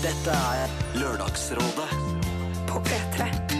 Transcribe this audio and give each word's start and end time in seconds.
Dette 0.00 0.30
er 0.32 0.68
Lørdagsrådet 0.96 1.90
på 2.68 2.80
P3. 2.88 3.59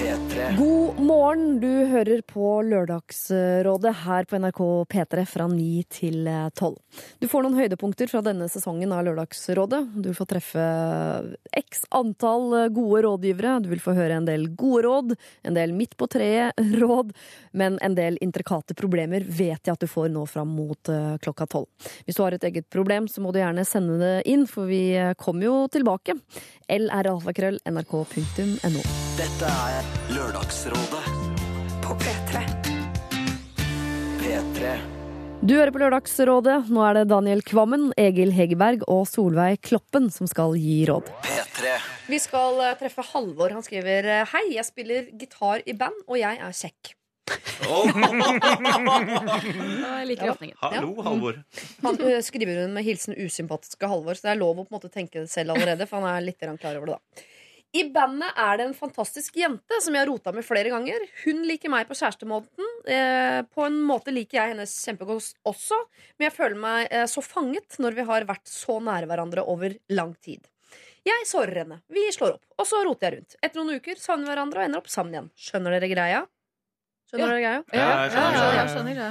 P3. 0.00 0.56
God 0.56 1.00
morgen, 1.04 1.60
du 1.60 1.68
hører 1.90 2.22
på 2.24 2.46
Lørdagsrådet 2.64 3.90
her 4.06 4.24
på 4.24 4.38
NRK 4.40 4.60
P3 4.88 5.24
fra 5.28 5.44
9 5.50 5.66
til 5.92 6.24
12. 6.56 6.70
Du 7.20 7.26
får 7.28 7.44
noen 7.44 7.58
høydepunkter 7.58 8.08
fra 8.08 8.22
denne 8.24 8.48
sesongen 8.48 8.94
av 8.96 9.04
Lørdagsrådet. 9.04 9.82
Du 10.00 10.08
vil 10.08 10.16
få 10.16 10.24
treffe 10.30 10.64
x 11.52 11.84
antall 11.92 12.72
gode 12.72 13.02
rådgivere. 13.04 13.58
Du 13.60 13.68
vil 13.74 13.84
få 13.84 13.92
høre 13.98 14.16
en 14.16 14.30
del 14.30 14.48
gode 14.56 14.86
råd, 14.88 15.14
en 15.44 15.60
del 15.60 15.76
midt 15.76 15.98
på 16.00 16.08
treet-råd, 16.16 17.12
men 17.52 17.76
en 17.84 17.98
del 17.98 18.16
intrikate 18.24 18.78
problemer 18.78 19.28
vet 19.28 19.60
jeg 19.60 19.76
at 19.76 19.84
du 19.84 19.90
får 19.90 20.08
nå 20.16 20.24
fram 20.30 20.56
mot 20.56 20.92
eh, 20.94 21.20
klokka 21.20 21.50
tolv. 21.58 21.68
Hvis 22.08 22.16
du 22.16 22.24
har 22.24 22.38
et 22.38 22.48
eget 22.48 22.72
problem, 22.72 23.04
så 23.04 23.20
må 23.20 23.36
du 23.36 23.42
gjerne 23.42 23.68
sende 23.68 24.00
det 24.00 24.16
inn, 24.32 24.48
for 24.48 24.70
vi 24.70 24.94
eh, 24.96 25.12
kommer 25.20 25.50
jo 25.50 25.62
tilbake. 25.76 26.16
lralfakrøll 26.88 27.60
nrk.no. 27.68 29.09
Dette 29.20 29.44
er 29.44 29.88
Lørdagsrådet 30.14 31.00
på 31.84 31.92
P3. 32.00 32.40
P3. 34.16 34.70
Du 35.44 35.52
hører 35.58 35.72
på 35.74 35.80
Lørdagsrådet. 35.82 36.54
Nå 36.72 36.80
er 36.86 36.96
det 36.96 37.02
Daniel 37.10 37.42
Kvammen, 37.44 37.90
Egil 38.00 38.32
Hegerberg 38.32 38.86
og 38.88 39.02
Solveig 39.10 39.60
Kloppen 39.66 40.08
som 40.14 40.30
skal 40.30 40.56
gi 40.56 40.86
råd. 40.88 41.10
P3. 41.26 41.74
Vi 42.08 42.20
skal 42.22 42.62
eh, 42.64 42.78
treffe 42.80 43.04
Halvor. 43.10 43.52
Han 43.58 43.66
skriver 43.66 44.08
eh, 44.08 44.30
Hei, 44.30 44.46
jeg 44.54 44.64
spiller 44.70 45.10
gitar 45.20 45.60
i 45.68 45.74
band, 45.76 45.98
og 46.08 46.16
jeg 46.16 46.40
er 46.40 46.56
kjekk. 46.62 46.94
Jeg 49.90 50.06
liker 50.08 50.32
åpningen. 50.32 50.56
Hallo, 50.62 50.94
Halvor. 51.04 51.42
Han 51.84 52.00
eh, 52.08 52.22
skriver 52.24 52.62
hun 52.62 52.72
med 52.78 52.88
hilsen 52.88 53.20
usympatiske 53.20 53.84
Halvor, 53.92 54.16
så 54.16 54.30
det 54.30 54.32
er 54.32 54.40
lov 54.40 54.56
å 54.56 54.64
på 54.64 54.72
en 54.72 54.78
måte 54.78 54.88
tenke 54.88 55.20
det 55.20 55.28
selv 55.28 55.52
allerede, 55.58 55.84
for 55.90 56.00
han 56.00 56.08
er 56.14 56.24
litt 56.24 56.40
klar 56.40 56.80
over 56.80 56.94
det, 56.94 56.96
da. 56.96 57.28
I 57.70 57.84
bandet 57.94 58.34
er 58.34 58.56
det 58.58 58.64
en 58.66 58.74
fantastisk 58.74 59.36
jente 59.38 59.76
som 59.82 59.94
jeg 59.94 60.02
har 60.02 60.08
rota 60.10 60.32
med 60.34 60.42
flere 60.42 60.72
ganger. 60.72 61.04
Hun 61.22 61.44
liker 61.46 61.70
meg 61.70 61.86
på 61.86 61.94
kjærestemåten. 61.94 62.70
Eh, 62.90 63.42
på 63.46 63.66
en 63.66 63.76
måte 63.86 64.10
liker 64.14 64.40
jeg 64.40 64.54
hennes 64.56 64.72
kjempegodt 64.88 65.36
også, 65.46 65.78
men 66.18 66.26
jeg 66.26 66.34
føler 66.34 66.58
meg 66.58 66.88
eh, 66.90 67.06
så 67.10 67.22
fanget 67.22 67.78
når 67.78 67.94
vi 68.00 68.08
har 68.10 68.26
vært 68.26 68.50
så 68.50 68.80
nære 68.82 69.06
hverandre 69.10 69.46
over 69.46 69.76
lang 69.94 70.16
tid. 70.18 70.50
Jeg 71.06 71.24
sårer 71.30 71.62
henne. 71.62 71.78
Vi 71.94 72.02
slår 72.12 72.34
opp, 72.36 72.44
og 72.60 72.66
så 72.68 72.82
roter 72.84 73.06
jeg 73.06 73.20
rundt. 73.20 73.38
Etter 73.40 73.62
noen 73.62 73.78
uker 73.78 74.02
savner 74.02 74.26
vi 74.26 74.34
hverandre 74.34 74.60
og 74.60 74.66
ender 74.66 74.82
opp 74.82 74.90
sammen 74.92 75.14
igjen. 75.14 75.30
Skjønner 75.38 75.78
dere 75.78 75.88
greia? 75.94 76.20
Skjønner 77.10 77.32
dere 77.32 77.40
greia? 77.40 77.62
Ja, 77.72 77.86
jeg 77.86 78.10
skjønner, 78.12 78.36
ja, 78.36 78.50
jeg 78.58 78.72
skjønner 78.74 78.98
det. 78.98 79.10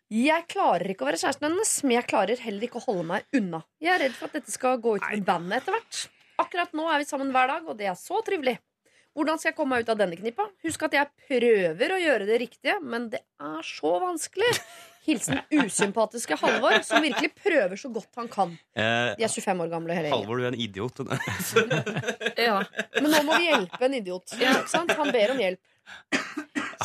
Jeg 0.20 0.44
klarer 0.50 0.90
ikke 0.92 1.06
å 1.06 1.08
være 1.08 1.22
kjæresten 1.22 1.46
hennes, 1.48 1.72
men 1.86 1.96
jeg 1.96 2.06
klarer 2.10 2.42
heller 2.44 2.66
ikke 2.66 2.78
å 2.82 2.84
holde 2.84 3.06
meg 3.08 3.38
unna. 3.38 3.62
Jeg 3.82 3.94
er 3.94 4.02
redd 4.04 4.16
for 4.18 4.26
at 4.30 4.36
dette 4.40 4.54
skal 4.54 4.78
gå 4.82 4.96
ut 4.98 5.06
i 5.14 5.22
bandet 5.26 5.62
etter 5.62 5.74
hvert. 5.78 6.00
Akkurat 6.40 6.72
nå 6.76 6.86
er 6.92 7.02
vi 7.02 7.08
sammen 7.08 7.30
hver 7.34 7.50
dag, 7.52 7.66
og 7.68 7.76
det 7.78 7.88
er 7.90 7.96
så 7.98 8.20
trivelig. 8.26 8.56
Hvordan 9.16 9.40
skal 9.40 9.50
jeg 9.50 9.56
komme 9.58 9.74
meg 9.74 9.82
ut 9.84 9.90
av 9.90 9.98
denne 9.98 10.16
knippa? 10.16 10.44
Husk 10.62 10.84
at 10.86 10.94
jeg 10.94 11.08
prøver 11.26 11.92
å 11.96 11.98
gjøre 11.98 12.28
det 12.28 12.36
riktige, 12.44 12.76
men 12.80 13.08
det 13.10 13.20
er 13.42 13.66
så 13.66 13.96
vanskelig. 14.04 14.50
Hilsen 15.06 15.40
usympatiske 15.50 16.36
Halvor, 16.38 16.76
som 16.86 17.02
virkelig 17.02 17.32
prøver 17.40 17.80
så 17.80 17.88
godt 17.90 18.20
han 18.20 18.28
kan. 18.30 18.52
Eh, 18.76 19.16
De 19.18 19.24
er 19.26 19.32
25 19.32 19.64
år 19.64 19.70
gamle 19.72 19.96
hele 19.96 20.10
gjengen. 20.10 20.20
Halvor, 20.22 20.38
du 20.38 20.46
er 20.46 20.52
en 20.52 20.60
idiot. 20.60 21.00
Ja. 22.46 22.60
Men 23.00 23.10
nå 23.10 23.22
må 23.26 23.38
vi 23.40 23.48
hjelpe 23.50 23.84
en 23.88 23.96
idiot. 23.98 24.36
Ikke 24.38 24.68
sant? 24.70 24.92
Han 25.00 25.10
ber 25.14 25.34
om 25.34 25.40
hjelp. 25.42 25.60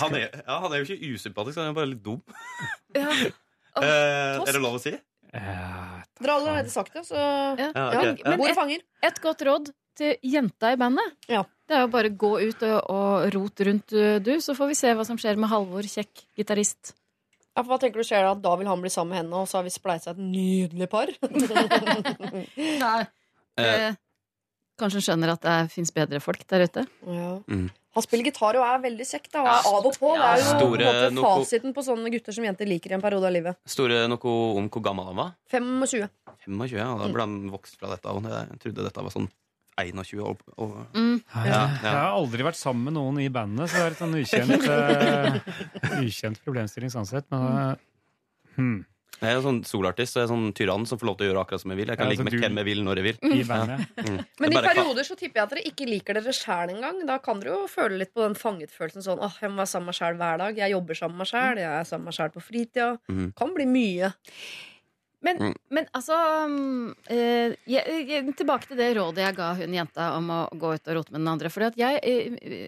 Han 0.01 0.15
er, 0.17 0.25
ja, 0.41 0.55
han 0.63 0.73
er 0.73 0.81
jo 0.81 0.87
ikke 0.89 1.13
usympatisk, 1.15 1.59
han 1.61 1.69
er 1.69 1.77
bare 1.77 1.91
litt 1.93 2.03
dum. 2.05 2.21
Ja. 2.97 3.11
Eh, 3.75 4.37
er 4.39 4.53
det 4.55 4.59
lov 4.63 4.77
å 4.77 4.79
si? 4.79 4.93
Dere 5.35 6.31
har 6.31 6.37
allerede 6.39 6.71
sagt 6.71 6.93
det, 6.95 7.05
så 7.07 7.15
Ja. 7.17 7.71
Ja, 7.75 8.03
ja, 8.15 8.35
Bordet 8.37 8.55
fanger. 8.55 8.83
Et 9.03 9.21
godt 9.21 9.41
råd 9.45 9.71
til 9.95 10.15
jenta 10.23 10.73
i 10.73 10.79
bandet. 10.79 11.15
Ja. 11.31 11.43
Det 11.65 11.73
er 11.73 11.85
jo 11.85 11.89
bare 11.95 12.11
å 12.11 12.17
gå 12.21 12.29
ut 12.45 12.63
og, 12.67 12.75
og 12.93 13.33
rot 13.33 13.61
rundt, 13.65 13.95
uh, 13.97 14.19
du, 14.21 14.35
så 14.43 14.53
får 14.53 14.69
vi 14.69 14.77
se 14.77 14.91
hva 14.93 15.05
som 15.07 15.17
skjer 15.17 15.39
med 15.41 15.49
Halvor, 15.49 15.87
kjekk 15.89 16.27
gitarist. 16.37 16.93
Ja, 17.55 17.63
for 17.63 17.71
hva 17.71 17.79
tenker 17.81 18.03
du 18.03 18.05
skjer 18.05 18.25
da? 18.27 18.33
Da 18.37 18.53
vil 18.59 18.67
han 18.69 18.83
bli 18.83 18.91
sammen 18.93 19.15
med 19.15 19.23
henne, 19.23 19.39
og 19.39 19.49
så 19.49 19.57
har 19.61 19.65
vi 19.65 19.73
spleisa 19.73 20.11
et 20.11 20.19
nydelig 20.21 20.89
par. 20.91 21.09
Nei. 22.83 22.99
Eh. 23.55 23.95
Kanskje 24.79 24.99
hun 24.99 25.05
skjønner 25.07 25.31
at 25.35 25.45
det 25.45 25.57
fins 25.71 25.91
bedre 25.95 26.19
folk 26.23 26.41
der 26.51 26.65
ute. 26.67 26.85
Ja. 27.07 27.31
Mm. 27.47 27.69
Han 27.95 28.03
spiller 28.03 28.27
gitar 28.27 28.57
og 28.59 28.65
er 28.67 28.81
veldig 28.83 29.05
kjekk. 29.07 29.29
Da, 29.31 29.39
og 29.39 29.47
er 29.47 29.69
av 29.69 29.85
og 29.87 29.95
på. 29.95 30.09
Det 30.11 30.25
er 30.27 30.41
jo 30.41 30.47
Store 30.49 30.89
på 30.89 31.13
måte 31.15 31.29
fasiten 31.39 31.75
på 31.77 31.83
sånne 31.85 32.11
gutter 32.11 32.35
som 32.35 32.43
jenter 32.43 32.67
liker 32.67 32.91
i 32.91 32.97
en 32.97 33.03
periode 33.05 33.29
av 33.29 33.31
livet. 33.31 33.59
Store 33.71 34.01
noe 34.11 34.33
om 34.59 34.67
hvor 34.67 34.83
gammel 34.83 35.07
han 35.07 35.15
var? 35.21 35.31
25. 35.53 36.09
25, 36.43 36.75
ja. 36.75 36.89
Da 36.99 37.07
ble 37.13 37.23
han 37.23 37.37
vokst 37.53 37.79
fra 37.79 37.93
dette. 37.93 38.11
og 38.11 38.27
Jeg 38.27 38.59
trodde 38.65 38.83
dette 38.89 39.05
var 39.07 39.15
sånn 39.15 39.29
21 39.79 40.19
år. 40.23 40.35
Og, 40.57 40.75
Mm. 40.93 41.21
ja, 41.35 41.67
Jeg 41.83 41.91
har 41.91 42.11
aldri 42.15 42.43
vært 42.43 42.59
sammen 42.59 42.83
med 42.83 42.93
noen 42.93 43.19
i 43.19 43.29
bandet, 43.29 43.69
så 43.69 43.79
det 43.79 43.85
er 43.85 43.91
et 43.91 44.03
sånn 44.03 44.15
ukjent, 44.19 44.67
uh, 44.67 45.99
ukjent 46.05 46.43
problemstilling 46.43 46.91
sånn 46.91 47.07
sett. 47.07 47.25
Men 47.31 47.41
uh, 47.41 47.75
hmm, 48.55 48.85
Jeg 49.21 49.31
er 49.35 49.41
sånn 49.45 49.61
solartist 49.65 50.15
og 50.17 50.21
jeg 50.21 50.27
er 50.27 50.31
sånn 50.33 50.53
tyrann 50.53 50.85
som 50.87 50.97
får 50.99 51.07
lov 51.07 51.17
til 51.17 51.25
å 51.27 51.29
gjøre 51.31 51.41
akkurat 51.45 51.61
som 51.61 51.71
jeg 51.71 51.77
vil. 51.79 51.87
Jeg 51.87 51.97
kan 51.97 52.05
Ja, 52.07 52.11
ligge 52.11 52.23
med 52.25 52.33
du- 52.33 52.39
hvem 52.41 52.55
jeg 52.61 52.65
vil 52.65 52.83
når 52.83 52.95
jeg 52.95 53.03
vil. 53.03 53.17
Mm. 53.23 53.31
Mm. 54.05 54.25
Men 54.39 54.53
i 54.53 54.57
er 54.57 54.67
perioder 54.69 55.03
så 55.07 55.15
tipper 55.15 55.35
jeg 55.39 55.43
at 55.43 55.49
dere 55.55 55.63
ikke 55.71 55.87
liker 55.89 56.13
dere 56.19 56.33
sjæl 56.35 56.69
engang. 56.75 57.05
Da 57.07 57.17
kan 57.19 57.39
dere 57.39 57.55
jo 57.55 57.67
føle 57.67 57.97
litt 57.97 58.13
på 58.13 58.21
den 58.27 58.35
fangetfølelsen 58.35 59.03
sånn 59.05 59.19
åh, 59.23 59.33
jeg 59.41 59.49
må 59.51 59.57
være 59.63 59.71
sammen 59.71 59.85
med 59.85 59.93
meg 59.93 59.99
sjæl 60.01 60.17
hver 60.19 60.37
dag. 60.37 60.57
Jeg 60.57 60.71
jobber 60.75 60.93
sammen 60.95 61.17
med 61.17 61.23
meg 61.25 61.31
sjæl, 61.33 61.57
jeg 61.57 61.71
er 61.79 61.83
sammen 61.83 62.03
med 62.05 62.11
meg 62.11 62.17
sjæl 62.19 62.33
på 62.35 62.41
fritida. 62.43 62.99
Mm. 63.09 63.33
Kan 63.35 63.53
bli 63.55 63.65
mye. 63.65 64.13
Men, 65.25 65.37
Mm. 65.39 65.55
men 65.71 65.87
altså 65.95 66.13
eh, 67.09 67.55
jeg, 67.65 68.07
jeg, 68.07 68.35
Tilbake 68.37 68.67
til 68.69 68.77
det 68.77 68.91
rådet 68.97 69.23
jeg 69.23 69.35
ga 69.39 69.53
hun 69.57 69.73
jenta 69.73 70.11
om 70.19 70.27
å 70.29 70.39
gå 70.53 70.73
ut 70.75 70.87
og 70.91 70.95
rote 70.99 71.11
med 71.15 71.21
den 71.23 71.31
andre. 71.31 71.49
For 71.49 71.61
jeg, 71.61 71.73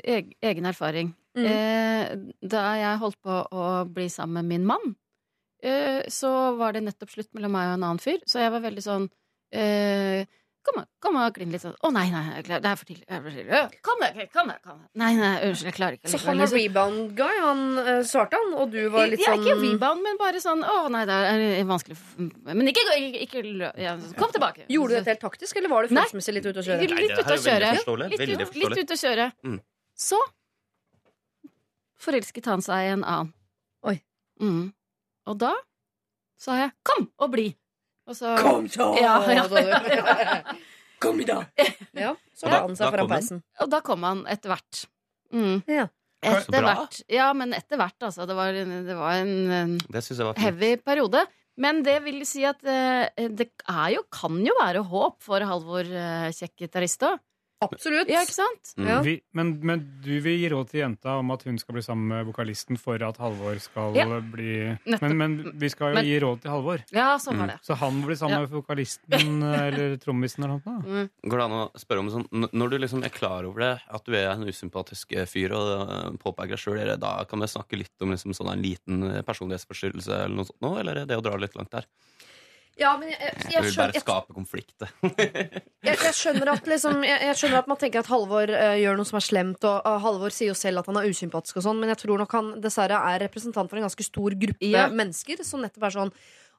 har 0.07 0.23
egen 0.41 0.65
erfaring 0.65 1.13
Mm. 1.37 1.45
eh, 1.45 2.15
Da 2.47 2.61
jeg 2.81 2.97
holdt 2.99 3.17
på 3.21 3.35
å 3.53 3.85
bli 3.93 4.07
sammen 4.09 4.41
med 4.41 4.45
min 4.45 4.65
mann, 4.65 4.95
eh, 5.63 6.01
så 6.09 6.55
var 6.57 6.73
det 6.73 6.83
nettopp 6.83 7.09
slutt 7.15 7.33
mellom 7.33 7.51
meg 7.51 7.69
og 7.71 7.77
en 7.79 7.83
annen 7.91 7.99
fyr. 8.03 8.19
Så 8.25 8.39
jeg 8.43 8.51
var 8.51 8.61
veldig 8.61 8.83
sånn 8.83 9.09
eh, 9.51 10.25
Kom, 10.67 10.81
og- 10.81 10.87
kom 10.99 11.15
og 11.15 11.31
kline 11.31 11.53
litt 11.53 11.61
sånn. 11.63 11.77
Å 11.79 11.89
nei, 11.95 12.09
nei, 12.11 12.25
jeg 12.35 12.43
klarer, 12.43 12.59
det 12.65 12.67
er 12.73 12.75
for 12.75 12.87
tidlig. 12.89 13.05
det 13.07 13.15
er 13.15 13.21
for 13.23 13.31
tidlig. 13.31 13.81
Kom 13.87 14.01
deg, 14.01 14.17
kom 14.33 14.49
deg. 14.51 14.65
Nei, 14.99 15.11
nei, 15.15 15.29
unnskyld, 15.47 15.63
jeg 15.69 15.75
klarer 15.77 15.95
ikke. 15.95 16.09
Så 16.11 16.19
han 16.25 16.41
var 16.41 16.43
liksom. 16.43 16.59
rebound 16.59 17.13
guy, 17.15 17.37
han 17.39 17.61
eh, 17.79 18.01
svarte 18.03 18.35
han, 18.35 18.51
og 18.59 18.73
du 18.73 18.89
var 18.91 19.07
litt 19.07 19.21
ja, 19.23 19.31
sånn 19.31 19.45
Ikke 19.47 19.55
rebound, 19.61 20.03
men 20.03 20.19
bare 20.19 20.41
sånn 20.43 20.65
Å 20.67 20.89
nei, 20.91 21.05
det 21.07 21.15
er 21.61 21.63
vanskelig 21.69 21.95
Men 22.19 22.67
ikke, 22.67 22.83
ikke, 22.99 23.21
ikke 23.29 23.71
ja, 23.79 23.95
Kom 24.19 24.33
tilbake. 24.35 24.65
Gjorde 24.67 24.91
du 24.91 24.99
dette 24.99 25.13
helt 25.15 25.23
taktisk, 25.23 25.55
eller 25.55 25.71
var 25.71 25.87
du 25.87 25.93
følelsesmessig 25.95 26.35
litt 26.35 26.49
ute 26.51 26.59
å 26.59 26.67
kjøre? 26.67 26.81
Litt 26.83 26.91
Nei, 26.91 26.99
litt 27.05 27.15
ute 27.15 27.23
å 27.23 27.39
kjøre. 27.47 27.71
Litt, 27.71 27.79
ut- 27.79 27.85
forståelig. 27.87 28.67
litt 28.67 28.83
ute 28.83 28.97
å 28.97 29.01
kjøre. 29.05 29.31
Mm. 29.47 29.59
Så 29.95 30.19
forelsket 32.07 32.45
han 32.51 32.61
seg 32.65 32.83
i 32.89 32.91
en 32.97 33.03
annen. 33.07 33.31
Oi. 33.87 33.95
Mm. 34.43 34.73
Og 35.27 35.37
da 35.41 35.53
sa 36.39 36.57
jeg 36.61 36.71
'kom 36.83 37.09
og 37.19 37.31
bli'. 37.33 37.53
Og 38.07 38.15
så 38.15 38.35
så! 38.71 38.95
Ja, 39.01 39.19
ja. 39.27 39.43
ja. 39.43 40.55
Kom 41.03 41.19
i 41.21 41.25
dag! 41.27 41.45
Ja, 41.97 42.15
så 42.33 42.49
la 42.49 42.61
han 42.63 42.75
seg 42.77 42.93
foran 42.93 43.09
peisen. 43.09 43.43
Og 43.61 43.69
da 43.69 43.81
kom 43.81 44.03
han 44.05 44.25
etter 44.29 44.53
hvert. 44.53 44.85
Mm. 45.33 45.63
Ja. 45.69 45.87
Etter 46.25 46.65
hvert. 46.65 47.01
Ja, 47.11 47.31
men 47.37 47.53
etter 47.53 47.77
hvert, 47.77 47.97
altså. 48.01 48.25
Det 48.29 48.35
var, 48.37 48.53
det 48.53 48.95
var 48.97 49.17
en, 49.21 49.33
en 49.51 49.75
Det 49.77 50.01
jeg 50.01 50.17
var 50.25 50.39
heavy 50.41 50.77
periode. 50.81 51.25
Men 51.57 51.81
det 51.85 51.99
vil 52.05 52.21
si 52.29 52.43
at 52.45 52.61
eh, 52.69 53.29
det 53.33 53.49
er 53.65 53.89
jo, 53.95 54.03
kan 54.13 54.37
jo 54.45 54.53
være 54.59 54.83
håp 54.85 55.17
for 55.25 55.41
Halvor 55.41 55.89
uh, 55.89 56.29
kjekk 56.29 56.67
gitarist 56.67 57.05
òg. 57.07 57.17
Absolutt. 57.65 58.05
Ja, 58.11 58.19
ikke 58.21 58.35
sant? 58.35 58.71
Mm. 58.77 58.87
Ja. 58.87 58.97
Vi, 59.01 59.13
men, 59.33 59.51
men 59.65 59.79
du 60.05 60.11
vil 60.21 60.35
gi 60.37 60.49
råd 60.53 60.67
til 60.69 60.81
jenta 60.83 61.15
om 61.17 61.31
at 61.33 61.41
hun 61.47 61.55
skal 61.57 61.73
bli 61.73 61.81
sammen 61.81 62.05
med 62.11 62.27
vokalisten 62.29 62.77
for 62.77 63.01
at 63.01 63.17
Halvor 63.17 63.57
skal 63.63 63.95
Ja. 63.97 64.05
bli 64.21 64.77
men, 65.01 65.15
men 65.17 65.37
vi 65.57 65.69
skal 65.73 65.89
jo 65.89 65.95
Men- 65.97 66.05
gi 66.05 66.19
råd 66.21 66.41
til 66.43 66.51
Halvor. 66.53 66.83
Ja, 66.93 67.15
sånn 67.17 67.33
Mm. 67.33 67.39
var 67.39 67.47
det. 67.47 67.57
Så 67.65 67.75
han 67.81 67.93
må 67.97 68.05
bli 68.05 68.15
sammen 68.15 68.35
Ja. 68.37 68.39
med 68.45 68.49
vokalisten 68.53 69.41
eller 69.41 69.97
trommisen 69.97 70.43
eller 70.43 70.53
noe 70.59 70.61
sånt. 70.61 70.85
Mm. 70.85 71.09
Går 71.31 71.37
det 71.37 71.45
an 71.45 71.57
å 71.57 71.71
spørre 71.73 71.99
om 71.99 72.09
sånn 72.13 72.51
Når 72.53 72.69
du 72.69 72.77
liksom 72.77 73.03
er 73.03 73.09
klar 73.09 73.43
over 73.45 73.59
det, 73.59 73.81
at 73.89 74.03
du 74.05 74.13
er 74.13 74.29
en 74.31 74.43
usympatisk 74.45 75.17
eh, 75.17 75.25
fyr 75.25 75.51
og 75.51 75.89
uh, 75.89 76.11
påpeker 76.17 76.49
deg 76.49 76.59
sjøl, 76.59 76.99
da 76.99 77.23
kan 77.25 77.39
vi 77.39 77.47
snakke 77.47 77.77
litt 77.77 78.01
om 78.01 78.11
liksom 78.11 78.33
sånn 78.37 78.51
en 78.53 78.61
liten 78.61 79.03
eh, 79.17 79.21
personlighetsforstyrrelse 79.23 80.13
eller 80.13 80.35
noe 80.35 80.45
sånt 80.45 80.61
nå, 80.61 80.77
eller 80.79 80.97
er 81.01 81.05
det 81.05 81.17
å 81.17 81.23
dra 81.23 81.35
litt 81.37 81.55
langt 81.55 81.71
der? 81.71 81.85
Ja, 82.77 82.93
men 82.99 83.09
jeg, 83.09 83.17
jeg, 83.19 83.35
Jeg 83.41 83.53
jeg, 83.53 83.63
vil 83.65 83.77
bare 83.79 83.95
jeg, 83.95 84.03
skape 84.03 84.35
konflikt. 84.37 84.87
jeg, 85.87 85.95
jeg, 85.97 86.13
skjønner 86.13 86.51
at 86.53 86.69
liksom, 86.69 86.99
jeg, 87.07 87.21
jeg 87.29 87.39
skjønner 87.39 87.61
at 87.63 87.69
man 87.71 87.79
tenker 87.81 88.03
at 88.03 88.09
Halvor 88.11 88.53
uh, 88.53 88.73
gjør 88.77 88.99
noe 88.99 89.09
som 89.09 89.19
er 89.19 89.25
slemt, 89.25 89.67
og 89.67 89.87
uh, 89.87 89.97
Halvor 90.03 90.35
sier 90.35 90.51
jo 90.51 90.57
selv 90.57 90.83
at 90.83 90.91
han 90.91 91.01
er 91.01 91.09
usympatisk 91.09 91.57
og 91.57 91.65
sånn, 91.69 91.79
men 91.81 91.93
jeg 91.95 92.03
tror 92.03 92.21
nok 92.21 92.35
han 92.37 92.51
dessverre 92.63 92.99
er 93.13 93.23
representant 93.25 93.71
for 93.71 93.81
en 93.81 93.87
ganske 93.87 94.05
stor 94.05 94.37
gruppe 94.37 94.73
Ja. 94.73 94.89
mennesker 94.93 95.41
som 95.47 95.65
nettopp 95.65 95.89
er 95.89 95.97
sånn 95.97 96.13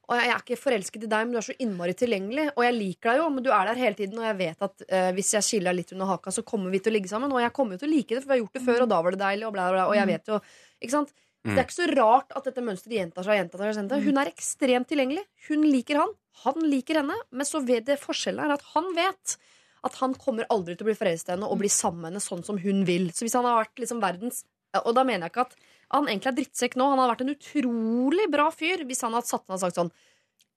og 0.09 0.17
jeg 0.17 0.31
er 0.32 0.38
ikke 0.41 0.56
forelsket 0.56 1.03
i 1.05 1.09
deg, 1.11 1.26
men 1.26 1.35
du 1.35 1.38
er 1.38 1.44
så 1.44 1.55
innmari 1.61 1.93
tilgjengelig. 1.93 2.47
Og 2.55 2.62
jeg 2.65 2.76
liker 2.79 3.11
deg 3.11 3.19
jo, 3.20 3.26
men 3.29 3.44
du 3.44 3.50
er 3.53 3.69
der 3.69 3.81
hele 3.82 3.99
tiden. 3.99 4.17
Og 4.17 4.25
jeg 4.25 4.38
vet 4.38 4.65
at 4.65 4.85
uh, 4.88 5.09
hvis 5.19 5.35
jeg 5.37 5.44
skiller 5.44 5.69
deg 5.69 5.82
litt 5.82 5.93
under 5.93 6.09
haka, 6.09 6.32
så 6.32 6.44
kommer 6.49 6.73
vi 6.73 6.81
til 6.81 6.94
å 6.94 6.97
ligge 6.97 7.11
sammen. 7.11 7.35
Og 7.35 7.43
jeg 7.44 7.53
kommer 7.56 7.76
jo 7.76 7.82
til 7.82 7.91
å 7.91 7.93
like 7.93 8.15
det, 8.17 8.23
for 8.23 8.31
vi 8.31 8.38
har 8.38 8.41
gjort 8.41 8.56
det 8.56 8.62
før, 8.65 8.85
og 8.87 8.88
da 8.94 9.00
var 9.05 9.12
det 9.12 9.20
deilig. 9.20 9.44
Og, 9.44 9.53
bla, 9.53 9.67
bla, 9.69 9.75
bla, 9.76 9.85
og 9.93 9.99
jeg 9.99 10.09
vet 10.09 10.32
jo 10.32 10.41
Ikke 10.79 10.94
sant? 10.94 11.12
Mm. 11.46 11.52
Det 11.55 11.61
er 11.61 11.67
ikke 11.67 11.76
så 11.76 11.90
rart 11.94 12.35
at 12.37 12.49
dette 12.49 12.64
mønsteret 12.64 12.96
gjentar 12.96 13.26
seg 13.26 13.38
gjentar 13.38 13.62
seg. 13.62 13.85
og. 13.85 14.08
Hun 14.08 14.20
er 14.20 14.31
ekstremt 14.31 14.88
tilgjengelig. 14.90 15.23
Hun 15.49 15.62
liker 15.69 16.00
han. 16.02 16.17
Han 16.44 16.67
liker 16.67 17.00
henne, 17.00 17.17
men 17.31 17.46
så 17.46 17.62
vet 17.67 17.87
det 17.87 17.99
forskjellen 18.02 18.43
er 18.44 18.56
at 18.56 18.67
han 18.75 18.90
vet 18.96 19.38
at 19.87 19.99
han 20.00 20.14
kommer 20.19 20.49
aldri 20.50 20.75
til 20.75 20.87
å 20.87 20.88
bli 20.90 20.99
forelsket 20.99 21.31
i 21.31 21.35
henne 21.37 21.49
og 21.49 21.61
bli 21.61 21.70
sammen 21.70 22.02
med 22.02 22.11
henne 22.12 22.23
sånn 22.23 22.44
som 22.46 22.58
hun 22.62 22.82
vil. 22.88 23.08
Så 23.14 23.25
hvis 23.26 23.37
han 23.38 23.46
har 23.46 23.61
vært 23.62 23.82
liksom 23.85 24.02
verdens 24.02 24.44
Og 24.85 24.93
da 24.93 25.00
mener 25.06 25.25
jeg 25.25 25.32
ikke 25.32 25.46
at 25.46 25.55
han 25.94 26.08
egentlig 26.11 26.29
er 26.29 26.37
drittsekk 26.37 26.75
nå. 26.76 26.90
Han 26.90 27.00
har 27.00 27.08
vært 27.08 27.23
en 27.25 27.32
utrolig 27.32 28.26
bra 28.31 28.50
fyr 28.52 28.82
hvis 28.88 29.00
han 29.06 29.14
hadde 29.17 29.31
satt 29.31 29.46
ned 29.46 29.56
og 29.56 29.62
sagt 29.62 29.79
sånn 29.79 29.93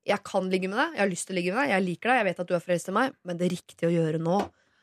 Jeg 0.09 0.19
kan 0.27 0.49
ligge 0.51 0.67
med 0.67 0.81
deg, 0.81 0.97
jeg 0.97 1.03
har 1.05 1.11
lyst 1.13 1.29
til 1.29 1.35
å 1.35 1.37
ligge 1.37 1.53
med 1.53 1.61
deg, 1.61 1.71
jeg 1.75 1.85
liker 1.85 2.11
deg, 2.11 2.19
jeg 2.19 2.27
vet 2.27 2.41
at 2.41 2.49
du 2.49 2.55
er 2.57 2.65
forelsket 2.65 2.91
i 2.91 2.97
meg, 2.97 3.13
men 3.29 3.39
det 3.39 3.51
riktige 3.53 3.87
å 3.87 3.93
gjøre 3.93 4.21
nå 4.25 4.39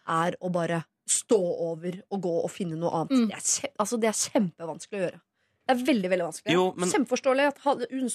er 0.09 0.39
å 0.41 0.51
bare 0.55 0.79
stå 1.09 1.39
over 1.67 1.99
og 2.15 2.21
gå 2.23 2.35
og 2.45 2.51
finne 2.53 2.79
noe 2.79 2.93
annet. 3.01 3.17
Mm. 3.17 3.27
Det, 3.33 3.41
er, 3.41 3.73
altså, 3.83 3.99
det 4.01 4.11
er 4.11 4.19
kjempevanskelig 4.19 4.99
å 4.99 5.03
gjøre. 5.03 5.21
Det 5.69 5.75
er 5.77 5.85
veldig 5.85 6.09
veldig 6.15 6.25
vanskelig. 6.31 6.55
Jo, 6.57 6.63
men- 6.81 6.89
Kjempeforståelig 6.89 7.47
at 7.51 7.59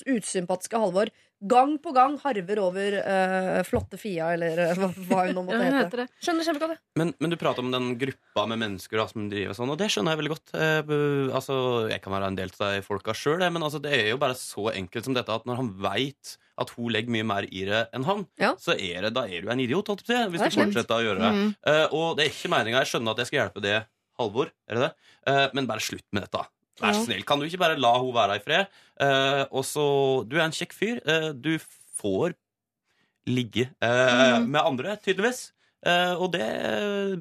usympatiske 0.09 0.79
Halvor 0.81 1.11
gang 1.44 1.73
på 1.83 1.91
gang 1.94 2.13
harver 2.23 2.59
over 2.63 2.95
uh, 3.03 3.59
flotte 3.67 3.97
Fia, 4.00 4.29
eller 4.33 4.57
eh, 4.63 4.77
hva, 4.79 4.88
hva 5.09 5.25
hun 5.27 5.35
nå 5.35 5.41
måtte 5.44 5.65
hete. 5.75 5.97
det. 6.00 6.05
Skjønner 6.23 6.47
kjempegodt 6.47 6.71
det. 6.71 6.77
Men, 7.01 7.11
men 7.19 7.33
du 7.33 7.35
prater 7.41 7.65
om 7.65 7.71
den 7.73 7.89
gruppa 8.00 8.45
med 8.47 8.61
mennesker 8.63 9.01
da, 9.01 9.05
som 9.11 9.25
driver 9.29 9.57
sånn, 9.57 9.73
og 9.73 9.77
det 9.81 9.89
skjønner 9.91 10.15
jeg 10.15 10.21
veldig 10.21 10.31
godt. 10.33 10.53
Uh, 10.55 11.33
altså, 11.35 11.57
jeg 11.91 12.00
kan 12.05 12.15
være 12.15 12.29
en 12.31 12.39
del 12.39 12.53
av 12.57 12.77
de 12.77 12.85
folka 12.88 13.15
sjøl, 13.17 13.44
men 13.51 13.67
altså, 13.67 13.81
det 13.83 13.91
er 13.97 14.07
jo 14.13 14.21
bare 14.23 14.39
så 14.39 14.69
enkelt 14.71 15.09
som 15.11 15.17
dette 15.19 15.35
at 15.35 15.45
når 15.50 15.59
han 15.61 15.69
veit 15.83 16.38
at 16.63 16.69
hun 16.77 16.89
legger 16.94 17.11
mye 17.11 17.25
mer 17.27 17.45
i 17.50 17.63
det 17.67 17.83
enn 17.97 18.03
han, 18.07 18.25
Ja. 18.39 18.53
så 18.61 18.75
er 18.77 19.07
det, 19.09 19.13
da 19.17 19.25
er 19.27 19.41
du 19.44 19.51
en 19.51 19.59
idiot, 19.63 19.89
holdt 19.91 20.05
jeg 20.07 20.15
på 20.15 20.15
å 20.15 20.25
si, 20.31 20.35
hvis 20.38 20.53
du 20.55 20.59
fortsetter 20.63 20.95
å 21.00 21.05
gjøre 21.09 21.21
det. 21.27 21.31
Mm. 21.33 21.53
Eh, 21.73 21.85
og 21.97 22.15
det 22.17 22.27
er 22.27 22.33
ikke 22.33 22.51
meninga. 22.53 22.83
Jeg 22.85 22.91
skjønner 22.94 23.15
at 23.17 23.23
jeg 23.23 23.31
skal 23.31 23.39
hjelpe 23.44 23.63
det, 23.65 23.77
Halvor, 24.21 24.51
er 24.69 24.77
det 24.77 24.83
det? 24.85 24.91
Eh, 25.33 25.47
men 25.57 25.65
bare 25.67 25.81
slutt 25.81 26.05
med 26.13 26.27
dette. 26.27 26.44
Vær 26.81 26.96
så 26.98 27.04
snill. 27.06 27.24
Kan 27.28 27.40
du 27.40 27.46
ikke 27.46 27.60
bare 27.62 27.78
la 27.78 27.92
hun 28.02 28.14
være 28.16 28.40
i 28.40 28.44
fred? 28.44 28.72
Uh, 28.98 29.44
og 29.52 29.64
så 29.68 29.84
Du 30.30 30.38
er 30.40 30.46
en 30.48 30.56
kjekk 30.56 30.74
fyr. 30.74 31.02
Uh, 31.06 31.30
du 31.34 31.58
får 32.00 32.34
ligge 33.30 33.70
uh, 33.84 34.40
Mm. 34.40 34.50
med 34.52 34.62
andre, 34.62 34.98
tydeligvis. 34.98 35.52
Og 35.84 36.30
det 36.31 36.48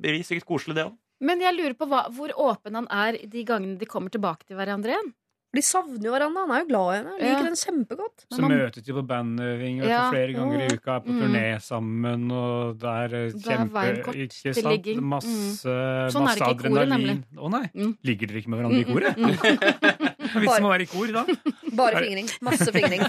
blir 0.00 0.22
sikkert 0.22 0.46
koselig, 0.46 0.76
det 0.78 0.84
òg. 0.86 0.92
Men 1.22 1.40
jeg 1.42 1.54
lurer 1.54 1.74
på 1.78 1.86
hva, 1.90 2.04
hvor 2.14 2.30
åpen 2.38 2.74
han 2.78 2.86
er 2.90 3.18
de 3.30 3.42
gangene 3.46 3.78
de 3.78 3.86
kommer 3.86 4.10
tilbake 4.10 4.46
til 4.46 4.56
hverandre 4.58 4.94
igjen. 4.94 5.12
De 5.52 5.60
savner 5.60 6.06
jo 6.06 6.12
hverandre. 6.14 6.42
Han 6.46 6.50
er 6.56 6.60
jo 6.62 6.66
glad 6.70 6.86
i 6.88 6.96
henne. 6.96 7.12
Liker 7.18 7.28
Ja. 7.28 7.42
henne 7.44 7.58
kjempegodt. 7.60 8.22
Så 8.32 8.38
Men 8.40 8.48
man- 8.48 8.52
møtes 8.62 8.82
de 8.86 8.92
på 8.96 9.02
bandøving 9.06 9.82
Ja. 9.84 10.10
flere 10.10 10.32
ganger 10.32 10.58
i 10.62 10.68
uka, 10.72 10.94
er 10.96 11.00
på 11.04 11.12
Mm. 11.12 11.20
turné 11.20 11.60
sammen, 11.60 12.32
og 12.32 12.78
det 12.78 12.88
er 12.88 13.04
eh, 13.04 13.30
Da 13.32 13.50
er 13.52 13.56
kjempe 13.58 14.16
Ikke 14.16 14.54
sant? 14.54 14.86
Mm. 14.86 15.02
Masse, 15.02 15.68
Sånn 15.68 16.22
er 16.22 16.24
masse 16.24 16.38
det 16.38 16.48
ikke 16.48 16.64
i 16.64 16.68
koret, 16.72 16.88
adrenalin. 16.88 17.24
Å 17.36 17.50
nei. 17.50 17.66
Mm. 17.76 17.96
Ligger 18.02 18.26
dere 18.28 18.38
ikke 18.40 18.48
med 18.48 18.58
hverandre 18.60 18.80
i 18.80 18.84
koret? 18.92 19.16
Mm, 19.16 19.24
mm, 19.28 19.36
Hva 19.36 20.36
er 20.36 20.40
vitsen 20.40 20.62
med 20.62 20.70
å 20.70 20.72
være 20.72 20.82
i 20.82 20.86
kor 20.86 21.06
da? 21.12 21.24
Bare 21.76 21.94
Er- 21.96 22.02
fingring. 22.02 22.28
Masse 22.40 22.72
fingring. 22.76 23.02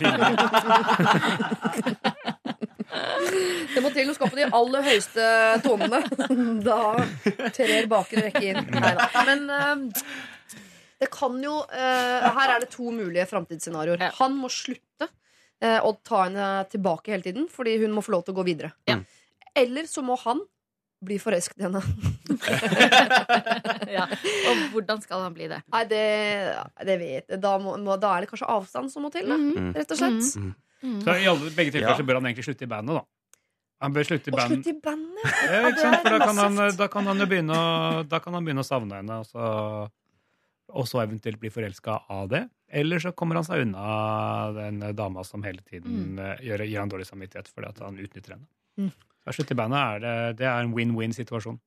Det 3.74 3.82
må 3.82 3.90
til 3.94 4.10
å 4.12 4.14
skape 4.18 4.36
de 4.38 4.46
aller 4.54 4.86
høyeste 4.86 5.24
tonene. 5.64 6.04
Da 6.64 6.78
trer 7.56 7.88
bakre 7.92 8.28
rekke 8.28 8.44
inn. 8.52 8.62
Neida. 8.76 9.08
Men 9.26 9.50
eh, 9.50 9.76
det 11.04 11.10
kan 11.12 11.36
jo 11.44 11.60
eh, 11.68 12.30
Her 12.38 12.56
er 12.56 12.64
det 12.64 12.72
to 12.74 12.88
mulige 12.96 13.28
framtidsscenarioer. 13.30 14.08
Ja. 14.08 14.14
Han 14.22 14.38
må 14.40 14.50
slutte 14.54 15.10
eh, 15.64 15.80
å 15.84 15.94
ta 16.06 16.26
henne 16.28 16.48
tilbake 16.72 17.14
hele 17.14 17.26
tiden 17.26 17.50
fordi 17.52 17.76
hun 17.84 17.96
må 17.96 18.04
få 18.06 18.16
lov 18.16 18.26
til 18.26 18.36
å 18.36 18.40
gå 18.40 18.48
videre. 18.54 18.74
Ja. 18.90 19.02
Eller 19.54 19.90
så 19.90 20.04
må 20.06 20.18
han 20.24 20.42
bli 21.04 21.18
forelsket 21.20 21.60
i 21.60 21.66
henne. 21.68 21.82
ja. 23.98 24.06
Og 24.08 24.62
hvordan 24.72 25.02
skal 25.04 25.26
han 25.26 25.34
bli 25.36 25.50
det? 25.52 25.60
Nei, 25.74 25.82
det, 25.90 26.04
det 26.88 26.96
vet 27.02 27.34
jeg. 27.34 27.42
Da, 27.44 27.58
må, 27.62 27.76
må, 27.84 27.98
da 28.00 28.14
er 28.16 28.24
det 28.24 28.32
kanskje 28.32 28.48
avstand 28.54 28.94
som 28.94 29.04
må 29.04 29.12
til, 29.14 29.28
da, 29.28 29.36
mm. 29.40 29.74
rett 29.76 29.92
og 29.92 30.00
slett. 30.00 30.30
Mm. 30.40 31.02
Så 31.04 31.18
i 31.20 31.28
alle, 31.28 31.52
begge 31.52 31.74
tilfeller 31.76 31.92
Ja. 31.92 31.98
så 32.00 32.08
bør 32.08 32.22
han 32.22 32.30
egentlig 32.30 32.48
slutte 32.48 32.68
i 32.68 32.72
bandet, 32.72 33.02
da. 33.02 33.04
Han 33.84 33.96
bør 33.96 34.08
slutte 34.08 34.32
i 34.32 34.36
bandet. 34.36 34.48
band. 34.48 34.64
slutt 34.64 34.72
i 34.72 34.80
bandet! 34.80 35.26
Ja, 35.52 35.60
ikke 35.68 35.82
sant? 35.82 36.00
For 36.06 36.16
da 36.16 36.20
kan, 36.24 36.40
han, 36.40 36.62
da 36.80 36.88
kan 36.92 37.12
han 37.12 37.20
jo 37.20 37.28
begynne 37.28 37.60
å, 37.60 38.04
da 38.08 38.20
kan 38.24 38.38
han 38.38 38.48
begynne 38.48 38.64
å 38.64 38.68
savne 38.68 39.02
henne, 39.02 39.20
og 39.20 39.28
så, 39.28 39.50
og 40.74 40.88
så 40.90 41.04
eventuelt 41.04 41.40
bli 41.42 41.52
forelska 41.54 42.00
av 42.12 42.30
det. 42.32 42.44
Eller 42.74 43.02
så 43.02 43.14
kommer 43.14 43.38
han 43.38 43.46
seg 43.46 43.68
unna 43.68 44.52
den 44.56 44.82
dama 44.98 45.24
som 45.28 45.44
hele 45.46 45.62
tiden 45.62 46.16
mm. 46.18 46.22
gjør, 46.46 46.66
gir 46.66 46.82
han 46.82 46.92
dårlig 46.92 47.08
samvittighet 47.10 47.52
fordi 47.52 47.70
at 47.70 47.82
han 47.86 48.00
utnytter 48.02 48.36
henne. 48.36 48.50
Mm. 48.82 48.90
Så 49.24 49.38
Slutt 49.38 49.54
i 49.54 49.58
bandet 49.58 49.80
er, 49.80 50.02
det, 50.04 50.16
det 50.42 50.48
er 50.50 50.64
en 50.64 50.74
win-win-situasjon. 50.76 51.60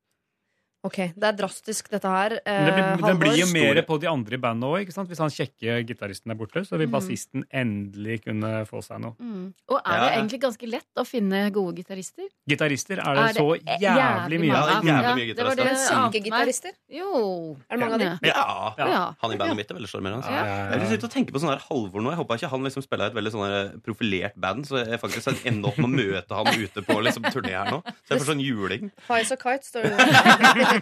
Ok, 0.86 0.98
det 1.18 1.26
er 1.26 1.34
drastisk, 1.36 1.88
dette 1.90 2.06
her. 2.12 2.36
Eh, 2.46 2.64
det 2.66 2.72
blir, 2.76 2.84
Eh, 2.86 3.06
den 3.08 3.18
blir 3.18 3.36
jo 3.40 3.46
mer 3.50 3.80
på 3.82 3.96
de 3.98 4.06
andre 4.06 4.36
i 4.36 4.38
bandet 4.38 4.68
òg. 4.68 4.86
Hvis 4.86 5.18
han 5.18 5.32
kjekke 5.34 5.80
gitaristen 5.88 6.30
er 6.30 6.36
borte, 6.38 6.62
så 6.62 6.78
vil 6.78 6.86
Mhm. 6.86 6.92
bassisten 6.94 7.44
endelig 7.52 8.22
kunne 8.24 8.64
få 8.70 8.82
seg 8.84 9.00
noe. 9.02 9.14
Mm. 9.20 9.52
Og 9.68 9.80
er 9.80 9.82
Ja, 9.96 10.00
det 10.04 10.12
ja. 10.12 10.20
egentlig 10.20 10.40
ganske 10.40 10.66
lett 10.70 10.94
å 10.96 11.04
finne 11.06 11.50
gode 11.50 11.76
gitarister? 11.82 12.28
Gitarister 12.48 12.98
er 12.98 13.14
det, 13.14 13.24
Er 13.24 13.26
det 13.26 13.36
så 13.36 13.48
jævlig 13.56 13.80
jævlig 13.80 14.40
mye 14.40 14.46
Ja, 14.46 14.60
av. 14.62 14.66
det 14.66 14.76
er 14.76 15.02
jævlig 15.02 15.16
mye 15.16 15.26
Ja, 15.26 15.34
det 15.34 15.44
var 15.44 15.54
det 15.56 15.64
Men 15.66 16.22
gitarister. 16.22 16.70
Jo. 16.88 17.56
Er 17.68 17.76
det 17.76 17.80
mange 17.80 17.92
av 17.94 17.98
dem? 17.98 18.18
Ja. 18.22 18.74
Ja. 18.78 18.86
Ja. 18.86 19.14
Han 19.22 19.32
i 19.32 19.36
bandet 19.36 19.56
mitt 19.56 19.70
er 19.70 19.74
veldig 19.74 19.88
sjarmerende. 19.90 20.22
Ja, 20.22 20.36
Altså. 20.36 20.46
ja, 20.46 20.70
Jeg 20.70 20.80
vil 20.80 20.88
sitter 20.88 21.06
og 21.06 21.12
tenker 21.12 21.32
på 21.32 21.40
sånn 21.42 21.50
her 21.50 21.62
Halvor 21.68 22.00
nå. 22.00 22.10
Jeg 22.10 22.18
håper 22.20 22.34
ikke 22.38 22.50
han 22.50 22.62
liksom 22.62 22.82
spiller 22.86 23.04
i 23.04 23.08
et 23.08 23.14
veldig 23.14 23.32
sånn 23.32 23.82
profilert 23.82 24.34
band, 24.40 24.64
så 24.66 24.86
jeg 24.86 25.00
faktisk 25.00 25.44
ender 25.46 25.68
opp 25.68 25.78
med 25.78 25.90
å 25.90 25.94
møte 25.98 26.32
han 26.36 26.46
ute 26.46 26.80
på 26.86 27.02
liksom 27.02 27.22
turné 27.24 27.50
her 27.56 27.70
nå. 27.72 27.82
Så 28.06 28.14
jeg 28.14 28.20
får 28.20 28.28
sånn 28.34 28.44
juling. 28.44 28.90
Highs 29.08 29.32
og 29.32 29.38
kites, 29.40 29.70
står 29.72 29.82
det. 29.82 29.96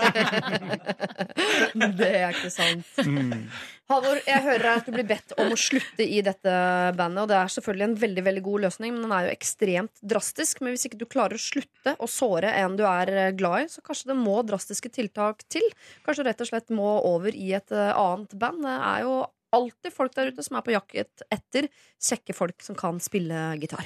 det 2.01 2.11
er 2.11 2.35
ikke 2.35 2.51
sant. 2.53 2.87
Mm. 3.05 3.49
Halvor, 3.91 4.17
jeg 4.25 4.41
hører 4.47 4.79
at 4.79 4.87
du 4.89 4.95
blir 4.95 5.07
bedt 5.09 5.35
om 5.37 5.53
å 5.53 5.59
slutte 5.61 6.05
i 6.07 6.23
dette 6.25 6.53
bandet. 6.97 7.21
Og 7.25 7.29
det 7.29 7.37
er 7.37 7.53
selvfølgelig 7.53 7.87
en 7.87 7.97
veldig 8.01 8.25
veldig 8.29 8.45
god 8.47 8.65
løsning, 8.65 8.95
men 8.95 9.05
den 9.05 9.15
er 9.17 9.27
jo 9.27 9.35
ekstremt 9.35 10.03
drastisk. 10.15 10.63
Men 10.65 10.75
hvis 10.75 10.87
ikke 10.89 11.01
du 11.03 11.07
klarer 11.11 11.37
å 11.37 11.45
slutte 11.45 11.97
å 11.99 12.09
såre 12.09 12.55
en 12.63 12.79
du 12.79 12.85
er 12.89 13.13
eh, 13.13 13.33
glad 13.37 13.67
i, 13.67 13.71
så 13.73 13.85
kanskje 13.85 14.13
det 14.13 14.19
må 14.23 14.39
drastiske 14.49 14.93
tiltak 14.95 15.45
til. 15.53 15.67
Kanskje 16.07 16.25
du 16.25 16.31
rett 16.31 16.45
og 16.45 16.51
slett 16.51 16.75
må 16.75 16.91
over 17.05 17.37
i 17.37 17.53
et 17.59 17.77
eh, 17.77 17.93
annet 17.93 18.37
band. 18.41 18.65
Det 18.65 18.77
er 18.79 19.05
jo 19.05 19.17
alltid 19.55 19.95
folk 19.95 20.17
der 20.17 20.33
ute 20.33 20.43
som 20.47 20.59
er 20.59 20.67
på 20.67 20.75
jakt 20.75 21.27
etter 21.33 21.69
kjekke 22.03 22.37
folk 22.37 22.65
som 22.65 22.79
kan 22.79 22.99
spille 23.05 23.51
gitar. 23.63 23.85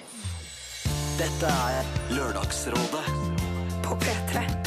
Dette 1.19 1.51
er 1.51 1.91
Lørdagsrådet 2.15 3.05
på 3.83 3.99
P3. 3.99 4.58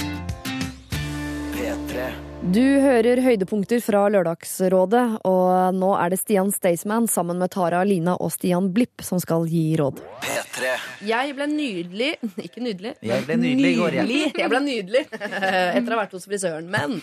P3. 1.61 2.05
Du 2.41 2.63
hører 2.81 3.19
høydepunkter 3.21 3.83
fra 3.85 3.99
Lørdagsrådet, 4.09 5.01
og 5.29 5.75
nå 5.77 5.89
er 5.93 6.09
det 6.09 6.17
Stian 6.17 6.49
Staysman 6.49 7.05
sammen 7.11 7.37
med 7.37 7.51
Tara 7.53 7.83
Lina 7.85 8.15
og 8.17 8.31
Stian 8.33 8.71
Blipp 8.73 9.03
som 9.05 9.21
skal 9.21 9.45
gi 9.45 9.75
råd. 9.77 10.01
P3. 10.25 10.71
Jeg 11.05 11.35
ble 11.37 11.47
nydelig 11.51 12.09
Ikke 12.41 12.63
nydelig. 12.65 12.95
Jeg 13.05 13.27
ble 13.27 13.37
nydelig 13.43 13.75
i 13.75 13.77
går, 13.77 13.99
jeg. 13.99 14.09
Nydelig. 14.09 14.33
Jeg 14.41 14.53
ble 14.55 14.63
nydelig 14.65 15.03
etter 15.77 15.85
å 15.85 15.93
ha 15.93 16.01
vært 16.01 16.17
hos 16.17 16.27
frisøren. 16.31 16.73
Men 16.73 16.97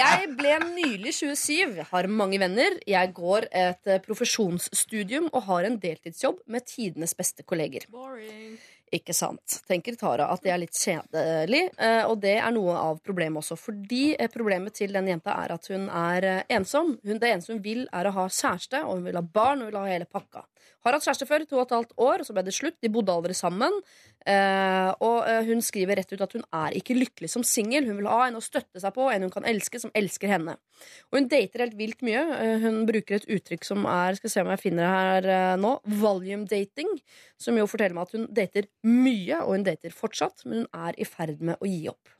jeg 0.00 0.34
ble 0.34 0.58
nydelig 0.72 1.14
27, 1.20 1.78
har 1.94 2.10
mange 2.10 2.42
venner. 2.42 2.80
Jeg 2.90 3.14
går 3.14 3.46
et 3.54 3.94
profesjonsstudium 4.08 5.30
og 5.30 5.46
har 5.46 5.70
en 5.70 5.78
deltidsjobb 5.78 6.42
med 6.50 6.66
tidenes 6.74 7.14
beste 7.14 7.46
kolleger. 7.46 7.86
Ikke 8.94 9.14
sant, 9.16 9.56
tenker 9.66 9.96
Tara 9.98 10.28
at 10.30 10.44
det 10.44 10.52
er 10.54 10.60
litt 10.62 10.76
kjedelig. 10.78 11.64
eh, 11.82 12.04
Og 12.06 12.20
det 12.22 12.36
er 12.38 12.52
noe 12.54 12.76
av 12.78 13.00
problemet 13.02 13.42
også. 13.42 13.56
Fordi 13.58 14.14
eh, 14.14 14.30
problemet 14.30 14.76
til 14.78 14.94
den 14.94 15.08
jenta 15.10 15.34
er 15.42 15.56
at 15.56 15.66
hun 15.72 15.88
er 15.90 16.28
eh, 16.30 16.42
ensom. 16.54 16.94
Hun, 17.02 17.18
det 17.18 17.32
eneste 17.32 17.56
hun 17.56 17.64
vil, 17.64 17.88
er 17.90 18.06
å 18.06 18.14
ha 18.14 18.28
kjæreste, 18.30 18.84
og 18.84 19.00
hun 19.00 19.08
vil 19.08 19.18
ha 19.18 19.24
barn 19.24 19.62
og 19.64 19.66
hun 19.66 19.72
vil 19.72 19.80
ha 19.82 19.86
hele 19.90 20.06
pakka. 20.06 20.44
Har 20.84 20.94
hatt 20.94 21.04
kjæreste 21.06 21.26
før, 21.26 21.46
to 21.48 21.56
og 21.58 21.64
et 21.64 21.74
halvt 21.74 21.94
år, 21.96 22.20
og 22.20 22.28
så 22.28 22.34
ble 22.36 22.44
det 22.44 22.54
slutt. 22.54 22.76
De 22.84 22.90
bodde 22.92 23.12
aldri 23.12 23.34
sammen. 23.36 23.72
Og 25.04 25.28
hun 25.48 25.62
skriver 25.64 25.96
rett 25.96 26.12
ut 26.12 26.20
at 26.24 26.34
hun 26.36 26.44
er 26.56 26.76
ikke 26.76 26.96
lykkelig 26.96 27.30
som 27.32 27.44
singel. 27.44 27.86
Hun 27.88 27.98
vil 28.02 28.08
ha 28.08 28.26
en 28.28 28.36
å 28.36 28.42
støtte 28.44 28.80
seg 28.80 28.92
på, 28.96 29.06
en 29.12 29.24
hun 29.24 29.32
kan 29.32 29.48
elske, 29.48 29.80
som 29.80 29.92
elsker 29.96 30.28
henne. 30.28 30.56
Og 31.08 31.18
hun 31.18 31.28
dater 31.32 31.64
helt 31.64 31.76
vilt 31.78 32.04
mye. 32.04 32.24
Hun 32.60 32.82
bruker 32.88 33.16
et 33.16 33.28
uttrykk 33.32 33.64
som 33.64 33.88
er 33.88 34.16
Skal 34.20 34.32
se 34.32 34.44
om 34.44 34.52
jeg 34.52 34.60
finner 34.60 34.84
det 34.84 34.92
her 35.32 35.60
nå. 35.64 35.72
Volume 36.04 36.44
dating. 36.52 36.92
Som 37.40 37.56
jo 37.60 37.68
forteller 37.68 37.96
meg 37.96 38.08
at 38.08 38.16
hun 38.18 38.28
dater 38.36 38.68
mye, 38.84 39.40
og 39.42 39.56
hun 39.56 39.66
dater 39.66 39.94
fortsatt, 39.94 40.44
men 40.46 40.64
hun 40.64 40.86
er 40.86 40.98
i 41.00 41.08
ferd 41.08 41.42
med 41.44 41.60
å 41.60 41.68
gi 41.68 41.86
opp. 41.92 42.12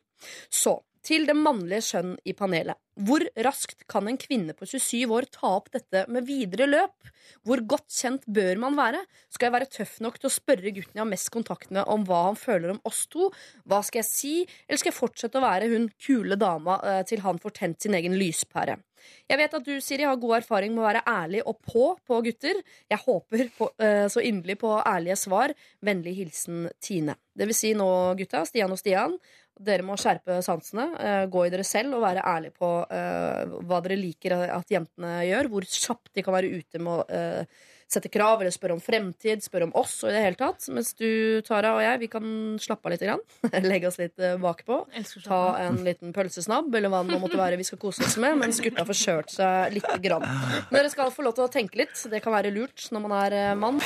Så 0.48 0.78
til 1.04 1.26
det 1.28 1.36
mannlige 1.36 1.84
skjønn 1.84 2.14
i 2.24 2.34
panelet. 2.36 2.78
Hvor 2.94 3.24
raskt 3.42 3.82
kan 3.90 4.06
en 4.06 4.18
kvinne 4.20 4.54
på 4.54 4.68
27 4.70 5.10
år 5.16 5.26
ta 5.34 5.50
opp 5.56 5.72
dette 5.74 6.04
med 6.14 6.28
videre 6.28 6.68
løp? 6.68 7.10
Hvor 7.44 7.60
godt 7.66 7.90
kjent 7.90 8.26
bør 8.30 8.60
man 8.62 8.78
være? 8.78 9.00
Skal 9.32 9.48
jeg 9.48 9.56
være 9.56 9.70
tøff 9.74 9.96
nok 10.04 10.20
til 10.20 10.30
å 10.30 10.34
spørre 10.34 10.72
gutten 10.76 10.94
jeg 10.94 11.02
har 11.02 11.10
mest 11.10 11.32
kontakt 11.34 11.74
med 11.74 11.90
om 11.90 12.06
hva 12.06 12.22
han 12.28 12.38
føler 12.38 12.74
om 12.74 12.80
oss 12.86 13.04
to? 13.10 13.32
Hva 13.66 13.82
skal 13.84 14.04
jeg 14.04 14.10
si? 14.10 14.34
Eller 14.68 14.80
skal 14.80 14.92
jeg 14.92 15.00
fortsette 15.00 15.40
å 15.40 15.44
være 15.44 15.70
hun 15.74 15.90
kule 15.98 16.38
dama 16.40 16.78
eh, 16.86 17.02
til 17.08 17.24
han 17.26 17.42
får 17.42 17.56
tent 17.58 17.82
sin 17.82 17.98
egen 17.98 18.14
lyspære? 18.20 18.78
Jeg 19.28 19.40
vet 19.40 19.54
at 19.56 19.66
du, 19.66 19.74
Siri, 19.84 20.06
har 20.08 20.20
god 20.20 20.38
erfaring 20.38 20.72
med 20.74 20.80
å 20.84 20.86
være 20.86 21.04
ærlig 21.08 21.42
og 21.44 21.58
på 21.64 21.90
på 22.08 22.20
gutter. 22.24 22.60
Jeg 22.90 23.02
håper 23.02 23.50
på, 23.58 23.70
eh, 23.82 24.06
så 24.08 24.22
inderlig 24.24 24.58
på 24.62 24.70
ærlige 24.80 25.18
svar. 25.20 25.54
Vennlig 25.84 26.14
hilsen 26.20 26.68
Tine. 26.80 27.18
Det 27.34 27.48
vil 27.50 27.56
si 27.56 27.72
nå, 27.76 27.88
gutta, 28.18 28.44
Stian 28.46 28.72
og 28.72 28.78
Stian, 28.80 29.18
dere 29.60 29.86
må 29.86 29.96
skjerpe 30.00 30.40
sansene. 30.42 30.88
eh, 30.98 31.26
gå 31.30 31.46
i 31.46 31.52
dere 31.52 31.64
selv 31.66 31.98
og 31.98 32.04
være 32.04 32.24
ærlige 32.26 32.56
på 32.58 32.70
eh, 32.90 33.54
hva 33.68 33.80
dere 33.84 34.00
liker 34.00 34.36
at 34.48 34.70
jentene 34.70 35.20
gjør. 35.28 35.50
Hvor 35.52 35.68
kjapt 35.68 36.12
de 36.14 36.24
kan 36.26 36.34
være 36.34 36.50
ute 36.58 36.82
med 36.82 36.92
å 36.92 37.06
eh, 37.08 37.62
sette 37.92 38.10
krav 38.12 38.42
eller 38.42 38.54
spørre 38.54 38.76
om 38.76 38.82
fremtid, 38.82 39.42
spørre 39.44 39.68
om 39.68 39.74
oss 39.78 39.96
og 40.02 40.10
i 40.10 40.14
det 40.16 40.22
hele 40.24 40.38
tatt. 40.40 40.66
Mens 40.74 40.92
du, 40.98 41.40
Tara 41.46 41.74
og 41.76 41.82
jeg, 41.84 42.00
vi 42.04 42.10
kan 42.12 42.28
slappe 42.62 42.88
av 42.88 42.94
litt. 42.94 43.04
Grann. 43.04 43.20
Legge 43.70 43.90
oss 43.90 43.98
litt 44.00 44.20
eh, 44.22 44.36
bakpå. 44.40 44.78
Ta 45.26 45.40
en 45.60 45.82
liten 45.84 46.14
pølsesnabb 46.16 46.72
eller 46.74 46.92
hva 46.92 47.02
det 47.04 47.18
måtte 47.20 47.38
være 47.40 47.58
vi 47.60 47.66
skal 47.66 47.80
kose 47.82 48.04
oss 48.06 48.16
med, 48.22 48.38
mens 48.40 48.60
gutta 48.64 48.86
får 48.88 49.00
kjørt 49.00 49.34
seg 49.34 49.74
litt. 49.76 49.90
Grann. 50.04 50.24
Men 50.70 50.78
dere 50.78 50.90
skal 50.90 51.12
få 51.14 51.22
lov 51.26 51.36
til 51.36 51.44
å 51.44 51.50
tenke 51.52 51.78
litt. 51.78 51.94
Det 52.10 52.20
kan 52.24 52.34
være 52.34 52.52
lurt 52.54 52.86
når 52.94 53.04
man 53.04 53.14
er 53.18 53.36
eh, 53.38 53.50
mann. 53.58 53.80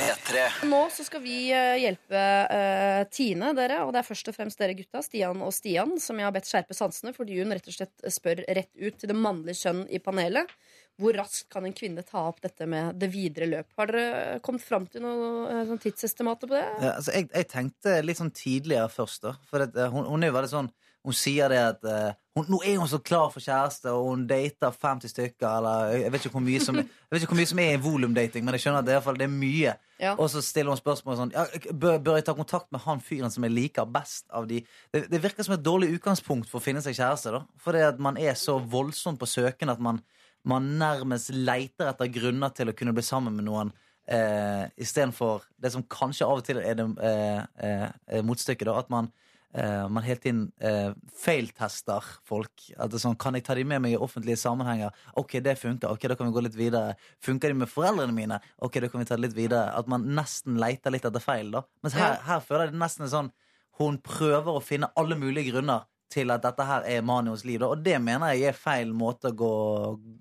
Nå 0.68 0.80
så 0.94 1.04
skal 1.06 1.22
vi 1.24 1.50
eh, 1.54 1.74
hjelpe 1.82 2.22
uh, 2.48 3.02
Tine, 3.12 3.52
dere, 3.56 3.82
og 3.84 3.92
det 3.94 4.02
er 4.02 4.08
først 4.08 4.30
og 4.30 4.36
fremst 4.36 4.60
dere 4.60 4.76
gutta, 4.78 5.02
Stian 5.04 5.42
og 5.44 5.52
Stian, 5.54 5.96
som 6.02 6.18
jeg 6.18 6.28
har 6.28 6.34
bedt 6.34 6.48
skjerpe 6.48 6.76
sansene, 6.76 7.12
fordi 7.16 7.40
hun 7.40 7.54
rett 7.54 7.68
og 7.68 7.76
slett 7.76 8.08
spør 8.14 8.42
rett 8.46 8.70
ut 8.78 8.98
til 8.98 9.10
det 9.10 9.18
mannlige 9.18 9.60
kjønn 9.62 9.84
i 9.90 10.00
panelet. 10.02 10.54
Hvor 10.98 11.14
raskt 11.14 11.46
kan 11.52 11.66
en 11.66 11.74
kvinne 11.76 12.02
ta 12.02 12.24
opp 12.26 12.40
dette 12.42 12.66
med 12.66 12.96
det 12.98 13.10
videre 13.12 13.46
løp? 13.46 13.70
Har 13.78 13.90
dere 13.92 14.38
kommet 14.42 14.64
fram 14.66 14.88
til 14.90 15.04
noe 15.04 15.46
eh, 15.46 15.64
sånn 15.68 15.78
tidsestimater 15.82 16.50
på 16.50 16.56
det? 16.56 16.64
Ja, 16.82 16.96
altså, 16.96 17.14
jeg, 17.14 17.28
jeg 17.30 17.48
tenkte 17.52 17.98
litt 18.02 18.18
sånn 18.18 18.34
tidligere 18.34 18.90
først, 18.90 19.22
da. 19.28 19.36
For 19.46 19.62
at, 19.62 19.78
eh, 19.78 19.92
hun, 19.94 20.08
hun 20.10 20.26
er 20.26 20.34
veldig 20.34 20.54
sånn 20.56 20.70
Hun 21.06 21.14
sier 21.14 21.48
det 21.48 21.58
at 21.62 21.84
uh, 21.86 22.10
hun, 22.34 22.48
Nå 22.50 22.58
er 22.66 22.80
hun 22.80 22.88
så 22.90 22.98
klar 22.98 23.30
for 23.30 23.40
kjæreste, 23.40 23.92
og 23.94 24.08
hun 24.10 24.24
dater 24.28 24.74
50 24.74 25.12
stykker, 25.12 25.46
eller 25.46 25.92
jeg 25.94 26.10
vet 26.12 26.26
ikke 26.26 26.34
hvor 26.34 26.44
mye 26.44 26.62
som, 26.62 26.80
ikke 27.14 27.30
hvor 27.30 27.38
mye 27.38 27.50
som 27.52 27.62
er 27.62 27.76
i 27.76 27.80
volumdating, 27.82 28.44
men 28.44 28.58
jeg 28.58 28.66
skjønner 28.66 28.82
at 28.82 28.88
det 28.90 28.98
fall, 29.06 29.20
det 29.20 29.28
er 29.28 29.32
mye. 29.32 29.76
Ja. 30.02 30.16
Og 30.18 30.26
så 30.30 30.42
stiller 30.42 30.74
hun 30.74 30.78
spørsmål 30.78 31.16
sånn 31.18 31.32
ja, 31.34 31.46
bør, 31.70 31.96
bør 32.02 32.18
jeg 32.18 32.26
ta 32.26 32.34
kontakt 32.38 32.68
med 32.74 32.82
han 32.84 33.00
fyren 33.02 33.32
som 33.34 33.46
jeg 33.46 33.54
liker 33.54 33.88
best 33.90 34.28
av 34.30 34.46
de 34.46 34.60
Det, 34.94 35.06
det 35.10 35.22
virker 35.22 35.46
som 35.46 35.56
et 35.56 35.64
dårlig 35.64 35.88
utgangspunkt 35.96 36.50
for 36.50 36.58
å 36.58 36.66
finne 36.66 36.82
seg 36.82 36.98
kjæreste, 36.98 37.34
da. 37.34 37.44
For 37.62 37.78
det 37.78 37.86
at 37.94 38.02
man 38.02 38.18
er 38.18 38.34
så 38.38 38.58
voldsomt 38.58 39.22
på 39.22 39.30
søken 39.30 39.70
at 39.70 39.82
man, 39.82 40.02
man 40.48 40.66
nærmest 40.80 41.30
leiter 41.34 41.90
etter 41.92 42.10
grunner 42.12 42.52
til 42.56 42.70
å 42.70 42.76
kunne 42.76 42.94
bli 42.96 43.04
sammen 43.06 43.36
med 43.36 43.46
noen. 43.48 43.70
Eh, 44.08 44.64
Istedenfor 44.80 45.42
det 45.60 45.72
som 45.74 45.84
kanskje 45.84 46.24
av 46.26 46.40
og 46.40 46.44
til 46.46 46.60
er 46.62 46.78
det 46.78 46.86
eh, 47.04 47.42
eh, 47.68 48.22
motstykket. 48.24 48.70
At 48.72 48.88
man, 48.92 49.10
eh, 49.52 49.84
man 49.92 50.06
hele 50.06 50.22
tiden 50.22 50.46
eh, 50.64 50.94
feiltester 51.12 52.06
folk. 52.28 52.54
At 52.78 52.88
det 52.88 52.96
er 53.00 53.04
sånn, 53.04 53.18
Kan 53.20 53.36
jeg 53.36 53.44
ta 53.44 53.56
de 53.58 53.66
med 53.68 53.84
meg 53.84 53.96
i 53.96 54.00
offentlige 54.00 54.40
sammenhenger? 54.40 54.96
Ok, 55.20 55.36
det 55.44 55.58
funker. 55.60 55.92
Ok, 55.92 56.08
da 56.08 56.16
kan 56.16 56.30
vi 56.30 56.36
gå 56.38 56.44
litt 56.46 56.56
videre. 56.56 56.96
Funker 57.24 57.52
de 57.52 57.60
med 57.60 57.68
foreldrene 57.72 58.16
mine? 58.16 58.40
Ok, 58.64 58.80
da 58.80 58.88
kan 58.88 59.04
vi 59.04 59.10
ta 59.10 59.18
det 59.20 59.26
litt 59.28 59.36
videre. 59.36 59.68
At 59.76 59.92
man 59.92 60.08
nesten 60.16 60.56
leiter 60.62 60.94
litt 60.94 61.04
etter 61.04 61.24
feil, 61.24 61.52
da. 61.58 61.66
Mens 61.84 61.98
her, 61.98 62.16
her 62.30 62.40
føler 62.40 62.68
jeg 62.70 62.78
det 62.78 62.84
nesten 62.86 63.04
er 63.08 63.12
sånn 63.12 63.30
Hun 63.78 64.00
prøver 64.02 64.56
å 64.56 64.64
finne 64.64 64.88
alle 64.98 65.14
mulige 65.20 65.52
grunner 65.52 65.84
til 66.12 66.30
at 66.34 66.42
dette 66.44 66.64
her 66.64 66.86
er 66.88 67.02
Manios 67.06 67.44
liv. 67.44 67.60
Da. 67.62 67.68
Og 67.74 67.82
det 67.84 67.96
mener 68.02 68.32
jeg 68.36 68.52
er 68.52 68.56
feil 68.58 68.92
måte 68.96 69.32
å 69.32 69.36
gå 69.36 69.50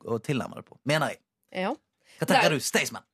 å 0.05 0.17
tilnærme 0.23 0.59
det 0.59 0.65
på. 0.67 0.79
Mener 0.89 1.13
jeg. 1.13 1.21
Ja. 1.63 1.71
Hva 2.17 2.25
tenker 2.25 2.35
er- 2.35 2.41
tenker 2.49 2.57
du, 2.57 2.65
Staysman? 2.65 3.05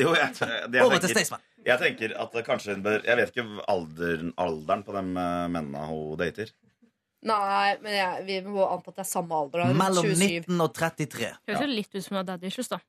Jo, 0.00 0.14
jeg, 0.16 0.34
jeg, 0.40 0.60
jeg, 0.72 0.82
Over 0.82 0.98
til 1.02 1.10
Staysman. 1.12 1.40
jeg 1.66 1.78
tenker 1.82 2.14
at 2.18 2.36
kanskje 2.46 2.74
hun 2.74 2.82
bør 2.82 3.02
Jeg 3.04 3.16
vet 3.18 3.32
ikke 3.34 3.64
alderen, 3.68 4.30
alderen 4.40 4.82
på 4.86 4.94
de 4.96 5.02
eh, 5.04 5.48
mennene 5.52 5.82
hun 5.90 6.16
dater. 6.20 6.52
Nei, 7.22 7.76
men 7.84 7.92
jeg, 7.94 8.22
vi 8.26 8.38
må 8.50 8.64
anta 8.66 8.90
at 8.90 8.96
det 8.98 9.04
er 9.04 9.10
samme 9.12 9.36
alder. 9.36 9.62
da, 9.62 9.74
Mellom 9.78 10.08
27. 10.08 10.46
19 10.48 10.64
og 10.64 10.72
33. 10.74 11.28
Høres 11.50 11.60
jo 11.62 11.68
litt 11.70 11.92
ut 11.94 12.02
som 12.02 12.16
hun 12.16 12.20
har 12.22 12.30
daddy 12.32 12.48
issues, 12.50 12.70
da. 12.72 12.80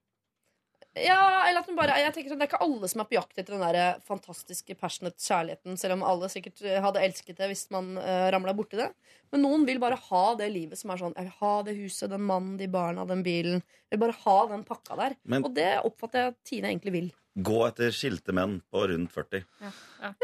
Ja, 0.94 1.48
eller 1.50 1.64
at 1.64 1.70
hun 1.72 1.76
bare, 1.78 1.96
jeg 1.98 2.14
tenker 2.14 2.30
sånn, 2.30 2.38
Det 2.38 2.46
er 2.46 2.52
ikke 2.52 2.66
alle 2.68 2.88
som 2.92 3.02
er 3.02 3.08
på 3.10 3.16
jakt 3.18 3.40
etter 3.42 3.56
den 3.56 3.64
der 3.66 3.96
fantastiske 4.06 4.76
passionate 4.78 5.18
kjærligheten, 5.18 5.78
selv 5.82 5.96
om 5.98 6.04
alle 6.06 6.30
sikkert 6.30 6.62
eh, 6.62 6.78
hadde 6.84 7.02
elsket 7.02 7.40
det 7.40 7.48
hvis 7.50 7.64
man 7.74 7.96
uh, 7.98 8.28
ramla 8.34 8.54
borti 8.54 8.78
det. 8.78 8.92
Men 9.34 9.42
noen 9.42 9.66
vil 9.66 9.80
bare 9.82 9.98
ha 9.98 10.24
det 10.38 10.52
livet 10.54 10.78
som 10.78 10.92
er 10.94 11.02
sånn 11.02 11.16
Jeg 11.18 11.26
vil 11.32 11.38
ha 11.40 11.54
det 11.66 11.74
huset, 11.80 12.12
den 12.14 12.22
mannen, 12.30 12.60
de 12.62 12.68
barna, 12.70 13.08
den 13.10 13.24
bilen. 13.26 13.64
Jeg 13.90 13.98
vil 13.98 14.04
bare 14.06 14.20
ha 14.22 14.38
den 14.54 14.64
pakka 14.70 15.00
der. 15.00 15.16
Men- 15.26 15.44
Og 15.50 15.56
det 15.58 15.72
oppfatter 15.82 16.20
jeg 16.28 16.36
at 16.36 16.40
Tine 16.46 16.70
egentlig 16.70 16.94
vil. 16.94 17.12
Gå 17.42 17.64
etter 17.66 17.90
skilte 17.90 18.30
menn 18.38 18.60
på 18.70 18.86
rundt 18.92 19.10
40. 19.12 19.42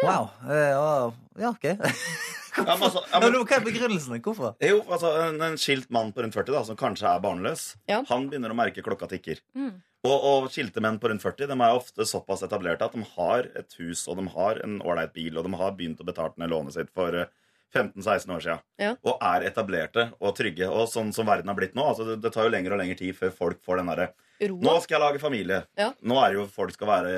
Wow. 0.05 0.29
Uh, 0.45 0.53
ja, 0.53 1.11
ja, 1.41 1.49
ok. 1.49 1.65
Ja, 1.65 2.75
men 2.75 2.85
altså, 2.85 3.01
ja, 3.09 3.09
Ja, 3.17 3.19
men, 3.25 3.41
Hva 3.41 3.57
er 3.57 3.65
begrunnelsen? 3.65 4.21
Hvorfor? 4.21 4.53
jo, 4.61 4.83
altså 4.85 5.15
en, 5.25 5.41
en 5.49 5.57
skilt 5.57 5.89
mann 5.89 6.13
på 6.13 6.21
rundt 6.21 6.37
40 6.37 6.53
da, 6.53 6.61
som 6.69 6.77
kanskje 6.77 7.09
er 7.09 7.21
barnløs, 7.25 7.71
Ja. 7.89 8.03
han 8.05 8.29
begynner 8.29 8.53
å 8.53 8.57
merke 8.61 8.83
klokka 8.85 9.09
tikker. 9.09 9.41
Mm. 9.57 9.79
Og, 10.07 10.15
og 10.15 10.47
skilte 10.53 10.79
menn 10.83 10.95
på 11.01 11.09
rundt 11.11 11.23
40 11.25 11.49
de 11.51 11.55
er 11.57 11.75
ofte 11.75 12.05
såpass 12.07 12.45
etablerte 12.45 12.87
at 12.87 12.95
de 12.95 13.03
har 13.17 13.49
et 13.59 13.73
hus 13.81 14.05
og 14.07 14.15
de 14.21 14.29
har 14.31 14.61
en 14.63 14.77
ålreit 14.79 15.11
bil, 15.15 15.35
og 15.35 15.43
de 15.43 15.59
har 15.59 15.75
begynt 15.75 15.99
å 15.99 16.07
betale 16.07 16.39
ned 16.39 16.53
lånet 16.53 16.77
sitt 16.77 16.93
for 16.95 17.17
eh, 17.19 17.27
15-16 17.75 18.31
år 18.33 18.45
siden. 18.45 18.63
Ja. 18.81 18.93
Og 19.05 19.19
er 19.21 19.45
etablerte 19.49 20.07
og 20.17 20.33
trygge. 20.37 20.69
Og 20.71 20.87
sånn 20.89 21.11
som 21.13 21.27
verden 21.29 21.51
har 21.51 21.57
blitt 21.59 21.75
nå, 21.77 21.85
altså 21.91 22.07
det, 22.07 22.17
det 22.23 22.31
tar 22.33 22.47
jo 22.47 22.53
lenger 22.55 22.73
og 22.73 22.81
lenger 22.81 22.97
tid 23.01 23.17
før 23.17 23.35
folk 23.43 23.61
får 23.65 23.81
den 23.81 23.93
derre 23.93 24.09
Nå 24.39 24.73
skal 24.79 24.95
jeg 24.95 25.03
lage 25.03 25.19
familie. 25.19 25.63
Ja. 25.75 25.89
Nå 25.99 26.15
er 26.23 26.31
det 26.31 26.37
jo 26.39 26.45
folk 26.47 26.71
skal 26.71 26.87
være 26.87 27.13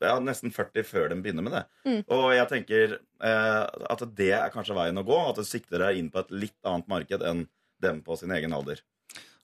ja, 0.00 0.14
nesten 0.24 0.52
40 0.54 0.86
før 0.88 1.10
de 1.12 1.18
begynner 1.20 1.44
med 1.44 1.52
det. 1.52 1.62
Mm. 1.84 1.98
Og 2.16 2.24
jeg 2.32 2.48
tenker 2.50 2.94
eh, 2.96 3.64
at 3.92 4.04
det 4.16 4.30
er 4.32 4.52
kanskje 4.54 4.76
veien 4.78 5.00
å 5.00 5.04
gå. 5.06 5.18
At 5.28 5.40
du 5.40 5.44
sikter 5.44 5.84
deg 5.84 6.00
inn 6.00 6.08
på 6.12 6.22
et 6.22 6.32
litt 6.32 6.56
annet 6.64 6.88
marked 6.90 7.24
enn 7.28 7.44
dem 7.84 8.00
på 8.06 8.16
sin 8.16 8.32
egen 8.32 8.56
alder. 8.56 8.80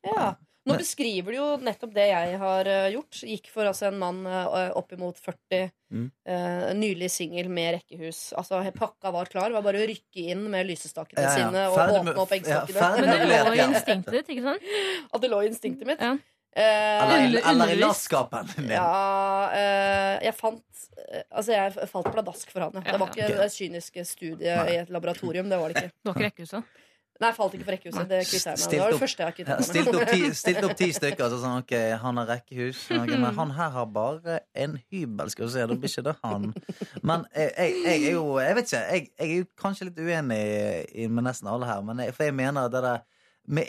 Ja. 0.06 0.32
Nå 0.70 0.78
beskriver 0.80 1.34
du 1.34 1.36
jo 1.38 1.48
nettopp 1.66 1.92
det 1.96 2.06
jeg 2.10 2.38
har 2.40 2.70
eh, 2.70 2.86
gjort. 2.94 3.20
Gikk 3.26 3.50
for 3.52 3.68
altså 3.70 3.88
en 3.90 3.98
mann 4.00 4.22
uh, 4.28 4.70
oppimot 4.80 5.18
40, 5.20 5.70
Mm. 5.90 6.04
uh, 6.30 6.68
nylig 6.78 7.08
singel 7.10 7.48
med 7.50 7.72
rekkehus. 7.80 8.28
Altså 8.38 8.60
Pakka 8.76 9.10
var 9.10 9.26
klar. 9.26 9.50
Var 9.50 9.64
bare 9.64 9.80
å 9.82 9.86
rykke 9.90 10.28
inn 10.30 10.44
med 10.52 10.68
lysestakene 10.68 11.24
Ja, 11.24 11.32
ja. 11.32 11.48
sine 11.48 11.64
og 11.66 11.74
Ferdig 11.80 11.96
åpne 12.04 12.14
opp 12.22 12.34
eggstokkene. 12.36 12.90
Men 13.00 13.10
det 13.10 13.30
lå 13.32 13.54
i 13.56 13.64
instinktet 13.64 14.12
ditt, 14.20 14.30
ikke 14.36 14.44
sant? 14.44 14.68
At 15.10 15.24
det 15.24 15.30
lå 15.32 15.40
i 15.42 15.48
instinktet 15.50 15.90
mitt. 15.90 16.04
Ja. 16.06 16.12
Uh, 16.50 16.62
Eller, 16.62 17.40
eller 17.46 17.70
i 17.70 17.76
latskapen 17.78 18.48
min. 18.56 18.72
ja, 18.74 18.86
uh, 19.54 20.16
jeg 20.24 20.34
fant 20.34 20.80
eh, 21.06 21.20
Altså, 21.30 21.52
jeg 21.54 21.90
falt 21.92 22.08
pladask 22.10 22.50
for 22.50 22.64
han. 22.66 22.74
Ja. 22.74 22.92
Det 22.92 22.98
var 23.02 23.12
ikke 23.14 23.28
det 23.38 23.46
kyniske 23.54 24.02
studiet 24.08 24.70
i 24.72 24.78
et 24.80 24.90
laboratorium. 24.90 25.46
Det 25.50 25.58
var 25.60 25.70
det 25.70 25.78
ikke. 25.84 25.92
Det 25.94 26.10
var 26.10 26.18
ikke 26.18 26.26
rekkehuset. 26.30 26.80
Nei, 27.20 27.28
jeg 27.28 27.36
falt 27.36 27.54
ikke 27.56 27.66
for 27.66 27.74
rekkehuset. 27.76 28.06
Det 28.08 28.18
kvitta 28.24 28.52
jeg 28.54 28.60
meg. 28.60 28.70
Det 28.72 28.78
var 28.80 28.94
det 28.94 29.00
første 29.02 29.24
jeg 29.26 29.34
kvittet 29.36 29.58
meg 29.60 29.66
stilt, 29.68 29.88
opp 29.98 30.10
ti, 30.10 30.20
stilt 30.38 30.64
opp 30.64 30.76
ti 30.78 30.86
stykker. 30.96 31.26
Så 31.32 31.40
sånn, 31.42 31.58
ok, 31.60 31.74
Han 32.00 32.20
har 32.20 32.30
rekkehus, 32.30 32.80
ok, 32.96 33.12
men 33.12 33.34
han 33.36 33.52
her 33.58 33.74
har 33.74 33.90
bare 33.92 34.38
en 34.64 34.78
hybel. 34.88 35.32
Skal 35.34 35.44
vi 35.44 35.52
se, 35.52 35.66
da 35.68 35.76
blir 35.76 35.92
ikke 35.92 36.06
det 36.06 36.14
han. 36.22 36.48
Men 37.04 37.26
jeg, 37.36 37.52
jeg, 37.58 37.74
jeg 37.84 37.98
er 37.98 38.16
jo 38.16 38.24
Jeg 38.40 38.56
vet 38.56 38.70
ikke. 38.72 38.82
Jeg, 38.86 39.10
jeg 39.20 39.28
er 39.28 39.42
jo 39.42 39.48
kanskje 39.66 39.90
litt 39.90 40.00
uenig 40.00 40.40
med 41.12 41.28
nesten 41.28 41.52
alle 41.52 41.68
her, 41.68 41.84
men 41.84 42.00
jeg, 42.06 42.16
for 42.16 42.30
jeg 42.30 42.38
mener 42.40 42.72
det 42.72 42.84
der 42.88 43.04
med, 43.52 43.68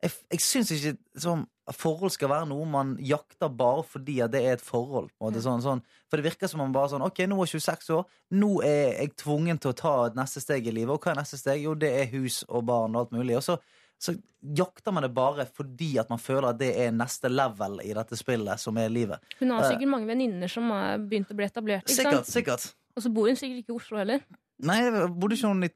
Jeg, 0.00 0.16
jeg 0.32 0.40
syns 0.40 0.72
ikke 0.72 0.96
sånn 1.20 1.44
forhold 1.76 2.12
skal 2.14 2.30
være 2.32 2.48
noe 2.50 2.66
man 2.68 2.94
jakter 3.04 3.50
bare 3.52 3.82
fordi 3.86 4.20
at 4.24 4.32
det 4.32 4.40
er 4.46 4.56
et 4.56 4.64
forhold. 4.64 5.10
Måte, 5.22 5.42
sånn, 5.44 5.62
sånn. 5.64 5.82
For 6.10 6.18
det 6.18 6.30
virker 6.30 6.50
som 6.50 6.62
man 6.62 6.72
bare 6.74 6.90
sånn 6.92 7.04
Ok, 7.06 7.22
nå 7.30 7.36
er 7.38 7.46
jeg 7.50 7.60
26 7.60 7.92
år. 7.98 8.06
Nå 8.40 8.48
er 8.66 8.96
jeg 9.00 9.12
tvungen 9.20 9.60
til 9.60 9.72
å 9.72 9.76
ta 9.78 9.92
et 10.08 10.16
neste 10.18 10.42
steg 10.42 10.66
i 10.66 10.74
livet. 10.74 10.94
Og 10.94 11.04
hva 11.04 11.12
er 11.12 11.20
neste 11.20 11.38
steg? 11.40 11.62
Jo, 11.64 11.76
det 11.78 11.92
er 12.00 12.10
hus 12.14 12.42
og 12.48 12.64
barn 12.70 12.96
og 12.96 13.04
alt 13.04 13.14
mulig. 13.18 13.36
Og 13.38 13.44
så, 13.46 13.56
så 14.00 14.14
jakter 14.56 14.96
man 14.96 15.06
det 15.06 15.12
bare 15.16 15.46
fordi 15.46 15.92
at 16.02 16.10
man 16.10 16.22
føler 16.22 16.50
at 16.50 16.60
det 16.62 16.72
er 16.86 16.94
neste 16.96 17.30
level 17.32 17.80
i 17.84 17.92
dette 17.96 18.18
spillet, 18.18 18.62
som 18.62 18.78
er 18.80 18.92
livet. 18.92 19.32
Hun 19.38 19.52
har 19.54 19.68
sikkert 19.68 19.94
mange 19.94 20.10
venninner 20.10 20.50
som 20.50 20.70
har 20.74 20.98
begynt 21.02 21.30
å 21.30 21.38
bli 21.38 21.48
etablert. 21.48 21.86
Ikke 21.86 22.02
Sikkert. 22.02 22.30
sikkert 22.30 22.70
Og 22.96 23.04
så 23.04 23.12
bor 23.14 23.28
hun 23.30 23.38
sikkert 23.38 23.62
ikke 23.62 23.74
i 23.74 23.78
Oslo 23.78 24.00
heller. 24.00 24.24
Nei, 24.66 24.80
bodde 25.14 25.38
ikke 25.38 25.52
hun 25.52 25.68
i 25.68 25.74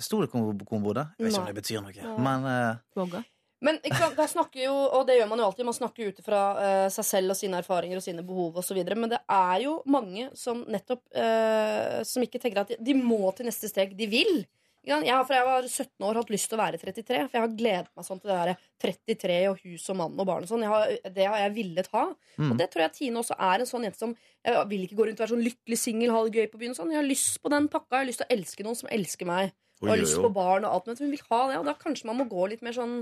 Sto 0.00 0.18
det 0.22 0.30
hvor 0.32 0.48
hun 0.50 0.82
bodde? 0.82 1.04
Jeg 1.18 1.28
vet 1.28 1.34
ikke 1.34 1.40
om 1.42 1.50
det 1.50 1.58
betyr 1.60 1.82
noe. 1.84 2.14
Men 2.24 2.46
eh, 2.48 2.80
Våga. 2.96 3.20
Men 3.60 3.76
da 3.84 4.26
snakker 4.28 4.62
jo, 4.62 4.72
og 4.72 5.02
det 5.08 5.18
gjør 5.18 5.28
man 5.28 5.42
jo 5.42 5.48
alltid, 5.50 5.66
man 5.68 5.76
snakker 5.76 6.12
ut 6.12 6.22
fra 6.24 6.44
uh, 6.56 6.86
seg 6.92 7.06
selv 7.06 7.34
og 7.34 7.36
sine 7.36 7.58
erfaringer 7.60 8.00
og 8.00 8.04
sine 8.04 8.24
behov 8.24 8.56
osv. 8.62 8.78
Men 8.94 9.10
det 9.12 9.20
er 9.20 9.66
jo 9.66 9.74
mange 9.90 10.30
som 10.38 10.62
nettopp 10.64 11.02
uh, 11.12 12.00
Som 12.08 12.24
ikke 12.24 12.40
tenker 12.40 12.62
at 12.62 12.72
de, 12.72 12.80
de 12.80 12.96
må 12.96 13.34
til 13.36 13.50
neste 13.50 13.68
steg. 13.68 13.92
De 13.98 14.08
vil. 14.10 14.40
Jeg 14.88 15.12
har 15.12 15.26
fra 15.28 15.36
jeg 15.36 15.44
var 15.44 15.66
17 15.68 16.04
år 16.08 16.16
hatt 16.16 16.30
lyst 16.32 16.48
til 16.48 16.56
å 16.56 16.62
være 16.62 16.78
33, 16.80 17.18
for 17.26 17.36
jeg 17.36 17.44
har 17.44 17.56
gledet 17.58 17.90
meg 17.98 18.06
sånn 18.06 18.20
til 18.22 18.30
det 18.32 18.38
der 18.38 18.62
33 18.80 19.36
og 19.50 19.60
hus 19.66 19.84
og 19.92 19.98
mann 20.00 20.16
og 20.16 20.28
barn 20.30 20.46
og 20.46 20.48
sånn. 20.48 20.64
Har, 20.64 20.94
det 21.04 21.26
har 21.28 21.42
jeg 21.42 21.54
villet 21.58 21.90
ha. 21.92 22.06
Mm. 22.40 22.46
Og 22.48 22.54
det 22.62 22.70
tror 22.72 22.86
jeg 22.86 22.94
Tine 22.96 23.20
også 23.20 23.36
er 23.36 23.60
en 23.60 23.68
sånn 23.68 23.84
jente 23.84 24.00
som 24.00 24.16
Jeg 24.40 24.64
vil 24.70 24.86
ikke 24.86 24.96
gå 24.96 25.10
rundt 25.10 25.20
og 25.20 25.26
være 25.26 25.34
sånn 25.34 25.44
lykkelig 25.44 25.78
singel, 25.82 26.14
ha 26.16 26.24
det 26.24 26.40
gøy 26.40 26.48
på 26.48 26.62
byen 26.62 26.72
og 26.72 26.80
sånn. 26.80 26.94
Jeg 26.94 27.02
har 27.02 27.10
lyst 27.10 27.42
på 27.44 27.52
den 27.52 27.68
pakka. 27.68 27.92
Jeg 27.92 28.00
har 28.00 28.08
lyst 28.08 28.22
til 28.22 28.30
å 28.30 28.36
elske 28.38 28.64
noen 28.64 28.80
som 28.80 28.92
elsker 28.96 29.28
meg. 29.28 29.52
Og 29.80 29.88
har 29.92 30.00
lyst 30.00 30.20
på 30.20 30.32
barn 30.32 30.64
og 30.68 30.74
alt, 30.76 30.88
men 30.88 30.98
hun 31.00 31.12
vil 31.12 31.28
ha 31.30 31.40
det, 31.48 31.60
og 31.60 31.68
da 31.68 31.72
kanskje 31.80 32.08
man 32.08 32.18
må 32.18 32.26
gå 32.28 32.50
litt 32.52 32.64
mer 32.64 32.74
sånn 32.76 32.98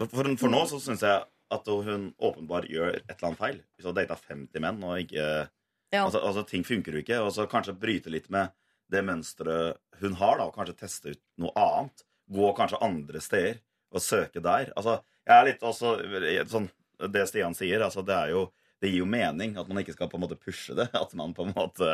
For, 0.00 0.32
for 0.40 0.50
nå 0.52 0.62
så 0.70 0.78
syns 0.82 1.02
jeg 1.04 1.24
at 1.52 1.66
hun 1.68 2.08
åpenbart 2.16 2.68
gjør 2.72 2.94
et 2.96 3.10
eller 3.12 3.28
annet 3.28 3.38
feil. 3.42 3.58
Hvis 3.76 3.84
hun 3.86 3.92
har 3.92 3.98
data 4.06 4.16
50 4.28 4.62
menn 4.64 4.80
og 4.88 4.98
ikke 5.04 5.26
Ja. 5.92 6.06
altså, 6.06 6.22
altså 6.24 6.46
Ting 6.48 6.64
funker 6.64 6.92
jo 6.96 7.02
ikke. 7.04 7.18
Og 7.20 7.32
så 7.36 7.44
kanskje 7.50 7.74
bryte 7.78 8.10
litt 8.10 8.30
med 8.32 8.50
det 8.92 9.02
mønsteret 9.04 9.76
hun 10.00 10.14
har, 10.20 10.38
da, 10.40 10.46
og 10.48 10.54
kanskje 10.56 10.74
teste 10.80 11.12
ut 11.14 11.20
noe 11.40 11.52
annet. 11.56 12.04
Gå 12.32 12.48
kanskje 12.56 12.80
andre 12.84 13.20
steder 13.20 13.60
og 13.92 14.00
søke 14.00 14.40
der. 14.40 14.72
Altså, 14.76 14.98
jeg 15.28 15.36
er 15.36 15.46
litt 15.50 15.62
også 15.62 15.92
sånn 16.50 16.70
Det 17.12 17.24
Stian 17.28 17.54
sier, 17.54 17.82
altså 17.84 18.02
det 18.06 18.14
er 18.16 18.32
jo 18.32 18.46
det 18.82 18.90
gir 18.90 19.04
jo 19.04 19.06
mening 19.06 19.52
at 19.60 19.68
man 19.70 19.78
ikke 19.78 19.92
skal 19.94 20.08
på 20.10 20.16
en 20.18 20.24
måte 20.24 20.34
pushe 20.40 20.74
det. 20.74 20.88
At 20.98 21.12
man 21.14 21.34
på 21.36 21.44
en 21.46 21.52
måte 21.54 21.88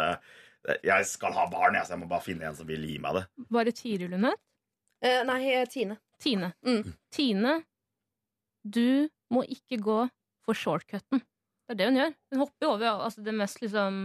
Jeg 0.84 1.04
skal 1.10 1.34
ha 1.36 1.44
barn, 1.50 1.74
jeg, 1.76 1.84
så 1.86 1.94
jeg 1.96 2.00
må 2.02 2.08
bare 2.08 2.24
finne 2.24 2.46
en 2.48 2.56
som 2.56 2.66
vil 2.68 2.86
gi 2.88 2.96
meg 3.02 3.18
det. 3.18 3.24
Var 3.50 3.64
det 3.68 3.74
Tiril 3.76 4.14
hun 4.16 4.24
het? 4.30 4.40
eh, 5.04 5.20
Nei, 5.28 5.64
Tine. 5.70 5.98
Tine. 6.18 6.52
Mm. 6.66 6.94
Tine, 7.14 7.52
du 8.74 9.08
må 9.34 9.42
ikke 9.48 9.78
gå 9.84 9.98
for 10.46 10.56
shortcuten. 10.56 11.20
Det 11.68 11.74
er 11.74 11.80
det 11.80 11.88
hun 11.90 11.98
gjør. 12.00 12.14
Hun 12.32 12.42
hopper 12.44 12.64
jo 12.66 12.70
over 12.76 13.02
altså, 13.04 13.22
det 13.24 13.34
mest 13.36 13.60
liksom 13.60 13.98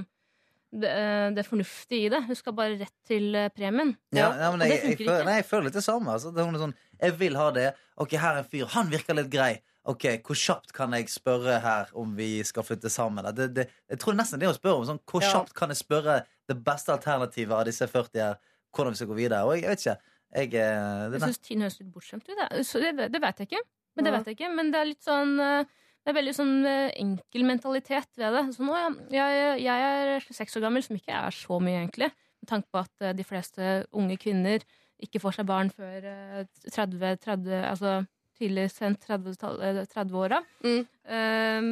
det, 0.73 0.89
eh, 0.89 1.27
det 1.37 1.45
fornuftige 1.45 2.07
i 2.07 2.09
det. 2.11 2.23
Hun 2.27 2.35
skal 2.35 2.55
bare 2.57 2.77
rett 2.79 2.95
til 3.07 3.35
eh, 3.37 3.49
premien. 3.55 3.93
Ja, 4.15 4.31
ja, 4.35 4.49
men 4.51 4.63
Og 4.65 4.67
jeg, 4.67 4.69
det 4.69 4.79
jeg, 4.79 4.97
funker 4.97 5.03
føler, 5.05 5.19
ikke. 5.21 5.27
nei, 5.29 5.35
jeg 5.37 5.45
føler 5.51 5.67
litt 5.69 5.77
det 5.77 5.83
samme. 5.85 6.15
Altså. 6.15 6.31
Det 6.33 6.41
er 6.43 6.57
sånn, 6.63 6.73
jeg 7.03 7.15
vil 7.19 7.37
ha 7.39 7.45
det. 7.55 7.67
Ok, 8.03 8.15
her 8.17 8.33
er 8.39 8.41
en 8.41 8.49
fyr. 8.49 8.65
Han 8.73 8.89
virker 8.91 9.19
litt 9.19 9.29
grei. 9.31 9.53
Ok, 9.85 10.05
Hvor 10.23 10.39
kjapt 10.39 10.71
kan 10.75 10.93
jeg 10.95 11.09
spørre 11.11 11.57
her 11.59 11.89
om 11.99 12.15
vi 12.15 12.29
skal 12.47 12.63
flytte 12.63 12.89
sammen? 12.91 13.25
Det, 13.35 13.49
det, 13.53 13.65
jeg 13.91 13.99
tror 13.99 14.15
nesten 14.15 14.39
det 14.39 14.47
å 14.47 14.55
spørre 14.55 14.79
om 14.79 14.85
sånn, 14.87 15.01
Hvor 15.11 15.21
Ja. 15.23 15.31
kjapt 15.35 15.53
kan 15.57 15.69
jeg 15.73 15.79
spørre 15.83 16.21
det 16.49 16.57
beste 16.63 16.91
alternativet 16.95 17.51
av 17.51 17.65
disse 17.67 17.87
40 17.91 18.19
her, 18.23 18.37
hvordan 18.73 18.95
vi 18.95 18.99
skal 19.01 19.11
gå 19.11 19.17
videre? 19.19 19.43
Og 19.45 19.55
jeg, 19.57 19.63
jeg 19.63 19.69
vet 19.75 19.83
ikke. 19.85 19.97
Jeg, 20.33 20.53
eh, 20.57 21.09
det, 21.13 21.19
Jeg 21.19 21.27
syns 21.29 21.43
Tine 21.45 21.67
høres 21.67 21.79
litt 21.79 21.91
bortskjemt 21.93 22.25
ut. 22.31 22.37
Det, 22.39 22.93
Det, 22.97 23.09
det 23.13 23.21
vet 23.21 23.43
jeg 23.43 23.51
ikke. 23.51 23.63
Men 23.95 24.07
det 24.07 24.13
vet 24.15 24.29
jeg 24.29 24.37
ikke. 24.37 24.51
Men 24.57 24.71
det 24.73 24.79
er 24.81 24.89
litt 24.89 25.05
sånn 25.05 25.33
eh, 25.41 25.71
Det 26.03 26.11
er 26.11 26.17
veldig 26.17 26.35
sånn 26.35 26.55
eh, 26.67 26.93
enkel 26.99 27.45
mentalitet 27.47 28.09
ved 28.19 28.35
det. 28.35 28.45
Sånn, 28.55 28.71
å, 28.73 28.79
ja, 29.13 29.27
jeg, 29.31 29.59
jeg 29.63 29.91
er 29.91 30.25
26 30.25 30.57
år 30.59 30.65
gammel, 30.65 30.85
som 30.85 30.97
ikke 30.99 31.19
er 31.19 31.37
så 31.37 31.59
mye, 31.63 31.83
egentlig. 31.83 32.09
Med 32.43 32.49
tanke 32.49 32.67
på 32.73 32.81
at 32.81 33.05
eh, 33.05 33.13
de 33.15 33.27
fleste 33.27 33.75
unge 33.95 34.17
kvinner 34.21 34.65
ikke 35.03 35.21
får 35.23 35.39
seg 35.39 35.47
barn 35.47 35.71
før 35.73 36.09
eh, 36.09 36.43
30, 36.67 37.23
30 37.23 37.55
Altså 37.69 38.01
tidlig 38.33 38.65
sent 38.73 39.05
30-åra. 39.05 40.41
30 40.43 40.63
Mm. 40.63 40.85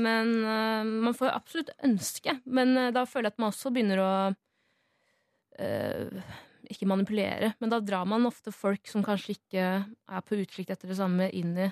Men 0.04 0.30
man 1.02 1.16
får 1.18 1.32
absolutt 1.34 1.72
ønske. 1.84 2.36
Men 2.46 2.76
da 2.94 3.02
føler 3.10 3.30
jeg 3.30 3.34
at 3.34 3.42
man 3.42 3.50
også 3.50 3.72
begynner 3.74 4.02
å 4.04 4.12
ikke 6.72 6.88
manipulere, 6.90 7.54
men 7.60 7.72
da 7.72 7.80
drar 7.84 8.08
man 8.08 8.28
ofte 8.30 8.54
folk 8.56 8.88
som 8.90 9.04
kanskje 9.06 9.36
ikke 9.36 9.66
er 9.84 10.26
på 10.26 10.40
utkikk 10.40 10.72
etter 10.74 10.92
det 10.92 10.98
samme, 11.00 11.30
inn 11.36 11.54
i 11.58 11.70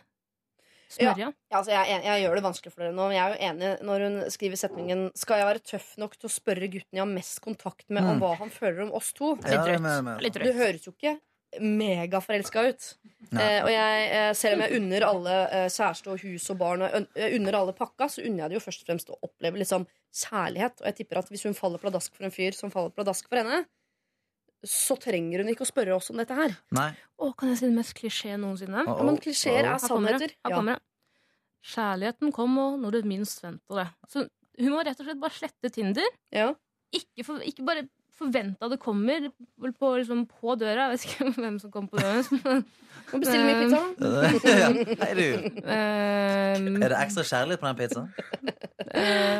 smørja. 0.89 1.29
Ja, 1.51 1.57
altså 1.59 1.71
jeg, 1.75 2.01
jeg 2.05 2.23
gjør 2.23 2.35
det 2.39 2.43
vanskelig 2.43 2.73
for 2.73 2.83
dere 2.83 2.95
nå, 2.97 3.07
men 3.07 3.15
jeg 3.17 3.23
er 3.23 3.33
jo 3.35 3.49
enig 3.49 3.71
når 3.85 4.05
hun 4.07 4.17
skriver 4.33 4.57
setningen 4.61 5.03
Skal 5.15 5.37
jeg 5.41 5.49
være 5.49 5.63
tøff 5.71 5.89
nok 6.01 6.17
til 6.17 6.29
å 6.29 6.33
spørre 6.33 6.69
gutten 6.73 6.97
jeg 6.97 7.03
har 7.05 7.11
mest 7.13 7.41
kontakt 7.45 7.85
med, 7.89 8.03
om 8.03 8.15
Mm. 8.17 8.21
hva 8.23 8.35
han 8.39 8.49
føler 8.53 8.81
om 8.87 8.93
oss 8.97 9.13
to? 9.13 9.35
Litt 9.37 10.33
drøyt. 10.33 10.45
Du 10.49 10.53
høres 10.57 10.85
jo 10.87 10.93
ikke 10.97 11.19
megaforelska 11.59 12.61
ut. 12.69 12.87
Eh, 13.33 13.59
og 13.63 13.69
jeg, 13.73 14.03
eh, 14.13 14.33
selv 14.37 14.57
om 14.57 14.61
jeg 14.65 14.77
unner 14.79 15.05
alle 15.07 15.37
eh, 15.49 15.69
kjæreste 15.73 16.11
og 16.13 16.21
hus 16.21 16.45
og 16.53 16.59
barn 16.61 16.83
og 16.85 17.07
unner 17.25 17.57
alle 17.57 17.73
pakka, 17.77 18.05
så 18.09 18.21
unner 18.25 18.43
jeg 18.43 18.51
det 18.53 18.59
jo 18.59 18.65
først 18.67 18.83
og 18.83 18.91
fremst 18.91 19.09
å 19.13 19.17
oppleve 19.25 19.57
liksom 19.61 19.87
kjærlighet. 20.13 20.77
Og 20.81 20.85
jeg 20.91 20.97
tipper 20.99 21.21
at 21.23 21.31
hvis 21.33 21.45
hun 21.49 21.57
faller 21.57 21.81
pladask 21.81 22.13
for 22.15 22.27
en 22.27 22.33
fyr 22.35 22.53
som 22.57 22.69
faller 22.73 22.93
pladask 22.95 23.27
for 23.29 23.41
henne, 23.41 23.63
så 24.65 24.97
trenger 24.99 25.39
hun 25.43 25.49
ikke 25.53 25.63
å 25.63 25.69
spørre 25.69 25.95
oss 25.95 26.09
om 26.11 26.17
dette 26.19 26.35
her. 26.35 26.55
Nei. 26.75 26.89
Å, 27.19 27.29
kan 27.39 27.49
jeg 27.53 27.59
si 27.61 27.67
det 27.69 27.75
mest 27.77 27.93
klisjé 27.97 28.35
noensinne? 28.39 28.83
Oh, 28.87 28.97
oh, 28.99 29.05
men 29.07 29.19
klisjeer 29.23 29.63
oh, 29.63 29.69
er 29.69 29.77
Her 29.77 29.85
kommer 29.87 30.17
det. 30.17 30.17
sannheter. 30.19 30.35
Her 30.43 30.51
Ja. 30.51 30.55
kommer 30.59 30.75
det. 30.75 30.83
Kjærligheten 31.69 32.31
kommer 32.35 32.77
når 32.79 32.91
du 32.97 33.07
minst 33.11 33.41
venter 33.43 33.81
det. 33.83 33.87
Så 34.11 34.25
hun 34.59 34.73
må 34.73 34.81
rett 34.83 34.99
og 34.99 35.07
slett 35.07 35.19
bare 35.21 35.35
slette 35.35 35.71
Tinder. 35.75 36.07
Ja. 36.35 36.49
Ikke, 36.95 37.23
for, 37.27 37.43
ikke 37.45 37.65
bare 37.67 37.83
forvente 38.19 38.59
at 38.65 38.71
det 38.73 38.79
kommer 38.83 39.29
på, 39.79 39.89
liksom, 39.99 40.25
på 40.27 40.55
døra. 40.59 40.89
Jeg 40.89 40.97
vet 40.97 41.05
ikke 41.07 41.27
hvem 41.43 41.59
som 41.63 41.71
kommer 41.71 41.91
på 41.93 41.99
døra. 42.01 42.23
men, 42.43 42.65
Må 43.13 43.19
bestille 43.21 43.45
mye 43.45 43.59
pizza. 43.63 43.83
ja. 44.59 44.71
Hei, 45.03 45.13
du. 45.15 45.61
eh, 45.63 46.57
Er 46.59 46.91
det 46.91 46.99
ekstra 46.99 47.23
kjærlighet 47.27 47.61
på 47.63 47.69
den 47.69 47.79
pizzaen? 47.79 48.09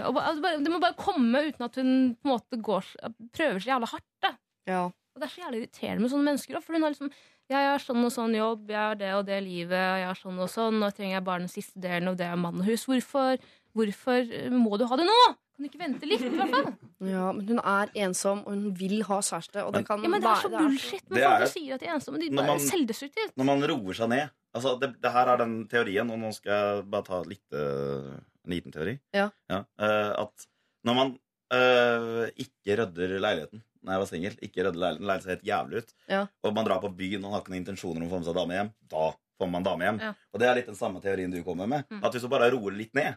Og 0.08 0.14
bare, 0.16 0.56
det 0.64 0.72
må 0.72 0.80
bare 0.84 0.96
komme 1.00 1.44
uten 1.50 1.66
at 1.68 1.76
hun 1.82 1.92
på 2.20 2.28
en 2.30 2.32
måte 2.36 2.60
går, 2.64 2.88
prøver 3.36 3.60
så 3.64 3.72
jævla 3.74 3.90
hardt. 3.96 4.08
Da. 4.24 4.32
Ja. 4.70 4.84
Og 5.20 5.26
Det 5.26 5.28
er 5.30 5.34
så 5.36 5.44
jævlig 5.44 5.60
irriterende 5.66 6.02
med 6.06 6.12
sånne 6.14 6.28
mennesker. 6.30 6.56
òg, 6.56 6.64
For 6.64 6.74
hun 6.74 6.84
har 6.88 6.94
liksom 6.96 7.12
jeg 7.50 7.66
har 7.66 7.80
sånn 7.82 8.04
og 8.06 8.12
sånn 8.14 8.36
jobb, 8.38 8.68
jeg 8.70 8.78
har 8.78 8.96
det 8.96 9.08
og 9.18 9.24
det 9.26 9.40
livet, 9.44 9.74
jeg 9.74 10.06
har 10.06 10.18
sånn 10.20 10.38
og 10.40 10.50
sånn, 10.54 10.84
og 10.86 10.94
trenger 10.94 11.16
jeg 11.18 11.24
bare 11.26 11.40
den 11.42 11.50
siste 11.50 11.82
delen, 11.82 12.12
og 12.12 12.18
det 12.20 12.28
er 12.30 12.36
mann 12.38 12.60
og 12.62 12.68
hus. 12.68 12.84
Hvorfor, 12.86 13.40
hvorfor 13.74 14.28
må 14.54 14.78
du 14.78 14.86
ha 14.86 14.96
det 15.00 15.08
nå? 15.10 15.16
Kan 15.58 15.66
du 15.66 15.68
ikke 15.72 15.82
vente 15.82 16.06
litt, 16.08 16.22
i 16.22 16.30
hvert 16.30 16.54
fall? 16.54 16.68
ja, 17.10 17.32
men 17.34 17.48
hun 17.50 17.60
er 17.60 17.90
ensom, 18.06 18.44
og 18.46 18.54
hun 18.54 18.70
vil 18.78 19.02
ha 19.10 19.18
kjæreste. 19.20 19.66
Og 19.66 19.74
det 19.74 19.82
kan 19.88 20.04
Ja, 20.06 20.12
men 20.14 20.22
det 20.22 20.30
er 20.30 20.44
så 20.44 20.52
være- 20.54 20.62
bullshit 20.62 21.10
med 21.10 21.24
folk 21.24 21.34
er- 21.42 21.46
som 21.48 21.54
sier 21.58 21.74
at 21.74 21.80
de 21.80 21.88
er 21.90 21.96
ensomme. 21.98 22.20
De 22.22 22.30
Når 22.30 22.54
er 22.54 22.62
selvdestruktivt. 22.70 23.34
Når 23.36 23.46
man 23.46 23.62
roer 23.74 23.94
seg 23.94 24.10
ned 24.10 24.30
Altså, 24.56 24.80
det, 24.80 25.02
det 25.02 25.12
her 25.12 25.28
er 25.30 25.38
den 25.38 25.68
teorien, 25.68 26.10
og 26.10 26.18
nå 26.18 26.34
skal 26.34 26.52
jeg 26.54 26.86
bare 26.90 27.04
ta 27.06 27.22
litt, 27.22 27.44
uh, 27.54 28.18
en 28.46 28.50
liten 28.54 28.72
teori. 28.74 29.00
Ja. 29.14 29.30
eh, 29.50 30.14
at 30.18 30.48
når 30.86 30.96
man 30.96 31.12
uh, 31.54 32.26
ikke 32.38 32.78
rydder 32.78 33.20
leiligheten 33.22 33.62
Når 33.84 33.94
jeg 33.96 34.00
var 34.04 34.10
singel, 34.10 34.34
ikke 34.44 34.64
rødde 34.66 34.80
leiligheten, 34.82 35.08
leiligheten 35.08 35.24
ser 35.24 35.36
helt 35.38 35.48
jævlig 35.50 35.78
ut, 35.84 35.94
Ja. 36.12 36.22
og 36.44 36.54
man 36.54 36.66
drar 36.68 36.82
på 36.84 36.90
byen 36.98 37.24
og 37.26 37.32
har 37.32 37.42
ikke 37.42 37.54
noen 37.54 37.62
intensjoner 37.64 38.02
om 38.04 38.08
å 38.10 38.12
få 38.12 38.20
med 38.20 38.26
seg 38.28 38.36
dame 38.36 38.54
hjem, 38.58 38.72
da 38.92 39.06
får 39.40 39.50
man 39.50 39.64
dame 39.64 39.86
hjem. 39.88 40.00
Ja. 40.04 40.14
Og 40.34 40.40
det 40.40 40.48
er 40.50 40.56
litt 40.60 40.66
den 40.68 40.76
samme 40.76 41.02
teorien 41.02 41.32
du 41.32 41.42
kommer 41.44 41.68
med. 41.68 41.86
Mm. 41.90 42.04
At 42.04 42.12
hvis 42.12 42.22
du 42.22 42.28
bare 42.28 42.52
roer 42.52 42.76
litt 42.76 42.94
ned, 42.94 43.16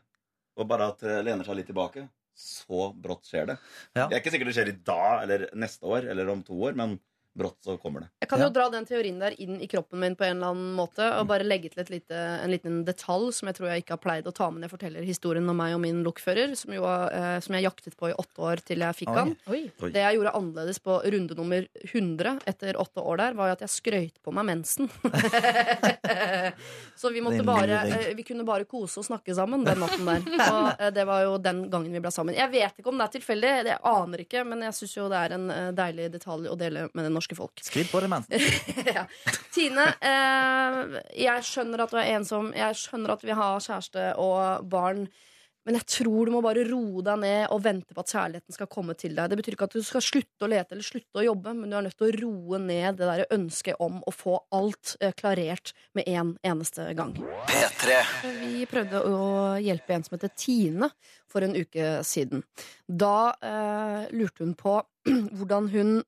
og 0.57 0.69
bare 0.69 0.89
at, 0.93 1.03
eh, 1.03 1.23
lener 1.23 1.45
seg 1.45 1.57
litt 1.57 1.67
tilbake, 1.67 2.09
så 2.37 2.93
brått 2.95 3.27
skjer 3.29 3.47
det. 3.47 3.59
Ja. 3.97 4.07
Det 4.09 4.15
er 4.17 4.21
ikke 4.23 4.31
sikkert 4.33 4.47
det 4.53 4.55
skjer 4.57 4.69
i 4.71 4.79
dag 4.85 5.23
eller 5.25 5.49
neste 5.55 5.83
år 5.83 6.09
eller 6.09 6.29
om 6.31 6.43
to 6.43 6.55
år, 6.55 6.75
men 6.77 6.99
brått 7.39 7.59
så 7.65 7.79
kommer 7.81 8.01
det. 8.05 8.09
Jeg 8.21 8.29
kan 8.29 8.41
Ja. 8.43 8.47
jo 8.47 8.53
dra 8.53 8.69
den 8.69 8.85
teorien 8.85 9.19
der 9.19 9.33
inn 9.41 9.61
i 9.61 9.67
kroppen 9.67 9.99
min 10.01 10.15
på 10.17 10.25
en 10.27 10.37
eller 10.37 10.51
annen 10.53 10.75
måte 10.77 11.07
og 11.19 11.27
bare 11.31 11.45
legge 11.47 11.71
til 11.73 11.81
et 11.81 11.89
lite, 11.91 12.13
en 12.15 12.51
liten 12.53 12.85
detalj 12.85 13.33
som 13.33 13.49
jeg 13.49 13.57
tror 13.57 13.69
jeg 13.73 13.83
ikke 13.85 13.95
har 13.97 14.03
pleid 14.05 14.25
å 14.29 14.35
ta 14.35 14.51
med 14.51 14.61
når 14.61 14.69
jeg 14.69 14.75
forteller 14.79 15.03
historien 15.07 15.49
om 15.49 15.57
meg 15.57 15.75
og 15.75 15.81
min 15.81 16.03
lokfører, 16.05 16.53
som, 16.57 16.73
jo, 16.77 16.85
eh, 16.85 17.41
som 17.41 17.55
jeg 17.57 17.65
jaktet 17.65 17.97
på 17.97 18.11
i 18.11 18.13
åtte 18.13 18.39
år 18.45 18.61
til 18.65 18.79
jeg 18.85 18.95
fikk 19.01 19.09
Oi. 19.09 19.17
han. 19.17 19.37
Oi. 19.49 19.63
Det 19.81 20.03
jeg 20.03 20.19
gjorde 20.19 20.35
annerledes 20.37 20.79
på 20.85 20.99
runde 21.05 21.35
nummer 21.39 21.67
100 21.89 22.41
etter 22.47 22.77
åtte 22.77 23.01
år 23.01 23.17
der, 23.23 23.33
var 23.35 23.49
jo 23.49 23.53
at 23.53 23.61
jeg 23.65 23.73
skrøyt 23.79 24.21
på 24.23 24.33
meg 24.37 24.45
mensen. 24.53 24.91
Så 26.97 27.11
vi 27.11 27.21
måtte 27.25 27.43
bare 27.47 27.81
eh, 27.89 28.15
Vi 28.15 28.23
kunne 28.23 28.45
bare 28.45 28.65
kose 28.69 29.01
og 29.01 29.07
snakke 29.07 29.35
sammen 29.35 29.65
den 29.65 29.81
natten 29.83 30.05
der. 30.05 30.21
Og 30.53 30.69
eh, 30.81 30.91
det 30.95 31.05
var 31.09 31.23
jo 31.25 31.39
den 31.39 31.65
gangen 31.73 31.93
vi 31.93 32.01
ble 32.03 32.11
sammen. 32.13 32.35
Jeg 32.37 32.51
vet 32.53 32.77
ikke 32.79 32.93
om 32.93 32.99
det 33.01 33.09
er 33.09 33.15
tilfeldig, 33.17 33.53
det 33.71 33.79
aner 33.89 34.19
ikke, 34.27 34.45
men 34.45 34.61
jeg 34.69 34.73
syns 34.77 34.97
jo 34.99 35.09
det 35.09 35.19
er 35.25 35.31
en 35.39 35.49
eh, 35.51 35.71
deilig 35.73 36.11
detalj 36.13 36.51
å 36.53 36.57
dele 36.59 36.89
med 36.93 37.05
det 37.07 37.11
norske 37.13 37.21
folk. 37.39 37.63
Skriv 37.63 37.91
på 37.93 38.01
det, 38.03 38.09
mann. 38.11 38.27
ja. 38.97 39.07
Tine, 39.55 39.89
eh, 40.03 40.97
jeg 41.25 41.47
skjønner 41.47 41.85
at 41.85 41.93
du 41.93 42.01
er 42.01 42.15
ensom. 42.17 42.53
Jeg 42.57 42.79
skjønner 42.81 43.15
at 43.15 43.23
vi 43.27 43.37
har 43.37 43.63
kjæreste 43.63 44.15
og 44.23 44.67
barn. 44.73 45.07
Men 45.63 45.79
jeg 45.79 45.87
tror 45.95 46.27
du 46.27 46.33
må 46.35 46.41
bare 46.43 46.65
roe 46.67 47.05
deg 47.07 47.21
ned 47.23 47.53
og 47.55 47.61
vente 47.63 47.95
på 47.95 48.03
at 48.03 48.11
kjærligheten 48.11 48.55
skal 48.57 48.69
komme 48.71 48.97
til 48.99 49.15
deg. 49.15 49.31
Det 49.31 49.39
betyr 49.39 49.55
ikke 49.55 49.69
at 49.69 49.77
du 49.79 49.85
skal 49.87 50.03
slutte 50.03 50.47
å 50.47 50.51
lete 50.51 50.75
eller 50.75 50.87
slutte 50.87 51.21
å 51.23 51.27
jobbe, 51.29 51.55
men 51.55 51.71
du 51.71 51.77
er 51.79 51.87
nødt 51.87 51.99
til 52.01 52.09
å 52.09 52.17
roe 52.19 52.59
ned 52.63 52.99
det 52.99 53.07
der 53.07 53.35
ønsket 53.37 53.83
om 53.83 54.01
å 54.03 54.15
få 54.15 54.41
alt 54.59 54.97
eh, 54.99 55.15
klarert 55.15 55.71
med 55.95 56.11
en 56.11 56.35
eneste 56.43 56.89
gang. 56.99 57.15
P3. 57.47 57.99
Vi 58.43 58.67
prøvde 58.71 59.05
å 59.07 59.21
hjelpe 59.63 59.95
en 59.95 60.07
som 60.07 60.17
heter 60.17 60.35
Tine 60.35 60.91
for 61.31 61.47
en 61.47 61.55
uke 61.55 61.95
siden. 62.07 62.43
Da 62.89 63.31
eh, 63.39 64.11
lurte 64.19 64.43
hun 64.43 64.57
på 64.59 64.81
hvordan 65.39 65.71
hun 65.71 66.01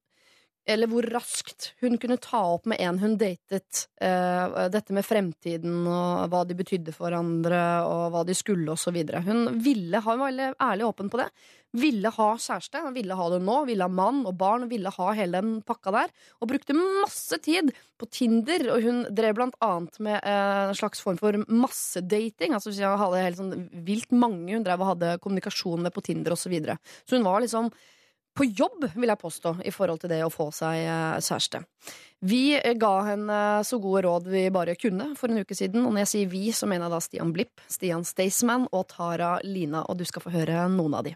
eller 0.64 0.88
hvor 0.88 1.04
raskt 1.12 1.72
hun 1.84 1.98
kunne 2.00 2.16
ta 2.22 2.40
opp 2.54 2.68
med 2.70 2.80
en 2.80 2.98
hun 3.02 3.18
datet, 3.20 3.84
uh, 4.00 4.64
dette 4.72 4.96
med 4.96 5.04
fremtiden 5.04 5.82
og 5.84 6.30
hva 6.32 6.44
de 6.48 6.56
betydde 6.56 6.94
for 6.94 7.08
hverandre, 7.08 7.60
og 7.84 8.06
hva 8.14 8.24
de 8.24 8.36
skulle, 8.36 8.72
osv. 8.72 8.96
Hun 9.26 9.60
ville 9.64 10.00
ha, 10.00 10.14
hun 10.14 10.22
var 10.22 10.32
veldig 10.32 10.48
ærlig 10.64 10.88
åpen 10.88 11.12
på 11.12 11.20
det. 11.20 11.28
Ville 11.74 12.12
ha 12.16 12.28
kjæreste, 12.38 12.80
ville 12.94 13.18
ha 13.18 13.28
det 13.32 13.40
nå, 13.44 13.58
ville 13.68 13.84
ha 13.84 13.92
mann 13.92 14.22
og 14.24 14.36
barn, 14.40 14.68
ville 14.70 14.92
ha 14.94 15.08
hele 15.18 15.40
den 15.42 15.56
pakka 15.66 15.92
der. 15.92 16.12
Og 16.40 16.52
brukte 16.52 16.76
masse 16.78 17.40
tid 17.44 17.74
på 18.00 18.08
Tinder, 18.08 18.68
og 18.72 18.86
hun 18.86 19.04
drev 19.12 19.36
blant 19.36 19.58
annet 19.64 20.00
med 20.06 20.20
uh, 20.22 20.70
en 20.70 20.78
slags 20.78 21.04
form 21.04 21.20
for 21.20 21.36
massedating. 21.44 22.56
Altså 22.56 22.72
hun 22.72 23.02
hadde 23.04 23.26
helt 23.26 23.42
sånn 23.42 23.66
vilt 23.84 24.14
mange 24.16 24.54
hun 24.54 24.64
drev 24.64 24.80
og 24.80 24.94
hadde 24.94 25.18
kommunikasjon 25.20 25.84
med 25.84 25.92
på 25.92 26.04
Tinder 26.08 26.32
osv. 26.32 26.44
Så, 26.44 26.52
videre. 26.52 26.76
så 27.08 27.16
hun 27.16 27.24
var 27.24 27.40
liksom 27.40 27.70
på 28.34 28.44
jobb, 28.44 28.88
vil 28.94 29.10
jeg 29.12 29.20
påstå, 29.20 29.54
i 29.64 29.72
forhold 29.74 30.02
til 30.02 30.10
det 30.10 30.24
å 30.26 30.32
få 30.32 30.48
seg 30.54 30.80
eh, 30.82 31.20
kjæreste. 31.22 31.62
Vi 32.24 32.56
eh, 32.56 32.74
ga 32.80 32.94
henne 33.06 33.38
så 33.66 33.78
gode 33.82 34.04
råd 34.08 34.28
vi 34.32 34.48
bare 34.54 34.74
kunne 34.80 35.12
for 35.18 35.30
en 35.30 35.44
uke 35.44 35.54
siden. 35.54 35.84
Og 35.84 35.94
når 35.94 36.04
jeg 36.04 36.12
sier 36.14 36.32
vi, 36.32 36.42
så 36.56 36.66
mener 36.70 36.88
jeg 36.88 36.94
da 36.96 37.02
Stian 37.04 37.34
Blipp, 37.36 37.62
Stian 37.70 38.06
Staysman 38.06 38.66
og 38.72 38.88
Tara 38.90 39.36
Lina. 39.46 39.84
Og 39.86 40.00
du 40.00 40.06
skal 40.08 40.24
få 40.24 40.34
høre 40.34 40.66
noen 40.72 40.98
av 40.98 41.06
de. 41.06 41.14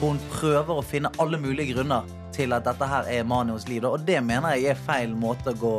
Hun 0.00 0.16
prøver 0.32 0.78
å 0.78 0.80
finne 0.80 1.12
alle 1.20 1.40
mulige 1.42 1.74
grunner 1.74 2.08
til 2.32 2.56
at 2.56 2.64
dette 2.64 2.86
her 2.88 3.08
er 3.12 3.26
Manios 3.28 3.68
liv. 3.68 3.84
Og 3.84 4.00
det 4.08 4.22
mener 4.24 4.56
jeg 4.56 4.72
er 4.72 4.84
feil 4.86 5.12
måte 5.12 5.52
å 5.52 5.60
gå, 5.60 5.76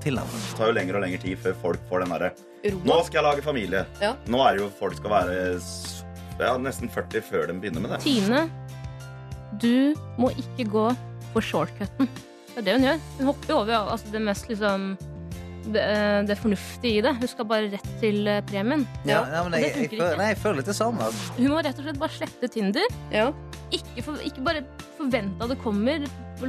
til. 0.00 0.16
Det 0.16 0.56
tar 0.56 0.70
jo 0.70 0.78
lengre 0.78 0.96
og 0.96 1.02
lengre 1.04 1.20
tid 1.20 1.40
før 1.42 1.58
folk 1.60 1.82
får 1.90 2.04
den 2.04 2.14
derre 2.14 2.30
Nå 2.88 2.94
skal 3.04 3.18
jeg 3.18 3.24
lage 3.26 3.42
familie. 3.44 3.82
Ja. 4.00 4.14
Nå 4.32 4.38
er 4.46 4.56
det 4.56 4.62
jo 4.62 4.70
folk 4.78 4.96
skal 4.96 5.12
være 5.12 5.34
ja, 6.40 6.54
nesten 6.58 6.90
40 6.90 7.24
før 7.24 7.48
de 7.50 7.56
begynner 7.62 7.84
med 7.84 7.94
det. 7.94 8.02
Tine, 8.04 8.44
du 9.62 9.94
må 10.18 10.30
ikke 10.34 10.66
gå 10.70 10.86
for 11.32 11.44
shortcutten. 11.44 12.08
Det 12.54 12.62
er 12.62 12.66
det 12.68 12.76
hun 12.76 12.86
gjør. 12.86 13.02
Hun 13.18 13.28
hopper 13.32 13.50
jo 13.50 13.58
over 13.62 13.74
altså, 13.94 14.12
det 14.14 14.22
mest 14.22 14.48
liksom 14.50 14.94
det, 15.64 15.80
eh, 15.80 16.20
det 16.28 16.36
fornuftige 16.38 16.98
i 16.98 17.02
det. 17.04 17.14
Hun 17.20 17.30
skal 17.30 17.48
bare 17.48 17.70
rett 17.72 17.90
til 18.02 18.28
eh, 18.28 18.42
premien. 18.46 18.84
Ja, 19.08 19.22
ja, 19.32 19.42
men 19.46 19.56
jeg, 19.58 19.72
jeg, 19.72 19.90
føler, 19.94 20.16
nei, 20.20 20.28
jeg 20.32 20.40
føler 20.42 20.60
litt 20.60 20.70
det 20.70 20.76
samme. 20.76 21.08
Altså. 21.08 21.34
Hun 21.38 21.50
må 21.54 21.64
rett 21.64 21.80
og 21.80 21.88
slett 21.88 22.00
bare 22.02 22.16
slette 22.18 22.50
Tinder. 22.52 22.96
Ja. 23.14 23.30
Ikke, 23.74 24.04
for, 24.04 24.22
ikke 24.22 24.44
bare 24.46 24.64
forvente 24.98 25.42
at 25.44 25.54
det 25.54 25.58
kommer 25.64 26.06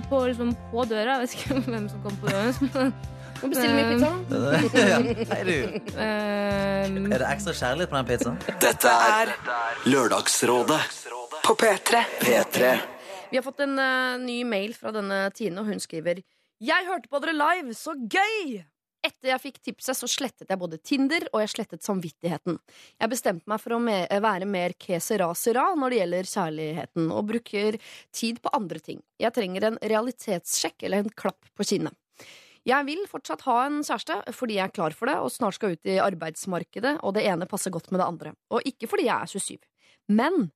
på, 0.09 0.21
liksom, 0.29 0.53
på 0.71 0.87
døra. 0.89 1.19
Jeg 1.19 1.25
vet 1.25 1.37
ikke 1.39 1.61
hvem 1.71 1.89
som 1.91 2.05
kommer 2.05 2.23
på 2.23 2.33
døra. 2.33 2.93
Må 3.41 3.49
bestille 3.51 3.75
mye 3.75 3.87
pizza. 3.93 4.11
ja. 4.91 4.99
Hei, 5.31 5.39
du. 5.47 5.55
Eh, 5.99 6.85
Er 6.87 7.19
det 7.21 7.29
ekstra 7.29 7.53
kjærlighet 7.55 7.91
på 7.91 7.97
den 7.99 8.09
pizzaen? 8.09 8.37
Dette 8.63 8.93
er 9.09 9.33
Lørdagsrådet 9.89 10.81
på 11.45 11.55
P3. 11.61 12.03
P3. 12.21 12.75
Vi 13.31 13.39
har 13.39 13.43
fått 13.45 13.65
en 13.65 13.75
eh, 13.81 14.15
ny 14.23 14.39
mail 14.47 14.75
fra 14.77 14.93
denne 14.95 15.25
Tine, 15.35 15.59
og 15.61 15.69
hun 15.73 15.81
skriver 15.83 16.21
Jeg 16.63 16.87
hørte 16.87 17.11
på 17.11 17.21
dere 17.23 17.35
live, 17.37 17.75
så 17.77 17.97
gøy! 17.99 18.61
Etter 19.05 19.29
jeg 19.29 19.41
fikk 19.43 19.57
tipset, 19.61 19.93
så 19.99 20.07
slettet 20.09 20.49
jeg 20.49 20.57
både 20.57 20.79
Tinder 20.81 21.27
og 21.29 21.43
jeg 21.43 21.51
slettet 21.51 21.83
samvittigheten. 21.85 22.55
Jeg 22.97 23.11
bestemte 23.11 23.45
meg 23.51 23.61
for 23.61 23.75
å 23.75 23.77
me 23.83 23.99
være 24.09 24.47
mer 24.49 24.73
kesera-sera 24.81 25.67
når 25.77 25.93
det 25.93 25.99
gjelder 25.99 26.29
kjærligheten, 26.31 27.11
og 27.13 27.27
bruker 27.29 27.77
tid 28.15 28.39
på 28.41 28.53
andre 28.57 28.81
ting. 28.81 29.03
Jeg 29.21 29.35
trenger 29.35 29.67
en 29.69 29.77
realitetssjekk 29.83 30.87
eller 30.87 31.03
en 31.05 31.13
klapp 31.13 31.51
på 31.53 31.67
kinnet. 31.69 31.93
Jeg 32.65 32.87
vil 32.87 33.05
fortsatt 33.09 33.45
ha 33.45 33.59
en 33.67 33.81
kjæreste 33.85 34.19
fordi 34.33 34.57
jeg 34.57 34.65
er 34.69 34.73
klar 34.73 34.95
for 34.97 35.09
det 35.09 35.19
og 35.21 35.31
snart 35.33 35.57
skal 35.57 35.75
ut 35.75 35.89
i 35.89 35.99
arbeidsmarkedet, 36.01 36.97
og 37.05 37.13
det 37.17 37.25
ene 37.29 37.47
passer 37.49 37.73
godt 37.73 37.91
med 37.93 38.01
det 38.01 38.07
andre. 38.09 38.35
Og 38.49 38.65
ikke 38.65 38.89
fordi 38.89 39.05
jeg 39.05 39.15
er 39.15 39.33
27. 39.35 39.57
Men 40.17 40.47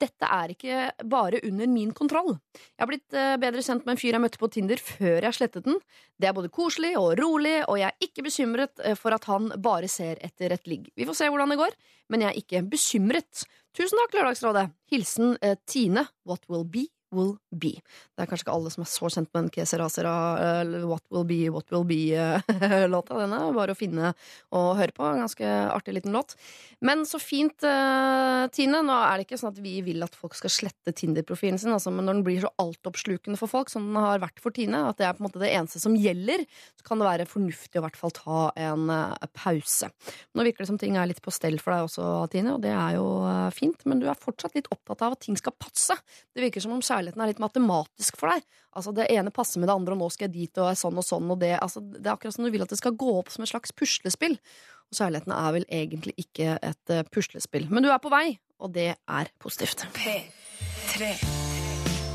dette 0.00 0.28
er 0.28 0.52
ikke 0.52 0.80
bare 1.08 1.40
under 1.48 1.68
min 1.72 1.92
kontroll. 1.96 2.34
Jeg 2.54 2.82
har 2.82 2.90
blitt 2.90 3.16
eh, 3.16 3.36
bedre 3.40 3.62
kjent 3.64 3.86
med 3.86 3.94
en 3.94 4.00
fyr 4.00 4.16
jeg 4.16 4.22
møtte 4.22 4.40
på 4.40 4.50
Tinder 4.52 4.80
før 4.82 5.24
jeg 5.24 5.36
slettet 5.38 5.64
den. 5.64 5.78
Det 6.20 6.28
er 6.28 6.36
både 6.36 6.52
koselig 6.52 6.92
og 7.00 7.14
rolig, 7.20 7.56
og 7.64 7.80
jeg 7.80 7.88
er 7.88 8.08
ikke 8.08 8.26
bekymret 8.26 8.84
eh, 8.84 8.96
for 8.98 9.16
at 9.16 9.24
han 9.30 9.48
bare 9.64 9.88
ser 9.90 10.20
etter 10.24 10.52
et 10.52 10.68
ligg. 10.68 10.90
Vi 10.96 11.08
får 11.08 11.16
se 11.22 11.30
hvordan 11.32 11.54
det 11.54 11.60
går, 11.62 11.78
men 12.12 12.26
jeg 12.26 12.30
er 12.32 12.42
ikke 12.42 12.62
bekymret. 12.76 13.46
Tusen 13.76 14.02
takk, 14.02 14.18
Lørdagsrådet. 14.18 14.66
Hilsen 14.92 15.38
eh, 15.40 15.56
Tine. 15.64 16.04
What 16.28 16.44
will 16.52 16.68
be, 16.68 16.86
will 17.14 17.36
be. 17.50 17.76
Det 18.16 18.24
er 18.24 18.30
kanskje 18.30 18.46
ikke 18.46 18.56
alle 18.56 18.72
som 18.72 18.84
er 18.84 18.90
så 18.90 19.10
kjent 19.12 19.30
med 19.32 19.44
en 19.44 19.50
Kesera 19.54 19.88
Sera 19.92 20.14
uh, 20.62 20.86
What 20.86 21.04
will 21.14 21.26
be, 21.28 21.40
what 21.52 21.70
will 21.72 21.86
be-låta. 21.88 23.18
Denne 23.22 23.40
er 23.40 23.56
bare 23.56 23.76
å 23.76 23.78
finne 23.78 24.12
og 24.56 24.76
høre 24.80 24.94
på. 24.96 25.06
En 25.06 25.22
ganske 25.24 25.52
artig 25.72 25.96
liten 25.96 26.14
låt. 26.16 26.36
Men 26.84 27.04
så 27.08 27.20
fint, 27.22 27.64
eh, 27.64 28.46
Tine. 28.52 28.82
Nå 28.84 28.96
er 28.96 29.16
det 29.16 29.26
ikke 29.26 29.38
sånn 29.40 29.54
at 29.54 29.60
vi 29.62 29.78
vil 29.86 30.04
at 30.04 30.16
folk 30.16 30.36
skal 30.36 30.52
slette 30.52 30.92
Tinder-profilen 30.96 31.58
sin, 31.60 31.72
altså, 31.74 31.92
men 31.94 32.08
når 32.08 32.18
den 32.18 32.26
blir 32.26 32.42
så 32.44 32.52
altoppslukende 32.62 33.38
for 33.40 33.50
folk, 33.50 33.70
som 33.72 33.86
den 33.88 33.98
har 34.02 34.20
vært 34.22 34.42
for 34.44 34.54
Tine, 34.54 34.82
at 34.90 35.00
det 35.00 35.08
er 35.08 35.16
på 35.16 35.24
en 35.24 35.28
måte 35.28 35.42
det 35.42 35.52
eneste 35.56 35.80
som 35.82 35.96
gjelder, 35.96 36.44
så 36.76 36.88
kan 36.88 37.00
det 37.00 37.08
være 37.08 37.28
fornuftig 37.30 37.78
å 37.78 37.82
i 37.82 37.86
hvert 37.86 38.00
fall 38.00 38.14
ta 38.16 38.42
en 38.68 38.92
eh, 38.92 39.28
pause. 39.36 39.90
Nå 40.36 40.46
virker 40.46 40.64
det 40.64 40.70
som 40.72 40.80
ting 40.80 40.98
er 41.00 41.08
litt 41.10 41.22
på 41.24 41.34
stell 41.34 41.58
for 41.62 41.74
deg 41.74 41.88
også, 41.88 42.10
Tine, 42.32 42.56
og 42.56 42.64
det 42.66 42.74
er 42.74 42.98
jo 42.98 43.08
eh, 43.30 43.48
fint, 43.56 43.86
men 43.88 44.02
du 44.02 44.08
er 44.10 44.20
fortsatt 44.20 44.58
litt 44.58 44.70
opptatt 44.72 45.06
av 45.06 45.16
at 45.16 45.24
ting 45.26 45.38
skal 45.40 45.56
passe. 45.56 45.96
Det 46.34 46.44
virker 46.44 46.64
som 46.64 46.76
om 46.76 46.84
kjærligheten 46.96 47.24
er 47.24 47.32
litt 47.32 47.42
matematisk 47.42 48.16
for 48.20 48.32
deg. 48.32 48.46
Altså, 48.76 48.92
det 48.96 49.08
ene 49.12 49.32
passer 49.34 49.60
med 49.60 49.70
det 49.70 49.76
andre, 49.76 49.96
og 49.96 50.04
nå 50.04 50.08
skal 50.12 50.28
jeg 50.28 50.36
dit, 50.36 50.60
og 50.60 50.70
er 50.70 50.78
sånn 50.78 51.00
og 51.00 51.06
sånn, 51.06 51.28
og 51.32 51.40
det 51.40 51.56
altså, 51.60 51.82
Det 51.84 52.04
er 52.04 52.14
akkurat 52.14 52.36
som 52.36 52.46
du 52.46 52.52
vil 52.52 52.64
at 52.64 52.72
det 52.72 52.80
skal 52.80 52.96
gå 52.96 53.12
opp 53.18 53.32
som 53.32 53.44
et 53.44 53.52
slags 53.52 53.74
puslespill. 53.76 54.38
Og 54.86 55.00
kjærligheten 55.00 55.34
er 55.34 55.52
vel 55.56 55.66
egentlig 55.72 56.14
ikke 56.20 56.58
et 56.62 56.94
eh, 56.94 57.06
puslespill. 57.10 57.68
Men 57.70 57.86
du 57.86 57.90
er 57.90 58.00
på 58.02 58.12
vei, 58.12 58.38
og 58.62 58.72
det 58.76 58.92
er 58.94 59.32
positivt. 59.42 59.86
P3. 59.96 61.12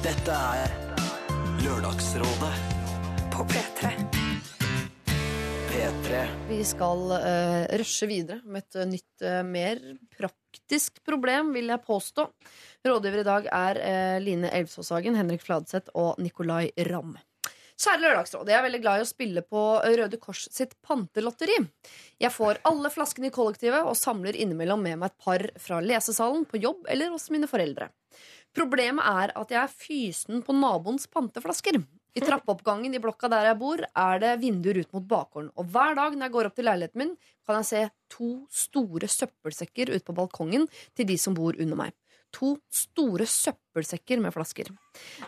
Dette 0.01 0.39
er 0.55 0.73
Lørdagsrådet 1.61 2.55
på 3.35 3.45
P3. 3.51 4.20
P3. 5.81 6.27
Vi 6.49 6.63
skal 6.65 6.99
uh, 7.09 7.63
rushe 7.79 8.05
videre 8.05 8.43
med 8.45 8.61
et 8.61 8.75
eh, 8.77 8.85
nytt, 8.85 9.23
uh, 9.25 9.39
mer 9.41 9.79
praktisk 10.13 10.99
problem, 11.07 11.49
vil 11.55 11.71
jeg 11.73 11.81
påstå. 11.87 12.25
Rådgiver 12.85 13.23
i 13.23 13.25
dag 13.25 13.47
er 13.49 13.79
uh, 13.81 14.17
Line 14.21 14.51
Elvsåshagen, 14.59 15.17
Henrik 15.17 15.41
Fladseth 15.41 15.89
og 15.97 16.19
Nicolay 16.21 16.69
Ramm. 16.85 17.15
Kjære 17.81 17.97
Lørdagsråd, 18.03 18.51
jeg 18.53 18.59
er 18.59 18.65
veldig 18.67 18.81
glad 18.83 19.01
i 19.01 19.07
å 19.07 19.09
spille 19.09 19.41
på 19.41 19.63
Røde 19.97 20.19
Kors 20.21 20.43
sitt 20.53 20.75
pantelotteri. 20.85 21.55
Jeg 22.21 22.35
får 22.35 22.61
alle 22.69 22.91
flaskene 22.93 23.31
i 23.31 23.33
kollektivet 23.33 23.81
og 23.81 23.97
samler 23.97 24.37
innimellom 24.37 24.85
med 24.85 25.01
meg 25.01 25.09
et 25.09 25.25
par 25.25 25.47
fra 25.63 25.81
lesesalen, 25.81 26.45
på 26.45 26.61
jobb 26.61 26.85
eller 26.93 27.09
hos 27.15 27.25
mine 27.33 27.49
foreldre. 27.49 27.89
Problemet 28.53 29.09
er 29.09 29.33
at 29.33 29.57
jeg 29.57 29.63
er 29.63 29.73
fysen 29.81 30.45
på 30.45 30.53
naboens 30.61 31.09
panteflasker. 31.09 31.81
I 32.11 32.19
trappeoppgangen 32.19 32.91
i 32.91 32.99
blokka 32.99 33.29
der 33.31 33.45
jeg 33.47 33.57
bor, 33.61 33.79
er 33.79 34.19
det 34.19 34.33
vinduer 34.41 34.81
ut 34.81 34.89
mot 34.97 35.05
bakgården. 35.13 35.51
Og 35.55 35.69
hver 35.71 35.95
dag 35.95 36.17
når 36.17 36.27
jeg 36.27 36.33
går 36.33 36.49
opp 36.49 36.57
til 36.57 36.67
leiligheten 36.67 36.99
min, 36.99 37.13
kan 37.47 37.61
jeg 37.61 37.69
se 37.69 37.83
to 38.11 38.31
store 38.51 39.07
søppelsekker 39.07 39.93
ute 39.93 40.03
på 40.07 40.15
balkongen 40.17 40.67
til 40.97 41.07
de 41.07 41.17
som 41.21 41.37
bor 41.37 41.55
under 41.55 41.79
meg. 41.85 41.95
To 42.35 42.53
store 42.71 43.27
søppelsekker 43.27 44.19
med 44.23 44.35
flasker. 44.35 44.69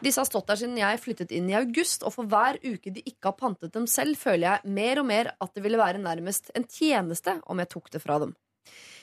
Disse 0.04 0.20
har 0.20 0.28
stått 0.28 0.52
der 0.52 0.60
siden 0.60 0.80
jeg 0.80 1.02
flyttet 1.04 1.34
inn 1.36 1.50
i 1.52 1.58
august, 1.60 2.04
og 2.04 2.16
for 2.16 2.28
hver 2.32 2.60
uke 2.64 2.92
de 2.96 3.04
ikke 3.04 3.32
har 3.32 3.40
pantet 3.40 3.76
dem 3.76 3.88
selv, 3.92 4.20
føler 4.20 4.50
jeg 4.50 4.76
mer 4.76 5.04
og 5.04 5.08
mer 5.08 5.34
at 5.40 5.56
det 5.56 5.64
ville 5.66 5.80
være 5.80 6.04
nærmest 6.04 6.52
en 6.56 6.68
tjeneste 6.68 7.40
om 7.48 7.64
jeg 7.64 7.72
tok 7.76 7.92
det 7.96 8.04
fra 8.04 8.20
dem. 8.24 8.36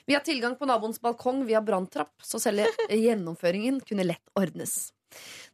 Vi 0.09 0.17
har 0.17 0.25
tilgang 0.25 0.57
på 0.57 0.69
naboens 0.69 1.01
balkong 1.01 1.45
via 1.49 1.61
branntrapp, 1.65 2.17
så 2.25 2.41
selv 2.41 2.69
gjennomføringen 2.89 3.81
kunne 3.85 4.09
lett 4.09 4.33
ordnes. 4.37 4.91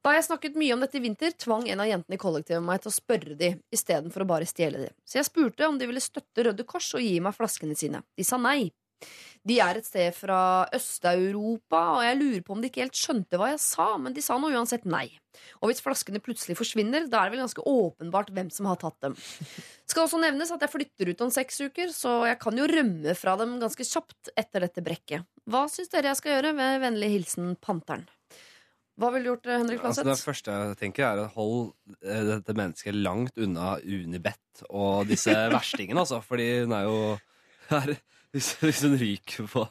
Da 0.04 0.12
jeg 0.14 0.26
snakket 0.28 0.58
mye 0.60 0.74
om 0.76 0.82
dette 0.84 0.98
i 0.98 1.02
vinter, 1.02 1.32
tvang 1.34 1.66
en 1.72 1.82
av 1.82 1.88
jentene 1.90 2.18
i 2.18 2.22
kollektivet 2.22 2.64
meg 2.64 2.82
til 2.82 2.92
å 2.92 2.96
spørre 2.96 3.36
de, 3.38 3.52
istedenfor 3.74 4.22
å 4.22 4.30
bare 4.30 4.48
stjele 4.48 4.84
de. 4.84 4.90
Så 5.08 5.18
jeg 5.20 5.28
spurte 5.28 5.68
om 5.68 5.78
de 5.80 5.88
ville 5.88 6.02
støtte 6.02 6.46
Røde 6.46 6.66
Kors 6.68 6.92
og 6.94 7.04
gi 7.04 7.16
meg 7.24 7.34
flaskene 7.36 7.78
sine. 7.78 8.04
De 8.16 8.26
sa 8.26 8.38
nei. 8.40 8.70
De 9.46 9.60
er 9.62 9.78
et 9.78 9.86
sted 9.86 10.14
fra 10.16 10.66
Øst-Europa, 10.74 11.80
og 11.98 12.00
jeg 12.02 12.18
lurer 12.18 12.40
på 12.42 12.54
om 12.56 12.62
de 12.62 12.70
ikke 12.70 12.82
helt 12.82 12.98
skjønte 12.98 13.38
hva 13.38 13.52
jeg 13.52 13.60
sa, 13.62 13.92
men 14.00 14.16
de 14.16 14.24
sa 14.24 14.38
nå 14.42 14.50
uansett 14.50 14.88
nei. 14.90 15.04
Og 15.60 15.70
hvis 15.70 15.82
flaskene 15.84 16.22
plutselig 16.24 16.56
forsvinner, 16.58 17.06
da 17.12 17.20
er 17.20 17.28
det 17.28 17.36
vel 17.36 17.44
ganske 17.44 17.62
åpenbart 17.62 18.32
hvem 18.34 18.50
som 18.50 18.66
har 18.70 18.80
tatt 18.80 18.98
dem. 19.04 19.14
Skal 19.86 20.06
også 20.06 20.18
nevnes 20.22 20.50
at 20.50 20.64
jeg 20.64 20.72
flytter 20.72 21.12
ut 21.12 21.24
om 21.28 21.30
seks 21.34 21.62
uker, 21.62 21.94
så 21.94 22.18
jeg 22.26 22.40
kan 22.42 22.58
jo 22.58 22.66
rømme 22.72 23.14
fra 23.18 23.36
dem 23.38 23.58
ganske 23.62 23.86
kjapt 23.86 24.32
etter 24.34 24.66
dette 24.66 24.82
brekket. 24.82 25.28
Hva 25.46 25.66
syns 25.70 25.92
dere 25.92 26.10
jeg 26.10 26.22
skal 26.22 26.38
gjøre? 26.38 26.56
Ved 26.58 26.82
vennlig 26.82 27.12
hilsen 27.14 27.54
Panteren. 27.62 28.08
Hva 28.96 29.10
ville 29.12 29.26
du 29.26 29.30
gjort, 29.34 29.46
Henrik 29.52 29.82
Altså, 29.84 30.04
det 30.06 30.14
første 30.24 30.52
jeg 30.56 30.76
tenker, 30.80 31.04
er 31.04 31.18
å 31.26 31.30
holde 31.34 31.96
eh, 32.00 32.22
dette 32.30 32.54
mennesket 32.56 32.96
langt 32.96 33.36
unna 33.36 33.74
Unibet 33.84 34.62
og 34.70 35.06
disse 35.10 35.34
verstingene, 35.52 36.00
altså. 36.00 36.22
Fordi 36.24 36.46
hun 36.64 36.72
er 36.72 36.86
jo 36.88 37.00
her, 37.68 37.92
hvis, 38.32 38.54
hvis 38.62 38.80
hun 38.86 38.96
ryker 39.00 39.50
på 39.52 39.66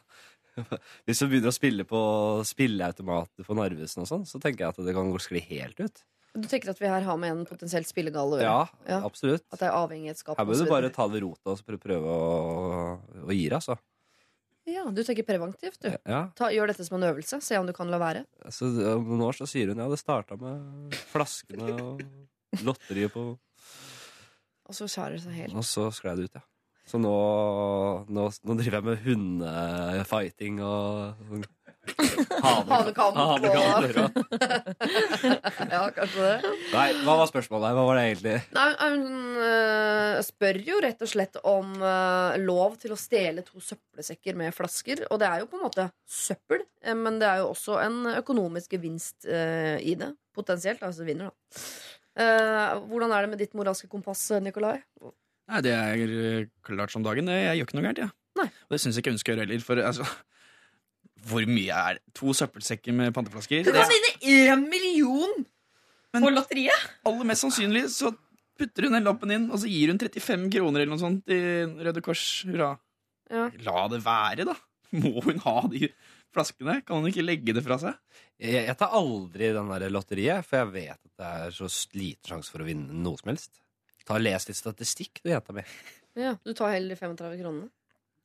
Hvis 1.09 1.19
hun 1.23 1.31
begynner 1.33 1.49
å 1.51 1.55
spille 1.57 1.83
på 1.89 2.01
spilleautomater 2.47 3.43
på 3.47 3.55
Narvesen 3.57 4.05
og 4.05 4.07
sånn, 4.07 4.27
så 4.29 4.39
tenker 4.39 4.63
jeg 4.67 4.75
at 4.75 4.85
det 4.87 4.93
kan 4.95 5.09
gå 5.11 5.19
skli 5.19 5.41
helt 5.49 5.81
ut. 5.83 6.03
Du 6.35 6.45
tenker 6.51 6.71
at 6.71 6.79
vi 6.79 6.87
her 6.91 7.03
har 7.07 7.17
med 7.19 7.31
en 7.33 7.41
potensielt 7.47 7.87
spillegal 7.89 8.31
å 8.35 8.39
gjøre? 8.39 8.45
Ja, 8.47 8.93
Ja. 8.93 9.01
absolutt. 9.07 9.43
At 9.51 9.59
det 9.59 9.67
er 9.67 9.75
avhengighetsskap? 9.75 10.37
Her 10.39 10.47
bør 10.47 10.61
du 10.61 10.69
bare 10.71 10.89
ta 10.95 11.07
det 11.11 11.21
rotet 11.23 11.47
og 11.51 11.59
prøve- 11.67 11.83
prøve 11.89 12.15
å, 12.15 12.99
å 13.25 13.31
gi 13.35 13.45
deg, 13.49 13.57
altså. 13.59 13.77
Ja, 14.65 14.83
du 14.89 15.03
tenker 15.05 15.25
preventivt, 15.27 15.77
du. 15.83 15.91
Ja. 16.09 16.23
Ta, 16.37 16.49
gjør 16.53 16.71
dette 16.71 16.85
som 16.87 16.97
en 16.97 17.05
øvelse. 17.11 17.37
Se 17.45 17.57
om 17.61 17.67
du 17.69 17.73
kan 17.75 17.89
la 17.93 17.99
være. 18.01 18.23
Så 18.49 18.71
om 18.95 19.05
noen 19.11 19.27
år 19.27 19.37
så 19.37 19.45
sier 19.49 19.69
hun 19.69 19.81
ja, 19.83 19.85
det 19.91 19.99
starta 20.01 20.37
med 20.41 20.95
flaskene 21.11 21.69
og 21.83 22.01
lotteriet 22.65 23.13
på 23.13 23.27
Og 24.65 24.73
så 24.73 24.87
skjærer 24.89 25.19
det 25.19 25.23
seg 25.27 25.37
helt. 25.37 25.57
Og 25.57 25.65
så 25.69 25.85
sklei 25.93 26.15
det 26.17 26.29
ut, 26.29 26.39
ja. 26.39 26.45
Så 26.85 26.99
nå, 27.01 27.11
nå, 28.13 28.23
nå 28.45 28.55
driver 28.59 28.77
jeg 28.77 28.85
med 28.85 28.99
hundefighting 29.05 30.59
og 30.65 31.21
sånn 31.29 31.45
Hanekamp 32.45 33.17
Hanekamp, 33.17 33.95
ja. 33.95 34.07
ja, 35.75 35.81
kanskje 35.95 36.25
det. 36.25 36.51
Nei, 36.73 36.87
hva 37.05 37.17
var 37.21 37.29
spørsmålet? 37.29 37.69
her? 37.69 37.77
Hva 37.77 37.85
var 37.89 37.99
det 37.99 38.05
egentlig? 38.09 38.35
Nei, 38.55 38.67
Hun 38.81 39.05
øh, 39.47 40.19
spør 40.25 40.61
jo 40.69 40.81
rett 40.85 41.05
og 41.05 41.11
slett 41.11 41.39
om 41.45 41.73
øh, 41.79 42.37
lov 42.43 42.77
til 42.81 42.95
å 42.95 42.99
stjele 42.99 43.45
to 43.47 43.63
søppelsekker 43.63 44.37
med 44.39 44.55
flasker. 44.55 45.05
Og 45.09 45.21
det 45.21 45.29
er 45.29 45.43
jo 45.43 45.49
på 45.51 45.59
en 45.59 45.65
måte 45.67 45.89
søppel, 46.03 46.65
eh, 46.83 46.97
men 46.97 47.19
det 47.21 47.29
er 47.31 47.43
jo 47.43 47.51
også 47.53 47.79
en 47.83 48.01
økonomisk 48.15 48.77
gevinst 48.77 49.27
i 49.27 49.97
det. 49.99 50.13
Potensielt. 50.35 50.81
Altså 50.83 51.05
vinner, 51.07 51.31
da. 51.31 51.61
Eh, 52.15 52.73
hvordan 52.87 53.11
er 53.11 53.25
det 53.25 53.31
med 53.33 53.41
ditt 53.43 53.55
moralske 53.57 53.89
kompass, 53.91 54.29
Nikolai? 54.43 54.77
Nei, 55.51 55.59
det 55.65 55.73
er 55.75 56.03
eh, 56.05 56.47
klart 56.65 56.93
som 56.93 57.03
dagen. 57.05 57.27
Jeg 57.31 57.59
gjør 57.59 57.67
ikke 57.67 57.77
noe 57.77 57.85
gærent, 57.85 58.03
jeg. 58.05 58.13
Ja. 58.39 58.47
Og 58.67 58.75
det 58.75 58.79
syns 58.83 58.97
jeg 58.97 59.03
ikke 59.03 59.13
hun 59.15 59.21
skal 59.21 59.35
gjøre 59.35 59.45
heller. 59.45 59.63
For 59.63 59.81
altså 59.83 60.07
Hvor 61.25 61.45
mye 61.49 61.73
er 61.73 61.97
det? 61.97 62.03
To 62.19 62.33
søppelsekker 62.37 62.93
med 62.95 63.13
panteflasker? 63.15 63.65
Du 63.65 63.71
kan 63.73 63.89
vinne 63.89 64.11
én 64.21 64.65
million 64.69 65.45
på 66.15 66.31
lotteriet! 66.31 66.89
Aller 67.07 67.27
mest 67.27 67.43
sannsynlig 67.45 67.87
så 67.93 68.11
putter 68.55 68.87
hun 68.87 68.95
den 68.95 69.07
lappen 69.07 69.33
inn, 69.35 69.47
og 69.51 69.59
så 69.59 69.69
gir 69.69 69.91
hun 69.91 69.99
35 69.99 70.45
kroner 70.53 70.83
eller 70.83 70.93
noe 70.93 71.01
sånt 71.01 71.25
til 71.27 71.73
Røde 71.83 72.03
Kors. 72.05 72.23
Hurra. 72.47 72.75
Ja. 73.31 73.49
La 73.65 73.87
det 73.91 74.03
være, 74.05 74.45
da. 74.47 74.55
Må 74.95 75.17
hun 75.25 75.41
ha 75.43 75.57
de 75.71 75.89
flaskene? 76.35 76.77
Kan 76.85 77.01
hun 77.01 77.09
ikke 77.09 77.25
legge 77.25 77.55
det 77.57 77.65
fra 77.65 77.79
seg? 77.81 77.97
Jeg, 78.39 78.65
jeg 78.67 78.77
tar 78.79 78.95
aldri 78.95 79.51
den 79.55 79.71
der 79.73 79.89
lotteriet, 79.91 80.47
for 80.47 80.61
jeg 80.61 80.73
vet 80.75 80.95
at 80.95 81.11
det 81.19 81.33
er 81.47 81.55
så 81.57 81.69
liten 81.97 82.31
sjanse 82.31 82.53
for 82.53 82.63
å 82.63 82.67
vinne 82.69 82.95
noe 83.03 83.19
som 83.19 83.33
helst. 83.33 83.59
Ta 84.05 84.19
og 84.19 84.23
Les 84.23 84.45
litt 84.47 84.59
statistikk, 84.59 85.23
du, 85.23 85.31
jenta 85.33 85.55
mi. 85.55 85.63
Ja, 86.15 86.35
du 86.45 86.53
tar 86.55 86.75
heller 86.75 86.93
de 86.93 86.99
35 87.01 87.39
kronene. 87.41 87.71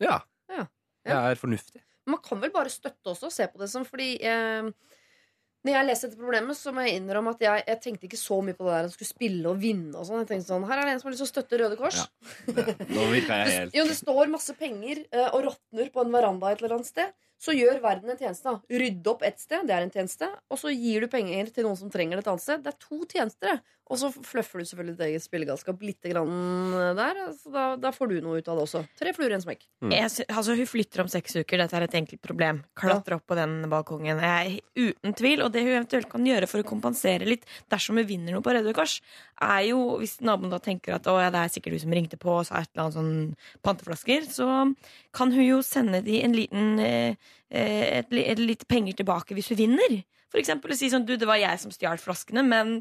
Ja. 0.03 0.21
Ja. 0.53 0.67
Det 1.07 1.17
er 1.17 1.41
fornuftig. 1.41 1.81
Man 2.11 2.23
kan 2.25 2.41
vel 2.43 2.53
bare 2.55 2.73
støtte 2.73 3.13
også, 3.13 3.31
se 3.33 3.47
på 3.51 3.61
det 3.63 3.71
som 3.73 3.87
fordi 3.87 4.13
eh, 4.27 4.71
Når 5.67 5.75
jeg 5.75 5.87
leser 5.89 6.09
dette 6.09 6.21
problemet, 6.21 6.57
så 6.57 6.73
må 6.73 6.87
jeg 6.87 7.01
innrømme 7.01 7.35
at 7.37 7.43
jeg, 7.45 7.65
jeg 7.69 7.81
tenkte 7.85 8.09
ikke 8.09 8.21
så 8.21 8.41
mye 8.45 8.57
på 8.57 8.65
det 8.65 8.75
der 8.75 8.87
Han 8.87 8.93
skulle 8.95 9.11
spille 9.11 9.51
og 9.51 9.59
vinne 9.61 9.97
og 9.97 10.07
sånn. 10.09 10.23
Jeg 10.25 10.31
tenkte 10.33 10.49
sånn, 10.53 10.69
Her 10.71 10.81
er 10.81 10.89
det 10.89 10.95
en 10.95 11.03
som 11.03 11.11
har 11.11 11.17
lyst 11.17 11.25
til 11.25 11.29
å 11.29 11.33
støtte 11.35 11.61
Røde 11.61 11.81
Kors. 11.81 12.05
Nå 12.49 13.09
virka 13.13 13.41
jeg 13.43 13.47
Det, 13.51 13.57
helt 13.59 13.81
jo, 13.81 13.89
det 13.91 13.99
står 13.99 14.33
masse 14.33 14.57
penger 14.61 15.05
eh, 15.09 15.29
og 15.31 15.51
råtner 15.51 15.93
på 15.93 16.05
en 16.05 16.15
veranda 16.15 16.53
et 16.53 16.63
eller 16.63 16.79
annet 16.79 16.91
sted. 16.93 17.13
Så 17.41 17.55
gjør 17.57 17.81
verden 17.81 18.13
en 18.13 18.21
tjeneste. 18.21 18.53
da. 18.53 18.79
Rydde 18.83 19.13
opp 19.15 19.23
ett 19.25 19.41
sted, 19.41 19.65
det 19.69 19.77
er 19.77 19.87
en 19.87 19.93
tjeneste. 19.93 20.29
Og 20.53 20.61
så 20.61 20.73
gir 20.75 21.07
du 21.07 21.13
penger 21.13 21.49
til 21.55 21.65
noen 21.65 21.79
som 21.79 21.93
trenger 21.93 22.19
det 22.19 22.27
et 22.27 22.33
annet 22.35 22.45
sted. 22.45 22.65
Det 22.65 22.75
er 22.75 22.83
to 22.85 23.05
tjenester. 23.09 23.61
Og 23.91 23.99
så 23.99 24.11
fluffer 24.15 24.61
du 24.61 24.69
selvfølgelig 24.69 24.93
ditt 24.95 25.07
eget 25.09 25.25
spillegalskap 25.25 25.81
litt 25.83 26.07
grann 26.13 26.75
der. 26.95 27.17
Så 27.35 27.51
da, 27.51 27.65
da 27.81 27.91
får 27.91 28.13
du 28.13 28.21
noe 28.23 28.39
ut 28.39 28.51
av 28.53 28.61
det 28.61 28.67
også. 28.69 28.85
Tre 29.01 29.15
fluer 29.17 29.33
i 29.33 29.39
en 29.39 29.43
smekk. 29.43 29.65
Jeg 29.91 30.27
altså, 30.29 30.55
hun 30.55 30.69
flytter 30.71 31.03
om 31.03 31.11
seks 31.11 31.41
uker. 31.41 31.59
Dette 31.59 31.75
er 31.75 31.87
et 31.89 31.97
enkelt 31.99 32.23
problem. 32.23 32.61
Klatre 32.79 33.19
opp 33.19 33.27
på 33.27 33.39
den 33.41 33.57
balkongen. 33.73 34.23
Jeg, 34.23 34.61
er 34.61 34.93
uten 34.93 35.17
tvil, 35.19 35.43
Og 35.43 35.51
det 35.51 35.65
hun 35.65 35.73
eventuelt 35.73 36.11
kan 36.13 36.29
gjøre 36.29 36.47
for 36.51 36.63
å 36.63 36.69
kompensere 36.69 37.27
litt 37.27 37.49
dersom 37.73 37.99
hun 37.99 38.07
vinner 38.07 38.37
noe 38.37 38.47
på 38.47 38.55
Røde 38.55 38.77
Kors, 38.77 39.01
er 39.43 39.65
jo 39.73 39.83
hvis 39.99 40.21
naboen 40.23 40.55
da 40.55 40.61
tenker 40.63 40.95
at 40.95 41.11
å, 41.11 41.17
ja, 41.19 41.33
det 41.35 41.43
er 41.43 41.51
sikkert 41.57 41.75
du 41.75 41.83
som 41.83 41.97
ringte 41.97 42.21
på 42.21 42.37
og 42.37 42.47
sa 42.47 42.61
et 42.61 42.71
eller 42.71 42.87
annet 42.87 42.99
sånn 43.01 43.61
panteflasker, 43.67 44.31
så 44.31 44.47
kan 45.17 45.35
hun 45.35 45.47
jo 45.49 45.61
sende 45.67 46.05
de 46.07 46.21
en 46.23 46.37
liten 46.37 46.79
eh, 46.79 47.01
eh, 47.11 47.30
et, 47.51 48.11
li- 48.15 48.27
et 48.31 48.39
lite 48.39 48.67
penger 48.71 48.99
tilbake 49.01 49.35
hvis 49.35 49.51
hun 49.53 49.59
vinner. 49.59 49.97
For 50.31 50.39
eksempel 50.43 50.71
å 50.75 50.79
si 50.79 50.91
sånn 50.93 51.07
du, 51.09 51.17
det 51.19 51.27
var 51.27 51.41
jeg 51.43 51.59
som 51.63 51.73
stjal 51.75 51.99
flaskene, 52.03 52.45
men 52.47 52.81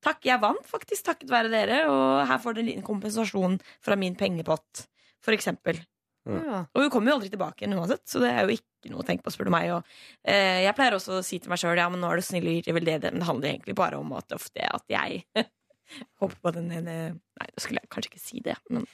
Takk, 0.00 0.22
jeg 0.24 0.40
vant 0.40 0.64
faktisk 0.64 1.04
takket 1.04 1.28
være 1.28 1.50
dere, 1.52 1.82
og 1.92 2.22
her 2.24 2.38
får 2.40 2.54
dere 2.56 2.62
en 2.62 2.68
liten 2.70 2.84
kompensasjon 2.86 3.58
fra 3.84 3.98
min 4.00 4.14
pengepott. 4.16 4.86
For 5.20 5.36
eksempel. 5.36 5.76
Ja. 6.24 6.62
Og 6.72 6.80
hun 6.86 6.88
kommer 6.94 7.12
jo 7.12 7.16
aldri 7.18 7.28
tilbake 7.34 7.66
igjen 7.66 7.76
uansett, 7.76 8.06
så 8.08 8.22
det 8.22 8.30
er 8.32 8.48
jo 8.48 8.54
ikke 8.56 8.88
noe 8.94 9.02
å 9.02 9.04
tenke 9.04 9.26
på, 9.26 9.32
spør 9.34 9.50
du 9.50 9.52
meg. 9.52 9.68
Og, 9.76 9.90
eh, 10.24 10.62
jeg 10.64 10.72
pleier 10.78 10.96
også 10.96 11.18
å 11.18 11.26
si 11.26 11.36
til 11.44 11.52
meg 11.52 11.60
sjøl 11.60 11.76
ja, 11.76 11.90
men 11.92 12.00
nå 12.00 12.08
er 12.14 12.16
du 12.16 12.24
snill 12.24 12.48
og 12.48 12.56
gir 12.62 12.76
veldedig, 12.78 13.10
men 13.12 13.20
det 13.20 13.28
handler 13.28 13.50
egentlig 13.50 13.76
bare 13.76 14.00
om 14.00 14.14
at 14.16 14.32
ofte 14.38 14.64
at 14.72 14.84
jeg 14.88 15.20
håper 16.22 16.38
på 16.48 16.54
den 16.56 16.72
ene 16.80 16.96
Nei, 17.12 17.50
da 17.52 17.60
skulle 17.60 17.84
jeg 17.84 17.92
kanskje 17.92 18.12
ikke 18.14 18.22
si 18.24 18.40
det, 18.48 18.56
men 18.72 18.88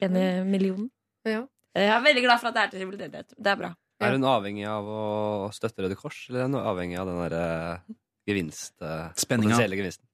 ene 0.00 0.24
millionen. 0.48 0.88
Ja. 1.28 1.42
Jeg 1.76 1.92
er 1.92 2.00
veldig 2.08 2.24
glad 2.24 2.40
for 2.40 2.48
at 2.48 2.56
det 2.56 2.64
er 2.64 2.72
til 2.72 2.88
veldedighet. 2.88 3.36
Det 3.36 3.52
er 3.52 3.60
bra. 3.66 3.74
Er 3.98 4.14
hun 4.14 4.26
avhengig 4.30 4.66
av 4.70 4.86
å 4.86 5.00
støtte 5.54 5.82
Røde 5.84 5.96
Kors, 5.98 6.20
eller 6.28 6.44
er 6.44 6.50
hun 6.50 6.60
avhengig 6.60 7.00
av 7.00 7.08
den 7.10 7.18
der 7.24 7.38
eh, 7.38 7.96
gevinst, 8.30 8.76
eh, 8.82 9.08
potensielle 9.14 9.78
gevinsten? 9.80 10.04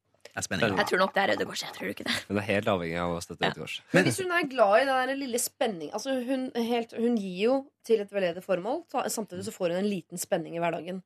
spenninga. 0.43 0.81
Jeg 0.81 0.89
tror 0.91 0.99
nok 1.05 1.13
det 1.15 1.23
er 1.23 1.31
Røde 1.31 1.47
Kors. 1.47 1.63
Jeg 1.63 1.75
tror 1.77 1.91
ikke 1.93 2.07
det. 2.09 2.15
Hun 2.27 2.39
er 2.41 2.47
helt 2.49 2.71
avhengig 2.73 2.97
av 2.99 3.13
å 3.15 3.21
støtte 3.23 3.51
Røde 3.51 3.63
Kors. 3.63 3.75
Men 3.95 4.07
hvis 4.09 4.21
hun 4.23 4.33
er 4.35 4.49
glad 4.51 4.77
i 4.81 4.87
den 4.89 5.11
der 5.13 5.21
lille 5.21 5.41
spenning 5.43 5.93
altså 5.95 6.17
hun, 6.27 6.49
helt, 6.57 6.95
hun 6.99 7.19
gir 7.21 7.37
jo 7.45 7.59
til 7.87 8.03
et 8.03 8.15
veldedig 8.15 8.43
formål, 8.43 8.83
samtidig 9.13 9.45
så 9.47 9.55
får 9.55 9.75
hun 9.75 9.85
en 9.85 9.91
liten 9.91 10.21
spenning 10.21 10.57
i 10.57 10.63
hverdagen. 10.63 11.05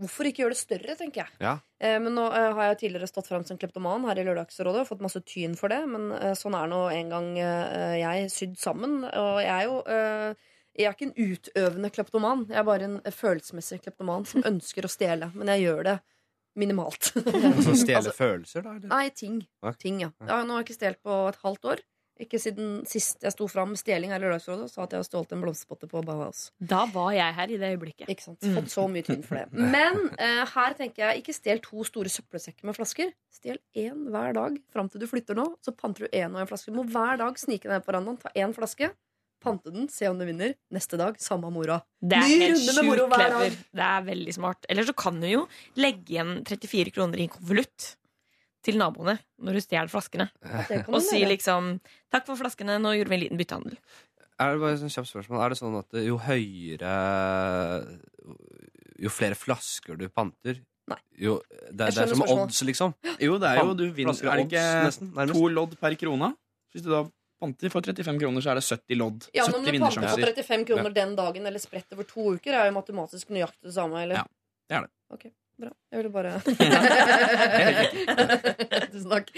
Hvorfor 0.00 0.30
ikke 0.30 0.46
gjøre 0.46 0.54
det 0.54 0.62
større, 0.62 0.94
tenker 0.96 1.26
jeg. 1.26 1.32
Ja. 1.44 1.58
Eh, 1.76 1.98
men 2.00 2.14
nå 2.16 2.24
eh, 2.32 2.46
har 2.56 2.70
jeg 2.70 2.78
tidligere 2.86 3.10
stått 3.10 3.28
fram 3.28 3.44
som 3.44 3.58
kleptoman 3.60 4.06
her 4.08 4.16
i 4.16 4.24
Lørdagsrådet 4.24 4.80
og 4.80 4.88
fått 4.88 5.02
masse 5.04 5.20
tyn 5.28 5.58
for 5.60 5.72
det, 5.72 5.82
men 5.90 6.06
eh, 6.16 6.32
sånn 6.38 6.56
er 6.56 6.70
nå 6.72 6.78
en 6.94 7.12
gang 7.12 7.28
eh, 7.36 7.98
jeg 8.00 8.30
sydd 8.32 8.56
sammen. 8.62 9.02
Og 9.04 9.42
jeg 9.44 9.52
er 9.52 9.66
jo 9.68 9.82
eh, 9.84 10.48
jeg 10.78 10.86
er 10.86 10.94
ikke 10.94 11.08
en 11.10 11.34
utøvende 11.34 11.90
kleptoman. 11.92 12.46
Jeg 12.48 12.60
er 12.62 12.66
bare 12.68 12.86
en 12.86 12.98
følelsesmessig 13.04 13.80
kleptoman 13.84 14.26
som 14.28 14.44
ønsker 14.50 14.86
å 14.86 14.92
stjele. 14.92 15.30
Men 15.34 15.52
jeg 15.54 15.66
gjør 15.68 15.86
det 15.90 15.98
minimalt. 16.58 17.12
Altså 17.50 17.76
stjele 17.78 18.00
Altså, 18.00 18.16
følelser, 18.16 18.66
da? 18.66 18.76
Eller? 18.78 18.90
Nei, 18.90 19.06
ting. 19.14 19.40
Ting 19.82 20.02
ja. 20.04 20.12
ja. 20.26 20.42
Nå 20.44 20.54
har 20.56 20.62
jeg 20.62 20.70
ikke 20.70 20.78
stjålet 20.80 21.02
på 21.06 21.22
et 21.30 21.40
halvt 21.44 21.72
år. 21.74 21.82
Ikke 22.20 22.36
siden 22.36 22.82
sist 22.84 23.22
jeg 23.24 23.32
sto 23.32 23.46
fram 23.48 23.70
med 23.72 23.80
stjeling 23.80 24.10
her 24.12 24.20
i 24.20 24.26
Lørdagsrådet 24.26 24.66
og 24.66 24.68
sa 24.68 24.82
at 24.84 24.92
jeg 24.92 25.00
har 25.00 25.06
stjålet 25.06 25.30
en 25.32 25.44
blomsterpotte 25.44 25.88
på 25.88 26.02
Bauhaus. 26.04 26.42
Da 26.60 26.82
var 26.92 27.14
jeg 27.16 27.36
her 27.38 27.54
i 27.54 27.56
det 27.62 27.70
øyeblikket. 27.72 28.10
Ikke 28.12 28.26
sant? 28.26 28.44
Fått 28.58 28.72
så 28.74 28.84
mye 28.92 29.06
tynn 29.06 29.22
for 29.24 29.38
det. 29.40 29.46
Men 29.56 29.96
uh, 30.20 30.42
her 30.52 30.76
tenker 30.76 31.06
jeg 31.06 31.22
ikke 31.22 31.36
stjel 31.38 31.62
to 31.64 31.86
store 31.88 32.12
søppelsekker 32.12 32.68
med 32.68 32.76
flasker. 32.76 33.14
Stjel 33.32 33.56
én 33.72 34.04
hver 34.12 34.36
dag 34.36 34.58
fram 34.74 34.90
til 34.92 35.00
du 35.00 35.08
flytter 35.08 35.38
nå. 35.38 35.46
Så 35.64 35.72
panter 35.72 36.04
du 36.06 36.18
én 36.20 36.28
og 36.34 36.42
én 36.44 36.50
flaske. 36.50 36.68
Du 36.68 36.76
må 36.82 36.84
hver 36.92 37.22
dag 37.22 37.40
snike 37.40 37.72
deg 37.72 37.86
på 37.86 37.94
verandaen, 37.94 38.20
ta 38.20 38.34
én 38.36 38.52
flaske, 38.56 38.92
pante 39.40 39.72
den, 39.72 39.88
se 39.88 40.08
om 40.10 40.18
du 40.20 40.24
vinner. 40.28 40.54
Neste 40.72 40.98
dag, 41.00 41.16
samme 41.20 41.50
mora. 41.52 41.80
Det 42.00 42.16
er 42.18 42.28
Ny 42.28 42.38
helt 42.44 42.82
moro 42.84 43.06
sjukt 43.06 43.14
hver 43.16 43.24
clever. 43.30 43.56
Det 43.80 43.86
er 43.86 44.04
veldig 44.10 44.34
smart. 44.36 44.66
Eller 44.68 44.84
så 44.88 44.94
kan 44.96 45.20
du 45.20 45.26
jo 45.30 45.46
legge 45.80 46.14
igjen 46.14 46.36
34 46.44 46.92
kroner 46.94 47.18
i 47.18 47.26
en 47.28 47.32
konvolutt 47.34 47.94
til 48.62 48.76
naboene 48.76 49.16
når 49.40 49.56
du 49.56 49.60
stjeler 49.64 49.88
flaskene. 49.88 50.28
Og 50.92 51.00
si 51.02 51.22
liksom 51.24 51.80
'takk 52.12 52.26
for 52.26 52.36
flaskene, 52.36 52.76
nå 52.80 52.92
gjorde 52.98 53.08
vi 53.08 53.16
en 53.16 53.22
liten 53.24 53.38
byttehandel'. 53.40 53.78
Er 54.40 54.52
det 54.54 54.60
bare 54.60 54.72
et 54.72 54.92
kjapt 54.92 55.08
spørsmål? 55.08 55.40
Er 55.44 55.48
det 55.50 55.58
sånn 55.58 55.78
at 55.78 55.92
jo 56.04 56.16
høyere 56.16 58.00
Jo 59.00 59.08
flere 59.12 59.34
flasker 59.38 59.96
du 59.96 60.08
panter 60.12 60.60
Nei. 60.90 60.96
Jo, 61.22 61.36
det, 61.70 61.86
er- 61.86 61.92
det 61.94 61.98
er 62.02 62.06
som 62.10 62.18
spørsmål. 62.18 62.40
odds, 62.48 62.62
liksom? 62.66 62.94
Jo, 63.22 63.36
det 63.38 63.46
er 63.48 63.60
jo 63.62 63.74
du 63.78 63.84
vinner, 63.94 64.10
Er 64.10 64.16
det 64.16 64.40
odds, 64.42 64.48
ikke 64.50 64.64
nesten, 64.88 65.10
nærmest. 65.14 65.36
to 65.38 65.48
lodd 65.54 65.76
per 65.78 65.94
krone? 65.94 66.32
Hvis 66.74 66.82
du 66.82 66.88
da 66.90 67.04
panter 67.40 67.72
for 67.72 67.80
35 67.82 68.20
kroner, 68.20 68.44
så 68.44 68.50
er 68.52 68.60
det 68.60 68.64
70 68.68 68.98
lodd. 69.00 69.26
Ja, 69.34 69.46
men 69.48 69.54
om 69.60 69.64
du 69.64 69.72
panter 69.80 70.08
for 70.12 70.20
35 70.28 70.64
kroner 70.70 70.90
den 70.94 71.16
dagen 71.18 71.46
eller 71.50 71.58
spredt 71.62 71.92
over 71.96 72.04
to 72.08 72.34
uker, 72.36 72.52
er 72.54 72.70
jo 72.70 72.76
matematisk 72.78 73.32
nøyaktig 73.34 73.70
det 73.70 73.74
samme, 73.74 74.02
eller? 74.04 74.20
Ja, 74.20 74.24
det 74.70 74.76
er 74.76 74.86
det. 74.86 74.92
Ok, 75.16 75.24
bra. 75.60 75.72
Jeg 75.90 76.02
ville 76.04 76.12
bare 76.14 76.36
Tusen 78.90 79.10
takk. 79.10 79.30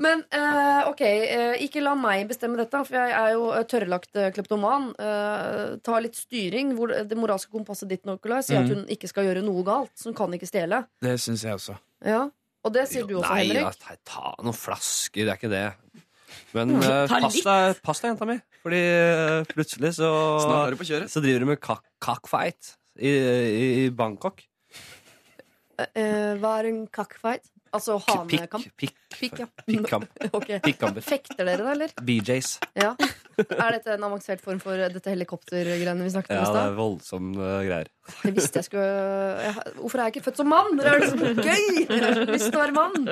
Men 0.00 0.22
uh, 0.32 0.88
ok, 0.88 1.00
eh, 1.04 1.54
ikke 1.66 1.82
la 1.84 1.92
meg 1.98 2.22
bestemme 2.30 2.56
dette, 2.60 2.78
for 2.88 2.96
jeg 2.96 3.12
er 3.12 3.34
jo 3.34 3.50
eh, 3.52 3.64
tørrlagt 3.68 4.16
kleptoman. 4.36 4.90
Uh, 4.96 5.74
ta 5.84 5.98
litt 6.00 6.16
styring. 6.16 6.72
Hvor 6.78 6.94
det 7.04 7.18
moralske 7.20 7.52
kompasset 7.52 7.90
ditt 7.92 8.06
Nicolai, 8.08 8.40
sier 8.46 8.62
at 8.62 8.68
Mhm. 8.70 8.74
hun 8.78 8.94
ikke 8.96 9.10
skal 9.12 9.28
gjøre 9.28 9.42
noe 9.44 9.62
galt. 9.66 9.92
Så 10.00 10.08
hun 10.08 10.16
kan 10.16 10.32
ikke 10.36 10.48
stjele. 10.48 10.86
Det 11.04 11.18
syns 11.20 11.44
jeg 11.44 11.52
også. 11.58 11.76
Ja. 12.06 12.22
Og 12.64 12.72
det 12.74 12.86
sier 12.90 13.06
du 13.08 13.14
også, 13.18 13.28
Nei, 13.32 13.44
Henrik. 13.48 13.76
ta, 13.80 13.94
ta 14.04 14.34
noen 14.44 14.56
flasker, 14.56 15.24
det 15.24 15.32
er 15.32 15.38
ikke 15.38 15.48
det. 15.52 15.66
Men 16.56 16.74
eh, 16.82 17.04
pass 17.10 17.36
deg, 17.44 17.80
pass 17.84 18.02
deg, 18.02 18.12
jenta 18.12 18.26
mi. 18.28 18.36
Fordi 18.64 18.80
uh, 18.80 19.40
plutselig 19.52 19.94
så. 20.00 20.10
Så 21.08 21.22
driver 21.22 21.44
du 21.44 21.50
med 21.52 21.60
cockfight 21.62 22.74
i, 22.98 23.10
i, 23.10 23.66
i 23.84 23.90
Bangkok. 23.94 24.42
Uh, 25.80 26.36
hva 26.42 26.58
er 26.58 26.70
en 26.72 26.82
cockfight? 26.92 27.46
Altså 27.76 27.96
hanekamp? 28.02 28.66
pikk, 28.80 28.96
Pikk, 29.14 29.40
ja. 29.42 29.46
Pikkamp. 29.68 30.06
Ok. 30.36 30.48
Fekter 31.06 31.46
dere 31.46 31.62
da, 31.62 31.72
eller? 31.74 31.92
BJs. 32.02 32.52
Ja. 32.78 32.94
Er 33.40 33.76
dette 33.76 33.94
en 33.94 34.06
avansert 34.08 34.42
form 34.44 34.58
for 34.62 34.76
dette 34.76 35.12
helikoptergreiene 35.12 36.04
vi 36.04 36.12
snakket 36.12 36.34
om 36.34 36.42
Ja, 36.42 36.50
det 36.56 36.64
er 36.66 36.76
voldsomme 36.76 37.50
greier. 37.66 37.90
Jeg 38.26 38.34
visste 38.36 38.60
jeg 38.60 38.66
skulle 38.66 38.88
jeg, 39.46 39.54
Hvorfor 39.78 40.00
er 40.00 40.08
jeg 40.08 40.16
ikke 40.16 40.24
født 40.26 40.40
som 40.42 40.50
mann? 40.50 40.80
Det 40.80 40.88
er 40.90 41.04
liksom 41.04 41.22
som 41.22 41.42
gøy! 41.46 41.68
Jeg 41.84 42.02
har 42.04 42.22
lyst 42.32 42.48
til 42.50 42.58
å 42.58 42.64
være 42.64 42.76
mann. 42.76 43.06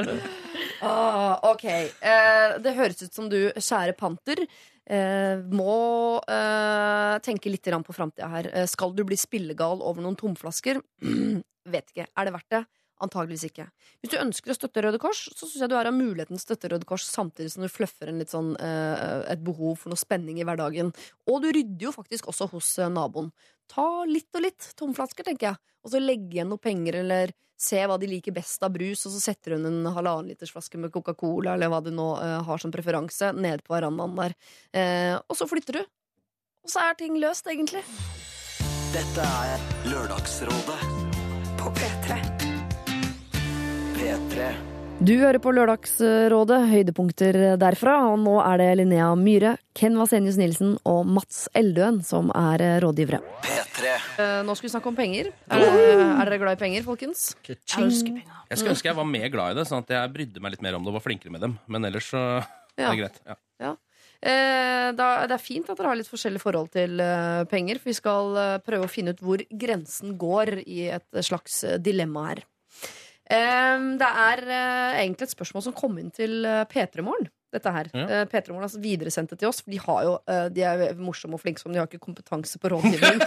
Ah, 0.85 1.39
ok. 1.53 1.65
Eh, 1.69 2.57
det 2.65 2.75
høres 2.79 3.05
ut 3.05 3.15
som 3.15 3.31
du, 3.31 3.39
kjære 3.57 3.95
panter, 3.99 4.43
eh, 4.91 5.45
må 5.55 5.79
eh, 6.27 7.15
tenke 7.25 7.53
litt 7.53 7.71
på 7.87 7.97
framtida 7.97 8.31
her. 8.35 8.51
Eh, 8.53 8.67
skal 8.71 8.95
du 8.97 9.05
bli 9.07 9.19
spillegal 9.19 9.83
over 9.83 10.05
noen 10.05 10.19
tomflasker? 10.19 10.83
Vet 11.75 11.95
ikke. 11.95 12.09
Er 12.09 12.29
det 12.29 12.37
verdt 12.37 12.55
det? 12.55 12.65
Antageligvis 13.05 13.47
ikke. 13.49 13.69
Hvis 14.03 14.13
du 14.13 14.19
ønsker 14.21 14.53
å 14.53 14.57
støtte 14.57 14.83
Røde 14.85 15.01
Kors, 15.03 15.25
så 15.31 15.47
syns 15.47 15.63
jeg 15.63 15.71
du 15.71 15.77
har 15.79 15.91
muligheten 15.95 16.35
til 16.35 16.41
å 16.41 16.47
støtte 16.47 16.71
Røde 16.73 16.89
Kors 16.89 17.07
samtidig 17.07 17.53
som 17.55 17.63
du 17.63 17.69
litt 18.19 18.33
sånn, 18.33 18.57
eh, 18.59 19.25
et 19.33 19.43
behov 19.45 19.79
for 19.79 19.93
noe 19.93 20.01
spenning 20.01 20.41
i 20.41 20.47
hverdagen. 20.47 20.93
Og 21.31 21.43
du 21.43 21.51
rydder 21.53 21.89
jo 21.89 21.93
faktisk 21.95 22.29
også 22.29 22.51
hos 22.51 22.79
eh, 22.79 22.91
naboen. 22.91 23.31
Ta 23.71 24.05
litt 24.09 24.35
og 24.35 24.43
litt 24.43 24.73
tomflasker, 24.77 25.25
tenker 25.25 25.53
jeg. 25.53 25.61
Og 25.85 25.93
så 25.93 26.03
legge 26.03 26.39
igjen 26.39 26.51
noe 26.51 26.59
penger, 26.63 27.01
eller 27.05 27.35
se 27.59 27.81
hva 27.87 27.99
de 27.99 28.07
liker 28.07 28.35
best 28.35 28.63
av 28.63 28.73
brus, 28.75 29.05
og 29.07 29.15
så 29.15 29.21
setter 29.31 29.57
hun 29.57 29.67
en 29.67 29.91
halvannen 29.91 30.31
liters 30.31 30.53
flaske 30.55 30.79
med 30.79 30.93
Coca-Cola, 30.95 31.57
eller 31.57 31.73
hva 31.73 31.83
du 31.83 31.91
nå 31.95 32.09
eh, 32.23 32.39
har 32.47 32.63
som 32.63 32.75
preferanse, 32.75 33.33
ned 33.35 33.65
på 33.67 33.75
verandaen 33.75 34.19
der. 34.19 34.37
Eh, 34.73 35.15
og 35.19 35.39
så 35.39 35.49
flytter 35.51 35.81
du. 35.81 35.83
Og 36.67 36.73
så 36.75 36.87
er 36.87 36.99
ting 37.01 37.19
løst, 37.19 37.51
egentlig. 37.51 37.85
Dette 38.95 39.27
er 39.27 39.69
Lørdagsrådet 39.91 40.81
på 41.61 41.75
P3. 41.77 42.28
P3. 44.09 44.45
Du 45.05 45.11
hører 45.21 45.37
på 45.43 45.51
Lørdagsrådet, 45.53 46.59
høydepunkter 46.71 47.37
derfra. 47.61 47.99
Og 48.09 48.15
nå 48.23 48.39
er 48.41 48.57
det 48.63 48.69
Linnea 48.81 49.11
Myhre, 49.21 49.51
Ken 49.77 49.99
Vasenius 50.01 50.39
Nilsen 50.41 50.71
og 50.89 51.03
Mats 51.13 51.43
Eldøen 51.59 51.99
som 52.07 52.33
er 52.33 52.65
eh, 52.65 52.79
rådgivere. 52.81 53.21
P3. 53.45 53.93
Eh, 53.93 54.39
nå 54.49 54.57
skal 54.57 54.69
vi 54.69 54.73
snakke 54.73 54.89
om 54.91 54.97
penger. 54.97 55.29
Er, 55.53 55.67
er 55.69 56.25
dere 56.25 56.41
glad 56.41 56.57
i 56.57 56.63
penger, 56.65 56.87
folkens? 56.89 57.27
Jeg 57.45 57.61
skulle 57.69 58.73
ønske 58.73 58.89
jeg 58.89 58.97
var 58.97 59.11
mer 59.13 59.29
glad 59.35 59.53
i 59.53 59.61
det, 59.61 59.69
sånn 59.69 59.85
at 59.85 59.93
jeg 59.99 60.15
brydde 60.17 60.41
meg 60.47 60.57
litt 60.57 60.65
mer 60.65 60.81
om 60.81 60.89
det 60.89 60.95
og 60.95 61.01
var 61.03 61.05
flinkere 61.11 61.37
med 61.37 61.45
dem. 61.45 61.59
Men 61.69 61.85
ellers 61.93 62.09
så 62.15 62.25
Ja. 62.81 62.89
er 62.89 62.97
det 62.97 62.99
greit. 63.05 63.23
Ja. 63.61 63.75
Eh, 64.25 64.89
da, 64.97 65.13
det 65.29 65.37
er 65.37 65.45
fint 65.53 65.69
at 65.69 65.77
dere 65.79 65.93
har 65.93 66.01
litt 66.01 66.09
forskjellig 66.09 66.41
forhold 66.41 66.73
til 66.73 66.97
eh, 67.05 67.45
penger, 67.53 67.77
for 67.83 67.93
vi 67.93 68.01
skal 68.01 68.41
eh, 68.41 68.59
prøve 68.65 68.89
å 68.89 68.91
finne 68.91 69.13
ut 69.13 69.21
hvor 69.21 69.45
grensen 69.53 70.17
går 70.19 70.63
i 70.65 70.87
et 70.97 71.21
slags 71.29 71.61
eh, 71.69 71.77
dilemma 71.77 72.31
her. 72.33 72.47
Det 73.29 74.09
er 74.09 74.41
eh, 74.47 75.01
egentlig 75.03 75.29
et 75.29 75.35
spørsmål 75.35 75.63
som 75.67 75.75
kom 75.77 75.99
inn 76.01 76.09
til 76.15 76.47
eh, 76.49 76.65
P3 76.71 77.05
Morgen. 77.05 77.29
dette 77.53 77.71
her. 77.73 77.89
Ja. 77.93 78.07
Eh, 78.09 78.25
P3 78.29 78.53
Morgen 78.53 78.65
har 78.65 78.81
videresendt 78.81 79.31
det 79.35 79.39
til 79.43 79.51
oss, 79.51 79.61
for 79.65 79.71
de, 79.73 79.81
har 79.85 80.01
jo, 80.07 80.15
de 80.53 80.65
er 80.65 80.97
morsomme 81.01 81.37
og 81.37 81.43
flinke 81.45 81.61
som 81.61 81.73
de 81.73 81.79
har 81.81 81.89
ikke 81.89 82.05
kompetanse 82.05 82.61
på 82.61 82.73
rådgivning. 82.73 83.21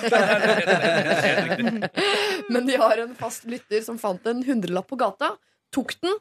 Men 2.53 2.69
de 2.69 2.75
har 2.81 2.95
en 3.05 3.15
fast 3.17 3.43
lytter 3.49 3.81
som 3.85 4.01
fant 4.01 4.25
en 4.29 4.45
hundrelapp 4.45 4.89
på 4.89 4.99
gata, 5.01 5.35
tok 5.73 5.97
den, 6.01 6.13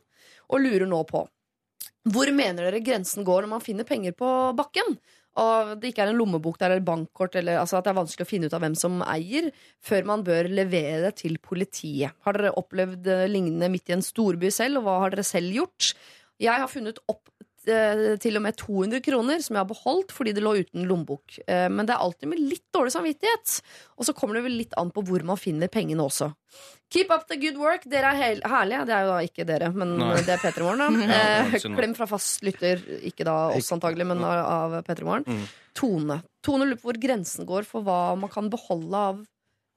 og 0.50 0.64
lurer 0.64 0.88
nå 0.88 1.04
på 1.08 1.20
hvor 2.08 2.30
mener 2.32 2.64
dere 2.64 2.80
grensen 2.80 3.24
går 3.26 3.44
når 3.44 3.50
man 3.50 3.64
finner 3.64 3.84
penger 3.84 4.14
på 4.16 4.28
bakken? 4.56 4.94
Og 5.38 5.76
det 5.78 5.92
ikke 5.92 6.02
er 6.02 6.10
en 6.10 6.18
lommebok 6.18 6.58
der, 6.58 6.74
eller 6.74 6.84
bankkort, 6.84 7.36
eller 7.38 7.60
altså 7.60 7.78
at 7.78 7.86
det 7.86 7.92
er 7.92 8.00
vanskelig 8.00 8.26
å 8.26 8.30
finne 8.30 8.50
ut 8.50 8.56
av 8.56 8.64
hvem 8.64 8.74
som 8.78 8.98
eier, 9.06 9.50
før 9.78 10.08
man 10.08 10.24
bør 10.26 10.50
levere 10.50 11.04
det 11.06 11.12
til 11.22 11.38
politiet. 11.42 12.16
Har 12.26 12.36
dere 12.36 12.56
opplevd 12.58 13.06
eh, 13.06 13.28
lignende 13.30 13.70
midt 13.70 13.92
i 13.92 13.96
en 13.98 14.04
storby 14.04 14.50
selv, 14.54 14.80
og 14.80 14.88
hva 14.88 14.96
har 15.04 15.14
dere 15.14 15.26
selv 15.26 15.54
gjort? 15.54 15.92
Jeg 16.40 16.56
har 16.56 16.72
funnet 16.72 16.98
opp 17.10 17.30
til 17.64 18.36
og 18.38 18.42
med 18.42 18.56
200 18.56 19.00
kroner 19.04 19.42
som 19.44 19.56
jeg 19.56 19.60
har 19.60 19.68
beholdt 19.68 20.12
fordi 20.16 20.32
det 20.36 20.42
lå 20.42 20.54
uten 20.62 20.86
lommebok. 20.88 21.38
Eh, 21.46 21.68
Men 21.68 21.86
det 21.86 21.94
er 21.94 22.00
alltid 22.04 22.28
med 22.32 22.40
litt 22.40 22.64
dårlig 22.72 22.92
samvittighet. 22.94 23.60
Og 23.98 24.06
så 24.08 24.14
kommer 24.16 24.34
det 24.38 24.44
vel 24.46 24.56
litt 24.58 24.72
an 24.80 24.90
på 24.90 25.02
hvor 25.04 25.22
man 25.28 25.36
finner 25.36 25.68
pengene 25.68 26.00
også. 26.06 26.30
Keep 26.90 27.10
up 27.14 27.26
the 27.28 27.36
good 27.36 27.56
work. 27.60 27.84
Dere 27.84 28.10
er 28.14 28.16
hel- 28.18 28.42
herlige. 28.42 28.86
Det 28.86 28.94
er 28.96 29.04
jo 29.04 29.10
da 29.12 29.18
ikke 29.28 29.46
dere, 29.46 29.72
men 29.72 29.96
Nei. 29.98 30.14
det 30.26 30.28
er 30.34 30.42
P3 30.42 30.62
Morgen. 30.62 30.78
da. 30.78 31.06
Ja, 31.10 31.44
Eh. 31.50 31.58
Klem 31.76 31.94
fra 31.94 32.06
fast 32.10 32.42
lytter. 32.42 32.80
Ikke 33.06 33.24
da 33.28 33.36
oss 33.54 33.70
antagelig, 33.72 34.06
men 34.06 34.24
av, 34.24 34.46
av 34.78 34.84
P3 34.88 35.04
Morgen. 35.04 35.24
Mm. 35.28 35.44
Tone. 35.74 36.22
Tone 36.42 36.64
lurer 36.66 36.80
på 36.80 36.90
hvor 36.90 36.98
grensen 37.00 37.46
går 37.46 37.64
for 37.68 37.82
hva 37.86 38.16
man 38.18 38.30
kan 38.32 38.48
beholde 38.50 38.94
av 38.96 39.20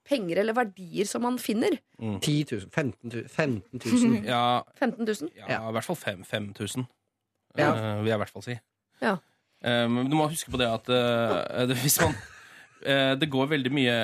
penger 0.10 0.40
eller 0.42 0.54
verdier 0.58 1.06
som 1.08 1.22
man 1.24 1.38
finner. 1.38 1.78
10 2.02 2.46
000. 2.50 2.66
15 2.74 3.12
000. 3.14 3.28
15 3.30 3.80
000. 3.86 4.26
Ja, 4.28 4.64
15 4.82 5.06
000? 5.06 5.30
ja, 5.38 5.62
i 5.70 5.72
hvert 5.78 5.86
fall 5.86 5.96
fem- 5.96 6.26
5000, 6.28 6.88
Ja. 7.58 7.72
uh, 7.74 8.02
vil 8.02 8.10
jeg 8.12 8.18
i 8.18 8.22
hvert 8.24 8.34
fall 8.34 8.46
si. 8.46 8.56
Ja. 9.02 9.18
Uh, 9.64 9.88
Men 9.90 10.10
du 10.10 10.16
må 10.20 10.28
huske 10.32 10.52
på 10.52 10.58
det 10.60 10.68
at 10.68 10.90
uh, 10.90 11.66
det, 11.70 11.78
hvis 11.84 12.00
man 12.02 12.16
eh, 12.84 13.14
Det 13.16 13.30
går 13.32 13.48
veldig 13.54 13.72
mye 13.72 13.98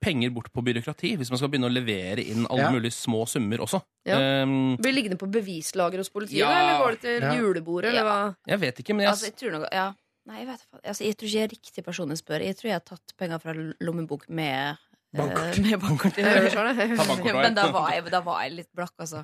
penger 0.00 0.30
bort 0.30 0.50
på 0.54 0.62
byråkrati 0.62 1.16
hvis 1.18 1.30
man 1.32 1.40
skal 1.40 1.48
begynne 1.50 1.70
å 1.70 1.74
levere 1.74 2.22
inn 2.22 2.44
alle 2.46 2.66
Ja. 2.68 2.70
mulige 2.70 2.94
små 2.94 3.24
summer 3.26 3.58
også. 3.64 3.80
Ja. 4.06 4.42
Um, 4.44 4.76
Blir 4.78 4.94
liggende 4.94 5.18
på 5.18 5.26
bevislager 5.26 5.98
hos 5.98 6.10
politiet, 6.12 6.38
Ja. 6.44 6.52
eller 6.54 6.84
går 6.84 6.90
det 6.90 7.00
til 7.00 7.22
Ja. 7.22 7.32
julebordet, 7.34 7.90
eller 7.90 8.04
hva? 8.06 8.36
jeg 8.46 8.60
vet 8.60 8.78
ikke, 8.78 8.94
men 8.94 9.06
jeg, 9.06 9.10
Altså, 9.10 9.24
jeg 9.26 9.36
tror 9.36 9.50
noe, 9.58 9.68
ja. 9.72 9.88
Nei, 10.28 10.38
jeg 10.44 10.46
vet. 10.46 10.62
Altså, 10.84 11.04
jeg 11.04 11.16
tror 11.16 11.26
ikke 11.26 11.38
jeg 11.40 11.48
er 11.48 11.54
riktig 11.56 11.84
person 11.84 12.08
jeg 12.12 12.18
spør. 12.20 12.44
Jeg 12.44 12.56
tror 12.56 12.68
jeg 12.68 12.76
har 12.76 12.84
tatt 12.84 13.12
penger 13.18 13.38
fra 13.40 13.54
lommebok 13.80 14.28
med 14.28 14.76
Bankkort. 15.16 15.58
med 15.64 15.80
bankkort. 15.80 16.16
Men 17.42 17.54
da 17.56 17.70
var, 17.72 17.86
jeg, 17.94 18.04
da 18.12 18.20
var 18.20 18.42
jeg 18.44 18.52
litt 18.58 18.68
blakk, 18.76 18.92
altså. 19.00 19.22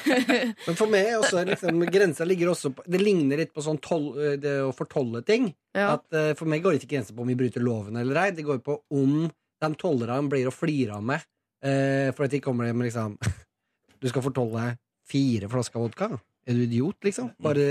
Men 0.66 0.76
for 0.76 0.90
meg 0.92 1.08
er 1.08 1.16
også 1.16 1.44
liksom, 1.48 1.80
grensa 1.88 2.26
ligger 2.28 2.50
også 2.52 2.74
på 2.76 2.84
Det 2.84 3.00
ligner 3.00 3.40
litt 3.40 3.54
på 3.56 3.64
sånn 3.64 3.80
tol, 3.84 4.10
det 4.40 4.58
å 4.66 4.74
fortolle 4.76 5.24
ting. 5.24 5.48
Ja. 5.72 5.94
At 5.96 6.12
eh, 6.12 6.34
For 6.36 6.50
meg 6.50 6.64
går 6.64 6.74
det 6.74 6.82
ikke 6.82 6.92
grensa 6.96 7.16
på 7.16 7.24
om 7.24 7.32
vi 7.32 7.38
bryter 7.40 7.64
loven 7.64 7.96
eller 8.00 8.20
ei. 8.20 8.28
Det 8.36 8.44
går 8.44 8.60
på 8.64 8.76
om 8.92 9.24
de 9.64 9.72
tollerne 9.80 10.28
blir 10.28 10.50
å 10.50 10.54
flire 10.54 10.98
av 10.98 11.04
meg 11.06 11.22
uh, 11.64 12.10
for 12.12 12.26
at 12.26 12.34
de 12.34 12.42
kommer 12.44 12.68
hjem 12.68 12.82
med 12.82 12.90
liksom 12.90 13.16
Du 14.02 14.10
skal 14.10 14.24
fortolle 14.26 14.74
fire 15.08 15.48
flasker 15.48 15.80
vodka. 15.80 16.10
Er 16.44 16.52
du 16.58 16.64
idiot, 16.66 16.98
liksom? 17.06 17.30
Bare, 17.40 17.62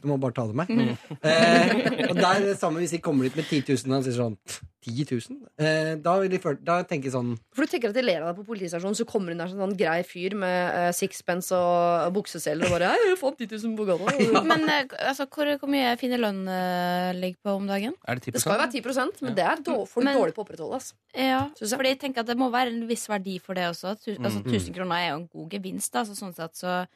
du 0.00 0.08
må 0.08 0.18
bare 0.20 0.34
ta 0.36 0.44
det 0.46 0.56
med. 0.60 0.68
Mm. 0.68 0.90
Eh, 1.24 2.10
og 2.10 2.16
der 2.18 2.50
er 2.50 2.58
samme 2.60 2.82
hvis 2.82 2.92
de 2.92 3.00
kommer 3.00 3.24
dit 3.28 3.36
med 3.38 3.46
10 3.48 3.62
000 3.86 3.96
og 3.96 4.04
sier 4.04 4.16
sånn 4.18 4.36
10 4.80 5.04
000? 5.08 5.38
Eh, 5.60 5.90
da, 6.00 6.14
vil 6.20 6.30
de 6.32 6.40
føle, 6.40 6.60
da 6.64 6.78
tenker 6.88 7.10
jeg 7.10 7.14
sånn 7.14 7.32
For 7.56 7.64
du 7.64 7.72
tenker 7.72 7.92
at 7.92 7.96
de 7.98 8.04
ler 8.04 8.22
av 8.24 8.30
deg 8.30 8.38
på 8.40 8.46
politistasjonen, 8.48 8.96
så 8.96 9.06
kommer 9.08 9.32
hun 9.34 9.42
der 9.42 9.50
som 9.50 9.60
en 9.60 9.66
sånn 9.68 9.76
grei 9.80 9.98
fyr 10.08 10.36
med 10.40 10.76
eh, 10.76 10.90
sixpence 10.96 11.52
og 11.56 12.12
bukseseler 12.16 12.68
og 12.68 12.76
bare 12.76 12.92
'Jeg 12.96 13.18
fant 13.20 13.40
10 13.40 13.50
000 13.56 13.76
på 13.76 13.88
gata'. 13.88 14.44
Men 14.52 14.64
eh, 14.68 14.84
altså, 15.10 15.26
hvor, 15.28 15.52
hvor 15.60 15.72
mye 15.72 15.92
finner 16.00 16.22
lønn 16.22 16.42
eh, 16.48 17.10
ligger 17.20 17.40
på 17.44 17.56
om 17.60 17.68
dagen? 17.68 17.96
Er 18.08 18.20
det 18.20 18.32
Det 18.36 18.40
skal 18.44 18.56
jo 18.56 18.62
være 18.64 18.72
10 18.80 19.24
men 19.24 19.34
det 19.36 19.44
er 19.44 19.64
for 19.86 20.02
Men- 20.04 20.16
dårlig 20.16 20.34
på 20.36 20.44
å 20.44 20.46
opprettholde. 20.48 20.76
ass. 20.76 20.94
Ja, 21.14 21.48
jeg. 21.60 21.68
fordi 21.68 21.88
jeg 21.92 22.00
tenker 22.00 22.20
at 22.20 22.26
det 22.26 22.38
må 22.38 22.50
være 22.50 22.72
en 22.72 22.86
viss 22.88 23.06
verdi 23.08 23.38
for 23.40 23.54
det 23.54 23.64
også. 23.68 23.96
Tu, 24.00 24.16
altså, 24.16 24.40
Mm. 24.40 24.52
1000 24.52 24.74
kroner 24.74 24.96
er 24.96 25.08
jo 25.10 25.16
en 25.16 25.28
god 25.28 25.50
gevinst. 25.50 25.92
Da, 25.92 26.04
så 26.04 26.16
sånn 26.16 26.34
sett, 26.34 26.54
så 26.56 26.86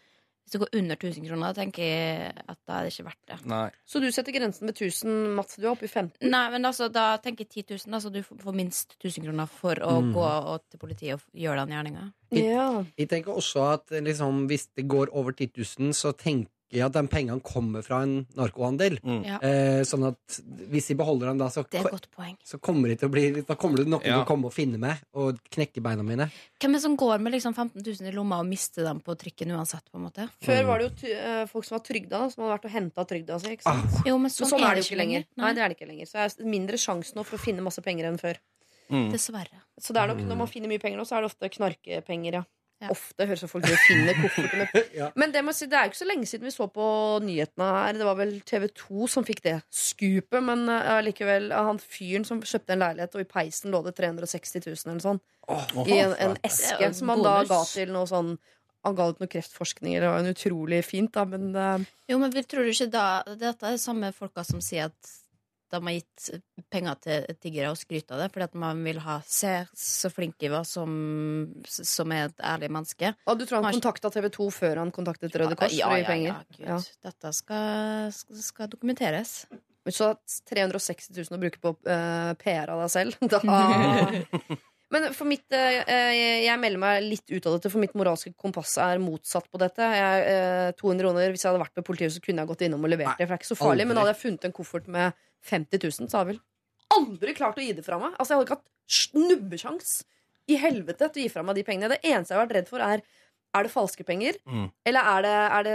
hvis 0.45 0.53
det 0.53 0.61
går 0.61 0.75
under 0.79 0.97
1000 1.01 1.25
kroner, 1.29 1.55
tenker 1.57 1.83
jeg 1.83 2.33
at 2.49 2.59
da 2.69 2.75
er 2.79 2.85
det 2.85 2.93
ikke 2.93 3.07
verdt 3.07 3.31
det. 3.31 3.39
Nei. 3.49 3.63
Så 3.89 4.01
du 4.03 4.11
setter 4.13 4.35
grensen 4.37 4.69
ved 4.69 4.77
1000, 4.77 5.15
Mats. 5.39 5.57
Du 5.57 5.65
er 5.65 5.71
oppe 5.73 5.87
i 5.89 5.89
15. 5.89 6.29
Nei, 6.29 6.43
men 6.53 6.69
altså, 6.69 6.91
da 6.93 7.17
tenker 7.25 7.47
jeg 7.49 7.65
10 7.65 7.87
000, 7.89 7.93
da, 7.97 8.01
så 8.05 8.13
du 8.13 8.21
får 8.23 8.55
minst 8.55 8.97
1000 9.01 9.25
kroner 9.25 9.49
for 9.49 9.81
å 9.81 9.95
Mm. 10.05 10.13
gå 10.13 10.25
og, 10.29 10.61
til 10.71 10.79
politiet 10.85 11.15
og 11.17 11.23
gjøre 11.33 11.65
den 11.65 11.75
gjerninga. 11.75 12.05
Ja. 12.35 12.85
Jeg 12.99 13.09
tenker 13.09 13.33
også 13.33 13.63
at 13.73 13.93
eh, 13.93 14.03
liksom, 14.05 14.45
hvis 14.51 14.69
det 14.77 14.85
går 14.91 15.09
over 15.17 15.33
10 15.33 15.51
000, 15.81 15.93
så 15.97 16.13
tenker 16.13 16.51
jeg 16.73 16.83
at 16.87 16.95
de 16.97 17.03
pengene 17.07 17.43
kommer 17.45 17.85
fra 17.87 18.01
en 18.03 18.27
narkohandel. 18.35 18.97
Ja. 19.27 19.37
Eh, 19.45 19.83
sånn 19.87 20.07
at 20.09 20.39
hvis 20.73 20.89
de 20.91 20.97
beholder 20.99 21.29
dem 21.31 21.39
da, 21.39 21.49
så, 21.53 21.63
Det 21.71 21.81
er 21.83 21.91
godt 21.93 22.09
poeng. 22.11 22.35
så 22.43 22.59
kommer 22.59 22.89
de 22.91 22.97
til 22.97 23.09
å 23.09 23.13
bli 23.13 23.25
Da 23.47 23.55
kommer 23.61 23.79
det 23.83 23.87
noen 23.87 24.03
til 24.03 24.17
å 24.17 24.25
komme 24.27 24.49
og 24.49 24.55
finne 24.57 24.81
meg 24.81 25.03
og 25.15 25.39
knekke 25.55 25.83
beina 25.85 26.03
mine. 26.03 26.27
Hvem 26.59 26.73
er 26.73 26.79
det 26.81 26.83
som 26.83 26.97
går 26.97 27.21
med 27.23 27.37
liksom 27.37 27.55
15 27.55 27.83
000 27.85 28.09
i 28.11 28.15
lomma 28.17 28.41
og 28.43 28.49
mister 28.49 28.83
dem 28.89 29.01
på 29.05 29.15
trikken 29.21 29.53
uansett? 29.55 29.85
på 29.93 30.01
en 30.01 30.07
måte? 30.09 30.27
Før 30.43 30.65
var 30.67 30.79
det 30.81 30.89
jo 30.89 30.95
ty 31.05 31.13
eh, 31.13 31.45
folk 31.51 31.69
som 31.69 31.77
var 31.79 31.85
trygda, 31.87 32.25
som 32.33 32.43
hadde 32.43 32.55
vært 32.57 32.65
og 32.71 32.75
henta 32.75 33.05
trygda 33.13 33.39
si. 33.43 33.55
Ikke 33.59 33.69
sant? 33.69 34.01
Jo, 34.09 34.17
men 34.17 34.23
Men 34.25 34.35
sånn, 34.35 34.51
sånn 34.51 34.65
er 34.65 34.75
det 34.75 34.83
jo 34.83 34.89
ikke 34.91 35.03
lenger. 35.05 35.27
Nei, 35.37 35.45
Nei. 35.45 35.53
det 35.55 35.63
er 35.63 35.69
det 35.69 35.79
ikke 35.79 35.91
lenger. 35.93 36.07
Så 36.11 36.19
det 36.19 36.45
er 36.47 36.51
mindre 36.57 36.81
sjanse 36.81 37.15
nå 37.15 37.25
for 37.25 37.37
å 37.39 37.45
finne 37.45 37.63
masse 37.63 37.83
penger 37.85 38.09
enn 38.11 38.19
før. 38.19 38.41
Mm. 38.91 39.11
Dessverre. 39.13 39.63
Så 39.81 39.95
det 39.97 40.03
er 40.03 40.11
nok, 40.11 40.21
når 40.29 40.37
man 40.43 40.51
finner 40.51 40.69
mye 40.69 40.81
penger 40.83 40.99
nå, 41.01 41.07
så 41.09 41.17
er 41.17 41.25
det 41.25 41.31
ofte 41.33 41.49
knarkepenger, 41.55 42.41
ja. 42.41 42.45
Ja. 42.85 42.93
Ofte 42.93 43.27
høres 43.29 43.43
det 43.45 43.49
folk 43.49 43.67
og 43.69 43.85
finner 43.87 44.19
Ja. 44.99 45.11
Men 45.19 45.33
det, 45.35 45.41
må 45.47 45.55
si, 45.57 45.69
det 45.71 45.79
er 45.79 45.87
jo 45.87 45.93
ikke 45.95 46.03
så 46.03 46.09
lenge 46.09 46.29
siden 46.29 46.49
vi 46.49 46.53
så 46.55 46.67
på 46.71 46.87
nyhetene 47.25 47.69
her. 47.77 47.99
Det 47.99 48.09
var 48.09 48.19
vel 48.19 48.35
TV 48.47 48.67
2 48.77 49.09
som 49.11 49.27
fikk 49.27 49.41
det 49.47 49.57
skupet. 49.73 50.41
Men 50.45 50.67
uh, 50.69 50.99
likevel, 51.05 51.51
uh, 51.55 51.71
han 51.71 51.81
fyren 51.81 52.27
som 52.29 52.43
kjøpte 52.45 52.77
en 52.77 52.85
leilighet, 52.85 53.17
og 53.17 53.25
i 53.25 53.31
peisen 53.31 53.73
lå 53.75 53.81
det 53.87 53.95
360 54.01 54.67
000 54.69 54.93
eller 54.93 55.05
sånn. 55.07 55.23
Oh, 55.49 55.65
I 55.89 56.01
en, 56.03 56.15
en 56.27 56.37
eske 56.47 56.93
som 56.97 57.13
han 57.13 57.25
da 57.25 57.39
ga 57.49 57.61
til 57.69 57.91
noe 57.93 58.09
sånn 58.09 58.37
Han 58.85 58.95
ga 58.97 59.11
ut 59.13 59.19
noe 59.21 59.29
kreftforskning, 59.29 59.99
det 60.01 60.09
var 60.09 60.23
en 60.23 60.31
utrolig 60.31 60.79
fint, 60.85 61.13
da, 61.13 61.27
men 61.29 61.51
uh, 61.53 61.85
Jo, 62.09 62.17
men 62.23 62.33
vi 62.33 62.45
tror 62.49 62.65
du 62.65 62.73
ikke 62.73 62.89
da 62.93 63.09
Dette 63.29 63.69
er 63.69 63.77
de 63.77 63.83
samme 63.83 64.09
folka 64.17 64.45
som 64.45 64.65
sier 64.65 64.89
at 64.89 65.13
de 65.75 65.81
har 65.89 65.97
gitt 65.97 66.65
penger 66.73 67.01
til 67.05 67.29
tiggere 67.43 67.73
og 67.75 67.79
skryter 67.79 68.17
av 68.17 68.25
det, 68.25 68.31
fordi 68.35 68.47
at 68.49 68.57
man 68.65 68.81
vil 68.87 69.01
ha 69.05 69.19
Se 69.29 69.53
så 69.79 70.11
flink 70.13 70.43
jeg 70.43 70.53
var 70.53 70.67
som, 70.69 70.95
som 71.69 72.13
er 72.15 72.29
et 72.31 72.45
ærlig 72.55 72.71
menneske. 72.73 73.13
Og 73.29 73.39
du 73.41 73.47
tror 73.47 73.61
han 73.61 73.69
han 73.71 73.79
kontakta 73.81 74.11
TV 74.15 74.31
2 74.35 74.49
før 74.55 74.83
han 74.83 74.93
kontaktet 74.95 75.37
Røde 75.41 75.59
Kors 75.59 75.75
Ja, 75.75 75.91
for 75.91 75.97
å 75.97 76.01
gi 76.01 76.05
ja, 76.05 76.11
penger? 76.11 76.59
ja, 76.59 76.79
Gud. 76.79 76.91
Dette 77.09 77.33
skal, 77.37 78.13
skal, 78.15 78.71
dokumenteres. 78.73 79.37
Hatt 79.85 80.39
360 80.49 81.13
000 81.13 81.37
å 81.37 81.41
bruke 81.43 81.61
på 81.61 81.75
uh, 81.85 82.33
PR 82.41 82.73
av 82.73 82.85
deg 82.85 82.95
selv, 82.95 83.19
da 83.33 83.43
Men 84.95 85.09
for 85.17 85.27
mitt 85.29 85.55
eh, 85.57 85.81
jeg, 85.83 86.39
jeg 86.47 86.61
melder 86.63 86.83
meg 86.83 87.05
litt 87.05 87.27
ut 87.33 87.49
av 87.51 87.57
dette, 87.57 87.73
for 87.73 87.83
mitt 87.83 87.97
moralske 87.99 88.31
kompass 88.39 88.77
er 88.83 89.03
motsatt 89.03 89.49
på 89.51 89.61
dette. 89.63 89.89
Jeg, 89.99 90.25
eh, 90.31 90.71
200 90.79 91.09
kroner, 91.09 91.35
Hvis 91.35 91.45
jeg 91.45 91.51
hadde 91.51 91.65
vært 91.65 91.81
med 91.81 91.89
politiet, 91.89 92.15
så 92.15 92.23
kunne 92.25 92.45
jeg 92.45 92.53
gått 92.53 92.67
innom 92.69 92.87
og 92.87 92.93
levert 92.95 93.19
det. 93.19 93.27
For 93.27 93.35
det 93.35 93.39
er 93.39 93.43
ikke 93.43 93.53
så 93.53 93.61
farlig 93.61 93.83
aldri. 93.83 93.91
Men 93.91 94.03
hadde 94.03 94.15
jeg 94.15 94.23
funnet 94.23 94.49
en 94.49 94.57
koffert 94.61 94.91
med 94.99 95.25
50 95.51 95.83
000, 95.83 96.09
så 96.09 96.21
hadde 96.21 96.35
jeg 96.35 96.37
vel 96.37 96.45
aldri 96.95 97.35
klart 97.35 97.59
å 97.59 97.65
gi 97.65 97.75
det 97.75 97.85
fra 97.87 97.99
meg. 97.99 98.15
Altså 98.19 98.33
Jeg 98.33 98.39
hadde 98.39 98.49
ikke 98.49 98.59
hatt 98.61 98.99
snubbesjans 99.01 99.93
i 100.53 100.57
helvete 100.61 101.09
til 101.09 101.23
å 101.23 101.25
gi 101.25 101.33
fra 101.33 101.45
meg 101.47 101.59
de 101.59 101.67
pengene. 101.67 101.91
Det 101.97 102.03
eneste 102.05 102.35
jeg 102.35 102.39
har 102.39 102.47
vært 102.47 102.59
redd 102.61 102.71
for, 102.71 102.85
er 102.85 103.05
er 103.55 103.67
det 103.67 103.71
falske 103.71 104.03
penger? 104.07 104.35
Mm. 104.51 104.67
Eller 104.89 105.09
er 105.13 105.25
det, 105.25 105.35
er 105.57 105.67
det, 105.67 105.75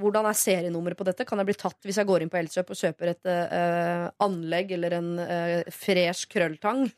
hvordan 0.00 0.26
er 0.26 0.38
serienummeret 0.38 0.98
på 0.98 1.06
dette? 1.06 1.26
Kan 1.28 1.38
jeg 1.38 1.50
bli 1.50 1.58
tatt 1.60 1.86
hvis 1.86 2.00
jeg 2.00 2.08
går 2.08 2.24
inn 2.24 2.32
på 2.32 2.40
Elkjøp 2.40 2.72
og 2.74 2.80
kjøper 2.80 3.12
et 3.12 3.30
uh, 3.30 4.08
anlegg 4.26 4.74
eller 4.74 4.96
en 4.98 5.12
uh, 5.20 5.70
fresh 5.70 6.26
krølltang? 6.32 6.88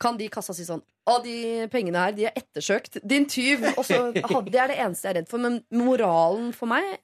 Kan 0.00 0.16
de 0.16 0.26
i 0.26 0.32
kassa 0.32 0.54
si 0.56 0.64
sånn 0.64 0.82
Å, 1.10 1.18
de 1.24 1.68
pengene 1.72 2.06
her, 2.06 2.16
de 2.16 2.28
er 2.30 2.36
ettersøkt. 2.38 3.00
Din 3.04 3.26
tyv. 3.28 3.66
Også, 3.74 4.10
Det 4.14 4.60
er 4.60 4.72
det 4.72 4.78
eneste 4.80 5.08
jeg 5.08 5.12
er 5.12 5.18
redd 5.20 5.30
for. 5.30 5.42
Men 5.42 5.60
moralen 5.74 6.52
for 6.56 6.70
meg 6.70 7.00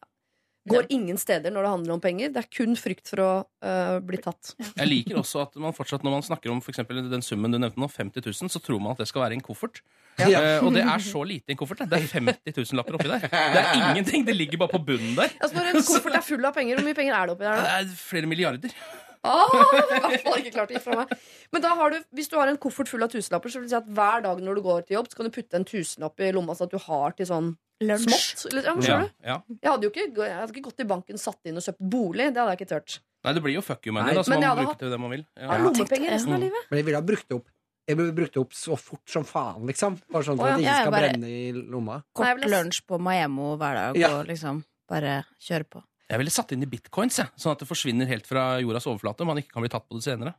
går 0.66 0.88
ingen 0.94 1.18
steder 1.18 1.52
når 1.54 1.66
det 1.66 1.72
handler 1.74 1.94
om 1.96 2.02
penger. 2.02 2.32
Det 2.34 2.42
er 2.42 2.48
kun 2.58 2.74
frykt 2.78 3.10
for 3.12 3.22
å 3.22 3.28
uh, 3.44 3.98
bli 4.04 4.18
tatt. 4.22 4.54
Jeg 4.58 4.88
liker 4.88 5.20
også 5.20 5.44
at 5.44 5.54
man 5.62 5.76
fortsatt, 5.76 6.04
når 6.06 6.16
man 6.18 6.26
snakker 6.26 6.52
om 6.52 6.62
for 6.64 6.74
den 6.74 7.24
summen 7.24 7.54
du 7.54 7.60
nevnte 7.60 7.80
nå, 7.80 7.88
50 7.92 8.26
000, 8.26 8.50
så 8.52 8.62
tror 8.62 8.82
man 8.82 8.96
at 8.96 9.04
det 9.04 9.08
skal 9.10 9.26
være 9.26 9.38
en 9.38 9.44
koffert. 9.46 9.82
Ja. 10.16 10.58
Uh, 10.58 10.66
og 10.66 10.74
det 10.74 10.84
er 10.86 11.02
så 11.04 11.22
lite 11.28 11.52
i 11.52 11.56
en 11.56 11.60
koffert. 11.60 11.84
det. 11.84 12.02
Er 12.02 12.12
50 12.18 12.56
000 12.56 12.80
lapper 12.80 12.98
oppi 12.98 13.10
der. 13.12 13.26
Det 13.30 13.62
er 13.62 13.72
ingenting. 13.92 14.26
Det 14.26 14.36
ligger 14.36 14.64
bare 14.64 14.74
på 14.74 14.84
bunnen 14.90 15.16
der. 15.18 15.34
Altså 15.40 15.58
Når 15.58 15.72
en 15.72 15.90
koffert 15.92 16.20
er 16.20 16.24
full 16.24 16.48
av 16.48 16.56
penger, 16.56 16.78
hvor 16.78 16.88
mye 16.88 16.98
penger 16.98 17.18
er 17.18 17.28
det 17.28 17.36
oppi 17.36 17.50
der? 17.50 17.66
Det 17.66 17.74
er 17.76 17.98
flere 18.00 18.30
milliarder. 18.30 18.78
Ah, 19.26 19.50
i 19.50 20.00
hvert 20.06 20.22
fall 20.24 20.40
ikke 20.42 20.52
klart 20.54 20.70
å 20.70 20.76
gi 20.76 20.82
fra 20.84 20.96
meg. 21.02 21.12
Men 21.52 21.62
da 21.64 21.74
har 21.78 21.90
du, 21.90 21.98
hvis 22.14 22.28
du 22.32 22.36
har 22.38 22.48
en 22.52 22.58
koffert 22.62 22.88
full 22.88 23.02
av 23.06 23.10
tusenlapper, 23.12 23.50
så 23.52 23.60
vil 23.60 23.66
det 23.68 23.74
si 23.74 23.78
at 23.80 23.88
hver 23.98 24.22
dag 24.26 24.40
når 24.46 24.54
du 24.60 24.62
går 24.62 24.86
til 24.86 24.96
jobb, 24.98 25.08
så 25.10 25.16
kan 25.20 25.28
du 25.28 25.34
putte 25.34 25.54
en 25.58 25.64
tusenlapp 25.68 26.20
i 26.20 26.32
lomma 26.36 26.54
sånn 26.58 26.70
at 26.70 26.76
du 26.76 26.82
har 26.86 27.16
til 27.18 27.26
sånn 27.30 27.50
Lunsj. 27.84 28.06
smått. 28.08 28.46
Eller, 28.52 28.62
ja, 28.62 28.74
Ja, 28.86 29.00
ja. 29.26 29.36
Jeg 29.60 29.70
hadde 29.70 29.82
jo 29.84 29.90
ikke, 29.92 30.06
jeg 30.16 30.36
hadde 30.38 30.52
ikke 30.54 30.64
gått 30.70 30.80
i 30.80 30.88
banken, 30.88 31.18
satt 31.20 31.40
inn 31.50 31.56
og 31.60 31.66
kjøpt 31.66 31.82
bolig. 31.92 32.30
Det 32.32 32.40
hadde 32.40 32.54
jeg 32.54 32.60
ikke 32.62 32.70
turt. 32.72 33.00
Nei, 33.26 33.32
det 33.36 33.42
blir 33.42 33.54
jo 33.58 33.60
fuck 33.66 33.84
you 33.86 33.92
money, 33.92 34.14
da, 34.14 34.22
så 34.22 34.30
man 34.32 34.40
bruker 34.46 34.70
hatt- 34.70 34.78
til 34.78 34.90
det 34.94 35.00
man 35.02 35.10
vil. 35.10 35.26
Ja. 35.36 35.50
Ja. 35.50 35.58
Lommepenger 35.64 36.10
resten 36.14 36.32
av 36.32 36.38
Mm. 36.40 36.44
livet. 36.46 36.70
Men 36.70 36.78
jeg 36.78 36.84
ville 36.86 36.96
ha 36.96 37.02
brukt 37.02 37.28
det 37.28 37.36
opp. 37.36 37.46
Jeg 37.86 37.96
brukt 38.16 38.36
opp 38.40 38.52
så 38.52 38.76
fort 38.78 39.08
som 39.08 39.22
faen, 39.24 39.66
liksom. 39.66 40.00
Bare 40.10 40.24
sånn 40.24 40.38
ja. 40.38 40.46
at 40.46 40.56
det 40.58 40.64
ikke 40.64 40.80
skal 40.82 40.90
bare- 40.90 41.10
brenne 41.12 41.28
i 41.30 41.52
lomma. 41.52 42.02
Kort 42.14 42.40
lunsj 42.46 42.80
på 42.88 42.98
Maemmo 42.98 43.56
hver 43.58 43.74
dag 43.94 44.10
og 44.10 44.26
liksom 44.26 44.64
bare 44.88 45.24
kjøre 45.40 45.64
på. 45.70 45.82
Jeg 46.06 46.20
ville 46.22 46.30
satt 46.30 46.52
inn 46.54 46.62
i 46.62 46.68
bitcoins, 46.70 47.16
jeg, 47.18 47.32
sånn 47.40 47.56
at 47.56 47.62
det 47.64 47.66
forsvinner 47.66 48.06
helt 48.06 48.26
fra 48.28 48.60
jordas 48.62 48.86
overflate. 48.86 49.24
Om 49.24 49.32
Man 49.32 49.40
ikke 49.42 49.56
kan 49.56 49.64
bli 49.64 49.72
tatt 49.72 49.88
på 49.90 49.98
det 49.98 50.04
senere. 50.06 50.34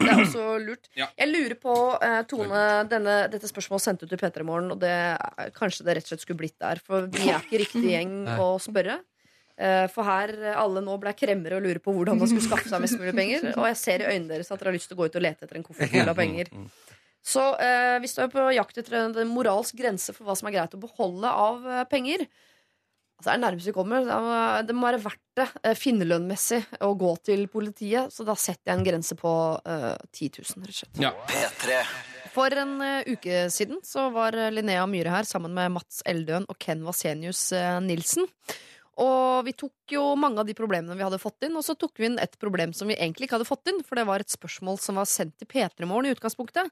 Det 0.00 0.08
er 0.08 0.22
også 0.24 0.44
lurt. 0.64 0.88
Ja. 0.96 1.06
Jeg 1.20 1.28
lurer 1.30 1.54
på, 1.60 1.74
eh, 2.02 2.22
Tone, 2.26 2.62
denne, 2.90 3.18
dette 3.30 3.46
spørsmålet 3.50 3.84
sendte 3.84 4.08
du 4.08 4.14
til 4.14 4.18
P3 4.22 4.42
Morgen, 4.48 4.72
og 4.74 4.80
det, 4.82 4.90
er- 4.90 5.52
kanskje 5.54 5.84
det 5.86 5.94
rett 5.98 6.08
og 6.08 6.14
slett 6.14 6.24
skulle 6.24 6.40
blitt 6.40 6.56
der. 6.58 6.80
For 6.82 7.06
vi 7.06 7.28
er 7.30 7.38
ikke 7.44 7.60
riktig 7.62 7.84
gjeng 7.92 8.14
å 8.40 8.48
spørre. 8.58 8.98
Eh, 9.60 9.86
For 9.92 10.02
her 10.08 10.32
eh, 10.40 10.56
alle 10.56 10.80
nå 10.82 10.96
ble 10.98 11.12
kremmere 11.12 11.58
og 11.60 11.62
lurer 11.68 11.78
på 11.84 11.92
hvordan 11.94 12.18
man 12.18 12.26
skulle 12.32 12.48
skaffe 12.48 12.70
seg 12.72 12.80
mest 12.80 12.96
mulig 12.98 13.12
penger. 13.14 13.50
Og 13.60 13.66
jeg 13.68 13.76
ser 13.76 14.00
i 14.02 14.08
øynene 14.14 14.32
deres 14.32 14.50
at 14.50 14.58
dere 14.58 14.72
har 14.72 14.78
lyst 14.80 14.88
til 14.88 14.96
å 14.96 15.02
gå 15.04 15.10
ut 15.12 15.18
og 15.20 15.22
lete 15.28 15.44
etter 15.46 15.60
en 15.60 15.66
koffert 15.68 15.92
full 15.92 16.08
av 16.08 16.16
penger. 16.16 16.48
Så 17.22 17.42
eh, 17.60 17.98
hvis 18.00 18.14
du 18.16 18.22
er 18.24 18.30
på 18.32 18.46
jakt 18.56 18.78
etter 18.80 18.96
en 19.04 19.12
en 19.20 19.28
moralsk 19.36 19.76
grense 19.76 20.14
for 20.16 20.24
hva 20.24 20.34
som 20.40 20.48
er 20.48 20.56
greit 20.56 20.72
å 20.74 20.80
beholde 20.80 21.28
av 21.28 21.66
eh, 21.68 21.84
penger 21.92 22.24
altså 23.20 23.28
det 23.28 23.36
er 23.36 23.42
nærmest 23.44 23.68
vi 23.68 23.74
kommer. 23.76 24.04
Det 24.08 24.16
må- 24.24 24.66
Det 24.66 24.76
være 24.80 25.02
verdt 25.04 25.20
det 25.36 25.48
eh, 25.62 25.74
finnerlønnmessig 25.76 26.62
å 26.80 26.94
gå 26.98 27.10
til 27.22 27.46
politiet. 27.52 28.10
Så 28.12 28.24
da 28.24 28.34
setter 28.34 28.72
jeg 28.72 28.78
en 28.78 28.86
grense 28.86 29.14
på 29.20 29.32
uh, 29.60 29.96
10 30.12 30.30
000, 30.40 30.64
rett 30.64 30.72
og 30.72 30.80
slett. 30.80 31.02
Ja. 31.04 31.12
P3. 31.28 31.82
For 32.34 32.56
en 32.62 32.76
uh, 32.80 33.02
uke 33.10 33.44
siden 33.50 33.80
så 33.86 34.08
var 34.14 34.34
eh, 34.38 34.50
Linnea 34.54 34.86
Myhre 34.88 35.10
her 35.12 35.28
sammen 35.28 35.52
med 35.54 35.72
Mats 35.76 36.00
Eldøen 36.08 36.46
og 36.48 36.58
Ken 36.62 36.82
Vasenius 36.86 37.52
uh, 37.52 37.78
Nilsen. 37.84 38.26
Og 39.00 39.46
vi 39.46 39.54
tok 39.56 39.94
jo 39.94 40.02
mange 40.18 40.42
av 40.42 40.46
de 40.48 40.52
problemene 40.58 40.92
vi 40.98 41.04
hadde 41.06 41.20
fått 41.22 41.46
inn, 41.46 41.54
og 41.56 41.64
så 41.64 41.72
tok 41.78 41.94
vi 41.96 42.10
inn 42.10 42.18
et 42.20 42.34
problem 42.42 42.74
som 42.76 42.90
vi 42.90 42.98
egentlig 42.98 43.28
ikke 43.28 43.38
hadde 43.38 43.48
fått 43.48 43.70
inn, 43.72 43.78
for 43.86 43.96
det 43.96 44.04
var 44.08 44.20
et 44.20 44.28
spørsmål 44.34 44.76
som 44.82 44.98
var 45.00 45.08
sendt 45.08 45.38
til 45.40 45.48
P3 45.48 45.88
Morgen 45.88 46.10
i 46.10 46.12
utgangspunktet, 46.12 46.68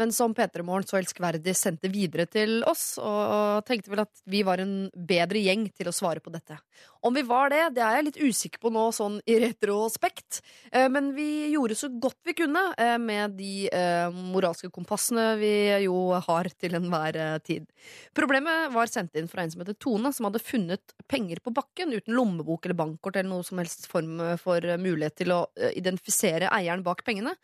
men 0.00 0.12
som 0.12 0.34
P3 0.34 0.64
Morgen 0.64 0.86
så 0.88 0.98
elskverdig 0.98 1.54
sendte 1.58 1.90
videre 1.92 2.26
til 2.30 2.62
oss, 2.68 2.96
og 3.02 3.64
tenkte 3.68 3.92
vel 3.92 4.04
at 4.04 4.22
vi 4.30 4.42
var 4.46 4.62
en 4.62 4.86
bedre 4.94 5.42
gjeng 5.42 5.66
til 5.76 5.90
å 5.90 5.94
svare 5.94 6.22
på 6.24 6.32
dette. 6.32 6.56
Om 7.02 7.16
vi 7.18 7.24
var 7.26 7.50
det, 7.50 7.62
det 7.76 7.82
er 7.82 7.96
jeg 7.98 8.06
litt 8.06 8.20
usikker 8.22 8.62
på 8.62 8.70
nå, 8.72 8.84
sånn 8.94 9.18
i 9.26 9.36
retrospekt, 9.42 10.40
eh, 10.70 10.88
men 10.92 11.10
vi 11.16 11.50
gjorde 11.52 11.76
så 11.78 11.90
godt 11.90 12.20
vi 12.28 12.36
kunne 12.38 12.62
eh, 12.80 12.94
med 13.02 13.34
de 13.38 13.66
eh, 13.68 14.20
moralske 14.32 14.70
kompassene 14.72 15.32
vi 15.40 15.52
jo 15.84 15.96
har 16.14 16.50
til 16.54 16.78
enhver 16.78 17.18
tid. 17.44 17.66
Problemet 18.16 18.70
var 18.74 18.90
sendt 18.90 19.18
inn 19.18 19.28
fra 19.30 19.44
en 19.44 19.52
som 19.52 19.64
heter 19.64 19.76
Tone, 19.82 20.12
som 20.14 20.28
hadde 20.28 20.42
funnet 20.42 20.94
penger 21.10 21.42
på 21.42 21.52
bakken 21.54 21.92
uten 21.92 22.14
lommebok 22.16 22.64
eller 22.64 22.78
bankkort 22.78 23.18
eller 23.18 23.32
noe 23.32 23.46
som 23.46 23.60
helst 23.60 23.88
form 23.90 24.22
for 24.40 24.62
mulighet 24.78 25.18
til 25.20 25.34
å 25.34 25.42
identifisere 25.74 26.52
eieren 26.54 26.86
bak 26.86 27.02
pengene, 27.06 27.34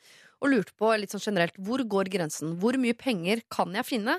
og 0.40 0.52
lurte 0.52 0.74
på 0.78 0.90
litt 1.00 1.10
sånn 1.14 1.24
generelt 1.24 1.56
hvor 1.58 1.82
går 1.82 2.10
grensen? 2.12 2.56
Hvor 2.60 2.76
mye 2.80 2.94
penger 2.98 3.42
kan 3.50 3.74
jeg 3.74 3.86
finne? 3.88 4.18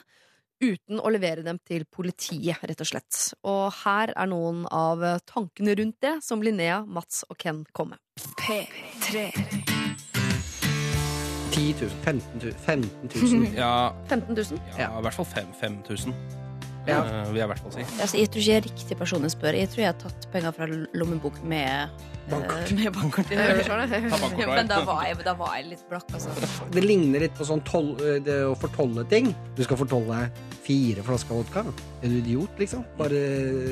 Uten 0.59 0.99
å 0.99 1.07
levere 1.07 1.39
dem 1.45 1.55
til 1.63 1.85
politiet, 1.87 2.59
rett 2.67 2.81
og 2.83 2.89
slett. 2.89 3.19
Og 3.47 3.69
her 3.85 4.11
er 4.11 4.27
noen 4.27 4.65
av 4.75 4.99
tankene 5.29 5.71
rundt 5.79 6.01
det 6.03 6.17
som 6.25 6.43
Linnea, 6.43 6.81
Mats 6.83 7.21
og 7.31 7.37
Ken 7.39 7.61
kom 7.71 7.93
med. 7.93 8.01
P3. 8.43 9.29
10 11.51 11.73
000, 11.79 11.89
15 12.03 12.39
000, 12.43 12.53
15 12.65 13.09
000. 13.15 13.47
Ja, 13.55 13.93
15 14.07 14.35
000? 14.35 14.59
ja, 14.77 14.91
i 14.99 15.01
hvert 15.07 15.15
fall 15.15 15.25
fem- 15.31 15.55
5000. 15.59 16.13
Ja. 16.87 16.99
eh, 17.03 17.25
vil 17.31 17.39
jeg 17.41 17.45
i 17.45 17.51
hvert 17.51 17.59
fall 17.63 17.73
si. 17.75 17.83
Altså, 18.01 18.17
jeg 18.17 18.29
tror 18.31 18.41
ikke 18.41 18.51
jeg 18.53 18.61
er 18.61 18.67
riktig 18.67 18.97
person 18.97 19.25
å 19.27 19.31
spørre. 19.31 19.59
Jeg 19.59 19.69
tror 19.73 19.83
jeg 19.83 19.91
har 19.93 19.99
tatt 20.01 20.27
penger 20.33 20.55
fra 20.55 20.67
lommebok 20.97 21.39
med 21.43 21.89
Bankkort. 22.29 22.71
eh, 22.71 22.77
Med 22.77 22.93
bankkort. 22.93 23.29
Bankkort, 23.29 24.39
ja. 24.39 24.47
Men 24.55 24.67
da 24.69 24.81
var, 24.85 25.03
jeg, 25.07 25.17
da 25.25 25.33
var 25.39 25.55
jeg 25.57 25.69
litt 25.73 25.83
blakk, 25.89 26.05
altså. 26.13 26.29
Det 26.71 26.83
ligner 26.85 27.19
litt 27.25 27.35
på 27.37 27.47
sånn 27.47 27.63
tol, 27.67 27.95
det 28.25 28.39
å 28.47 28.55
fortolle 28.59 29.05
ting. 29.09 29.33
Du 29.57 29.63
skal 29.65 29.77
fortolle 29.81 30.29
fire 30.69 31.01
flasker 31.05 31.33
vodka. 31.39 31.63
Er 32.03 32.11
du 32.11 32.17
idiot, 32.19 32.59
liksom? 32.61 32.83
Bare, 32.99 33.09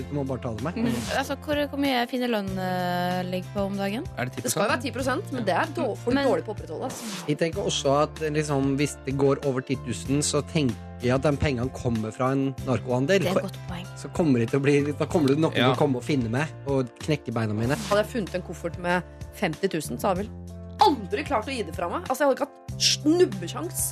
du 0.07 0.13
må 0.17 0.23
bare 0.27 0.41
ta 0.41 0.53
det 0.57 0.63
med. 0.65 0.89
altså 1.15 1.37
hvor, 1.45 1.59
hvor 1.69 1.79
mye 1.83 2.07
finner 2.09 2.31
lønn 2.33 2.49
uh, 2.57 3.21
ligger 3.29 3.53
på 3.53 3.67
om 3.69 3.77
dagen? 3.77 4.07
Er 4.17 4.25
det 4.31 4.39
10 4.41 4.47
Det 4.47 4.51
skal 4.51 4.65
jo 4.65 4.71
være 4.73 4.81
10 4.81 5.31
men 5.37 5.45
det 5.45 5.53
er 5.55 5.67
då- 5.77 5.95
for 5.97 6.11
Men- 6.11 6.27
dårlig 6.27 6.43
på 6.47 6.51
å 6.51 6.57
opprettholde. 6.57 6.89
Altså. 6.89 7.27
Jeg 7.27 7.37
tenker 7.37 7.61
også 7.61 7.93
at 8.01 8.19
liksom, 8.33 8.75
hvis 8.77 8.97
det 9.05 9.15
går 9.17 9.45
over 9.45 9.61
10 9.61 9.77
000, 9.85 10.21
så 10.25 10.41
tenker 10.51 10.75
jeg 11.03 11.13
at 11.13 11.21
de 11.21 11.37
pengene 11.37 11.69
kommer 11.69 12.09
fra 12.11 12.31
en 12.33 12.55
narkohandel. 12.65 13.19
Det 13.21 13.27
er 13.29 13.37
et 13.37 13.43
godt 13.45 13.59
poeng. 13.69 13.85
Så 14.01 14.09
kommer 14.17 14.39
det 14.41 14.49
til 14.49 14.59
å 14.59 14.63
bli, 14.63 14.91
da 14.97 15.05
kommer 15.05 15.27
det 15.29 15.37
noen 15.37 15.53
Ja. 15.53 15.67
til 15.69 15.75
å 15.75 15.77
komme 15.77 15.97
og 16.01 16.03
finne 16.03 16.29
meg 16.33 16.47
og 16.65 16.89
knekke 17.05 17.31
beina 17.31 17.53
mine. 17.53 17.77
Hadde 17.89 18.01
jeg 18.01 18.09
funnet 18.15 18.33
en 18.33 18.41
koffert 18.47 18.77
med 18.81 19.05
50 19.39 19.69
000, 19.73 19.99
så 20.01 20.11
hadde 20.11 20.25
jeg 20.25 20.29
vel 20.29 20.55
aldri 20.87 21.25
klart 21.27 21.49
å 21.49 21.53
gi 21.53 21.65
det 21.65 21.75
fra 21.75 21.89
meg. 21.91 22.05
Altså, 22.07 22.23
jeg 22.23 22.29
hadde 22.29 22.37
ikke 22.37 22.49
hatt 22.49 22.87
snubbesjans 22.87 23.85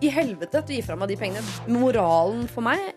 i 0.00 0.10
helvete 0.12 0.62
til 0.64 0.76
å 0.76 0.78
gi 0.78 0.84
fra 0.86 0.98
meg 0.98 1.10
de 1.12 1.18
pengene. 1.20 1.56
Moralen 1.68 2.46
for 2.50 2.64
meg 2.64 2.92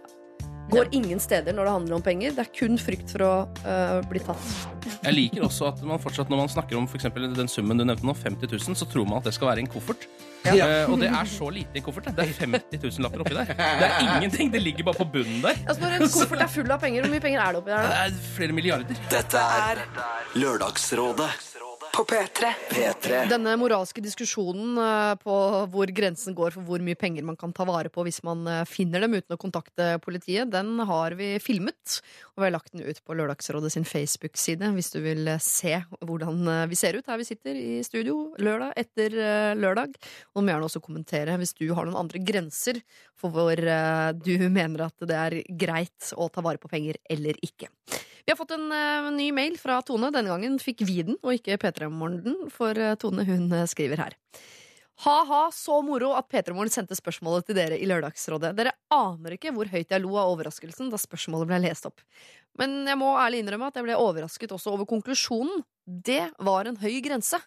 går 0.71 0.89
ingen 0.95 1.19
steder 1.21 1.55
når 1.55 1.67
det 1.67 1.73
handler 1.75 1.97
om 1.97 2.03
penger. 2.05 2.35
Det 2.35 2.45
er 2.45 2.51
kun 2.55 2.79
frykt 2.81 3.11
for 3.13 3.25
å 3.25 3.31
øh, 3.67 3.97
bli 4.09 4.21
tatt. 4.23 4.51
Jeg 5.03 5.15
liker 5.17 5.47
også 5.47 5.67
at 5.69 5.81
man 5.87 6.01
fortsatt, 6.01 6.31
når 6.31 6.45
man 6.45 6.53
snakker 6.53 6.79
om 6.79 6.87
for 6.89 7.03
den 7.03 7.51
summen 7.51 7.79
du 7.79 7.85
nevnte 7.85 8.07
nå, 8.07 8.15
50 8.17 8.55
000, 8.55 8.79
så 8.79 8.87
tror 8.89 9.07
man 9.09 9.19
at 9.19 9.27
det 9.27 9.35
skal 9.35 9.51
være 9.51 9.65
en 9.65 9.71
koffert. 9.71 10.07
Ja. 10.43 10.65
Uh, 10.85 10.93
og 10.93 10.99
det 10.99 11.09
er 11.09 11.29
så 11.29 11.49
lite 11.53 11.77
i 11.77 11.81
en 11.81 11.85
koffert. 11.85 12.09
Det 12.17 12.25
er 12.25 12.33
50 12.43 12.81
000 12.83 13.05
lapper 13.05 13.23
oppi 13.23 13.37
der. 13.37 13.53
Det 13.53 13.87
er 13.87 13.97
ingenting. 14.07 14.51
Det 14.53 14.61
ligger 14.61 14.89
bare 14.89 14.99
på 14.99 15.09
bunnen 15.15 15.39
der. 15.45 15.63
Altså, 15.67 15.79
når 15.85 15.97
en 15.99 16.13
koffert 16.17 16.45
er 16.47 16.51
full 16.57 16.75
av 16.75 16.83
penger, 16.83 17.05
hvor 17.05 17.15
mye 17.15 17.23
penger 17.23 17.45
er 17.45 17.55
det 17.55 17.63
oppi 17.63 17.75
der? 17.75 17.89
Det 17.89 18.03
er 18.03 18.21
flere 18.35 18.59
milliarder. 18.59 19.03
Dette 19.13 19.47
er 19.63 19.83
Lørdagsrådet 20.35 21.52
På 21.93 22.01
P3. 22.09 22.47
P3. 22.71 23.17
Denne 23.29 23.51
moralske 23.61 24.01
diskusjonen 24.01 24.79
øh, 24.81 25.11
på 25.21 25.33
hvor 25.69 25.91
grensen 25.93 26.33
går 26.33 26.55
for 26.55 26.65
hvor 26.65 26.81
mye 26.81 26.97
penger 26.97 27.25
man 27.27 27.35
kan 27.37 27.51
ta 27.53 27.67
vare 27.69 27.91
på 27.93 28.01
hvis 28.07 28.23
man 28.25 28.41
øh, 28.49 28.61
finner 28.65 29.03
dem 29.03 29.13
uten 29.13 29.35
å 29.35 29.37
kontakte 29.37 29.99
politiet, 30.01 30.49
den 30.49 30.71
har 30.89 31.13
vi 31.19 31.35
filmet. 31.37 31.99
Og 32.33 32.41
vi 32.41 32.47
har 32.47 32.55
lagt 32.55 32.73
den 32.73 32.81
ut 32.87 32.97
på 33.05 33.13
Lørdagsrådet 33.19 33.69
sin 33.75 33.85
Facebook-side 33.85 34.71
hvis 34.73 34.89
du 34.95 35.03
vil 35.05 35.35
øh, 35.35 35.43
se 35.45 35.75
hvordan 36.01 36.65
vi 36.71 36.79
ser 36.81 36.97
ut 36.97 37.11
her 37.13 37.21
vi 37.21 37.27
sitter 37.29 37.59
i 37.61 37.75
studio 37.85 38.23
lørdag 38.41 38.73
etter 38.81 39.19
lørdag. 39.59 39.93
Og 40.33 40.41
du 40.41 40.47
må 40.47 40.49
gjerne 40.49 40.71
også 40.71 40.81
kommentere 40.81 41.37
hvis 41.37 41.53
du 41.61 41.67
har 41.77 41.85
noen 41.85 41.99
andre 42.01 42.23
grenser 42.25 42.81
for 43.13 43.29
hvor 43.37 43.53
du 43.53 44.33
mener 44.49 44.87
at 44.87 45.05
det 45.05 45.21
er 45.27 45.37
greit 45.45 46.09
å 46.17 46.25
ta 46.33 46.41
vare 46.41 46.57
på 46.57 46.73
penger 46.73 46.97
eller 47.05 47.37
ikke. 47.45 47.69
Vi 48.25 48.31
har 48.31 48.37
fått 48.39 48.53
en 48.55 48.71
uh, 48.71 49.11
ny 49.11 49.31
mail 49.35 49.57
fra 49.59 49.81
Tone. 49.83 50.07
Denne 50.15 50.31
gangen 50.31 50.55
fikk 50.61 50.85
vi 50.87 51.01
den, 51.03 51.17
og 51.19 51.35
ikke 51.35 51.57
P3 51.59 51.89
Morgen 51.91 52.45
for 52.53 52.77
uh, 52.79 52.93
Tone 52.99 53.25
hun 53.27 53.49
uh, 53.51 53.65
skriver 53.67 53.99
her. 53.99 54.15
Ha-ha, 55.03 55.41
så 55.51 55.81
moro 55.83 56.13
at 56.15 56.29
P3 56.31 56.55
Morgen 56.55 56.71
sendte 56.71 56.95
spørsmålet 56.95 57.49
til 57.49 57.57
dere 57.57 57.79
i 57.81 57.89
Lørdagsrådet. 57.89 58.53
Dere 58.55 58.75
aner 58.93 59.35
ikke 59.35 59.51
hvor 59.51 59.67
høyt 59.67 59.91
jeg 59.91 60.05
lo 60.05 60.15
av 60.15 60.31
overraskelsen 60.37 60.93
da 60.93 61.01
spørsmålet 61.01 61.51
ble 61.51 61.59
lest 61.65 61.89
opp. 61.89 61.99
Men 62.61 62.85
jeg 62.87 62.99
må 63.01 63.11
ærlig 63.19 63.43
innrømme 63.43 63.67
at 63.67 63.79
jeg 63.81 63.89
ble 63.89 63.99
overrasket 63.99 64.55
også 64.55 64.77
over 64.77 64.87
konklusjonen. 64.87 65.65
Det 65.83 66.29
var 66.39 66.69
en 66.69 66.79
høy 66.79 67.01
grense. 67.03 67.41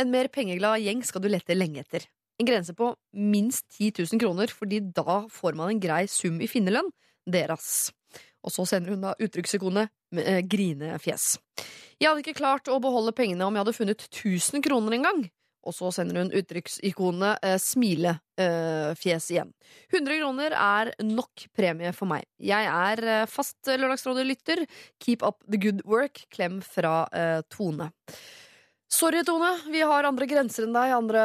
En 0.00 0.14
mer 0.14 0.32
pengeglad 0.32 0.80
gjeng 0.80 1.04
skal 1.04 1.20
du 1.20 1.28
lete 1.28 1.58
lenge 1.58 1.84
etter. 1.84 2.08
En 2.40 2.48
grense 2.48 2.72
på 2.72 2.94
minst 3.12 3.66
10 3.76 4.06
000 4.06 4.22
kroner, 4.22 4.48
fordi 4.48 4.80
da 4.80 5.26
får 5.28 5.58
man 5.58 5.74
en 5.74 5.82
grei 5.82 6.06
sum 6.08 6.40
i 6.40 6.48
finnerlønn. 6.48 6.88
Deres. 7.28 7.90
Og 8.42 8.54
så 8.54 8.66
sender 8.68 8.94
hun 8.94 9.04
da 9.04 9.14
uttrykksikonet 9.22 9.92
med 10.14 10.28
eh, 10.28 10.42
grinefjes. 10.42 11.36
Jeg 12.00 12.10
hadde 12.10 12.24
ikke 12.24 12.40
klart 12.40 12.70
å 12.70 12.80
beholde 12.82 13.14
pengene 13.14 13.46
om 13.46 13.54
jeg 13.54 13.64
hadde 13.64 13.76
funnet 13.76 14.04
1000 14.08 14.64
kroner 14.66 14.98
en 14.98 15.08
gang. 15.08 15.22
Og 15.62 15.74
så 15.76 15.92
sender 15.94 16.18
hun 16.18 16.32
uttrykksikonet 16.34 17.44
eh, 17.46 17.58
smilefjes 17.62 19.28
igjen. 19.30 19.52
100 19.92 20.18
kroner 20.18 20.56
er 20.58 20.90
nok 21.06 21.46
premie 21.54 21.92
for 21.94 22.10
meg. 22.10 22.26
Jeg 22.42 22.66
er 22.66 23.04
eh, 23.06 23.26
fast 23.30 23.70
Lørdagsrådet-lytter. 23.70 24.64
Keep 25.02 25.22
up 25.26 25.44
the 25.46 25.60
good 25.62 25.84
work. 25.86 26.24
Klem 26.34 26.58
fra 26.66 27.04
eh, 27.14 27.40
Tone. 27.52 27.92
Sorry, 28.92 29.24
Tone. 29.24 29.58
Vi 29.72 29.80
har 29.80 30.04
andre 30.04 30.26
grenser 30.28 30.66
enn 30.66 30.74
deg. 30.76 30.90
Andre, 30.92 31.20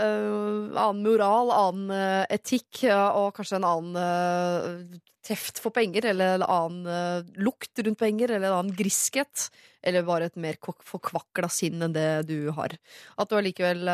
uh, 0.00 0.78
annen 0.80 1.02
moral, 1.04 1.50
annen 1.52 1.90
uh, 1.92 2.22
etikk 2.32 2.86
og 2.88 3.34
kanskje 3.36 3.58
en 3.58 3.66
annen 3.68 3.98
eh, 4.00 5.02
teft 5.26 5.60
for 5.60 5.74
penger, 5.76 6.06
eller 6.12 6.38
en 6.38 6.44
annen 6.46 7.26
lukt 7.42 7.82
rundt 7.82 7.98
penger, 8.00 8.32
eller 8.32 8.48
en 8.48 8.60
annen 8.62 8.78
griskhet. 8.78 9.48
Eller 9.86 10.06
bare 10.06 10.30
et 10.30 10.40
mer 10.40 10.56
forkvakla 10.62 11.50
sinn 11.52 11.84
enn 11.84 11.92
det 11.92 12.06
du 12.30 12.48
har. 12.56 12.78
At 13.20 13.28
du 13.28 13.36
allikevel 13.36 13.84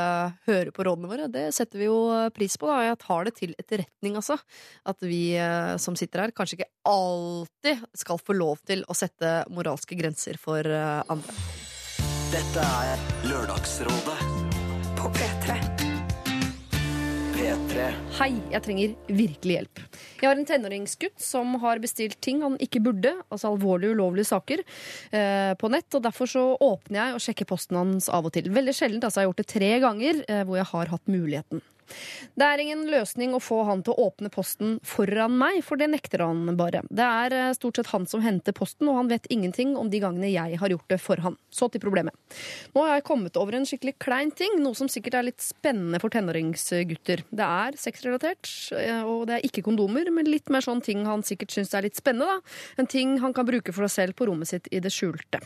hører 0.46 0.70
på 0.76 0.86
rådene 0.86 1.10
våre, 1.10 1.28
det 1.32 1.48
setter 1.56 1.82
vi 1.82 1.88
jo 1.88 1.98
pris 2.36 2.54
på. 2.60 2.70
Da. 2.70 2.78
Jeg 2.86 3.00
tar 3.02 3.26
det 3.26 3.34
til 3.40 3.56
etterretning, 3.58 4.20
altså. 4.20 4.38
At 4.88 5.02
vi 5.02 5.24
som 5.82 5.98
sitter 5.98 6.26
her, 6.26 6.36
kanskje 6.36 6.60
ikke 6.60 6.72
alltid 6.92 7.84
skal 8.04 8.22
få 8.22 8.38
lov 8.38 8.62
til 8.68 8.86
å 8.86 8.96
sette 8.96 9.42
moralske 9.52 9.98
grenser 9.98 10.40
for 10.40 10.68
andre. 10.68 11.71
Dette 12.32 12.62
er 12.64 13.00
Lørdagsrådet 13.28 14.14
På 14.96 15.10
P3. 15.12 15.56
P3. 17.34 17.88
Hei, 18.16 18.28
jeg 18.54 18.64
trenger 18.64 18.94
virkelig 19.18 19.56
hjelp. 19.58 19.82
Jeg 20.22 20.30
har 20.30 20.40
en 20.40 20.48
tenåringsgutt 20.48 21.20
som 21.20 21.58
har 21.60 21.82
bestilt 21.82 22.16
ting 22.24 22.40
han 22.40 22.56
ikke 22.56 22.80
burde, 22.86 23.12
altså 23.28 23.50
alvorlige 23.50 23.92
ulovlige 23.92 24.30
saker, 24.30 24.62
eh, 25.12 25.52
på 25.60 25.72
nett. 25.74 25.90
Og 25.92 26.06
derfor 26.06 26.30
så 26.32 26.46
åpner 26.56 27.02
jeg 27.02 27.18
og 27.18 27.26
sjekker 27.26 27.50
posten 27.52 27.76
hans 27.82 28.08
av 28.08 28.24
og 28.24 28.32
til. 28.32 28.48
Veldig 28.48 28.76
sjeldent, 28.80 29.04
altså 29.04 29.20
jeg 29.20 29.28
har 29.28 29.34
gjort 29.34 29.44
det 29.44 29.52
tre 29.52 29.72
ganger 29.84 30.24
eh, 30.24 30.42
hvor 30.48 30.62
jeg 30.62 30.70
har 30.72 30.94
hatt 30.94 31.12
muligheten. 31.12 31.60
Det 32.38 32.46
er 32.46 32.62
ingen 32.62 32.86
løsning 32.90 33.34
å 33.36 33.40
få 33.42 33.62
han 33.68 33.82
til 33.84 33.94
å 33.94 34.08
åpne 34.08 34.30
posten 34.32 34.78
foran 34.86 35.34
meg, 35.38 35.60
for 35.66 35.80
det 35.80 35.90
nekter 35.92 36.24
han 36.24 36.56
bare. 36.58 36.82
Det 36.88 37.06
er 37.06 37.36
eh, 37.36 37.52
stort 37.56 37.78
sett 37.78 37.92
han 37.92 38.06
som 38.08 38.22
henter 38.24 38.56
posten, 38.56 38.88
og 38.90 38.98
han 39.00 39.10
vet 39.12 39.28
ingenting 39.32 39.74
om 39.78 39.90
de 39.92 40.00
gangene 40.02 40.32
jeg 40.32 40.58
har 40.60 40.74
gjort 40.74 40.88
det 40.92 41.00
for 41.02 41.22
han. 41.24 41.38
Så 41.52 41.68
til 41.72 41.82
problemet. 41.82 42.16
Nå 42.74 42.86
har 42.86 42.98
jeg 42.98 43.06
kommet 43.08 43.38
over 43.40 43.58
en 43.58 43.68
skikkelig 43.68 43.96
klein 44.02 44.32
ting, 44.36 44.58
noe 44.62 44.78
som 44.78 44.90
sikkert 44.92 45.18
er 45.20 45.28
litt 45.28 45.44
spennende 45.44 46.00
for 46.02 46.12
tenåringsgutter. 46.14 47.24
Det 47.30 47.48
er 47.48 47.80
sexrelatert, 47.80 48.50
eh, 48.78 49.02
og 49.02 49.26
det 49.30 49.38
er 49.38 49.48
ikke 49.48 49.66
kondomer, 49.66 50.08
men 50.14 50.30
litt 50.30 50.52
mer 50.52 50.64
sånn 50.64 50.82
ting 50.84 51.04
han 51.08 51.24
sikkert 51.26 51.54
syns 51.54 51.74
er 51.76 51.88
litt 51.88 51.98
spennende. 52.00 52.38
da. 52.38 52.82
En 52.82 52.88
ting 52.88 53.18
han 53.22 53.34
kan 53.36 53.48
bruke 53.48 53.74
for 53.74 53.88
seg 53.88 53.92
selv 53.92 54.18
på 54.18 54.30
rommet 54.30 54.48
sitt 54.48 54.72
i 54.72 54.80
det 54.82 54.92
skjulte. 54.94 55.42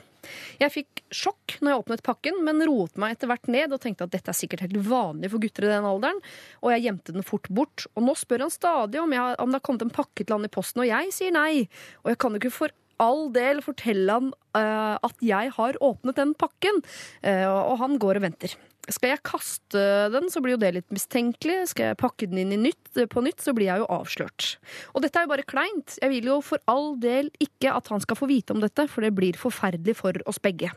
Jeg 0.63 0.75
fikk 0.75 1.03
sjokk 1.15 1.59
når 1.61 1.73
jeg 1.73 1.83
åpnet 1.83 2.07
pakken, 2.07 2.41
men 2.47 2.65
roet 2.69 2.97
meg 3.01 3.17
etter 3.17 3.31
hvert 3.31 3.51
ned 3.53 3.75
og 3.75 3.83
tenkte 3.83 4.07
at 4.07 4.15
dette 4.15 4.33
er 4.33 4.39
sikkert 4.39 4.65
helt 4.67 4.81
vanlig 4.89 5.31
for 5.33 5.43
gutter 5.43 5.69
i 5.69 5.73
den 5.73 5.89
alderen, 5.89 6.23
og 6.63 6.73
jeg 6.75 6.87
gjemte 6.89 7.15
den 7.17 7.27
fort 7.27 7.51
bort. 7.51 7.87
Og 7.95 8.07
nå 8.09 8.17
spør 8.19 8.47
han 8.47 8.55
stadig 8.55 9.03
om, 9.03 9.15
jeg, 9.15 9.39
om 9.43 9.53
det 9.53 9.61
har 9.61 9.67
kommet 9.69 9.87
en 9.87 9.95
pakke 9.95 10.25
til 10.25 10.37
han 10.37 10.49
i 10.49 10.53
posten, 10.53 10.85
og 10.85 10.91
jeg 10.91 11.15
sier 11.15 11.35
nei. 11.37 11.67
Og 12.05 12.13
jeg 12.13 12.21
kan 12.23 12.35
jo 12.35 12.43
ikke 12.43 12.57
for 12.59 12.75
all 13.03 13.29
del 13.35 13.61
fortelle 13.65 14.15
han 14.15 14.31
uh, 14.57 14.97
at 15.05 15.25
jeg 15.25 15.53
har 15.57 15.79
åpnet 15.85 16.17
den 16.19 16.33
pakken, 16.39 16.81
uh, 17.27 17.49
og 17.73 17.77
han 17.83 18.01
går 18.03 18.21
og 18.21 18.27
venter. 18.29 18.57
Skal 18.89 19.11
jeg 19.11 19.23
kaste 19.27 19.81
den, 20.15 20.29
så 20.31 20.39
blir 20.41 20.55
jo 20.55 20.61
det 20.63 20.69
litt 20.77 20.93
mistenkelig. 20.95 21.57
Skal 21.73 21.89
jeg 21.91 21.99
pakke 21.99 22.29
den 22.31 22.39
inn 22.45 22.53
i 22.55 22.59
nytt, 22.69 22.93
på 23.11 23.23
nytt, 23.25 23.41
så 23.43 23.51
blir 23.57 23.67
jeg 23.67 23.83
jo 23.83 23.89
avslørt. 23.91 24.47
Og 24.95 25.03
dette 25.03 25.19
er 25.19 25.27
jo 25.27 25.33
bare 25.33 25.43
kleint. 25.49 25.97
Jeg 26.01 26.13
vil 26.13 26.29
jo 26.31 26.37
for 26.47 26.63
all 26.71 26.93
del 27.03 27.31
ikke 27.43 27.73
at 27.75 27.89
han 27.91 28.01
skal 28.05 28.19
få 28.21 28.29
vite 28.31 28.55
om 28.55 28.61
dette, 28.63 28.87
for 28.93 29.03
det 29.03 29.11
blir 29.17 29.35
forferdelig 29.41 29.97
for 29.99 30.21
oss 30.31 30.39
begge. 30.39 30.71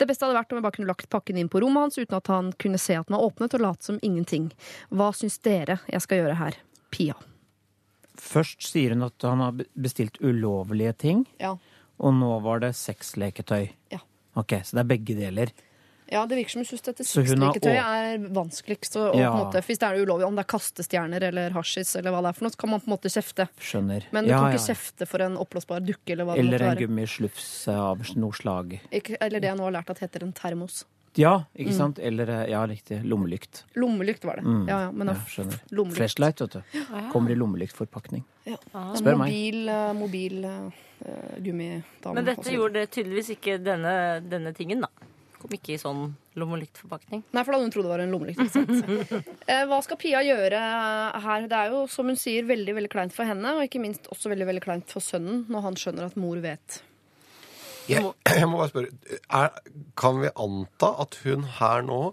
Det 0.00 0.08
beste 0.08 0.24
hadde 0.24 0.38
vært 0.38 0.52
om 0.54 0.60
jeg 0.60 0.64
bare 0.64 0.76
kunne 0.78 0.88
lagt 0.92 1.10
pakken 1.12 1.36
inn 1.42 1.50
på 1.52 1.60
rommet 1.60 1.86
hans 1.90 2.00
uten 2.00 2.16
at 2.16 2.30
han 2.32 2.52
kunne 2.62 2.80
se 2.80 2.96
at 2.96 3.06
den 3.10 3.18
var 3.18 3.26
åpnet, 3.28 3.52
og 3.58 3.60
late 3.66 3.84
som 3.90 4.00
ingenting. 4.00 4.48
Hva 4.88 5.10
syns 5.16 5.36
dere 5.44 5.80
jeg 5.92 6.00
skal 6.06 6.22
gjøre 6.22 6.38
her? 6.40 6.56
Pia. 6.92 7.18
Først 8.22 8.62
sier 8.68 8.92
hun 8.94 9.04
at 9.06 9.24
han 9.26 9.40
har 9.42 9.60
bestilt 9.74 10.18
ulovlige 10.22 10.92
ting, 11.04 11.26
Ja. 11.40 11.56
og 11.98 12.14
nå 12.16 12.32
var 12.44 12.60
det 12.60 12.72
sexleketøy. 12.76 13.70
Ja. 13.92 13.98
Ok, 14.36 14.56
så 14.64 14.76
det 14.76 14.82
er 14.86 14.90
begge 14.96 15.16
deler. 15.18 15.52
Ja, 16.12 16.26
det 16.28 16.36
virker 16.36 16.52
som 16.54 16.60
hun 16.60 16.68
syns 16.68 16.84
dette 16.84 17.04
strikketøyet 17.08 17.80
er 17.80 18.26
vanskeligst. 18.36 18.96
Og, 19.00 19.14
og 19.14 19.18
Ja. 19.20 19.30
på 19.32 19.38
en 19.38 19.46
måte, 19.46 19.62
hvis 19.64 19.78
det 19.80 19.88
er 19.88 20.02
ulovlig, 20.04 20.26
om 20.28 20.36
det 20.36 20.44
er 20.44 20.50
kastestjerner 20.52 21.22
eller 21.30 21.50
hasjis, 21.56 21.94
eller 21.96 22.12
hva 22.12 22.20
det 22.22 22.28
er 22.34 22.38
for 22.38 22.44
noe, 22.44 22.52
så 22.52 22.58
kan 22.60 22.70
man 22.70 22.80
på 22.84 22.90
en 22.90 22.94
måte 22.98 23.08
kjefte. 23.12 23.48
Skjønner. 23.58 24.04
Men 24.12 24.24
du 24.24 24.30
Ja, 24.30 24.38
kan 24.42 24.52
ja. 24.52 24.58
ikke 24.58 24.68
kjefte 24.74 25.08
for 25.08 25.22
en 25.24 25.36
oppblåsbar 25.40 25.80
dukke 25.88 26.12
eller 26.12 26.24
hva 26.28 26.34
det 26.36 26.44
Eller 26.44 26.58
måtte 26.58 26.68
en 26.68 26.76
være. 26.76 26.86
gummislufs 26.86 27.68
av 27.72 27.98
noe 28.16 28.32
slag. 28.32 28.80
Ikke, 28.92 29.16
eller 29.20 29.40
det 29.40 29.48
jeg 29.48 29.56
nå 29.56 29.62
har 29.64 29.72
lært 29.80 29.90
at 29.90 29.98
heter 30.04 30.22
en 30.22 30.32
termos. 30.32 30.84
Ja, 31.14 31.44
ikke 31.54 31.72
Mm. 31.72 31.76
sant? 31.76 31.98
Eller, 31.98 32.24
eh, 32.30 32.50
ja, 32.50 32.64
riktig. 32.66 33.02
Lommelykt. 33.04 33.64
Lommelykt 33.76 34.24
var 34.24 34.36
det. 34.36 34.44
Mm. 34.44 34.66
Ja, 34.68 34.78
ja, 34.86 34.90
men 34.92 35.08
ja, 35.08 35.14
skjønner. 35.28 35.60
lommelykt. 35.70 35.96
Flashlight, 35.96 36.40
vet 36.40 36.50
du. 36.52 36.62
Ja. 36.72 37.10
Kommer 37.12 37.30
i 37.30 37.34
lommelyktforpakning. 37.36 38.24
Ja. 38.46 38.56
Spør 38.96 39.18
meg. 39.18 39.28
mobil, 39.28 39.68
eh, 39.68 39.92
mobil 39.92 40.44
uh, 40.44 40.70
gummidame. 41.38 42.14
Men 42.14 42.24
dette 42.24 42.38
og 42.38 42.44
så 42.44 42.50
videre. 42.50 42.58
gjorde 42.60 42.86
tydeligvis 42.90 43.30
ikke 43.36 43.58
denne, 43.62 44.22
denne 44.28 44.54
tingen, 44.54 44.80
da. 44.80 44.88
Kom 45.42 45.54
ikke 45.56 45.74
i 45.74 45.80
sånn 45.80 46.04
lommelyktforpakning. 46.38 47.24
Nei, 47.34 47.42
for 47.42 47.50
da 47.50 47.58
hadde 47.58 47.66
hun 47.66 47.72
trodd 47.74 47.88
det 47.88 47.92
var 47.92 48.02
en 48.04 48.14
lommelykt. 48.14 48.38
ikke 48.38 48.54
sant? 48.54 49.26
Eh, 49.50 49.64
Hva 49.66 49.80
skal 49.82 49.98
Pia 49.98 50.20
gjøre 50.22 50.60
her? 51.24 51.48
Det 51.50 51.58
er 51.58 51.74
jo, 51.74 51.82
som 51.90 52.06
hun 52.06 52.18
sier, 52.20 52.46
veldig 52.46 52.76
veldig 52.78 52.92
kleint 52.92 53.14
for 53.16 53.26
henne, 53.28 53.56
og 53.58 53.66
ikke 53.66 53.82
minst 53.82 54.06
også 54.14 54.30
veldig 54.32 54.46
veldig 54.52 54.62
kleint 54.64 54.94
for 54.94 55.02
sønnen 55.04 55.42
når 55.50 55.66
han 55.66 55.78
skjønner 55.82 56.06
at 56.06 56.18
mor 56.20 56.38
vet. 56.44 56.78
Jeg, 57.90 58.04
jeg 58.38 58.48
må 58.48 58.60
bare 58.62 58.70
spørre, 58.70 59.18
er, 59.26 59.50
kan 59.98 60.22
vi 60.22 60.30
anta 60.46 60.92
at 61.02 61.18
hun 61.24 61.48
her 61.58 61.82
nå 61.88 62.04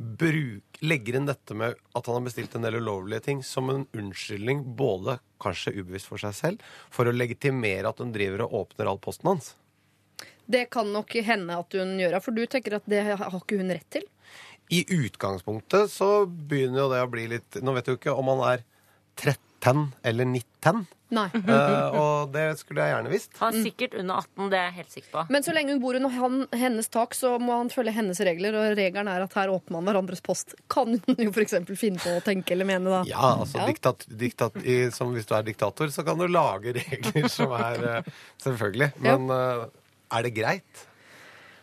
bruk, 0.00 0.80
legger 0.80 1.18
inn 1.18 1.28
dette 1.28 1.52
med 1.52 1.76
at 1.76 2.06
han 2.08 2.16
har 2.16 2.24
bestilt 2.24 2.54
en 2.56 2.64
del 2.64 2.78
ulovlige 2.80 3.26
ting, 3.26 3.42
som 3.44 3.68
en 3.68 3.84
unnskyldning, 3.92 4.62
både 4.78 5.18
kanskje 5.44 5.74
ubevisst 5.76 6.08
for 6.08 6.22
seg 6.22 6.32
selv, 6.38 6.64
for 6.88 7.04
å 7.04 7.12
legitimere 7.12 7.92
at 7.92 8.00
hun 8.00 8.14
driver 8.14 8.46
og 8.46 8.62
åpner 8.62 8.88
all 8.88 9.00
posten 9.02 9.28
hans? 9.34 9.52
Det 10.50 10.64
kan 10.74 10.88
nok 10.92 11.14
hende 11.26 11.58
at 11.62 11.76
hun 11.78 11.94
gjør, 12.00 12.18
for 12.24 12.36
du 12.36 12.42
tenker 12.50 12.78
at 12.80 12.88
det 12.90 13.04
har 13.06 13.36
ikke 13.38 13.60
hun 13.60 13.70
rett 13.72 13.86
til? 13.92 14.06
I 14.70 14.84
utgangspunktet 14.94 15.90
så 15.90 16.26
begynner 16.26 16.84
jo 16.84 16.90
det 16.92 17.00
å 17.02 17.10
bli 17.10 17.24
litt 17.32 17.56
Nå 17.58 17.72
vet 17.74 17.88
du 17.88 17.96
ikke 17.96 18.14
om 18.14 18.28
han 18.30 18.42
er 18.52 18.60
13 19.18 19.88
eller 20.06 20.28
19, 20.30 20.84
Nei. 21.10 21.26
Uh, 21.34 21.96
og 21.98 22.30
det 22.34 22.44
skulle 22.60 22.84
jeg 22.84 22.94
gjerne 22.94 23.10
visst. 23.10 23.32
Han 23.40 23.56
er 23.58 23.64
sikkert 23.66 23.96
under 23.98 24.20
18, 24.22 24.50
det 24.52 24.58
er 24.58 24.68
jeg 24.68 24.76
helt 24.76 24.94
sikker 24.94 25.10
på. 25.14 25.24
Men 25.34 25.46
så 25.46 25.54
lenge 25.56 25.74
hun 25.74 25.82
bor 25.82 25.98
under 25.98 26.14
han, 26.14 26.36
hennes 26.60 26.90
tak, 26.92 27.16
så 27.18 27.32
må 27.42 27.56
han 27.56 27.72
følge 27.72 27.94
hennes 27.96 28.20
regler, 28.26 28.56
og 28.56 28.78
regelen 28.78 29.10
er 29.10 29.24
at 29.26 29.34
her 29.38 29.50
åpner 29.52 29.76
man 29.78 29.90
hverandres 29.90 30.22
post. 30.24 30.54
Kan 30.70 31.00
hun 31.02 31.24
jo 31.26 31.32
f.eks. 31.34 31.58
finne 31.74 32.02
på 32.02 32.14
å 32.14 32.22
tenke 32.24 32.54
eller 32.54 32.68
mene, 32.68 32.92
da. 32.92 33.02
Ja, 33.10 33.34
altså 33.42 33.66
Diktat, 33.66 34.06
diktat, 34.06 34.56
i, 34.62 34.78
som 34.94 35.10
Hvis 35.14 35.26
du 35.26 35.34
er 35.36 35.46
diktator, 35.46 35.90
så 35.90 36.06
kan 36.06 36.20
du 36.20 36.28
lage 36.30 36.74
regler 36.78 37.26
som 37.32 37.54
er 37.58 37.86
eh, 37.96 38.10
Selvfølgelig. 38.42 38.92
Men 39.02 39.26
eh, 39.34 39.66
er 40.10 40.26
det 40.26 40.32
greit? 40.36 40.86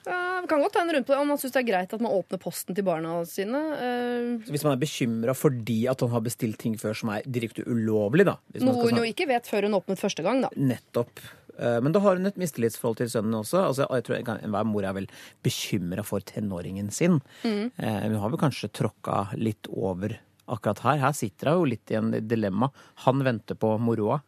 Ja, 0.07 0.39
vi 0.39 0.47
kan 0.47 0.61
godt 0.63 0.77
ta 0.77 0.81
en 0.85 0.91
runde 0.93 1.03
på 1.03 1.11
det 1.11 1.19
om 1.19 1.27
man 1.33 1.39
syns 1.41 1.55
det 1.55 1.61
er 1.65 1.67
greit 1.67 1.93
at 1.95 2.03
man 2.03 2.13
åpner 2.15 2.39
posten 2.39 2.75
til 2.77 2.85
barna 2.87 3.17
sine. 3.27 3.59
Uh, 3.75 4.45
Hvis 4.47 4.63
man 4.63 4.77
er 4.77 4.79
bekymra 4.79 5.35
fordi 5.35 5.81
at 5.91 6.03
han 6.05 6.13
har 6.13 6.23
bestilt 6.23 6.59
ting 6.61 6.77
før 6.79 6.95
som 6.95 7.11
er 7.11 7.27
direkte 7.27 7.65
ulovlig, 7.67 8.27
da 8.29 8.37
hvis 8.53 8.63
man 8.63 8.71
noe 8.71 8.85
skal 8.85 8.95
hun 8.95 9.01
jo 9.03 9.09
ikke 9.11 9.27
vet 9.27 9.49
før 9.51 9.67
hun 9.67 9.75
åpnet 9.81 9.99
første 9.99 10.23
gang, 10.23 10.39
da. 10.45 10.51
Nettopp. 10.55 11.19
Uh, 11.57 11.79
Men 11.83 11.91
da 11.91 11.99
har 12.05 12.15
hun 12.19 12.29
et 12.29 12.39
mistillitsforhold 12.39 13.01
til 13.01 13.11
sønnen 13.11 13.35
også. 13.41 13.65
Altså, 13.65 13.89
jeg 13.97 14.07
tror 14.07 14.37
Enhver 14.37 14.69
mor 14.69 14.87
er 14.87 14.95
vel 14.95 15.09
bekymra 15.43 16.05
for 16.07 16.23
tenåringen 16.23 16.91
sin. 16.93 17.19
Mm. 17.43 17.71
Eh, 17.75 17.99
Hun 18.07 18.19
har 18.21 18.31
vel 18.31 18.41
kanskje 18.45 18.71
tråkka 18.79 19.25
litt 19.35 19.67
over 19.73 20.15
akkurat 20.47 20.79
her. 20.85 21.01
Her 21.01 21.15
sitter 21.17 21.51
hun 21.51 21.65
jo 21.65 21.71
litt 21.73 21.91
i 21.91 21.97
en 21.99 22.13
dilemma. 22.29 22.69
Han 23.03 23.25
venter 23.25 23.57
på 23.59 23.73
moroa, 23.81 24.21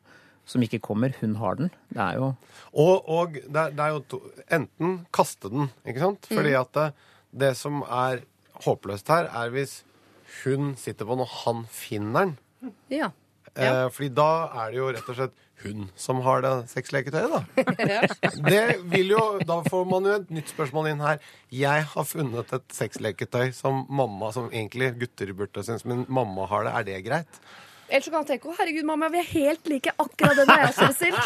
som 0.50 0.64
ikke 0.66 0.80
kommer. 0.82 1.14
Hun 1.22 1.36
har 1.40 1.60
den. 1.60 1.70
Det 1.94 2.02
er 2.02 2.18
jo 2.18 2.32
Og, 2.74 3.06
og 3.10 3.34
det, 3.38 3.56
er, 3.56 3.72
det 3.78 3.86
er 3.86 3.94
jo 3.96 4.02
to, 4.12 4.20
enten 4.60 4.98
kaste 5.16 5.50
den, 5.54 5.70
ikke 5.86 6.02
sant? 6.04 6.26
Fordi 6.30 6.54
Mm. 6.56 6.62
at 6.62 6.74
det, 6.80 6.88
det 7.46 7.52
som 7.58 7.84
er 7.86 8.24
håpløst 8.66 9.08
her, 9.14 9.30
er 9.30 9.50
hvis 9.54 9.80
hun 10.44 10.74
sitter 10.78 11.06
på 11.10 11.16
når 11.18 11.30
han 11.44 11.64
finner 11.74 12.26
den. 12.26 12.74
Ja. 12.94 13.12
Eh, 13.58 13.88
fordi 13.90 14.10
da 14.14 14.28
er 14.64 14.72
det 14.74 14.78
jo 14.82 14.90
rett 14.94 15.08
og 15.10 15.18
slett 15.18 15.46
hun 15.64 15.90
som 16.00 16.22
har 16.24 16.40
det 16.46 16.52
sexleketøyet, 16.72 17.34
da. 17.34 17.42
Det 18.52 18.62
vil 18.94 19.10
jo, 19.12 19.24
Da 19.44 19.58
får 19.66 19.88
man 19.90 20.06
jo 20.08 20.14
et 20.22 20.30
nytt 20.32 20.54
spørsmål 20.54 20.88
inn 20.94 21.02
her. 21.04 21.18
Jeg 21.52 21.84
har 21.92 22.06
funnet 22.08 22.54
et 22.56 22.76
sexleketøy 22.78 23.50
som 23.58 23.82
mamma, 23.90 24.30
som 24.32 24.48
egentlig 24.54 24.94
gutter 25.02 25.34
burde 25.36 25.66
synes, 25.68 25.84
men 25.90 26.06
mamma 26.08 26.46
har 26.48 26.64
det. 26.70 26.76
Er 26.78 26.88
det 26.88 27.02
greit? 27.10 27.42
Ellers 27.90 28.06
så 28.06 28.12
kan 28.14 28.20
han 28.22 28.28
tenke 28.30 28.50
å 28.52 28.56
herregud, 28.58 28.86
mamma, 28.86 29.10
vi 29.10 29.18
er 29.22 29.30
helt 29.32 29.70
like 29.72 29.92
akkurat 29.98 30.38
den 30.38 30.52
jeg 30.54 30.74
ser 30.78 30.94
stilt. 30.94 31.26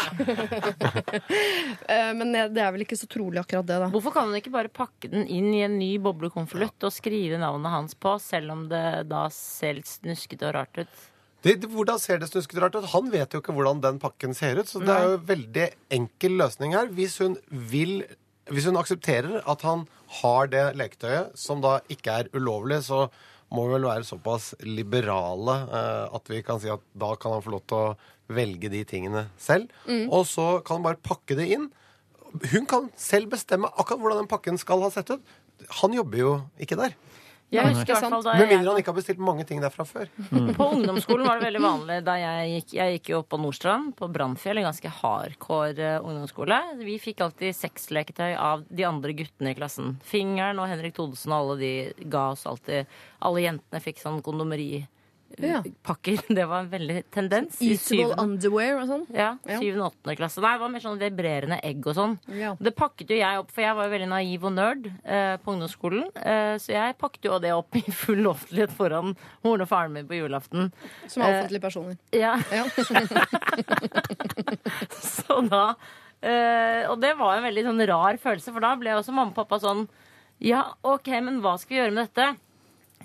Eh, 1.88 2.10
Men 2.16 2.32
det 2.54 2.62
er 2.62 2.72
vel 2.74 2.84
ikke 2.86 2.98
så 2.98 3.08
trolig 3.10 3.40
akkurat 3.42 3.66
det, 3.68 3.78
da. 3.82 3.88
Hvorfor 3.92 4.14
kan 4.14 4.30
hun 4.30 4.38
ikke 4.38 4.52
bare 4.54 4.72
pakke 4.72 5.10
den 5.12 5.26
inn 5.28 5.50
i 5.54 5.62
en 5.66 5.76
ny 5.78 5.92
boblekonvolutt 6.02 6.86
og 6.88 6.94
skrive 6.94 7.40
navnet 7.42 7.72
hans 7.74 7.96
på, 7.98 8.14
selv 8.22 8.54
om 8.54 8.64
det 8.70 8.84
da 9.10 9.26
ser 9.34 9.76
litt 9.78 9.90
snuskete 9.90 10.48
og 10.48 10.56
rart 10.56 10.80
ut? 10.84 11.02
Det, 11.44 11.58
det, 11.60 11.68
hvordan 11.68 12.00
ser 12.00 12.22
det 12.22 12.30
snuskete 12.30 12.62
rart 12.64 12.76
ut? 12.78 12.88
Han 12.94 13.10
vet 13.12 13.34
jo 13.36 13.42
ikke 13.42 13.52
hvordan 13.52 13.82
den 13.84 13.98
pakken 14.00 14.32
ser 14.36 14.56
ut. 14.62 14.70
Så 14.70 14.80
det 14.80 14.94
er 14.94 15.10
jo 15.10 15.18
en 15.18 15.26
veldig 15.28 15.66
enkel 15.98 16.38
løsning 16.40 16.72
her. 16.76 16.88
Hvis 16.96 17.18
hun 17.20 17.36
vil 17.50 17.98
Hvis 18.52 18.66
hun 18.68 18.76
aksepterer 18.76 19.40
at 19.48 19.62
han 19.64 19.86
har 20.20 20.48
det 20.52 20.64
leketøyet, 20.76 21.30
som 21.40 21.62
da 21.64 21.78
ikke 21.88 22.12
er 22.12 22.26
ulovlig, 22.36 22.82
så 22.84 23.06
må 23.54 23.66
vel 23.70 23.86
være 23.86 24.06
såpass 24.06 24.52
liberale 24.64 25.56
eh, 25.68 26.16
at 26.16 26.30
vi 26.30 26.40
kan 26.46 26.60
si 26.62 26.70
at 26.72 26.82
da 26.96 27.12
kan 27.20 27.36
han 27.36 27.44
få 27.44 27.54
lov 27.54 27.64
til 27.68 27.80
å 27.80 28.34
velge 28.34 28.70
de 28.72 28.82
tingene 28.88 29.26
selv. 29.40 29.72
Mm. 29.84 30.06
Og 30.08 30.24
så 30.28 30.46
kan 30.64 30.80
han 30.80 30.86
bare 30.86 31.02
pakke 31.04 31.36
det 31.38 31.50
inn. 31.56 31.68
Hun 32.50 32.68
kan 32.70 32.88
selv 32.98 33.34
bestemme 33.34 33.70
akkurat 33.74 34.00
hvordan 34.00 34.22
den 34.24 34.30
pakken 34.30 34.58
skal 34.60 34.82
ha 34.82 34.90
sett 34.94 35.12
ut. 35.12 35.34
Han 35.82 35.94
jobber 35.94 36.18
jo 36.20 36.32
ikke 36.60 36.78
der. 36.80 36.96
Jeg 37.54 37.70
husker 37.70 37.92
i 37.92 37.96
hvert 37.96 38.14
fall 38.14 38.24
da 38.26 38.34
Med 38.40 38.50
mindre 38.50 38.72
han 38.72 38.80
ikke 38.80 38.92
har 38.92 38.98
bestilt 38.98 39.22
mange 39.22 39.46
ting 39.48 39.62
derfra 39.62 39.86
før. 39.88 40.10
På 40.58 40.68
ungdomsskolen 40.74 41.26
var 41.28 41.40
det 41.40 41.48
veldig 41.48 41.62
vanlig 41.64 41.98
da 42.06 42.16
jeg 42.20 42.50
gikk 42.54 42.74
Jeg 42.78 42.96
gikk 42.96 43.12
jo 43.14 43.20
på 43.28 43.40
Nordstrand, 43.40 43.94
på 43.98 44.08
Brannfjell, 44.14 44.60
en 44.60 44.68
ganske 44.68 44.92
hardcore 45.00 45.90
eh, 45.94 46.00
ungdomsskole. 46.00 46.60
Vi 46.82 46.98
fikk 47.02 47.22
alltid 47.24 47.56
sexleketøy 47.56 48.34
av 48.34 48.64
de 48.68 48.88
andre 48.88 49.14
guttene 49.16 49.54
i 49.54 49.58
klassen. 49.58 49.96
Fingeren 50.04 50.60
og 50.62 50.70
Henrik 50.70 50.96
Thodesen 50.98 51.34
og 51.34 51.40
alle 51.40 51.60
de 51.62 52.08
ga 52.10 52.30
oss 52.34 52.46
alltid 52.50 52.90
Alle 53.24 53.46
jentene 53.46 53.80
fikk 53.82 54.02
sånn 54.02 54.20
kondomeripakker. 55.34 56.20
Det 56.38 56.44
var 56.46 56.58
en 56.64 56.68
veldig 56.70 56.98
tendens. 57.14 57.56
Eatable 57.62 58.14
underwear 58.22 58.76
og 58.82 58.86
sånn? 58.90 59.04
Ja, 59.14 59.30
Ja. 59.48 59.58
syvende 59.58 59.82
og 59.86 59.92
åttende 59.94 60.16
klasse. 60.20 60.40
Nei, 60.44 60.52
det 60.54 60.60
var 60.62 60.68
mer 60.74 60.80
sånn 60.84 60.98
vibrerende 61.00 61.58
egg 61.66 61.86
og 61.90 61.94
sånn. 61.98 62.14
Ja. 62.38 62.52
Det 62.60 62.74
pakket 62.78 63.08
jo 63.10 63.16
jeg 63.18 63.38
opp, 63.42 63.50
for 63.50 63.60
jeg 63.64 63.74
var 63.78 63.84
jo 63.88 63.94
veldig 63.96 64.08
naiv 64.12 64.44
og 64.46 64.52
nerd 64.54 64.82
eh, 65.04 65.36
på 65.42 65.52
ungdomsskolen. 65.56 66.04
Eh, 66.14 66.54
så 66.62 66.68
jeg 66.76 66.98
pakket 67.00 67.24
jo 67.30 67.38
det 67.42 67.52
opp 67.56 67.76
i 67.76 67.82
full 67.90 68.26
offentlighet 68.30 68.72
foran 68.76 69.16
moren 69.44 69.62
og 69.66 69.70
faren 69.72 69.92
min 69.96 70.06
på 70.10 70.14
julaften. 70.20 70.70
Som 71.08 71.22
er 71.22 71.24
Eh, 71.34 71.38
offentlige 71.42 71.62
personer. 71.66 71.96
ja. 72.14 72.36
så 75.00 75.40
da 75.48 75.64
eh, 76.22 76.84
Og 76.90 76.98
det 77.02 77.14
var 77.18 77.36
en 77.38 77.46
veldig 77.48 77.64
sånn 77.68 77.84
rar 77.90 78.18
følelse, 78.22 78.52
for 78.54 78.64
da 78.64 78.74
ble 78.80 78.94
også 78.98 79.14
mamma 79.14 79.32
og 79.34 79.38
pappa 79.38 79.60
sånn 79.62 79.86
Ja, 80.44 80.64
OK, 80.86 81.08
men 81.24 81.40
hva 81.44 81.56
skal 81.60 81.76
vi 81.76 81.80
gjøre 81.82 81.94
med 81.94 82.08
dette? 82.10 82.32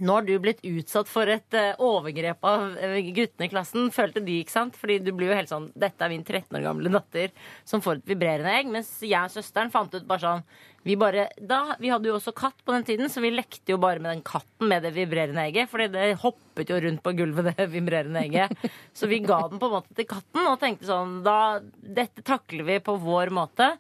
Nå 0.03 0.15
har 0.17 0.25
du 0.27 0.33
blitt 0.41 0.61
utsatt 0.65 1.09
for 1.09 1.29
et 1.31 1.55
eh, 1.57 1.77
overgrep 1.83 2.45
av 2.47 2.77
eh, 2.77 3.11
guttene 3.15 3.47
i 3.47 3.51
klassen. 3.51 3.91
Følte 3.95 4.23
de, 4.25 4.39
ikke 4.43 4.55
sant? 4.55 4.79
Fordi 4.79 4.99
du 5.03 5.11
blir 5.13 5.31
jo 5.31 5.37
helt 5.37 5.51
sånn 5.51 5.69
Dette 5.79 6.05
er 6.05 6.13
min 6.13 6.25
13 6.25 6.57
år 6.57 6.65
gamle 6.65 6.91
datter 6.93 7.33
som 7.67 7.83
får 7.83 7.99
et 7.99 8.11
vibrerende 8.13 8.55
egg. 8.55 8.71
Mens 8.73 8.91
jeg 9.03 9.19
og 9.19 9.33
søsteren 9.33 9.73
fant 9.73 9.95
ut 9.95 10.07
bare 10.09 10.25
sånn 10.25 10.45
vi, 10.87 10.95
bare, 10.95 11.27
da, 11.43 11.75
vi 11.79 11.91
hadde 11.91 12.07
jo 12.07 12.15
også 12.15 12.31
katt 12.37 12.61
på 12.63 12.71
den 12.71 12.85
tiden, 12.87 13.09
så 13.11 13.19
vi 13.23 13.33
lekte 13.33 13.73
jo 13.73 13.79
bare 13.81 13.99
med 13.99 14.13
den 14.13 14.23
katten 14.25 14.69
med 14.71 14.85
det 14.85 14.93
vibrerende 14.95 15.43
egget. 15.43 15.69
Fordi 15.71 15.89
det 15.91 16.07
hoppet 16.23 16.71
jo 16.71 16.79
rundt 16.85 17.03
på 17.03 17.13
gulvet, 17.19 17.51
det 17.57 17.67
vibrerende 17.75 18.23
egget. 18.23 18.69
Så 18.95 19.09
vi 19.11 19.19
ga 19.25 19.41
den 19.51 19.59
på 19.61 19.69
en 19.69 19.77
måte 19.79 19.95
til 19.97 20.07
katten 20.09 20.47
og 20.47 20.59
tenkte 20.61 20.87
sånn 20.89 21.19
da, 21.25 21.59
Dette 21.99 22.23
takler 22.25 22.67
vi 22.67 22.79
på 22.83 22.95
vår 23.03 23.33
måte. 23.35 23.73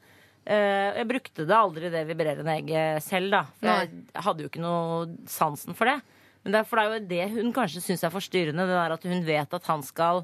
Eh, 0.47 0.99
jeg 1.01 1.09
brukte 1.09 1.45
det 1.45 1.55
aldri, 1.55 1.91
det 1.93 2.05
vibrerende 2.09 2.55
egget 2.55 3.03
selv, 3.05 3.33
da. 3.33 3.43
For 3.59 3.69
jeg 3.69 4.23
hadde 4.25 4.45
jo 4.45 4.49
ikke 4.51 4.63
noe 4.63 5.03
sansen 5.29 5.77
for 5.77 5.91
det. 5.91 5.99
Men 6.43 6.55
det 6.55 6.61
er, 6.61 6.67
for 6.69 6.79
det 6.79 6.85
er 6.85 6.95
jo 6.95 7.07
det 7.09 7.29
hun 7.35 7.53
kanskje 7.55 7.83
syns 7.83 8.05
er 8.07 8.13
forstyrrende, 8.13 8.65
det 8.65 8.77
der 8.77 8.95
at 8.95 9.07
hun 9.11 9.25
vet 9.27 9.55
at 9.59 9.69
han 9.69 9.83
skal 9.85 10.23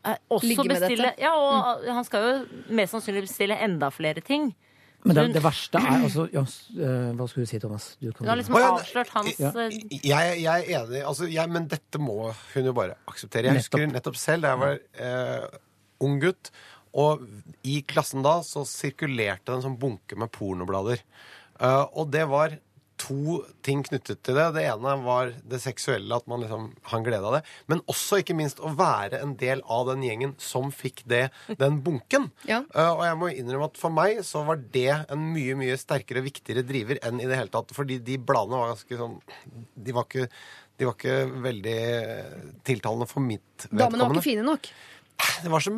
eh, 0.00 0.16
også 0.32 0.48
Ligge 0.48 0.66
med 0.66 0.80
bestille 0.80 1.12
dette. 1.12 1.22
Ja, 1.22 1.34
og 1.36 1.86
han 1.92 2.08
skal 2.08 2.26
jo 2.26 2.34
mest 2.74 2.96
sannsynlig 2.96 3.26
bestille 3.28 3.58
enda 3.62 3.92
flere 3.92 4.24
ting. 4.24 4.54
Men 5.02 5.18
det, 5.18 5.24
det 5.34 5.42
verste 5.42 5.80
er 5.82 6.04
altså 6.06 6.28
ja, 6.30 6.44
eh, 6.78 7.08
Hva 7.18 7.26
skulle 7.26 7.46
du 7.46 7.50
si, 7.50 7.58
Thomas? 7.58 7.88
Du 7.98 8.12
kan 8.12 8.22
Hun 8.22 8.30
har 8.30 8.38
liksom 8.38 8.58
avslørt 8.60 9.10
hans 9.16 9.40
Ja. 9.40 9.50
Jeg, 9.90 10.36
jeg 10.44 10.46
er 10.46 10.68
enig, 10.78 11.02
altså, 11.02 11.26
jeg, 11.26 11.50
men 11.50 11.66
dette 11.70 11.98
må 11.98 12.30
hun 12.30 12.68
jo 12.70 12.74
bare 12.76 12.94
akseptere. 13.10 13.50
Jeg 13.50 13.64
husker 13.64 13.88
nettopp 13.90 14.18
selv 14.20 14.46
da 14.46 14.54
jeg 14.54 14.62
var 14.62 14.78
eh, 15.08 15.58
ung 16.06 16.20
gutt, 16.22 16.52
og 16.92 17.24
i 17.64 17.80
klassen 17.88 18.24
da 18.24 18.40
så 18.46 18.66
sirkulerte 18.68 19.48
det 19.48 19.58
en 19.58 19.64
sånn 19.70 19.80
bunke 19.80 20.18
med 20.18 20.32
pornoblader. 20.34 21.00
Uh, 21.56 21.86
og 21.96 22.12
det 22.12 22.26
var 22.30 22.58
to 23.02 23.40
ting 23.66 23.80
knyttet 23.86 24.20
til 24.22 24.36
det. 24.36 24.44
Det 24.54 24.64
ene 24.68 24.92
var 25.02 25.32
det 25.48 25.58
seksuelle, 25.62 26.14
at 26.14 26.28
man 26.30 26.42
liksom 26.44 26.68
har 26.90 27.02
glede 27.06 27.28
av 27.28 27.36
det. 27.38 27.42
Men 27.70 27.82
også 27.90 28.20
ikke 28.22 28.36
minst 28.38 28.60
å 28.62 28.70
være 28.78 29.22
en 29.24 29.34
del 29.40 29.62
av 29.64 29.88
den 29.90 30.04
gjengen 30.06 30.34
som 30.42 30.70
fikk 30.74 31.04
det, 31.10 31.24
den 31.58 31.80
bunken. 31.84 32.30
Ja. 32.52 32.60
Uh, 32.74 32.92
og 32.98 33.02
jeg 33.06 33.18
må 33.20 33.28
innrømme 33.32 33.70
at 33.70 33.78
for 33.80 33.94
meg 33.94 34.20
så 34.26 34.42
var 34.46 34.60
det 34.74 34.90
en 34.92 35.22
mye 35.32 35.56
mye 35.58 35.78
sterkere, 35.80 36.20
og 36.20 36.28
viktigere 36.28 36.66
driver 36.66 37.00
enn 37.06 37.22
i 37.22 37.28
det 37.30 37.38
hele 37.38 37.52
tatt. 37.52 37.72
Fordi 37.74 37.98
de 38.04 38.18
bladene 38.20 38.60
var 38.60 38.74
ganske 38.74 38.98
sånn 38.98 39.16
De 39.72 39.94
var 39.96 40.06
ikke, 40.08 40.26
de 40.78 40.88
var 40.88 40.98
ikke 40.98 41.18
veldig 41.46 41.78
tiltalende 42.66 43.08
for 43.08 43.24
mitt 43.24 43.68
Damene 43.70 44.04
var 44.04 44.18
ikke 44.18 44.26
fine 44.26 44.46
nok. 44.46 44.68
Det 45.42 45.50
var 45.52 45.64
så 45.64 45.72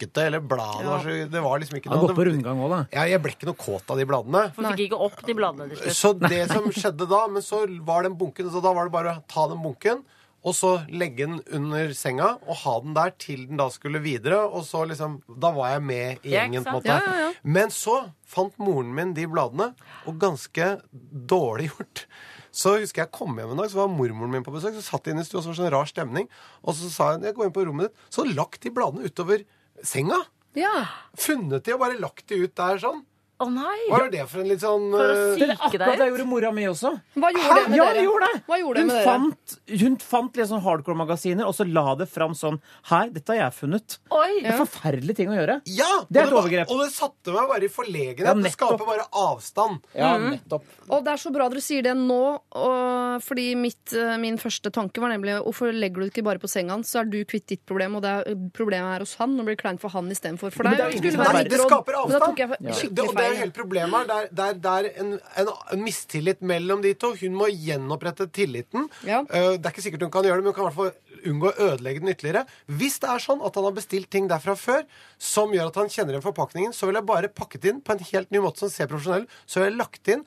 møkkete, 0.00 0.26
eller 0.26 0.40
bladet 0.40 0.84
Ja. 0.84 0.90
var 0.90 1.00
så 1.04 1.30
Det 1.30 1.42
var 1.42 1.58
liksom 1.60 1.76
ikke 1.78 1.90
noe 1.90 1.96
Han 1.98 2.00
har 2.00 2.08
gått 2.08 2.16
på 2.16 2.26
rundgang 2.30 2.58
òg, 2.60 2.70
da. 2.70 2.86
Ja, 2.92 3.04
jeg 3.08 3.22
ble 3.22 3.32
ikke 3.32 3.46
noe 3.46 3.54
kåt 3.54 3.90
av 3.90 3.96
de 3.98 4.04
bladene. 4.04 4.54
For 4.54 4.62
fikk 4.62 4.90
ikke 4.90 5.00
opp 5.00 5.26
de 5.26 5.34
bladene 5.34 5.68
til 5.68 5.76
slutt. 5.76 5.94
Så 5.94 6.28
det 6.28 6.48
som 6.50 6.64
skjedde 6.70 7.08
da, 7.08 7.26
men 7.28 7.42
så 7.42 7.66
var 7.84 8.02
den 8.02 8.16
bunken, 8.16 8.50
så 8.50 8.62
da 8.62 8.72
var 8.72 8.84
det 8.84 8.92
bare 8.92 9.16
å 9.16 9.22
ta 9.28 9.46
den 9.48 9.62
bunken, 9.62 10.04
og 10.42 10.54
så 10.54 10.88
legge 10.88 11.26
den 11.26 11.40
under 11.52 11.92
senga 11.92 12.38
og 12.48 12.56
ha 12.56 12.80
den 12.80 12.94
der 12.94 13.10
til 13.18 13.46
den 13.46 13.58
da 13.58 13.68
skulle 13.68 14.00
videre, 14.00 14.38
og 14.48 14.64
så 14.64 14.86
liksom 14.88 15.20
Da 15.38 15.50
var 15.52 15.74
jeg 15.74 15.82
med 15.82 16.18
i 16.24 16.30
gjengen, 16.30 16.64
på 16.64 16.68
en 16.68 16.80
måte. 16.80 16.86
Ja, 16.86 17.00
ja, 17.04 17.28
ja. 17.28 17.32
Men 17.44 17.68
så 17.68 18.14
fant 18.24 18.56
moren 18.58 18.94
min 18.94 19.12
de 19.12 19.26
bladene, 19.26 19.74
og 20.06 20.18
ganske 20.18 20.80
dårlig 21.12 21.68
gjort. 21.70 22.06
Så 22.50 22.80
husker 22.80 23.04
jeg 23.04 23.12
kom 23.12 23.36
hjem 23.38 23.52
en 23.52 23.60
dag, 23.62 23.70
så 23.70 23.84
var 23.84 23.92
mormoren 23.94 24.32
min 24.32 24.42
på 24.42 24.50
besøk. 24.50 24.74
Så 24.74 24.82
satt 24.82 25.04
de 25.04 25.12
inne 25.14 25.22
i 25.22 25.28
stua, 25.28 25.40
så 25.40 25.50
var 25.50 25.54
det 25.54 25.60
sånn 25.62 25.72
rar 25.76 25.86
stemning. 25.86 26.28
Og 26.64 26.74
så 26.74 26.90
sa 26.90 27.12
hun 27.12 27.22
jeg 27.22 27.34
går 27.36 27.46
inn 27.46 27.54
på 27.54 27.64
rommet 27.68 27.88
ditt. 27.90 27.96
Så 28.10 28.24
lagt 28.26 28.62
de 28.62 28.70
bladene 28.74 29.06
utover 29.06 29.44
senga. 29.86 30.18
Ja. 30.58 30.86
Funnet 31.18 31.64
de 31.66 31.74
og 31.76 31.82
bare 31.84 31.98
lagt 32.00 32.26
de 32.30 32.40
ut 32.44 32.54
der 32.58 32.80
sånn. 32.82 33.04
Å 33.40 33.46
nei! 33.48 33.76
Hva 33.88 33.98
er 34.04 34.10
det 34.12 34.24
for 34.28 34.42
en 34.42 34.48
litt 34.50 34.60
sånn 34.60 34.82
For 34.92 35.10
å 35.10 35.14
eh, 35.16 35.38
Det 35.40 35.46
er 35.48 35.52
akkurat 35.56 35.96
det 36.00 36.06
gjorde 36.10 36.26
mora 36.28 36.50
mi 36.52 36.66
også. 36.68 36.90
Hva 37.16 37.30
gjorde 37.32 37.54
det 37.56 37.68
med 37.70 37.78
ja, 37.78 37.84
dere? 37.86 37.94
det 37.96 38.04
gjorde 38.04 38.26
det! 38.34 38.40
Hva 38.50 38.58
gjorde 38.60 38.74
det 38.74 38.82
hun, 38.82 38.90
med 38.90 38.96
dere? 38.98 39.06
fant, 39.08 39.54
hun 39.80 39.96
fant 40.04 40.36
litt 40.40 40.50
sånn 40.50 40.62
hardcore-magasiner, 40.66 41.46
og 41.48 41.54
så 41.56 41.64
la 41.72 41.94
det 42.00 42.08
fram 42.12 42.34
sånn 42.36 42.58
Her, 42.90 43.08
dette 43.14 43.32
har 43.32 43.40
jeg 43.46 43.56
funnet. 43.60 43.96
Oi! 44.12 44.40
Det 44.44 44.50
er 44.52 44.58
forferdelige 44.60 45.16
ting 45.22 45.32
å 45.32 45.38
gjøre. 45.38 45.56
Ja! 45.72 45.88
Det 46.10 46.20
er 46.20 46.26
og 46.26 46.28
et 46.28 46.34
var- 46.34 46.42
overgrep. 46.44 46.70
Og 46.76 46.82
det 46.84 46.90
satte 46.92 47.32
meg 47.38 47.48
bare 47.54 47.64
i 47.64 47.72
forlegenhet. 47.72 48.26
Ja, 48.28 48.34
det 48.34 48.44
nettopp. 48.44 48.76
skaper 48.76 48.90
bare 48.92 49.06
avstand. 49.24 49.80
Ja, 49.96 50.12
Mm. 50.20 50.30
nettopp. 50.36 50.64
Og 50.90 51.04
det 51.06 51.12
er 51.14 51.20
så 51.24 51.32
bra 51.32 51.48
dere 51.48 51.60
sier 51.64 51.82
det 51.82 51.96
nå, 51.96 52.20
og, 52.52 53.22
fordi 53.24 53.54
mitt, 53.56 53.92
eh, 53.96 54.16
min 54.20 54.36
første 54.38 54.70
tanke 54.74 55.00
var 55.00 55.10
nemlig 55.14 55.38
hvorfor 55.44 55.72
legger 55.72 55.94
du 56.02 56.08
det 56.08 56.12
ikke 56.12 56.24
bare 56.26 56.38
på 56.42 56.48
senga 56.50 56.76
hans, 56.76 56.90
så 56.92 57.00
er 57.00 57.04
du 57.10 57.24
kvitt 57.24 57.46
ditt 57.46 57.64
problem, 57.66 57.96
og 57.96 58.02
det 58.04 58.10
er, 58.10 58.34
problemet 58.52 58.96
er 58.96 59.04
hos 59.06 59.14
han, 59.20 59.38
og 59.40 59.46
blir 59.48 59.56
kleint 59.56 59.80
for 59.80 59.88
han 59.90 60.08
istedenfor 60.10 60.52
for 60.52 60.64
Men 60.64 60.72
deg. 60.72 60.78
det 60.78 60.84
er 60.84 60.86
og 60.86 60.92
ingen 60.92 61.02
skulle 61.02 61.16
som 61.16 61.24
være 61.34 61.40
er 61.40 61.48
det 61.50 61.60
skaper 61.60 61.92
Men 61.92 61.94
da 61.94 62.02
avstand. 62.02 62.24
tok 62.26 62.38
jeg 62.38 62.48
Det, 62.50 62.74
skikkelig 62.80 63.08
og 63.08 63.14
det 63.16 63.29
er 63.32 63.40
hele 63.44 63.54
problemet 63.56 64.10
her. 64.12 64.28
Det 64.30 64.44
er, 64.46 64.58
det 64.64 64.72
er, 64.76 64.88
en, 65.04 65.12
en, 65.42 65.50
en 65.72 65.82
mistillit 65.84 66.42
mellom 66.42 66.82
de 66.84 66.92
to. 66.94 67.12
Hun 67.20 67.34
må 67.38 67.48
gjenopprette 67.52 68.26
tilliten. 68.36 68.88
Ja. 69.06 69.22
Eh, 69.30 69.52
Det 69.56 69.66
er 69.66 69.72
ikke 69.74 69.82
sikkert 69.86 70.02
hun 70.06 70.10
kan 70.14 70.24
gjøre 70.28 70.40
det, 70.40 70.44
men 70.44 70.52
hun 70.52 70.58
kan 70.58 70.66
i 70.66 70.70
hvert 70.70 70.80
fall 70.80 71.09
unngå 71.26 71.50
å 71.50 71.68
ødelegge 71.70 72.00
den 72.00 72.12
ytterligere. 72.14 72.44
Hvis 72.66 72.98
det 73.02 73.08
er 73.10 73.18
sånn 73.24 73.42
at 73.46 73.54
han 73.58 73.64
har 73.64 73.72
bestilt 73.76 74.10
ting 74.10 74.28
derfra 74.30 74.54
før 74.56 74.84
som 75.18 75.52
gjør 75.52 75.68
at 75.70 75.76
han 75.76 75.88
kjenner 75.92 76.14
igjen 76.16 76.24
forpakningen, 76.24 76.72
så 76.72 76.86
vil 76.88 76.94
jeg 77.00 77.06
bare 77.06 77.28
pakket 77.28 77.64
inn 77.70 77.80
på 77.84 77.92
en 77.92 78.04
helt 78.12 78.30
ny 78.30 78.38
måte 78.44 78.58
som 78.64 78.70
ser 78.72 78.86
profesjonell 78.90 79.26
Så 79.46 79.60
vil 79.60 79.70
jeg 79.70 79.78
lagt 79.78 80.08
inn 80.08 80.24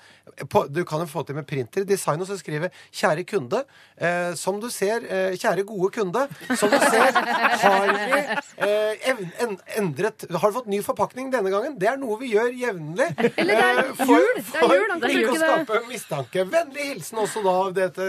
på, 0.49 0.67
Du 0.71 0.83
kan 0.85 0.99
jo 1.03 1.05
få 1.09 1.25
til 1.25 1.35
med 1.35 1.47
printer, 1.47 1.83
design, 1.85 2.21
og 2.21 2.27
så 2.27 2.37
skrive 2.37 2.69
'Kjære 2.91 3.25
kunde'. 3.25 3.63
Eh, 3.97 4.33
som 4.35 4.59
du 4.59 4.69
ser, 4.69 5.03
eh, 5.09 5.33
kjære 5.37 5.63
gode 5.65 5.91
kunde, 5.93 6.27
som 6.57 6.69
du 6.69 6.77
ser, 6.79 7.11
har 7.11 7.87
vi 7.93 8.21
eh, 8.57 9.09
en, 9.41 9.59
endret 9.77 10.25
Har 10.31 10.51
du 10.51 10.57
fått 10.59 10.67
ny 10.67 10.81
forpakning 10.81 11.31
denne 11.31 11.49
gangen? 11.51 11.77
Det 11.79 11.87
er 11.87 11.97
noe 11.97 12.17
vi 12.19 12.33
gjør 12.33 12.51
jevnlig. 12.53 13.09
Eller 13.37 13.55
det 13.55 13.63
er 13.63 13.79
Eh, 13.83 13.93
for- 13.93 14.17
jul. 14.17 14.35
Det 14.35 14.55
er 14.55 14.67
for 14.67 14.75
jul, 14.75 14.89
han 14.91 15.01
kan 15.01 15.09
ikke 15.09 15.23
å 15.23 15.31
bruke 15.33 15.39
det. 15.39 15.67
skape 15.67 15.87
mistanke. 15.89 16.45
Vennlig 16.49 16.85
hilsen 16.93 17.17
også 17.19 17.43
da 17.43 17.71
dette 17.71 18.07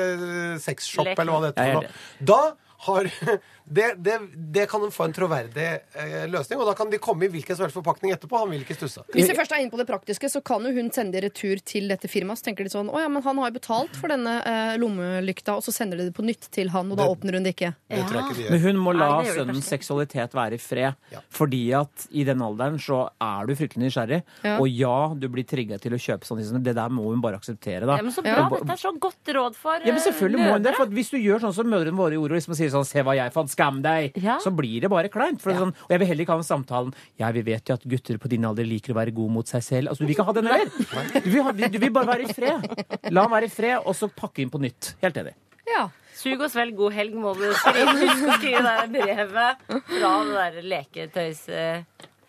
sexshop, 0.61 1.07
eller 1.19 1.33
hva 1.33 1.41
det 1.53 1.55
heter. 1.57 1.89
Da 2.25 2.41
har 2.85 3.11
det, 3.67 3.95
det, 4.05 4.19
det 4.53 4.69
kan 4.69 4.81
de 4.85 4.91
få 4.93 5.05
en 5.09 5.13
troverdig 5.17 5.81
eh, 5.97 6.27
løsning, 6.29 6.61
og 6.61 6.67
da 6.69 6.75
kan 6.77 6.91
de 6.93 6.99
komme 6.99 7.25
i 7.25 7.29
hvilken 7.33 7.57
som 7.57 7.65
helst 7.65 7.77
forpakning 7.79 8.13
etterpå. 8.13 8.37
Han 8.43 8.51
vil 8.53 8.61
ikke 8.65 8.77
stusse. 8.77 9.01
Hvis 9.15 9.29
vi 9.31 9.37
først 9.39 9.53
er 9.57 9.63
inne 9.65 9.71
på 9.73 9.79
det 9.81 9.87
praktiske, 9.89 10.29
så 10.29 10.43
kan 10.45 10.63
jo 10.69 10.73
hun 10.77 10.91
sende 10.93 11.21
retur 11.25 11.57
til 11.65 11.89
dette 11.89 12.09
firmaet. 12.13 12.39
Så 12.43 12.45
tenker 12.51 12.65
de 12.65 12.71
sånn 12.75 12.91
Å 12.93 13.01
ja, 13.01 13.09
men 13.09 13.23
han 13.25 13.39
har 13.41 13.49
jo 13.51 13.57
betalt 13.59 13.97
for 13.97 14.09
denne 14.13 14.35
eh, 14.45 14.77
lommelykta, 14.83 15.57
og 15.57 15.65
så 15.65 15.73
sender 15.73 15.97
de 16.03 16.11
det 16.11 16.15
på 16.17 16.25
nytt 16.27 16.51
til 16.53 16.69
han, 16.75 16.91
og 16.93 16.99
da 17.01 17.05
Det- 17.07 17.17
åpner 17.17 17.33
hun 17.39 17.43
det 17.49 17.55
ikke. 17.57 17.75
Det 17.89 18.05
tror 18.05 18.15
jeg 18.21 18.25
ikke 18.25 18.37
de 18.43 18.51
Men 18.51 18.61
hun 18.61 18.77
må 18.85 18.93
la 18.97 19.09
Nei, 19.09 19.25
gjør 19.31 19.39
sønnens 19.41 19.57
kanskje. 19.65 19.73
seksualitet 19.79 20.33
være 20.37 20.53
i 20.55 20.59
fred. 20.59 20.95
Ja. 21.13 21.21
Fordi 21.31 21.63
at 21.81 22.07
i 22.13 22.25
den 22.25 22.39
alderen 22.45 22.79
så 22.79 23.09
er 23.21 23.47
du 23.47 23.55
fryktelig 23.57 23.89
nysgjerrig. 23.89 24.23
Ja. 24.45 24.59
Og 24.61 24.69
ja, 24.69 25.15
du 25.15 25.29
blir 25.29 25.45
trigga 25.49 25.79
til 25.81 25.93
å 25.97 26.01
kjøpe 26.01 26.25
sånne 26.29 26.45
ting. 26.45 26.63
Det 26.63 26.75
der 26.77 26.89
må 26.93 27.09
hun 27.11 27.21
bare 27.25 27.37
akseptere, 27.41 27.87
da. 27.87 27.97
Ja, 27.97 28.03
men 28.03 28.13
så 28.13 28.25
Ja. 28.25 28.49
bra. 28.49 28.59
Dette 28.61 28.73
er 28.77 28.83
så 28.85 28.93
godt 28.99 29.25
råd 29.35 29.55
for 29.57 29.81
Ja, 29.85 29.93
men 29.93 30.01
selvfølgelig 30.05 30.39
må 30.45 30.53
hun 30.53 30.63
det. 30.63 30.75
For 30.77 30.87
hvis 30.87 31.11
du 31.11 31.17
gjør 31.19 31.41
sånn 31.41 31.55
som 31.55 31.67
mødrene 31.67 31.97
våre 31.97 32.13
gjorde, 32.13 32.33
og 32.35 32.39
liksom 32.39 32.55
sier 32.57 32.69
sånn 32.71 32.85
'se 32.85 33.03
hva 33.03 33.15
jeg 33.17 33.33
fant, 33.33 33.54
skam 33.55 33.81
deg', 33.85 34.13
Ja. 34.21 34.37
så 34.43 34.51
blir 34.55 34.81
det 34.85 34.91
bare 34.91 35.09
kleint. 35.09 35.41
Er 35.47 35.55
sånn, 35.63 35.73
og 35.75 35.91
jeg 35.95 35.99
vil 36.03 36.09
heller 36.11 36.25
ikke 36.27 36.35
ha 36.37 36.43
den 36.43 36.51
samtalen 36.51 36.95
'ja, 37.19 37.31
vi 37.33 37.43
vet 37.47 37.65
jo 37.71 37.75
at 37.79 37.85
gutter 37.87 38.19
på 38.19 38.29
din 38.29 38.45
alder 38.45 38.65
liker 38.67 38.93
å 38.93 38.99
være 39.01 39.15
gode 39.15 39.33
mot 39.33 39.47
seg 39.47 39.63
selv'. 39.63 39.89
Altså, 39.89 40.05
Du 40.05 40.07
vil 40.07 40.17
ikke 40.17 40.27
ha 40.29 40.33
den 40.33 40.47
heller. 40.47 41.21
Du 41.25 41.31
vil, 41.31 41.43
ha, 41.43 41.53
du 41.53 41.79
vil 41.79 41.91
bare 41.95 42.07
være 42.07 42.29
i 42.29 42.33
fred. 42.35 43.11
La 43.11 43.23
han 43.23 43.31
være 43.31 43.49
i 43.49 43.55
fred, 43.55 43.79
og 43.87 43.95
så 43.95 44.11
pakke 44.11 44.43
inn 44.43 44.51
på 44.51 44.61
nytt. 44.61 44.95
Helt 45.03 45.17
enig. 45.17 45.35
Ja. 45.67 45.89
Sug 46.15 46.41
og 46.41 46.51
svelg 46.51 46.77
god 46.79 46.93
helg, 46.95 47.15
må 47.19 47.33
du 47.37 47.49
skrive. 47.59 47.95
Husk 47.99 48.23
å 48.29 48.37
skrive 48.39 48.75
brevet 48.89 49.65
fra 49.67 50.13
det 50.25 50.35
der 50.35 50.63
leketøys... 50.63 51.49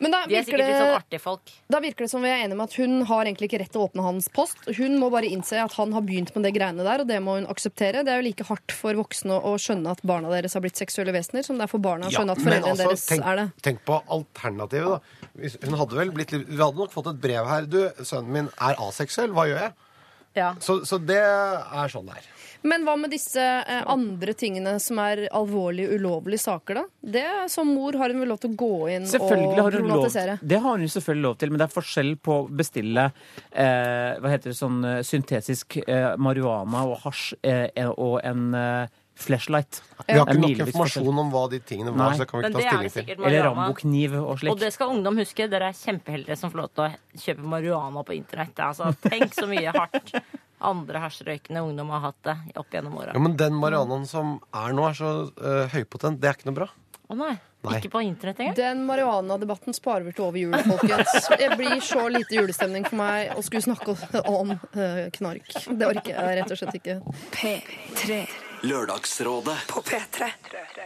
Men 0.04 0.12
da 0.12 0.22
De 0.26 0.34
er 0.36 0.44
virker, 0.44 0.46
sikkert 0.50 0.62
litt 0.66 0.80
sånn 0.82 0.96
artige 0.98 1.22
folk. 1.24 1.52
da 1.72 1.80
virker 1.84 2.06
det 2.06 2.12
som 2.12 2.24
vi 2.26 2.30
er 2.32 2.44
enige 2.44 2.58
med 2.60 2.70
at 2.70 2.78
hun 2.82 3.06
har 3.10 3.26
egentlig 3.26 3.50
ikke 3.50 3.60
rett 3.62 3.72
til 3.72 3.82
å 3.84 3.88
åpne 3.88 4.06
hans 4.06 4.28
post. 4.36 4.58
Hun 4.78 4.98
må 5.00 5.10
bare 5.14 5.30
innse 5.32 5.60
at 5.62 5.76
han 5.78 5.94
har 5.96 6.04
begynt 6.08 6.34
med 6.36 6.44
det 6.48 6.54
greiene 6.58 6.84
der, 6.84 7.04
og 7.06 7.08
det 7.08 7.20
må 7.24 7.38
hun 7.40 7.48
akseptere. 7.52 8.04
Det 8.04 8.12
er 8.14 8.20
jo 8.22 8.28
like 8.28 8.48
hardt 8.50 8.76
for 8.76 9.00
voksne 9.00 9.38
å 9.40 9.56
skjønne 9.62 9.94
at 9.96 10.04
barna 10.04 10.34
deres 10.34 10.58
har 10.58 10.66
blitt 10.66 10.80
seksuelle 10.82 11.16
vesener, 11.16 11.46
som 11.48 11.58
det 11.60 11.68
er 11.68 11.72
for 11.72 11.84
barna 11.84 12.10
å 12.10 12.16
skjønne 12.16 12.36
at 12.36 12.44
foreldrene 12.44 12.76
altså, 12.76 12.92
deres 12.92 13.06
tenk, 13.10 13.26
er 13.26 13.42
det. 13.42 13.48
tenk 13.70 13.82
på 13.88 14.02
alternativet, 14.18 15.00
da. 15.00 15.50
Hun 15.66 15.80
hadde 15.80 16.00
vel 16.00 16.12
blitt 16.16 16.32
litt 16.36 16.48
Vi 16.50 16.62
hadde 16.62 16.80
nok 16.80 16.94
fått 16.94 17.10
et 17.12 17.20
brev 17.24 17.48
her. 17.50 17.66
Du, 17.68 17.82
sønnen 18.04 18.32
min 18.32 18.52
er 18.60 18.80
aseksuell. 18.88 19.32
Hva 19.36 19.48
gjør 19.50 19.62
jeg? 19.66 19.74
Ja. 20.36 20.50
Så, 20.60 20.82
så 20.84 21.00
det 21.00 21.22
er 21.24 21.92
sånn 21.92 22.10
det 22.12 22.18
er. 22.20 22.26
Men 22.66 22.86
hva 22.88 22.96
med 22.98 23.12
disse 23.14 23.42
eh, 23.42 23.84
andre 23.92 24.34
tingene 24.38 24.76
som 24.82 25.00
er 25.04 25.26
alvorlige, 25.36 26.00
ulovlige 26.00 26.42
saker, 26.42 26.80
da? 26.82 26.84
Det 27.16 27.26
Som 27.54 27.72
mor 27.76 27.98
har 28.02 28.14
hun 28.14 28.24
vel 28.24 28.32
lov 28.34 28.42
til 28.42 28.56
å 28.56 28.58
gå 28.58 28.72
inn 28.96 29.06
og 29.06 29.28
problematisere? 29.30 30.40
lov? 30.40 30.50
Det 30.50 30.62
har 30.66 30.82
hun 30.82 30.94
selvfølgelig 30.96 31.28
lov 31.28 31.38
til, 31.42 31.54
men 31.54 31.62
det 31.62 31.68
er 31.68 31.76
forskjell 31.76 32.12
på 32.26 32.40
å 32.42 32.46
bestille 32.50 33.08
eh, 33.52 34.18
hva 34.18 34.34
heter 34.34 34.52
det, 34.52 34.58
sånn 34.58 34.82
eh, 34.90 35.00
syntetisk 35.06 35.80
eh, 35.86 36.12
marihuana 36.18 36.86
og 36.90 37.00
hasj 37.06 37.36
eh, 37.46 37.90
og 37.92 38.20
en 38.26 38.48
eh, 38.58 39.02
flashlight. 39.16 39.82
Vi 40.06 40.18
har 40.18 40.28
ikke 40.28 40.42
nok 40.44 40.64
informasjon 40.68 41.20
om 41.24 41.30
hva 41.34 41.46
de 41.52 41.60
tingene 41.64 41.94
var, 41.96 42.12
Nei. 42.12 42.18
så 42.18 42.26
det 42.26 42.30
kan 42.30 42.42
vi 42.42 42.50
ikke 42.50 42.56
ta 42.56 42.66
stilling 42.66 42.96
til. 42.96 43.26
Eller 43.26 43.48
rambokniv 43.48 44.18
og 44.20 44.44
Og 44.52 44.60
det 44.60 44.72
skal 44.76 44.92
ungdom 44.96 45.22
huske. 45.24 45.48
Dere 45.52 45.72
er 45.72 45.78
kjempeheldige 45.78 46.38
som 46.40 46.52
får 46.52 46.62
lov 46.64 46.74
til 46.76 46.88
å 46.88 47.22
kjøpe 47.26 47.54
marihuana 47.56 48.04
på 48.08 48.18
internett. 48.18 48.60
Altså, 48.60 48.92
tenk 49.08 49.38
så 49.38 49.48
mye 49.50 49.72
hardt 49.76 50.18
andre 50.66 51.02
hasjrøykende 51.04 51.62
ungdom 51.62 51.92
har 51.94 52.08
hatt 52.10 52.22
det 52.26 52.36
opp 52.60 52.74
gjennom 52.74 52.98
åra. 52.98 53.14
Ja, 53.14 53.22
men 53.22 53.36
den 53.40 53.58
marihuanaen 53.60 54.08
som 54.10 54.40
er 54.56 54.76
nå, 54.76 54.88
er 54.90 54.98
så 54.98 55.12
uh, 55.30 55.66
høypotent. 55.74 56.22
Det 56.22 56.32
er 56.32 56.40
ikke 56.40 56.50
noe 56.50 56.60
bra. 56.64 56.70
Å 57.06 57.18
nei. 57.18 57.36
Nei. 57.66 57.80
Ikke 57.80 57.90
på 57.96 58.02
internett 58.06 58.40
engang? 58.42 58.56
Den 58.58 58.82
marihuana-debatten 58.86 59.74
sparer 59.74 60.06
vi 60.06 60.14
til 60.14 60.28
over 60.28 60.38
jul, 60.42 60.54
folkens. 60.70 61.30
Det 61.42 61.50
blir 61.58 61.80
så 61.82 62.04
lite 62.14 62.38
julestemning 62.38 62.86
for 62.86 63.00
meg 63.00 63.34
å 63.34 63.42
skulle 63.46 63.66
snakke 63.66 63.96
om 64.30 64.54
eh, 64.54 65.08
knark. 65.18 65.50
Det 65.66 65.90
orker 65.90 66.12
jeg 66.14 66.40
rett 66.42 66.54
og 66.54 66.62
slett 66.62 66.78
ikke. 66.82 67.00
P3. 67.34 68.20
Lørdagsrådet 68.66 69.56
På 69.70 69.82
P3. 69.86 70.28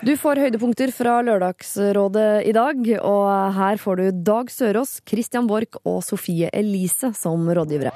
Du 0.04 0.12
får 0.20 0.42
høydepunkter 0.44 0.92
fra 0.92 1.20
Lørdagsrådet 1.24 2.44
i 2.50 2.52
dag, 2.56 2.80
og 3.08 3.28
her 3.56 3.80
får 3.80 4.00
du 4.00 4.24
Dag 4.28 4.50
Sørås, 4.52 4.98
Christian 5.08 5.48
Borch 5.48 5.78
og 5.88 6.02
Sofie 6.04 6.50
Elise 6.52 7.14
som 7.16 7.46
rådgivere. 7.48 7.94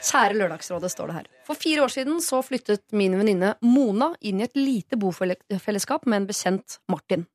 Kjære 0.00 0.34
Lørdagsrådet, 0.40 0.90
står 0.90 1.10
det 1.10 1.18
her. 1.20 1.28
For 1.46 1.60
fire 1.60 1.84
år 1.84 1.92
siden 1.94 2.18
så 2.24 2.40
flyttet 2.42 2.82
min 2.96 3.14
venninne 3.20 3.52
Mona 3.62 4.10
inn 4.26 4.40
i 4.42 4.48
et 4.48 4.58
lite 4.58 4.98
bofellesskap 4.98 6.08
med 6.10 6.22
en 6.22 6.26
bekjent 6.32 6.80
Martin. 6.90 7.28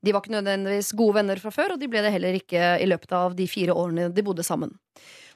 De 0.00 0.14
var 0.14 0.24
ikke 0.24 0.38
nødvendigvis 0.38 0.94
gode 0.96 1.18
venner 1.18 1.42
fra 1.42 1.52
før, 1.52 1.74
og 1.74 1.82
de 1.82 1.90
ble 1.90 2.00
det 2.06 2.14
heller 2.14 2.38
ikke 2.38 2.78
i 2.80 2.88
løpet 2.88 3.12
av 3.18 3.36
de 3.36 3.48
fire 3.50 3.76
årene 3.76 4.08
de 4.14 4.24
bodde 4.24 4.46
sammen. 4.46 4.72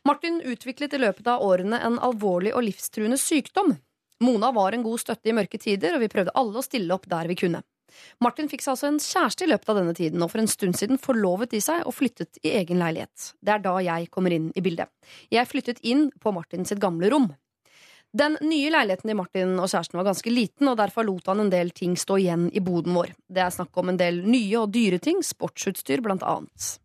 Martin 0.08 0.40
utviklet 0.40 0.96
i 0.96 1.02
løpet 1.02 1.28
av 1.28 1.44
årene 1.44 1.82
en 1.84 2.00
alvorlig 2.00 2.54
og 2.56 2.64
livstruende 2.64 3.20
sykdom. 3.20 3.76
Mona 4.24 4.52
var 4.52 4.74
en 4.74 4.82
god 4.82 5.00
støtte 5.00 5.30
i 5.30 5.34
mørke 5.36 5.60
tider, 5.62 5.94
og 5.94 6.02
vi 6.02 6.10
prøvde 6.12 6.34
alle 6.38 6.58
å 6.58 6.64
stille 6.64 6.94
opp 6.94 7.06
der 7.10 7.30
vi 7.30 7.38
kunne. 7.38 7.62
Martin 8.22 8.50
fikk 8.50 8.62
seg 8.62 8.74
altså 8.74 8.88
en 8.90 9.00
kjæreste 9.02 9.46
i 9.46 9.50
løpet 9.50 9.70
av 9.72 9.80
denne 9.80 9.94
tiden, 9.96 10.22
og 10.22 10.32
for 10.32 10.42
en 10.42 10.50
stund 10.50 10.76
siden 10.78 11.00
forlovet 11.00 11.54
de 11.54 11.60
seg 11.64 11.86
og 11.86 11.96
flyttet 11.96 12.40
i 12.44 12.52
egen 12.60 12.82
leilighet. 12.82 13.32
Det 13.40 13.54
er 13.54 13.62
da 13.64 13.74
jeg 13.84 14.10
kommer 14.14 14.34
inn 14.34 14.50
i 14.54 14.64
bildet. 14.64 14.90
Jeg 15.32 15.48
flyttet 15.48 15.82
inn 15.86 16.08
på 16.20 16.32
Martin 16.36 16.68
sitt 16.68 16.82
gamle 16.82 17.10
rom. 17.12 17.30
Den 18.18 18.38
nye 18.40 18.70
leiligheten 18.72 19.10
til 19.10 19.18
Martin 19.18 19.54
og 19.60 19.68
kjæresten 19.68 19.98
var 20.00 20.08
ganske 20.08 20.32
liten, 20.32 20.70
og 20.70 20.78
derfor 20.80 21.04
lot 21.04 21.28
han 21.28 21.44
en 21.44 21.52
del 21.52 21.70
ting 21.76 21.96
stå 21.96 22.16
igjen 22.22 22.48
i 22.56 22.62
boden 22.64 22.96
vår. 22.96 23.12
Det 23.28 23.44
er 23.44 23.52
snakk 23.52 23.76
om 23.76 23.92
en 23.92 24.00
del 24.00 24.22
nye 24.24 24.62
og 24.62 24.72
dyre 24.72 25.00
ting, 25.02 25.20
sportsutstyr 25.24 26.02
blant 26.04 26.24
annet. 26.24 26.78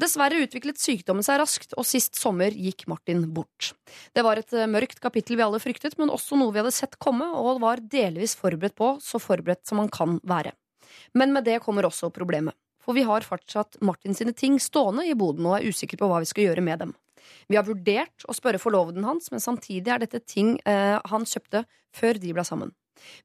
Dessverre 0.00 0.40
utviklet 0.44 0.80
sykdommen 0.80 1.24
seg 1.26 1.40
raskt, 1.42 1.76
og 1.78 1.86
sist 1.88 2.18
sommer 2.18 2.54
gikk 2.54 2.86
Martin 2.90 3.24
bort. 3.34 3.72
Det 4.16 4.24
var 4.26 4.40
et 4.40 4.52
eh, 4.56 4.70
mørkt 4.70 5.02
kapittel 5.02 5.38
vi 5.38 5.46
alle 5.46 5.60
fryktet, 5.62 5.98
men 6.00 6.12
også 6.12 6.38
noe 6.40 6.54
vi 6.54 6.62
hadde 6.62 6.74
sett 6.74 6.98
komme 7.02 7.28
og 7.38 7.62
var 7.62 7.82
delvis 7.82 8.36
forberedt 8.38 8.76
på, 8.78 8.96
så 9.02 9.20
forberedt 9.22 9.66
som 9.68 9.82
man 9.82 9.92
kan 9.92 10.18
være. 10.28 10.54
Men 11.16 11.32
med 11.32 11.46
det 11.48 11.60
kommer 11.64 11.86
også 11.88 12.12
problemet. 12.14 12.56
For 12.82 12.96
vi 12.98 13.04
har 13.06 13.22
fortsatt 13.22 13.78
Martin 13.84 14.16
sine 14.18 14.34
ting 14.34 14.58
stående 14.60 15.06
i 15.06 15.14
boden 15.14 15.46
og 15.46 15.60
er 15.60 15.68
usikre 15.70 16.00
på 16.00 16.08
hva 16.10 16.18
vi 16.22 16.30
skal 16.30 16.48
gjøre 16.48 16.64
med 16.66 16.82
dem. 16.82 16.94
Vi 17.46 17.56
har 17.58 17.66
vurdert 17.66 18.26
å 18.26 18.34
spørre 18.34 18.58
forloveden 18.58 19.06
hans, 19.06 19.30
men 19.30 19.42
samtidig 19.42 19.92
er 19.92 20.02
dette 20.02 20.22
ting 20.26 20.56
eh, 20.66 20.98
han 21.12 21.26
kjøpte 21.28 21.64
før 21.94 22.18
de 22.18 22.34
ble 22.34 22.44
sammen. 22.46 22.72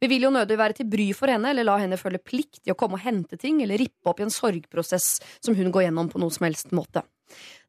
Vi 0.02 0.10
vil 0.12 0.28
jo 0.28 0.34
nødig 0.34 0.58
være 0.60 0.80
til 0.80 0.90
bry 0.90 1.10
for 1.18 1.32
henne 1.32 1.52
eller 1.54 1.68
la 1.68 1.78
henne 1.82 2.00
føle 2.00 2.22
plikt 2.22 2.64
i 2.68 2.74
å 2.74 2.78
komme 2.80 3.00
og 3.00 3.06
hente 3.06 3.40
ting 3.42 3.62
eller 3.64 3.80
rippe 3.82 4.12
opp 4.12 4.22
i 4.22 4.28
en 4.28 4.34
sorgprosess 4.34 5.18
som 5.40 5.58
hun 5.58 5.72
går 5.72 5.88
gjennom 5.88 6.12
på 6.12 6.22
noen 6.22 6.34
som 6.34 6.48
helst 6.48 6.76
måte. 6.76 7.06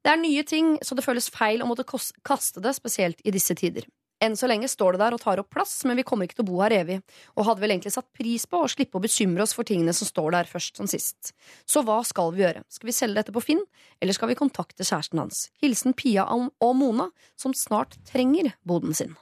Det 0.05 0.13
er 0.13 0.21
nye 0.21 0.45
ting, 0.47 0.77
så 0.83 0.95
det 0.95 1.05
føles 1.07 1.31
feil 1.35 1.63
å 1.65 1.69
måtte 1.69 1.87
kaste 1.87 2.63
det, 2.63 2.77
spesielt 2.77 3.25
i 3.27 3.35
disse 3.35 3.57
tider. 3.59 3.89
Enn 4.23 4.35
så 4.35 4.49
lenge 4.51 4.67
står 4.71 4.97
det 4.97 5.03
der 5.05 5.15
og 5.15 5.21
tar 5.23 5.39
opp 5.39 5.51
plass, 5.55 5.77
men 5.87 5.99
vi 5.99 6.05
kommer 6.07 6.27
ikke 6.27 6.41
til 6.41 6.47
å 6.47 6.49
bo 6.49 6.59
her 6.65 6.75
evig, 6.81 6.99
og 7.37 7.47
hadde 7.47 7.63
vel 7.63 7.75
egentlig 7.75 7.95
satt 7.95 8.09
pris 8.17 8.49
på 8.51 8.65
å 8.65 8.71
slippe 8.71 8.99
å 8.99 9.03
bekymre 9.05 9.45
oss 9.45 9.55
for 9.55 9.69
tingene 9.69 9.95
som 9.95 10.11
står 10.11 10.35
der 10.35 10.51
først 10.51 10.81
som 10.81 10.91
sist. 10.91 11.33
Så 11.71 11.85
hva 11.87 12.01
skal 12.07 12.35
vi 12.35 12.43
gjøre? 12.43 12.65
Skal 12.73 12.91
vi 12.91 12.97
selge 12.97 13.21
dette 13.21 13.35
på 13.35 13.45
Finn, 13.45 13.63
eller 14.03 14.17
skal 14.17 14.33
vi 14.33 14.39
kontakte 14.39 14.87
kjæresten 14.87 15.23
hans? 15.23 15.47
Hilsen 15.63 15.95
Pia 15.99 16.27
og 16.35 16.75
Mona, 16.81 17.11
som 17.39 17.55
snart 17.55 17.95
trenger 18.11 18.51
boden 18.67 18.97
sin. 18.97 19.15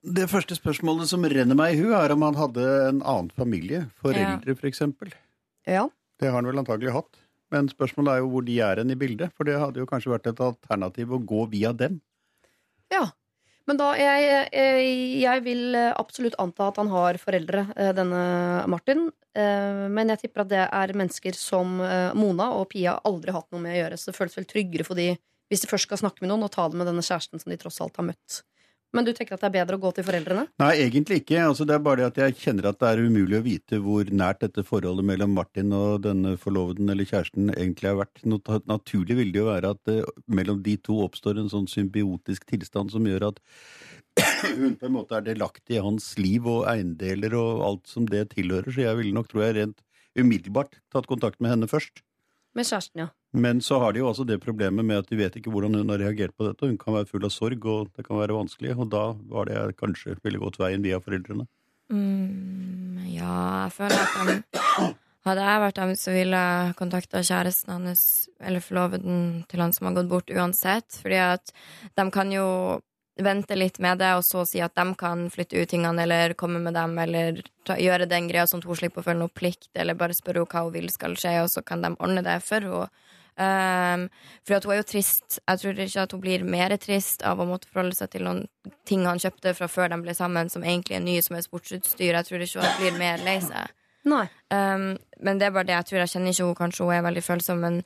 Det 0.00 0.26
første 0.32 0.56
spørsmålet 0.56 1.10
som 1.10 1.24
renner 1.28 1.56
meg 1.58 1.74
i 1.74 1.80
hu, 1.82 1.90
er 1.92 2.14
om 2.14 2.22
han 2.24 2.38
hadde 2.38 2.66
en 2.88 3.02
annen 3.02 3.32
familie. 3.36 3.84
Foreldre, 4.00 4.54
for 4.56 4.68
eksempel. 4.70 5.12
Ja. 5.68 5.88
Det 6.20 6.30
har 6.30 6.38
han 6.40 6.48
vel 6.48 6.60
antagelig 6.62 6.94
hatt. 6.94 7.20
Men 7.52 7.68
spørsmålet 7.68 8.14
er 8.14 8.22
jo 8.22 8.30
hvor 8.32 8.44
de 8.46 8.56
er 8.64 8.80
hen 8.80 8.94
i 8.94 8.98
bildet. 8.98 9.34
For 9.36 9.44
det 9.48 9.58
hadde 9.60 9.82
jo 9.82 9.88
kanskje 9.90 10.12
vært 10.14 10.30
et 10.30 10.40
alternativ 10.44 11.12
å 11.12 11.20
gå 11.20 11.44
via 11.52 11.74
dem. 11.76 11.98
Ja. 12.92 13.10
Men 13.68 13.78
da, 13.78 13.90
jeg, 13.98 14.28
jeg, 14.56 14.92
jeg 15.20 15.42
vil 15.44 15.76
absolutt 15.92 16.38
anta 16.42 16.70
at 16.70 16.78
han 16.80 16.88
har 16.90 17.18
foreldre, 17.20 17.66
eh, 17.76 17.92
denne 17.94 18.22
Martin. 18.72 19.10
Eh, 19.36 19.84
Men 19.92 20.10
jeg 20.14 20.24
tipper 20.24 20.46
at 20.46 20.50
det 20.50 20.62
er 20.64 20.94
mennesker 20.96 21.36
som 21.38 21.76
eh, 21.84 22.14
Mona 22.18 22.48
og 22.56 22.70
Pia 22.72 22.96
aldri 23.06 23.34
har 23.34 23.44
hatt 23.44 23.52
noe 23.52 23.62
med 23.62 23.76
å 23.76 23.82
gjøre. 23.82 23.98
Så 24.00 24.10
det 24.10 24.16
føles 24.16 24.38
vel 24.40 24.48
tryggere 24.50 24.86
for 24.88 24.98
de 24.98 25.12
hvis 25.50 25.64
de 25.64 25.68
først 25.70 25.88
skal 25.88 25.98
snakke 25.98 26.22
med 26.22 26.30
noen, 26.30 26.46
og 26.46 26.52
ta 26.54 26.68
det 26.70 26.78
med 26.78 26.86
denne 26.86 27.02
kjæresten 27.02 27.42
som 27.42 27.50
de 27.50 27.58
tross 27.58 27.80
alt 27.82 27.96
har 27.98 28.06
møtt. 28.06 28.40
Men 28.96 29.06
du 29.06 29.12
tenker 29.14 29.36
at 29.36 29.44
det 29.44 29.48
er 29.50 29.54
bedre 29.60 29.76
å 29.78 29.82
gå 29.84 29.90
til 29.94 30.06
foreldrene? 30.06 30.48
Nei, 30.58 30.70
egentlig 30.82 31.20
ikke. 31.20 31.38
Altså, 31.46 31.66
det 31.68 31.76
er 31.76 31.84
bare 31.84 32.00
det 32.00 32.08
at 32.08 32.18
jeg 32.24 32.38
kjenner 32.40 32.70
at 32.70 32.80
det 32.80 32.88
er 32.90 33.02
umulig 33.04 33.38
å 33.38 33.44
vite 33.44 33.78
hvor 33.84 34.10
nært 34.10 34.42
dette 34.42 34.64
forholdet 34.66 35.06
mellom 35.06 35.36
Martin 35.36 35.70
og 35.76 36.02
denne 36.06 36.34
forloveden 36.40 36.90
eller 36.90 37.06
kjæresten 37.06 37.52
egentlig 37.54 37.92
har 37.92 38.00
vært. 38.00 38.24
Naturlig 38.66 39.20
vil 39.20 39.30
det 39.30 39.42
jo 39.42 39.46
være 39.50 39.72
at 39.76 39.92
eh, 39.94 40.02
mellom 40.26 40.64
de 40.66 40.74
to 40.82 40.98
oppstår 41.06 41.38
en 41.38 41.52
sånn 41.52 41.70
symbiotisk 41.70 42.48
tilstand 42.50 42.90
som 42.90 43.06
gjør 43.06 43.30
at 43.30 43.40
hun 44.58 44.74
på 44.74 44.90
en 44.90 44.96
måte 44.96 45.20
er 45.20 45.28
delaktig 45.30 45.78
i 45.78 45.84
hans 45.86 46.12
liv 46.18 46.50
og 46.50 46.66
eiendeler 46.72 47.38
og 47.38 47.64
alt 47.68 47.90
som 47.94 48.10
det 48.10 48.32
tilhører. 48.34 48.74
Så 48.74 48.82
jeg 48.88 48.98
ville 48.98 49.14
nok, 49.14 49.30
tror 49.30 49.46
jeg, 49.46 49.58
rent 49.60 49.84
umiddelbart 50.18 50.80
tatt 50.90 51.06
kontakt 51.06 51.38
med 51.38 51.54
henne 51.54 51.70
først. 51.70 52.02
Med 52.56 52.66
kjæresten, 52.66 53.04
ja. 53.04 53.08
Men 53.32 53.60
så 53.62 53.78
har 53.78 53.92
de 53.94 54.00
jo 54.02 54.08
også 54.10 54.26
det 54.26 54.40
problemet 54.42 54.84
med 54.84 55.04
at 55.04 55.10
de 55.10 55.18
vet 55.20 55.36
ikke 55.38 55.52
hvordan 55.54 55.76
hun 55.78 55.92
har 55.92 56.00
reagert 56.02 56.34
på 56.34 56.48
dette. 56.48 56.66
Hun 56.66 56.78
kan 56.80 56.96
være 56.96 57.06
full 57.06 57.26
av 57.26 57.30
sorg, 57.30 57.66
og 57.70 57.92
det 57.94 58.06
kan 58.08 58.18
være 58.18 58.34
vanskelig. 58.34 58.74
Og 58.74 58.90
da 58.90 59.04
var 59.30 59.46
det 59.46 59.54
jeg 59.54 59.76
kanskje 59.78 60.16
ville 60.24 60.42
gått 60.42 60.58
veien 60.58 60.82
via 60.82 60.98
foreldrene. 61.02 61.46
Mm, 61.90 62.98
ja, 63.12 63.36
jeg 63.66 63.76
føler 63.78 64.02
at 64.02 64.18
han, 64.18 64.98
Hadde 65.20 65.44
jeg 65.44 65.60
vært 65.60 65.76
dem, 65.76 65.90
så 66.00 66.12
ville 66.14 66.38
jeg 66.40 66.76
kontakta 66.78 67.20
kjæresten 67.20 67.74
hans 67.74 68.04
eller 68.40 68.62
forloveden 68.64 69.18
til 69.50 69.60
han 69.60 69.74
som 69.76 69.90
har 69.90 69.98
gått 69.98 70.08
bort, 70.08 70.32
uansett. 70.32 70.96
Fordi 71.02 71.18
at 71.20 71.52
de 72.00 72.06
kan 72.14 72.32
jo 72.32 72.46
vente 73.24 73.56
litt 73.56 73.78
med 73.82 74.00
det, 74.02 74.10
og 74.18 74.24
så 74.26 74.44
si 74.48 74.62
at 74.64 74.74
de 74.76 74.86
kan 74.98 75.26
flytte 75.32 75.60
ut 75.60 75.70
tingene 75.70 76.04
eller 76.04 76.34
komme 76.38 76.60
med 76.62 76.76
dem, 76.76 76.96
eller 77.02 77.42
ta, 77.66 77.76
gjøre 77.80 78.08
den 78.10 78.28
greia 78.30 78.46
sånn 78.48 78.62
at 78.62 78.68
hun 78.70 78.80
slipper 78.80 79.02
å 79.02 79.06
føle 79.06 79.22
noe 79.22 79.34
plikt, 79.34 79.70
eller 79.74 79.98
bare 79.98 80.16
spørre 80.16 80.42
henne 80.42 80.52
hva 80.52 80.66
hun 80.66 80.76
vil 80.76 80.90
skal 80.92 81.16
skje, 81.20 81.36
og 81.44 81.50
så 81.52 81.64
kan 81.66 81.84
de 81.84 81.94
ordne 81.98 82.24
det 82.26 82.40
for 82.46 82.66
henne. 82.66 82.90
Um, 83.40 84.02
for 84.44 84.60
hun 84.60 84.74
er 84.74 84.80
jo 84.82 84.88
trist. 84.90 85.38
Jeg 85.38 85.60
tror 85.62 85.78
ikke 85.80 86.02
at 86.02 86.12
hun 86.12 86.20
blir 86.20 86.42
mer 86.44 86.74
trist 86.82 87.22
av 87.24 87.40
å 87.40 87.46
måtte 87.48 87.70
forholde 87.70 87.96
seg 87.96 88.10
til 88.12 88.26
noen 88.26 88.42
ting 88.88 89.06
han 89.08 89.22
kjøpte 89.22 89.54
fra 89.56 89.68
før 89.70 89.94
de 89.94 90.00
ble 90.02 90.14
sammen, 90.18 90.50
som 90.52 90.66
egentlig 90.66 90.98
er 90.98 91.04
nye, 91.06 91.22
som 91.24 91.38
er 91.38 91.46
sportsutstyr. 91.46 92.18
Jeg 92.18 92.28
tror 92.28 92.44
ikke 92.44 92.64
hun 92.66 92.80
blir 92.82 92.98
mer 93.00 93.24
lei 93.24 93.38
seg. 93.44 93.72
Um, 94.52 94.94
men 95.20 95.40
det 95.40 95.48
er 95.48 95.54
bare 95.56 95.68
det 95.68 95.76
jeg 95.76 95.88
tror. 95.88 96.02
Jeg 96.02 96.12
kjenner 96.14 96.34
ikke 96.34 96.44
henne, 96.44 96.58
kanskje 96.60 96.86
hun 96.86 96.94
er 96.96 97.06
veldig 97.06 97.24
følsom, 97.24 97.64
men 97.64 97.80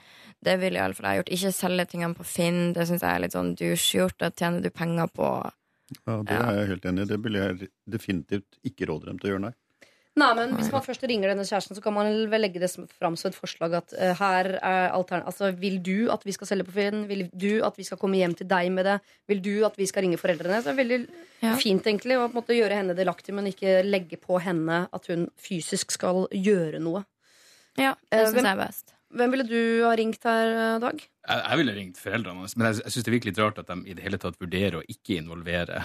det 0.44 0.54
ville 0.60 0.78
jeg 0.78 0.84
iallfall 0.88 1.08
ha 1.10 1.16
gjort. 1.18 1.32
Ikke 1.36 1.52
selge 1.56 1.88
tingene 1.90 2.18
på 2.18 2.26
Finn. 2.28 2.62
Det 2.76 2.86
syns 2.88 3.04
jeg 3.04 3.10
er 3.10 3.24
litt 3.24 3.36
sånn 3.36 3.54
douche-gjort. 3.58 4.18
Da 4.22 4.30
tjener 4.30 4.64
du 4.64 4.70
penger 4.74 5.10
på 5.14 5.28
Ja, 6.06 6.22
Det 6.24 6.38
er 6.38 6.56
jeg 6.60 6.70
helt 6.72 6.88
enig 6.90 7.04
i. 7.04 7.10
Det 7.12 7.20
ville 7.26 7.44
jeg 7.44 7.68
definitivt 7.96 8.58
ikke 8.64 8.88
råde 8.90 9.10
dem 9.10 9.20
til 9.20 9.30
å 9.30 9.34
gjøre, 9.34 9.44
nei. 9.48 9.54
Nei, 10.14 10.28
men 10.38 10.52
Hvis 10.54 10.70
man 10.70 10.82
først 10.84 11.02
ringer 11.10 11.32
denne 11.32 11.42
kjæresten, 11.42 11.74
så 11.74 11.82
kan 11.82 11.94
man 11.96 12.06
vel 12.30 12.44
legge 12.44 12.60
det 12.62 12.68
fram 12.70 13.16
som 13.18 13.32
et 13.32 13.34
forslag 13.36 13.72
at 13.80 13.94
uh, 13.98 14.12
her 14.20 14.48
er 14.60 14.92
altern 14.94 15.24
altså, 15.26 15.48
Vil 15.58 15.80
du 15.82 16.06
at 16.14 16.22
vi 16.22 16.34
skal 16.36 16.46
selge 16.52 16.68
på 16.68 16.76
Finn? 16.76 17.00
Vil 17.10 17.24
du 17.34 17.64
at 17.66 17.74
vi 17.80 17.86
skal 17.88 17.98
komme 17.98 18.20
hjem 18.20 18.36
til 18.38 18.46
deg 18.46 18.70
med 18.70 18.86
det? 18.86 19.00
Vil 19.26 19.42
du 19.42 19.64
at 19.66 19.74
vi 19.80 19.88
skal 19.90 20.06
ringe 20.06 20.20
foreldrene? 20.20 20.60
Så 20.62 20.70
det 20.70 20.76
er 20.76 20.82
veldig 20.84 21.00
fint 21.58 21.90
egentlig 21.90 22.14
å 22.14 22.28
på 22.28 22.30
en 22.30 22.38
måte 22.38 22.54
gjøre 22.54 22.78
henne 22.78 22.94
delaktig, 22.94 23.34
men 23.34 23.50
ikke 23.50 23.80
legge 23.82 24.20
på 24.22 24.38
henne 24.40 24.84
at 24.94 25.10
hun 25.10 25.26
fysisk 25.34 25.90
skal 25.98 26.28
gjøre 26.30 26.78
noe. 26.84 27.02
Ja, 27.74 27.96
Eh, 28.14 28.20
det 28.20 28.28
syns 28.30 28.38
jeg 28.44 28.52
er 28.54 28.60
best. 28.62 28.93
Hvem 29.14 29.34
ville 29.34 29.46
du 29.46 29.58
ha 29.84 29.92
ringt 29.96 30.24
her, 30.26 30.78
Dag? 30.82 30.98
Jeg, 30.98 31.40
jeg 31.40 31.58
ville 31.60 31.74
ringt 31.76 32.00
foreldrene 32.02 32.42
hans, 32.42 32.56
men 32.58 32.68
jeg, 32.68 32.80
jeg 32.82 32.94
syns 32.94 33.06
det 33.06 33.12
er 33.12 33.26
litt 33.28 33.40
rart 33.40 33.60
at 33.62 33.70
de 33.70 33.76
i 33.86 33.96
det 33.96 34.04
hele 34.04 34.18
tatt 34.20 34.38
vurderer 34.42 34.80
å 34.80 34.84
ikke 34.90 35.18
involvere 35.20 35.84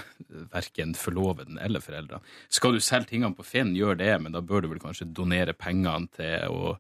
verken 0.54 0.96
forloveden 0.98 1.60
eller 1.62 1.84
foreldrene. 1.84 2.26
Skal 2.50 2.76
du 2.76 2.82
selge 2.84 3.12
tingene 3.14 3.38
på 3.38 3.46
Finn, 3.48 3.76
gjør 3.78 4.00
det, 4.02 4.12
men 4.24 4.36
da 4.36 4.42
bør 4.42 4.66
du 4.66 4.72
vel 4.74 4.82
kanskje 4.82 5.08
donere 5.14 5.54
pengene 5.58 6.10
til 6.18 6.50
å 6.50 6.74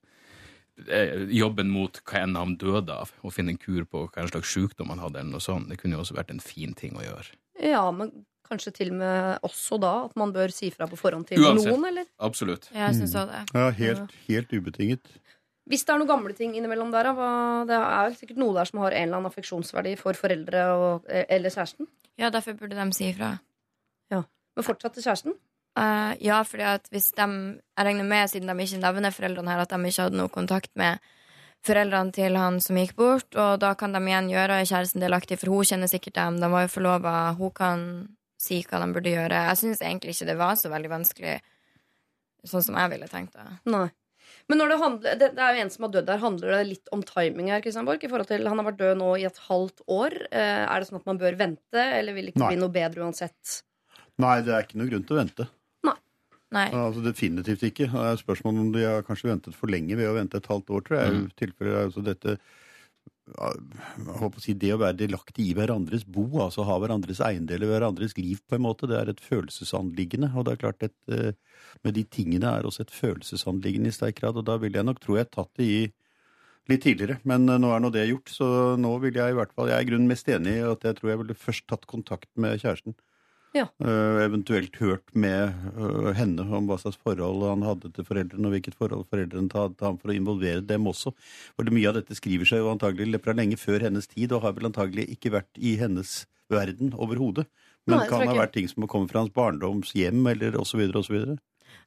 eh, 0.88 1.28
jobben 1.38 1.70
mot 1.74 2.02
hva 2.02 2.26
enn 2.26 2.40
han 2.40 2.58
døde 2.62 2.98
av, 3.06 3.14
og 3.22 3.36
finne 3.36 3.54
en 3.54 3.62
kur 3.62 3.86
på 3.86 4.08
hva 4.10 4.28
slags 4.32 4.56
sykdom 4.56 4.92
han 4.96 5.06
hadde, 5.06 5.22
eller 5.22 5.38
noe 5.38 5.46
sånt. 5.46 5.70
Det 5.70 5.78
kunne 5.82 6.00
jo 6.00 6.04
også 6.06 6.18
vært 6.18 6.34
en 6.34 6.44
fin 6.44 6.74
ting 6.78 6.98
å 6.98 7.06
gjøre. 7.06 7.38
Ja, 7.62 7.86
men 7.94 8.12
kanskje 8.50 8.74
til 8.74 8.92
og 8.94 9.00
med 9.04 9.44
også 9.46 9.78
da 9.82 9.94
at 10.08 10.16
man 10.18 10.32
bør 10.34 10.52
si 10.54 10.72
fra 10.74 10.88
på 10.90 10.98
forhånd 10.98 11.30
til 11.30 11.44
Uansett. 11.44 11.70
noen, 11.70 11.86
eller? 11.92 12.08
Absolutt. 12.26 12.70
Ja, 12.74 12.88
jeg 12.88 13.04
synes 13.04 13.14
også 13.14 13.30
det. 13.36 13.44
Ja, 13.54 13.68
helt, 13.78 14.16
helt 14.26 14.56
ubetinget. 14.56 15.12
Hvis 15.70 15.86
det 15.86 15.94
er 15.94 16.00
noen 16.02 16.10
gamle 16.10 16.34
ting 16.34 16.56
innimellom 16.58 16.90
der, 16.94 17.12
det 17.70 17.78
er 17.78 18.16
sikkert 18.18 18.40
noe 18.42 18.56
der 18.58 18.70
som 18.70 18.82
har 18.82 18.96
en 18.96 19.04
eller 19.06 19.20
annen 19.20 19.30
affeksjonsverdi 19.30 19.94
for 20.00 20.18
foreldre 20.18 20.64
og, 20.74 21.06
eh, 21.06 21.28
eller 21.30 21.54
kjæresten. 21.54 21.88
Ja, 22.18 22.32
derfor 22.34 22.58
burde 22.58 22.76
de 22.76 22.98
si 22.98 23.12
ifra. 23.12 23.36
Ja. 24.10 24.24
Men 24.58 24.66
fortsatt 24.66 24.98
til 24.98 25.06
kjæresten? 25.06 25.38
Uh, 25.78 26.18
ja, 26.20 26.42
fordi 26.44 26.66
at 26.66 26.90
hvis 26.90 27.12
de 27.16 27.22
Jeg 27.78 27.86
regner 27.86 28.04
med, 28.04 28.28
siden 28.28 28.50
de 28.50 28.64
ikke 28.66 28.82
nevner 28.82 29.14
foreldrene 29.14 29.52
her, 29.52 29.62
at 29.62 29.70
de 29.70 29.78
ikke 29.86 30.02
hadde 30.02 30.18
noe 30.18 30.28
kontakt 30.34 30.72
med 30.76 30.98
foreldrene 31.64 32.12
til 32.12 32.36
han 32.36 32.60
som 32.60 32.76
gikk 32.80 32.96
bort, 32.96 33.36
og 33.36 33.60
da 33.62 33.74
kan 33.78 33.94
de 33.94 34.02
igjen 34.02 34.32
gjøre 34.32 34.66
kjæresten 34.66 35.04
delaktig, 35.04 35.38
for 35.40 35.54
hun 35.54 35.68
kjenner 35.68 35.92
sikkert 35.92 36.16
dem, 36.16 36.40
de 36.42 36.50
var 36.52 36.66
jo 36.66 36.74
forlova, 36.74 37.14
hun 37.38 37.52
kan 37.52 37.86
si 38.40 38.62
hva 38.64 38.80
de 38.82 38.92
burde 38.96 39.14
gjøre. 39.14 39.46
Jeg 39.52 39.62
syns 39.62 39.82
egentlig 39.84 40.16
ikke 40.16 40.30
det 40.32 40.38
var 40.40 40.60
så 40.60 40.72
veldig 40.72 40.92
vanskelig, 40.92 41.40
sånn 42.48 42.64
som 42.64 42.80
jeg 42.80 42.94
ville 42.96 43.10
tenkt 43.12 43.36
det. 43.36 43.48
Nei. 43.70 43.90
Men 44.50 44.58
når 44.58 44.72
det, 44.72 44.78
handler, 44.82 45.18
det, 45.22 45.28
det 45.38 45.46
er 45.46 45.54
jo 45.56 45.64
en 45.64 45.72
som 45.74 45.86
har 45.86 45.92
dødd 45.94 46.08
der. 46.10 46.22
Handler 46.24 46.54
det 46.56 46.62
litt 46.72 46.92
om 46.96 47.04
timing 47.06 47.52
her? 47.54 47.62
Kristian 47.62 47.86
Borch, 47.86 48.02
i 48.02 48.10
forhold 48.10 48.32
til 48.32 48.50
Han 48.50 48.62
har 48.62 48.70
vært 48.72 48.80
død 48.82 48.98
nå 48.98 49.12
i 49.22 49.28
et 49.30 49.40
halvt 49.46 49.84
år. 49.86 50.16
Eh, 50.32 50.64
er 50.66 50.82
det 50.82 50.90
sånn 50.90 51.02
at 51.02 51.10
man 51.10 51.22
bør 51.22 51.38
vente, 51.38 51.86
eller 52.00 52.18
vil 52.18 52.30
det 52.30 52.34
ikke 52.34 52.46
Nei. 52.48 52.52
bli 52.56 52.64
noe 52.64 52.74
bedre 52.74 53.06
uansett? 53.06 53.60
Nei, 54.20 54.40
det 54.44 54.56
er 54.56 54.66
ikke 54.66 54.82
noe 54.82 54.90
grunn 54.90 55.06
til 55.06 55.16
å 55.16 55.22
vente. 55.22 55.50
Nei. 56.56 56.66
Altså 56.74 57.04
Definitivt 57.06 57.64
ikke. 57.68 57.88
Det 57.92 58.06
er 58.12 58.22
spørsmål 58.22 58.62
om 58.64 58.72
de 58.74 58.86
har 58.86 59.06
kanskje 59.06 59.30
ventet 59.30 59.58
for 59.58 59.70
lenge 59.72 59.98
ved 60.00 60.10
å 60.10 60.16
vente 60.18 60.40
et 60.40 60.50
halvt 60.50 60.72
år, 60.74 60.86
tror 60.88 60.98
jeg. 60.98 61.14
Mm. 61.14 61.28
tilfeller 61.38 61.76
er 61.76 61.84
altså 61.86 62.04
dette 62.06 62.36
å 63.38 64.30
si, 64.42 64.54
Det 64.54 64.72
å 64.74 64.80
være 64.82 64.98
delaktig 64.98 65.50
i 65.50 65.56
hverandres 65.58 66.06
bo, 66.06 66.26
altså 66.44 66.66
ha 66.68 66.78
hverandres 66.82 67.22
eiendeler, 67.22 67.70
hverandres 67.70 68.18
liv, 68.18 68.42
på 68.48 68.58
en 68.58 68.66
måte, 68.66 68.90
det 68.90 68.98
er 69.00 69.12
et 69.12 69.24
følelsesanliggende. 69.24 70.32
Og 70.36 70.46
det 70.48 70.56
er 70.56 70.62
klart, 70.64 70.84
et, 70.84 70.98
eh, 71.08 71.34
med 71.84 71.94
de 71.94 72.04
tingene 72.04 72.50
er 72.50 72.64
også 72.64 72.82
et 72.86 72.96
følelsesanliggende 72.96 73.92
i 73.92 73.96
sterk 73.96 74.22
grad. 74.22 74.38
Og 74.38 74.46
da 74.46 74.58
ville 74.58 74.80
jeg 74.80 74.86
nok, 74.86 75.00
tror 75.00 75.18
jeg, 75.18 75.32
tatt 75.32 75.52
det 75.58 75.66
i 75.66 75.82
litt 76.70 76.84
tidligere. 76.86 77.20
Men 77.24 77.48
eh, 77.50 77.60
nå 77.62 77.74
er 77.74 77.84
nå 77.84 77.92
det 77.94 78.08
gjort, 78.10 78.30
så 78.34 78.50
nå 78.80 78.96
vil 79.04 79.20
jeg 79.20 79.34
i 79.34 79.38
hvert 79.38 79.54
fall 79.56 79.70
Jeg 79.70 79.78
er 79.78 79.86
i 79.86 79.92
grunnen 79.92 80.10
mest 80.10 80.28
enig 80.30 80.58
i 80.58 80.66
at 80.66 80.84
jeg 80.84 81.00
tror 81.00 81.14
jeg 81.14 81.22
ville 81.24 81.38
først 81.48 81.68
tatt 81.70 81.88
kontakt 81.90 82.30
med 82.36 82.60
kjæresten. 82.62 82.98
Ja. 83.56 83.66
Uh, 83.82 84.20
eventuelt 84.22 84.76
hørt 84.78 85.08
med 85.18 85.56
uh, 85.74 86.12
henne 86.14 86.44
om 86.54 86.68
hva 86.70 86.78
slags 86.82 87.00
forhold 87.02 87.42
han 87.48 87.66
hadde 87.66 87.90
til 87.96 88.06
foreldrene, 88.06 88.46
og 88.46 88.54
hvilket 88.54 88.78
forhold 88.78 89.08
foreldrene 89.10 89.50
hadde 89.56 89.78
til 89.80 89.88
ham 89.88 89.98
for 90.02 90.14
å 90.14 90.18
involvere 90.18 90.62
dem 90.66 90.86
også. 90.90 91.16
For 91.56 91.66
det, 91.66 91.74
mye 91.74 91.90
av 91.90 91.98
dette 91.98 92.18
skriver 92.18 92.50
seg 92.50 92.62
jo 92.62 92.70
antagelig 92.74 93.24
fra 93.26 93.34
lenge 93.38 93.58
før 93.58 93.88
hennes 93.88 94.10
tid, 94.12 94.36
og 94.36 94.46
har 94.46 94.54
vel 94.58 94.70
antagelig 94.70 95.08
ikke 95.16 95.34
vært 95.40 95.58
i 95.58 95.76
hennes 95.82 96.24
verden 96.54 96.94
overhodet. 96.94 97.48
Men 97.90 98.04
Nei, 98.04 98.10
kan 98.12 98.28
ha 98.30 98.36
vært 98.38 98.54
ting 98.58 98.68
som 98.70 98.86
har 98.86 98.92
kommet 98.92 99.14
fra 99.14 99.24
hans 99.24 99.34
barndoms 99.34 99.96
hjem, 99.98 100.22
eller 100.30 100.58
osv. 100.60 100.84
osv. 101.00 101.18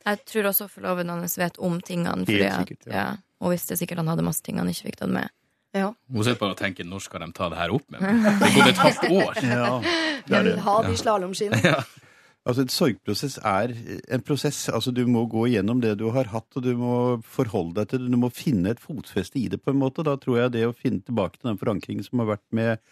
Jeg 0.03 0.25
tror 0.27 0.51
også 0.51 0.67
forloveden 0.71 1.15
hans 1.15 1.39
vet 1.39 1.61
om 1.63 1.79
tingene. 1.85 2.27
Fordi 2.27 2.43
Helt 2.43 2.73
sikkert, 2.73 2.89
ja. 2.91 2.97
ja. 2.97 3.07
Og 3.43 3.55
visste 3.55 3.79
sikkert 3.79 4.03
han 4.03 4.11
hadde 4.11 4.27
masse 4.27 4.43
ting 4.43 4.59
han 4.59 4.71
ikke 4.71 4.91
fikk 4.91 5.01
tatt 5.03 5.15
med. 5.15 5.31
Hun 6.13 6.25
sitter 6.27 6.39
bare 6.43 6.53
og 6.57 6.61
tenker 6.61 6.85
når 6.85 7.01
skal 7.07 7.25
de 7.25 7.33
ta 7.33 7.49
det 7.49 7.59
her 7.59 7.73
opp 7.73 7.85
med 7.93 8.03
meg? 8.05 8.25
Det 8.43 8.53
går 8.53 8.59
gått 8.59 8.73
et 8.75 8.85
halvt 8.87 9.05
år. 9.11 9.43
Ja, 9.53 9.75
det 10.29 10.37
er 10.39 10.45
det. 10.51 10.59
ha 10.67 10.79
de 10.87 10.97
slalåmskiene. 11.01 11.61
Altså, 12.43 12.65
En 12.65 12.71
sorgprosess 12.75 13.37
er 13.47 13.71
en 14.11 14.23
prosess. 14.27 14.65
Altså, 14.69 14.91
Du 14.91 15.05
må 15.07 15.21
gå 15.31 15.45
igjennom 15.47 15.79
det 15.81 15.93
du 16.01 16.09
har 16.11 16.27
hatt, 16.33 16.49
og 16.59 16.65
du 16.65 16.73
må 16.75 17.23
forholde 17.23 17.77
deg 17.77 17.89
til 17.93 18.01
det. 18.03 18.11
Du 18.11 18.19
må 18.19 18.31
finne 18.35 18.73
et 18.75 18.81
fotfeste 18.83 19.39
i 19.39 19.45
det. 19.47 19.61
på 19.63 19.71
en 19.71 19.79
måte. 19.79 20.03
Da 20.03 20.17
tror 20.19 20.41
jeg 20.41 20.53
det 20.57 20.65
å 20.67 20.75
finne 20.75 20.99
tilbake 21.07 21.39
til 21.39 21.53
den 21.53 21.61
forankringen 21.61 22.03
som 22.03 22.19
har 22.19 22.33
vært 22.33 22.43
med, 22.51 22.83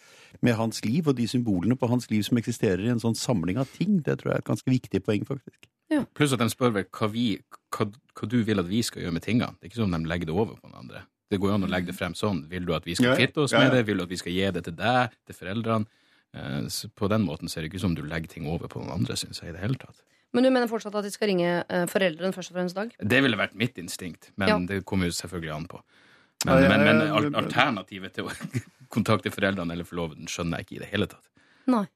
med 0.40 0.54
hans 0.54 0.78
liv, 0.86 1.08
og 1.10 1.16
de 1.18 1.26
symbolene 1.26 1.74
på 1.74 1.90
hans 1.90 2.06
liv 2.12 2.22
som 2.22 2.38
eksisterer 2.38 2.84
i 2.86 2.92
en 2.94 3.02
sånn 3.02 3.18
samling 3.18 3.58
av 3.58 3.66
ting, 3.74 3.98
det 4.06 4.20
tror 4.20 4.30
jeg 4.30 4.38
er 4.38 4.44
et 4.44 4.50
ganske 4.52 4.70
viktig 4.70 5.02
poeng, 5.02 5.26
faktisk. 5.26 5.66
Ja. 5.90 6.04
Pluss 6.14 6.30
at 6.32 6.38
de 6.38 6.46
spør 6.54 6.70
vel 6.78 6.86
hva, 6.86 7.10
vi, 7.10 7.26
hva, 7.74 7.88
hva 7.90 8.28
du 8.30 8.44
vil 8.46 8.62
at 8.62 8.70
vi 8.70 8.84
skal 8.86 9.02
gjøre 9.02 9.16
med 9.18 9.26
tingene. 9.26 9.50
Det 9.58 9.66
er 9.66 9.72
ikke 9.74 9.82
sånn 9.82 9.98
de 9.98 10.06
legger 10.06 10.30
det 10.30 10.36
over 10.38 10.54
på 10.62 10.70
den 10.70 10.78
andre. 10.78 11.02
Det 11.30 11.38
går 11.38 11.52
jo 11.52 11.54
an 11.60 11.64
å 11.68 11.70
legge 11.70 11.86
det 11.92 11.96
frem 11.96 12.14
sånn. 12.18 12.42
Vil 12.50 12.64
du 12.66 12.72
at 12.74 12.84
vi 12.88 12.96
skal 12.98 13.14
kvitte 13.16 13.44
oss 13.44 13.52
Ja, 13.54 13.60
med 13.62 13.72
det? 13.76 13.84
Vil 13.86 14.00
du 14.00 14.02
at 14.02 14.10
vi 14.10 14.18
skal 14.18 14.32
gi 14.34 14.50
det 14.50 14.64
til 14.66 14.74
deg, 14.74 15.12
til 15.26 15.34
foreldrene? 15.38 15.86
Eh, 16.34 16.66
så 16.70 16.90
På 16.94 17.08
den 17.10 17.22
måten 17.26 17.48
ser 17.50 17.62
det 17.62 17.70
ikke 17.70 17.78
ut 17.80 17.86
som 17.86 17.94
du 17.94 18.02
legger 18.02 18.28
ting 18.28 18.46
over 18.50 18.68
på 18.70 18.82
noen 18.82 18.96
andre, 19.00 19.14
syns 19.18 19.40
jeg, 19.42 19.50
i 19.50 19.52
det 19.56 19.62
hele 19.62 19.78
tatt. 19.78 20.02
Men 20.32 20.44
du 20.46 20.50
mener 20.50 20.68
fortsatt 20.70 20.94
at 20.94 21.02
de 21.06 21.10
skal 21.10 21.28
ringe 21.32 21.64
eh, 21.68 21.86
foreldrene 21.90 22.34
først 22.34 22.52
og 22.52 22.58
fremst, 22.58 22.74
Dag? 22.78 22.92
Det 23.02 23.22
ville 23.22 23.38
vært 23.38 23.54
mitt 23.58 23.78
instinkt, 23.82 24.30
men 24.38 24.48
Ja. 24.48 24.58
det 24.58 24.84
kommer 24.86 25.06
jo 25.10 25.14
selvfølgelig 25.14 25.54
an 25.56 25.66
på. 25.66 25.80
Men, 26.46 26.54
ja, 26.54 26.60
ja, 26.62 26.68
men 26.68 26.98
men- 26.98 27.34
alternativet 27.34 28.12
til 28.14 28.24
å 28.24 28.30
kontakte 28.94 29.30
foreldrene 29.30 29.72
eller 29.74 29.84
forloveden 29.84 30.26
skjønner 30.30 30.58
jeg 30.62 30.66
ikke 30.66 30.76
i 30.76 30.82
det 30.84 30.90
hele 30.94 31.06
tatt. 31.06 31.26
Nei. 31.66 31.86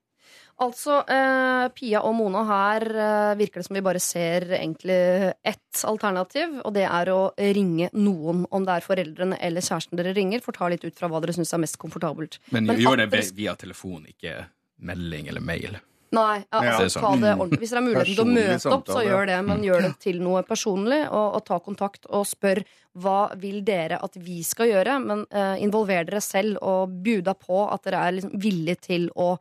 Altså, 0.63 1.01
eh, 1.11 1.69
Pia 1.75 2.01
og 2.07 2.15
Mona, 2.15 2.45
her 2.47 2.85
eh, 2.95 3.35
virker 3.41 3.59
det 3.59 3.67
som 3.67 3.75
vi 3.75 3.83
bare 3.83 4.01
ser 4.03 4.47
egentlig 4.55 4.99
ett 5.43 5.81
alternativ, 5.85 6.61
og 6.63 6.75
det 6.77 6.85
er 6.87 7.11
å 7.11 7.33
ringe 7.57 7.89
noen, 7.99 8.45
om 8.55 8.67
det 8.67 8.77
er 8.77 8.87
foreldrene 8.87 9.39
eller 9.43 9.65
kjæresten 9.67 9.99
dere 9.99 10.15
ringer, 10.15 10.45
for 10.45 10.55
ta 10.55 10.69
litt 10.71 10.85
ut 10.87 10.95
fra 10.99 11.11
hva 11.11 11.21
dere 11.25 11.35
syns 11.35 11.51
er 11.57 11.65
mest 11.65 11.81
komfortabelt. 11.83 12.39
Men, 12.55 12.69
Men 12.71 12.79
gjør 12.79 13.03
det 13.03 13.11
dere 13.17 13.35
via 13.35 13.57
telefon, 13.59 14.07
ikke 14.15 14.45
melding 14.87 15.29
eller 15.33 15.43
mail. 15.43 15.81
Nei, 16.15 16.45
ja, 16.53 16.63
Ja. 16.63 16.79
altså, 16.79 16.85
Det 16.87 16.97
er 16.97 17.01
ta 17.01 17.17
det 17.17 17.33
ordentlig. 17.35 17.59
Hvis 17.59 17.71
dere 17.71 17.81
har 17.81 17.89
muligheten 17.89 18.15
til 18.15 18.23
å 18.23 18.35
møte 18.35 18.73
opp, 18.77 18.87
så 18.87 19.03
gjør 19.03 19.27
det. 19.27 19.39
Men 19.49 19.65
gjør 19.67 19.83
det 19.83 19.93
til 19.99 20.21
noe 20.23 20.43
personlig, 20.47 21.01
og, 21.11 21.35
og 21.35 21.45
ta 21.45 21.59
kontakt 21.59 22.07
og 22.07 22.27
spør 22.31 22.63
hva 22.95 23.19
vil 23.41 23.65
dere 23.67 23.99
at 23.99 24.15
vi 24.15 24.43
skal 24.47 24.71
gjøre. 24.71 25.01
Men 25.03 25.27
eh, 25.33 25.57
involver 25.65 26.07
dere 26.07 26.23
selv 26.23 26.63
og 26.63 26.95
buda 27.03 27.35
på 27.35 27.65
at 27.67 27.83
dere 27.83 28.07
er 28.07 28.13
liksom 28.21 28.39
villige 28.39 28.81
til 28.87 29.11
å 29.17 29.33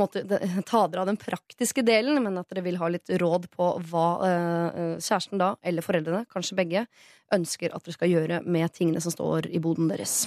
måte 0.00 0.24
ta 0.70 0.84
dere 0.88 1.04
av 1.04 1.10
den 1.10 1.20
praktiske 1.20 1.84
delen, 1.86 2.20
men 2.24 2.38
at 2.40 2.50
dere 2.50 2.64
vil 2.66 2.80
ha 2.80 2.90
litt 2.92 3.12
råd 3.20 3.50
på 3.54 3.72
hva 3.90 4.08
eh, 4.26 4.94
kjæresten 4.98 5.40
da, 5.40 5.54
eller 5.62 5.86
foreldrene, 5.86 6.24
kanskje 6.32 6.58
begge, 6.58 6.86
ønsker 7.34 7.74
at 7.74 7.86
dere 7.86 7.98
skal 7.98 8.14
gjøre 8.14 8.40
med 8.46 8.72
tingene 8.74 9.02
som 9.04 9.14
står 9.14 9.50
i 9.50 9.62
boden 9.62 9.90
deres. 9.92 10.24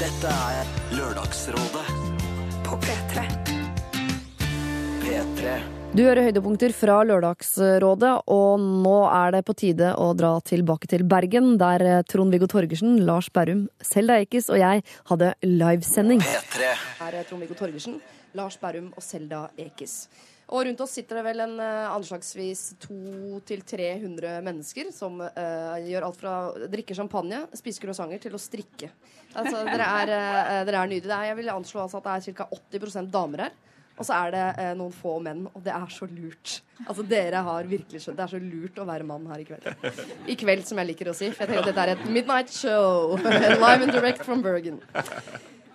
Dette 0.00 0.30
er 0.30 0.74
Lørdagsrådet 0.98 1.86
på 2.66 2.82
P3. 2.82 3.24
P3. 5.04 5.54
Du 5.94 6.00
hører 6.02 6.26
høydepunkter 6.26 6.72
fra 6.74 6.96
Lørdagsrådet, 7.06 8.10
og 8.34 8.58
nå 8.58 8.96
er 9.06 9.36
det 9.36 9.44
på 9.46 9.54
tide 9.54 9.92
å 9.94 10.08
dra 10.18 10.32
tilbake 10.42 10.90
til 10.90 11.04
Bergen, 11.06 11.52
der 11.60 11.84
eh, 11.86 12.00
Trond-Viggo 12.10 12.48
Torgersen, 12.50 12.96
Lars 13.06 13.28
Berrum, 13.30 13.68
Selda 13.78 14.16
Ekiz 14.24 14.50
og 14.50 14.58
jeg 14.58 14.82
hadde 15.12 15.30
livesending. 15.46 16.24
Her 16.24 17.20
er 17.20 17.28
Trond-Viggo 17.28 17.54
Torgersen, 17.54 18.00
Lars 18.38 18.58
Berrum 18.60 18.92
og 18.94 19.04
Selda 19.04 19.46
Ekiz. 19.60 20.04
Og 20.52 20.66
rundt 20.66 20.80
oss 20.84 20.92
sitter 20.98 21.18
det 21.18 21.24
vel 21.24 21.40
en 21.40 21.54
eh, 21.62 21.88
anslagsvis 21.88 22.64
200-300 22.84 24.42
mennesker 24.44 24.90
som 24.92 25.22
uh, 25.24 25.76
gjør 25.80 26.04
alt 26.04 26.18
fra 26.20 26.34
å 26.50 26.68
drikke 26.68 26.96
champagne, 26.96 27.46
spise 27.56 27.80
croissanter, 27.80 28.20
til 28.20 28.36
å 28.36 28.40
strikke. 28.42 28.90
Altså, 29.32 29.62
dere 29.64 29.86
er, 30.02 30.12
uh, 30.12 30.58
dere 30.68 30.82
er 30.82 30.92
nydelige. 30.92 31.22
Jeg 31.30 31.38
vil 31.40 31.54
anslå 31.54 31.86
altså 31.86 32.02
at 32.02 32.10
det 32.10 32.34
er 32.34 32.42
ca. 32.42 32.48
80% 32.76 33.14
damer 33.14 33.46
her. 33.46 33.56
Og 33.94 34.06
så 34.06 34.16
er 34.16 34.32
det 34.34 34.44
eh, 34.58 34.72
noen 34.74 34.94
få 34.94 35.12
menn, 35.22 35.44
og 35.52 35.60
det 35.62 35.70
er 35.70 35.90
så 35.94 36.08
lurt. 36.10 36.56
Altså, 36.82 37.04
dere 37.06 37.44
har 37.46 37.68
virkelig 37.70 38.00
skjønt 38.02 38.18
Det 38.18 38.24
er 38.24 38.32
så 38.32 38.40
lurt 38.42 38.80
å 38.82 38.86
være 38.88 39.06
mann 39.06 39.28
her 39.30 39.44
i 39.44 39.46
kveld. 39.46 39.68
I 40.26 40.34
kveld, 40.40 40.64
som 40.66 40.80
jeg 40.82 40.90
liker 40.90 41.12
å 41.12 41.14
si. 41.14 41.30
For 41.30 41.44
jeg 41.44 41.52
tenker 41.52 41.62
at 41.62 41.70
dette 41.70 41.84
er 41.84 41.92
et 41.94 42.08
midnight 42.10 42.50
show. 42.50 43.14
Live 43.64 43.86
and 43.86 43.94
direct 43.94 44.26
from 44.26 44.42
Bergen. 44.42 44.82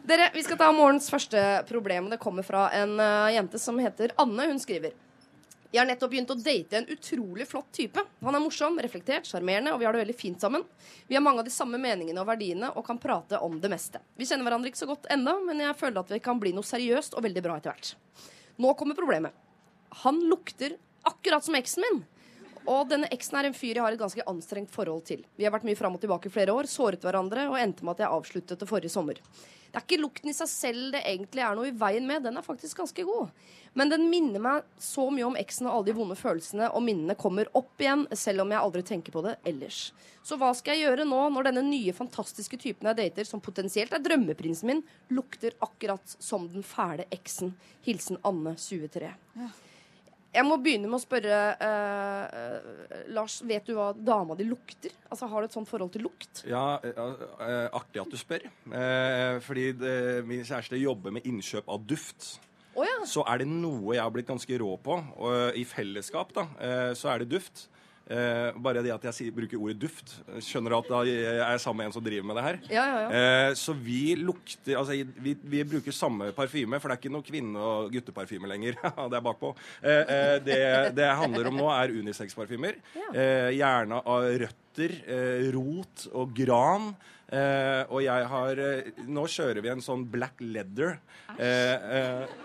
Dere, 0.10 0.32
Vi 0.34 0.42
skal 0.42 0.58
ta 0.58 0.72
morgens 0.74 1.06
første 1.12 1.42
problem. 1.70 2.08
Det 2.10 2.18
kommer 2.18 2.42
fra 2.42 2.64
en 2.74 2.96
uh, 2.98 3.30
jente 3.30 3.60
som 3.62 3.78
heter 3.78 4.16
Anne. 4.18 4.48
Hun 4.50 4.58
skriver 4.62 4.96
jeg 5.70 5.84
har 5.84 5.86
nettopp 5.86 6.10
begynt 6.10 6.32
å 6.34 6.38
date 6.42 6.80
en 6.80 6.88
utrolig 6.90 7.46
flott 7.46 7.68
type. 7.78 8.02
Han 8.26 8.34
er 8.34 8.42
morsom, 8.42 8.80
reflektert, 8.82 9.28
sjarmerende, 9.30 9.70
og 9.70 9.78
vi 9.78 9.86
har 9.86 9.94
det 9.94 10.00
veldig 10.02 10.16
fint 10.18 10.42
sammen. 10.42 10.64
Vi 11.06 11.14
har 11.14 11.22
mange 11.22 11.44
av 11.44 11.46
de 11.46 11.54
samme 11.54 11.78
meningene 11.78 12.24
og 12.24 12.26
verdiene 12.26 12.72
og 12.74 12.88
kan 12.88 12.98
prate 12.98 13.38
om 13.46 13.60
det 13.62 13.70
meste. 13.70 14.02
Vi 14.18 14.26
kjenner 14.26 14.50
hverandre 14.50 14.72
ikke 14.72 14.82
så 14.82 14.90
godt 14.90 15.06
ennå, 15.14 15.36
men 15.46 15.62
jeg 15.62 15.78
føler 15.78 16.02
at 16.02 16.14
vi 16.16 16.22
kan 16.26 16.42
bli 16.42 16.56
noe 16.58 16.66
seriøst 16.66 17.14
og 17.14 17.28
veldig 17.28 17.44
bra 17.46 17.60
etter 17.60 17.76
hvert. 17.76 17.92
Nå 18.58 18.74
kommer 18.82 18.98
problemet. 18.98 19.38
Han 20.08 20.24
lukter 20.26 20.74
akkurat 21.06 21.46
som 21.46 21.60
eksen 21.62 21.86
min. 21.86 22.02
Og 22.68 22.90
denne 22.90 23.08
eksen 23.14 23.40
er 23.40 23.50
en 23.50 23.56
fyr 23.56 23.78
jeg 23.78 23.84
har 23.84 23.96
et 23.96 24.02
ganske 24.02 24.26
anstrengt 24.30 24.74
forhold 24.74 25.06
til. 25.08 25.24
Vi 25.40 25.46
har 25.48 25.54
vært 25.56 25.68
mye 25.68 25.80
fram 25.80 25.96
og 25.96 26.04
tilbake 26.04 26.30
i 26.30 26.34
flere 26.34 26.56
år, 26.56 26.68
såret 26.70 27.06
hverandre 27.06 27.48
og 27.50 27.60
endte 27.62 27.86
med 27.86 27.96
at 27.96 28.04
jeg 28.04 28.18
avsluttet 28.18 28.60
det 28.60 28.70
forrige 28.70 28.94
sommer. 28.94 29.22
Det 29.70 29.78
er 29.78 29.86
ikke 29.86 30.02
lukten 30.02 30.32
i 30.32 30.34
seg 30.34 30.50
selv 30.50 30.86
det 30.96 31.04
egentlig 31.06 31.44
er 31.46 31.58
noe 31.58 31.70
i 31.70 31.76
veien 31.78 32.08
med, 32.10 32.24
den 32.26 32.40
er 32.40 32.46
faktisk 32.46 32.80
ganske 32.82 33.04
god. 33.06 33.30
Men 33.78 33.92
den 33.92 34.08
minner 34.10 34.42
meg 34.42 34.70
så 34.82 35.06
mye 35.14 35.28
om 35.28 35.38
eksen 35.38 35.68
og 35.70 35.76
alle 35.76 35.90
de 35.92 35.96
vonde 36.00 36.18
følelsene, 36.18 36.72
og 36.74 36.82
minnene 36.82 37.14
kommer 37.20 37.52
opp 37.54 37.78
igjen, 37.78 38.08
selv 38.18 38.42
om 38.42 38.54
jeg 38.56 38.64
aldri 38.64 38.84
tenker 38.88 39.14
på 39.14 39.22
det 39.28 39.36
ellers. 39.52 39.92
Så 40.26 40.40
hva 40.42 40.50
skal 40.58 40.74
jeg 40.74 40.90
gjøre 40.90 41.06
nå, 41.06 41.22
når 41.36 41.52
denne 41.52 41.66
nye, 41.68 41.94
fantastiske 41.94 42.58
typen 42.58 42.90
jeg 42.90 42.98
dater, 42.98 43.30
som 43.30 43.46
potensielt 43.46 43.94
er 43.94 44.02
drømmeprinsen 44.02 44.72
min, 44.72 44.84
lukter 45.14 45.54
akkurat 45.62 46.18
som 46.18 46.50
den 46.50 46.66
fæle 46.66 47.06
eksen? 47.14 47.54
Hilsen 47.86 48.18
Anne, 48.26 48.58
23. 48.58 49.14
Jeg 50.30 50.46
må 50.46 50.60
begynne 50.62 50.86
med 50.86 51.00
å 51.00 51.02
spørre 51.02 51.38
eh, 51.58 52.36
eh, 52.38 53.08
Lars, 53.16 53.40
vet 53.50 53.66
du 53.66 53.74
hva 53.74 53.88
dama 53.98 54.36
di 54.38 54.46
lukter? 54.46 54.94
Altså, 55.10 55.26
Har 55.32 55.42
du 55.42 55.50
et 55.50 55.56
sånt 55.56 55.70
forhold 55.70 55.90
til 55.96 56.06
lukt? 56.06 56.44
Ja, 56.46 56.78
eh, 56.86 57.24
eh, 57.48 57.66
artig 57.74 58.04
at 58.04 58.14
du 58.14 58.20
spør. 58.20 58.46
Eh, 58.46 59.40
fordi 59.42 59.72
det, 59.80 59.96
min 60.30 60.46
kjæreste 60.46 60.78
jobber 60.78 61.16
med 61.18 61.26
innkjøp 61.26 61.72
av 61.74 61.82
duft. 61.90 62.36
Oh, 62.78 62.86
ja. 62.86 63.00
Så 63.10 63.26
er 63.26 63.42
det 63.42 63.50
noe 63.50 63.96
jeg 63.98 64.06
har 64.06 64.14
blitt 64.14 64.30
ganske 64.30 64.62
rå 64.62 64.76
på, 64.86 65.00
og 65.18 65.58
i 65.58 65.66
fellesskap, 65.68 66.36
da, 66.38 66.46
eh, 66.62 66.92
så 66.96 67.10
er 67.16 67.24
det 67.24 67.32
duft. 67.34 67.66
Eh, 68.10 68.56
bare 68.58 68.82
det 68.82 68.90
at 68.90 69.04
jeg 69.06 69.14
sier, 69.14 69.34
bruker 69.36 69.60
ordet 69.62 69.78
duft. 69.84 70.16
Skjønner 70.42 70.74
du 70.74 70.78
at 70.80 70.88
da 70.90 71.02
jeg 71.06 71.42
er 71.46 71.60
sammen 71.62 71.84
med 71.84 71.90
en 71.92 71.96
som 72.00 72.06
driver 72.06 72.26
med 72.26 72.40
det 72.40 72.46
her? 72.48 72.58
Ja, 72.74 72.86
ja, 72.90 73.02
ja. 73.04 73.10
Eh, 73.20 73.50
så 73.60 73.76
vi 73.78 74.16
lukter 74.18 74.80
Altså, 74.80 74.98
vi, 75.22 75.36
vi 75.38 75.62
bruker 75.68 75.94
samme 75.94 76.32
parfyme, 76.34 76.80
for 76.82 76.90
det 76.90 76.98
er 76.98 77.04
ikke 77.04 77.14
noe 77.14 77.28
kvinne- 77.28 77.68
og 77.70 77.94
gutteparfyme 77.94 78.50
lenger. 78.50 78.80
det 79.12 79.20
er 79.20 79.26
bakpå. 79.30 79.54
Eh, 79.84 80.02
eh, 80.16 80.36
det 80.46 80.60
det 80.98 81.12
handler 81.22 81.52
om 81.52 81.60
nå, 81.62 81.70
er 81.76 81.94
unisex-parfymer. 82.02 82.82
Eh, 83.14 83.52
gjerne 83.60 84.02
av 84.02 84.26
røtter, 84.42 84.98
eh, 85.06 85.48
rot 85.54 86.10
og 86.18 86.34
gran. 86.38 86.92
Eh, 87.30 87.84
og 87.94 88.02
jeg 88.02 88.26
har 88.32 88.60
Nå 89.06 89.24
kjører 89.30 89.62
vi 89.62 89.70
en 89.70 89.84
sånn 89.86 90.08
black 90.10 90.42
leather. 90.42 90.98
Eh, 91.38 91.90
eh, 92.00 92.40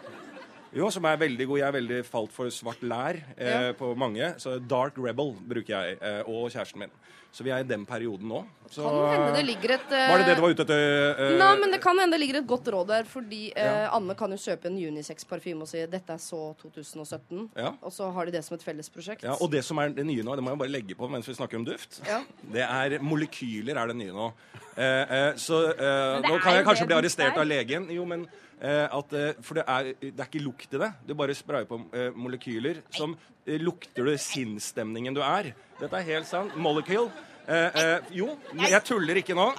jo, 0.75 0.91
som 0.91 1.05
er 1.09 1.17
veldig 1.21 1.47
god. 1.47 1.59
Jeg 1.59 1.69
er 1.69 1.77
veldig 1.79 2.01
falt 2.07 2.33
for 2.35 2.51
svart 2.55 2.83
lær 2.83 3.19
eh, 3.39 3.49
Ja. 3.69 3.73
på 3.79 3.93
mange. 3.97 4.35
Så 4.39 4.59
Dark 4.69 4.99
Rebel 4.99 5.35
bruker 5.49 5.75
jeg, 5.79 5.99
eh, 6.03 6.23
og 6.27 6.51
kjæresten 6.51 6.79
min. 6.85 6.91
Så 7.35 7.43
vi 7.43 7.51
er 7.51 7.65
i 7.65 7.67
den 7.67 7.83
perioden 7.87 8.29
nå. 8.31 8.45
Så, 8.71 8.85
Kan 8.87 9.11
hende 9.11 9.33
det 9.35 9.43
ligger 9.49 9.73
et 9.75 9.89
uh, 9.91 9.97
Var 10.11 10.21
det 10.23 10.27
det 10.29 10.35
du 10.39 10.43
var 10.45 10.53
ute 10.55 10.63
etter? 10.63 10.85
Uh, 11.19 11.33
Nei, 11.41 11.49
men 11.61 11.73
det 11.75 11.81
kan 11.83 11.99
hende 11.99 12.15
det 12.15 12.21
ligger 12.23 12.39
et 12.41 12.47
godt 12.47 12.69
råd 12.71 12.87
der, 12.93 13.09
fordi 13.11 13.41
uh, 13.57 13.59
Ja. 13.59 13.73
Anne 13.99 14.15
kan 14.19 14.31
jo 14.31 14.39
kjøpe 14.39 14.71
en 14.71 14.79
unisex-parfyme 14.79 15.67
og 15.67 15.69
si 15.71 15.83
'dette 15.83 16.15
er 16.15 16.23
så 16.23 16.55
2017', 16.63 17.49
Ja. 17.59 17.73
og 17.83 17.93
så 17.93 18.13
har 18.15 18.27
de 18.31 18.37
det 18.39 18.45
som 18.47 18.55
et 18.55 18.63
fellesprosjekt. 18.63 19.27
Ja, 19.27 19.35
og 19.41 19.51
det 19.51 19.65
som 19.67 19.79
er 19.83 19.89
det 19.91 20.07
nye 20.07 20.23
nå, 20.23 20.37
det 20.39 20.45
må 20.47 20.55
jeg 20.55 20.63
bare 20.63 20.75
legge 20.77 20.95
på 20.95 21.11
mens 21.11 21.27
vi 21.29 21.35
snakker 21.35 21.59
om 21.59 21.65
duft, 21.67 22.01
Ja. 22.07 22.23
det 22.55 22.63
er 22.63 22.99
molekyler 23.03 23.77
er 23.83 23.87
det 23.91 23.97
nye 23.97 24.13
nå. 24.15 24.31
Eh, 24.77 24.85
eh, 25.19 25.35
så 25.39 25.61
eh, 25.75 26.23
nå 26.23 26.39
kan 26.43 26.55
jeg 26.57 26.65
kanskje 26.67 26.87
bli 26.87 26.97
arrestert 26.97 27.35
er. 27.37 27.41
av 27.41 27.47
legen. 27.47 27.91
Jo, 27.95 28.05
men 28.05 28.27
eh, 28.61 28.89
at, 28.91 29.13
eh, 29.13 29.35
For 29.43 29.55
det 29.55 29.65
er, 29.69 29.93
det 30.01 30.19
er 30.19 30.27
ikke 30.27 30.43
lukt 30.43 30.75
i 30.75 30.79
det. 30.83 30.93
Du 31.07 31.15
bare 31.15 31.35
sprayer 31.35 31.65
på 31.69 31.79
eh, 31.95 32.11
molekyler 32.15 32.81
som 32.91 33.15
eh, 33.47 33.59
lukter 33.63 34.05
du 34.05 34.17
sinnsstemningen 34.19 35.15
du 35.15 35.21
er. 35.23 35.53
Dette 35.81 36.01
er 36.01 36.11
helt 36.15 36.29
sant. 36.29 36.55
Molecule. 36.57 37.11
Eh, 37.45 37.77
eh, 37.77 38.07
jo, 38.17 38.31
jeg 38.57 38.81
tuller 38.89 39.19
ikke 39.21 39.35
nå. 39.37 39.51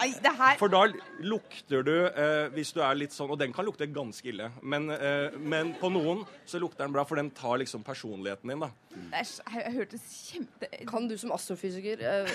For 0.57 0.71
da 0.73 0.87
lukter 1.21 1.83
du 1.85 1.93
eh, 2.07 2.47
hvis 2.55 2.71
du 2.73 2.79
er 2.81 2.97
litt 2.97 3.13
sånn 3.13 3.29
Og 3.29 3.37
den 3.37 3.53
kan 3.53 3.67
lukte 3.67 3.85
ganske 3.93 4.25
ille. 4.31 4.49
Men, 4.65 4.89
eh, 4.89 5.35
men 5.37 5.75
på 5.77 5.91
noen 5.93 6.23
så 6.49 6.57
lukter 6.61 6.85
den 6.87 6.95
bra, 6.95 7.05
for 7.05 7.21
den 7.21 7.29
tar 7.35 7.59
liksom 7.61 7.85
personligheten 7.85 8.49
din, 8.49 8.65
da. 8.65 8.71
Det 8.95 9.21
er, 9.21 9.29
jeg, 9.29 9.61
jeg 9.61 9.75
hørtes 9.77 10.07
kjempe... 10.31 10.71
Kan 10.89 11.09
du 11.11 11.17
som 11.21 11.35
astrofysiker 11.35 12.01
eh, 12.01 12.25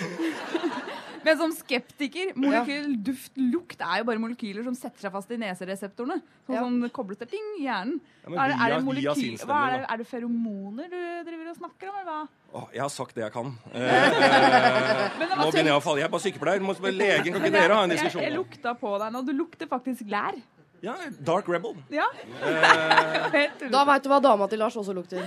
Men 1.24 1.38
som 1.40 1.52
skeptiker 1.54 2.32
molekyl, 2.38 2.94
duft, 3.04 3.32
lukt 3.36 3.82
er 3.84 4.00
jo 4.00 4.06
bare 4.08 4.22
molekyler 4.22 4.64
som 4.66 4.76
setter 4.78 5.04
seg 5.04 5.12
fast 5.14 5.32
i 5.34 5.38
nesereseptorene. 5.40 6.20
Sånn 6.46 6.56
Ja. 6.56 6.62
som 6.64 6.90
kobles 6.96 7.20
til 7.20 7.30
ting 7.34 7.46
i 7.58 7.64
hjernen. 7.66 7.98
Ja, 8.24 8.44
er, 8.44 8.52
det, 8.52 8.56
er, 8.56 8.74
det 8.74 8.84
molekyl, 8.86 9.36
hva 9.48 9.58
er, 9.66 9.74
det, 9.76 9.86
er 9.90 10.02
det 10.02 10.06
feromoner 10.10 10.88
du 10.92 11.00
driver 11.28 11.50
og 11.52 11.58
snakker 11.60 11.90
om, 11.90 11.98
eller 12.00 12.08
hva? 12.10 12.20
Åh, 12.50 12.68
jeg 12.74 12.82
har 12.82 12.92
sagt 12.94 13.14
det 13.14 13.26
jeg 13.26 13.34
kan. 13.36 13.52
Eh, 13.80 13.90
eh, 13.90 15.36
nå 15.36 15.50
begynner 15.50 15.72
jeg 15.72 15.78
å 15.78 15.84
falle. 15.84 16.00
Jeg 16.02 16.08
er 16.08 16.12
bare 16.12 16.24
sykepleier. 16.24 16.64
Må, 16.64 16.74
legen, 16.90 17.34
kan 17.34 17.44
ikke 17.44 17.54
dere 17.54 17.76
ha 17.76 17.84
en 17.84 17.92
jeg, 17.92 18.00
jeg, 18.00 18.08
diskusjon? 18.10 18.24
jeg 18.26 18.34
lukta 18.36 18.74
på 18.80 18.96
deg 19.02 19.14
nå. 19.14 19.22
Du 19.26 19.32
lukter 19.36 19.70
faktisk 19.70 20.08
lær. 20.10 20.38
Ja, 20.80 20.94
Dark 21.26 21.48
Rebel. 21.48 21.76
Ja. 21.92 22.06
Eh. 22.40 23.50
Da 23.74 23.84
veit 23.88 24.04
du 24.04 24.10
hva 24.10 24.20
dama 24.24 24.48
til 24.50 24.60
Lars 24.62 24.76
også 24.80 24.94
lukter. 24.96 25.22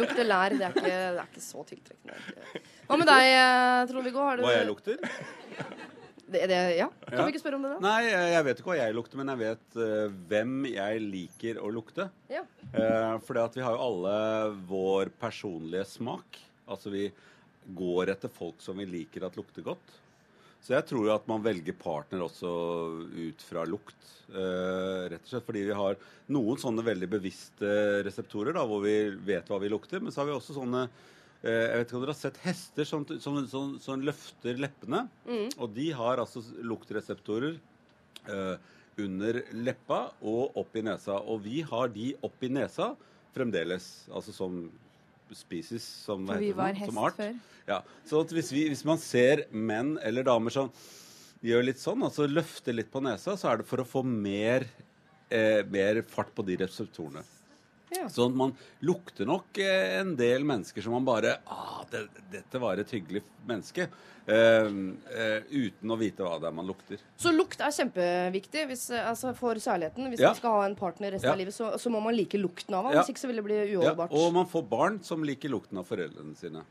Lukter 0.00 0.26
lær. 0.26 0.54
Det 0.58 0.66
er 0.66 0.74
ikke, 0.74 0.84
det 0.90 1.22
er 1.22 1.28
ikke 1.28 1.42
så 1.44 1.64
tiltrekkende. 1.68 2.62
Hva 2.88 2.98
med 3.00 3.08
deg, 3.08 3.30
eh, 3.30 3.80
Trond-Viggo? 3.90 4.24
Har 4.26 4.40
du 4.40 4.46
Hva 4.46 4.54
jeg 4.56 4.68
lukter? 4.68 4.98
Det, 6.34 6.46
det, 6.50 6.58
ja. 6.76 6.88
Kan 7.06 7.18
Ja. 7.18 7.24
vi 7.24 7.32
ikke 7.34 7.42
spørre 7.42 7.58
om 7.60 7.62
det, 7.62 7.70
da? 7.76 7.80
Nei, 7.84 8.08
jeg 8.08 8.30
jeg 8.32 8.44
vet 8.48 8.60
ikke 8.60 8.70
hva 8.72 8.78
jeg 8.80 8.94
lukter, 8.96 9.20
men 9.20 9.30
jeg 9.30 9.40
vet 9.44 9.76
uh, 9.78 10.14
hvem 10.30 10.54
jeg 10.72 11.02
liker 11.04 11.60
å 11.62 11.70
lukte. 11.70 12.08
Ja. 12.32 12.42
Uh, 12.74 13.14
at 13.44 13.54
vi 13.54 13.62
har 13.62 13.76
jo 13.76 13.84
alle 13.84 14.16
vår 14.66 15.12
personlige 15.20 15.84
smak. 15.86 16.40
Altså 16.66 16.90
vi 16.90 17.06
går 17.76 18.10
etter 18.16 18.32
folk 18.32 18.58
som 18.64 18.80
vi 18.80 18.88
liker 18.88 19.28
at 19.28 19.36
lukter 19.38 19.62
godt. 19.62 20.00
Så 20.64 20.72
jeg 20.72 20.86
tror 20.88 21.04
jo 21.04 21.12
at 21.12 21.26
man 21.28 21.42
velger 21.44 21.76
partner 21.76 22.22
også 22.24 22.50
ut 23.12 23.42
fra 23.44 23.66
lukt. 23.68 23.98
Uh, 24.32 25.04
rett 25.12 25.20
og 25.20 25.28
slett 25.28 25.44
fordi 25.44 25.66
vi 25.68 25.76
har 25.76 25.98
noen 26.32 26.60
sånne 26.60 26.84
veldig 26.86 27.08
bevisste 27.12 27.72
reseptorer 28.06 28.56
da, 28.56 28.62
hvor 28.64 28.80
vi 28.86 28.94
vet 29.28 29.50
hva 29.52 29.58
vi 29.60 29.68
lukter. 29.68 30.00
Men 30.00 30.14
så 30.14 30.22
har 30.22 30.30
vi 30.30 30.36
også 30.38 30.56
sånne 30.56 30.86
uh, 30.88 31.48
Jeg 31.50 31.74
vet 31.76 31.84
ikke 31.84 31.98
om 31.98 32.06
dere 32.06 32.14
har 32.14 32.22
sett 32.22 32.40
hester 32.46 32.88
som, 32.88 33.04
som, 33.20 33.42
som, 33.50 33.74
som 33.84 34.06
løfter 34.08 34.62
leppene. 34.64 35.04
Mm. 35.28 35.50
Og 35.58 35.74
de 35.76 35.90
har 36.00 36.22
altså 36.22 36.40
luktreseptorer 36.64 37.58
uh, 38.30 38.56
under 39.04 39.42
leppa 39.52 40.06
og 40.24 40.56
opp 40.64 40.80
i 40.80 40.86
nesa. 40.86 41.20
Og 41.28 41.44
vi 41.44 41.60
har 41.60 41.92
de 41.92 42.14
opp 42.24 42.40
i 42.40 42.52
nesa 42.56 42.94
fremdeles. 43.36 44.06
Altså 44.08 44.32
som 44.32 44.64
species, 45.36 45.84
som, 46.06 46.26
For 46.28 46.42
vi 46.42 46.52
var 46.56 46.76
hest 46.78 46.92
som 46.92 47.00
art. 47.04 47.18
før. 47.18 47.34
Ja, 47.68 47.80
så 48.08 48.22
hvis, 48.28 48.50
vi, 48.52 48.66
hvis 48.72 48.84
man 48.86 49.00
ser 49.00 49.46
menn 49.50 49.94
eller 50.04 50.26
damer 50.26 50.52
som 50.52 50.72
gjør 51.44 51.66
litt 51.68 51.80
sånn, 51.80 52.02
altså 52.06 52.26
løfter 52.28 52.76
litt 52.76 52.90
på 52.92 53.02
nesa, 53.04 53.36
så 53.40 53.50
er 53.50 53.60
det 53.60 53.68
for 53.68 53.82
å 53.82 53.88
få 53.88 54.02
mer, 54.06 54.66
eh, 55.28 55.60
mer 55.68 56.02
fart 56.08 56.32
på 56.36 56.44
de 56.46 56.58
reseptorene. 56.64 57.24
Ja. 57.94 58.08
Sånn 58.10 58.32
at 58.32 58.36
man 58.36 58.52
lukter 58.82 59.26
nok 59.28 59.58
eh, 59.62 60.00
en 60.00 60.14
del 60.18 60.44
mennesker 60.46 60.82
som 60.82 60.96
man 60.96 61.04
bare 61.06 61.36
ah, 61.46 61.84
det, 61.90 62.08
'Dette 62.32 62.60
var 62.60 62.80
et 62.82 62.90
hyggelig 62.90 63.22
menneske.' 63.46 63.88
Eh, 64.24 64.68
eh, 65.20 65.42
uten 65.52 65.90
å 65.92 65.98
vite 66.00 66.24
hva 66.24 66.38
det 66.40 66.48
er 66.48 66.54
man 66.56 66.64
lukter. 66.64 66.96
Så 67.20 67.28
lukt 67.28 67.60
er 67.60 67.68
kjempeviktig 67.76 68.62
hvis, 68.70 68.86
eh, 68.96 69.04
altså 69.10 69.34
for 69.36 69.54
særligheten. 69.60 70.08
Hvis 70.08 70.22
Ja. 70.22 70.28
man 70.32 70.38
skal 70.38 70.50
ha 70.50 70.62
en 70.64 70.76
partner 70.76 71.12
resten 71.12 71.28
Ja. 71.28 71.32
av 71.32 71.38
livet, 71.38 71.52
så, 71.52 71.74
så 71.78 71.90
må 71.92 72.00
man 72.02 72.16
like 72.16 72.38
lukten 72.40 72.72
av 72.74 72.84
ham. 72.86 72.94
Hvis 72.94 73.10
ikke 73.12 73.20
så 73.20 73.26
vil 73.28 73.36
det 73.36 73.44
bli 73.44 73.58
Ja, 73.72 73.80
uholdbart. 73.80 74.10
og 74.12 74.32
man 74.32 74.46
får 74.46 74.64
barn 74.68 75.02
som 75.04 75.22
liker 75.22 75.50
lukten 75.50 75.76
av 75.76 75.84
foreldrene 75.86 76.34
sine. 76.36 76.64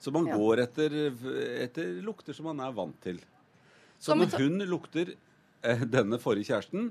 Så 0.00 0.10
man 0.12 0.24
går 0.24 0.60
etter, 0.64 0.90
etter 1.60 2.00
lukter 2.02 2.32
som 2.34 2.46
man 2.46 2.60
er 2.60 2.72
vant 2.72 2.98
til. 3.02 3.20
Så 4.00 4.14
når 4.16 4.38
hun 4.38 4.58
lukter 4.66 5.14
eh, 5.62 5.84
denne 5.84 6.18
forrige 6.18 6.48
kjæresten, 6.52 6.90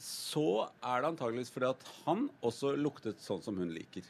så 0.00 0.68
er 0.80 1.02
det 1.02 1.10
antageligvis 1.12 1.52
fordi 1.52 1.70
at 1.70 1.88
han 2.04 2.28
også 2.46 2.74
luktet 2.80 3.20
sånn 3.22 3.42
som 3.44 3.58
hun 3.60 3.72
liker. 3.74 4.06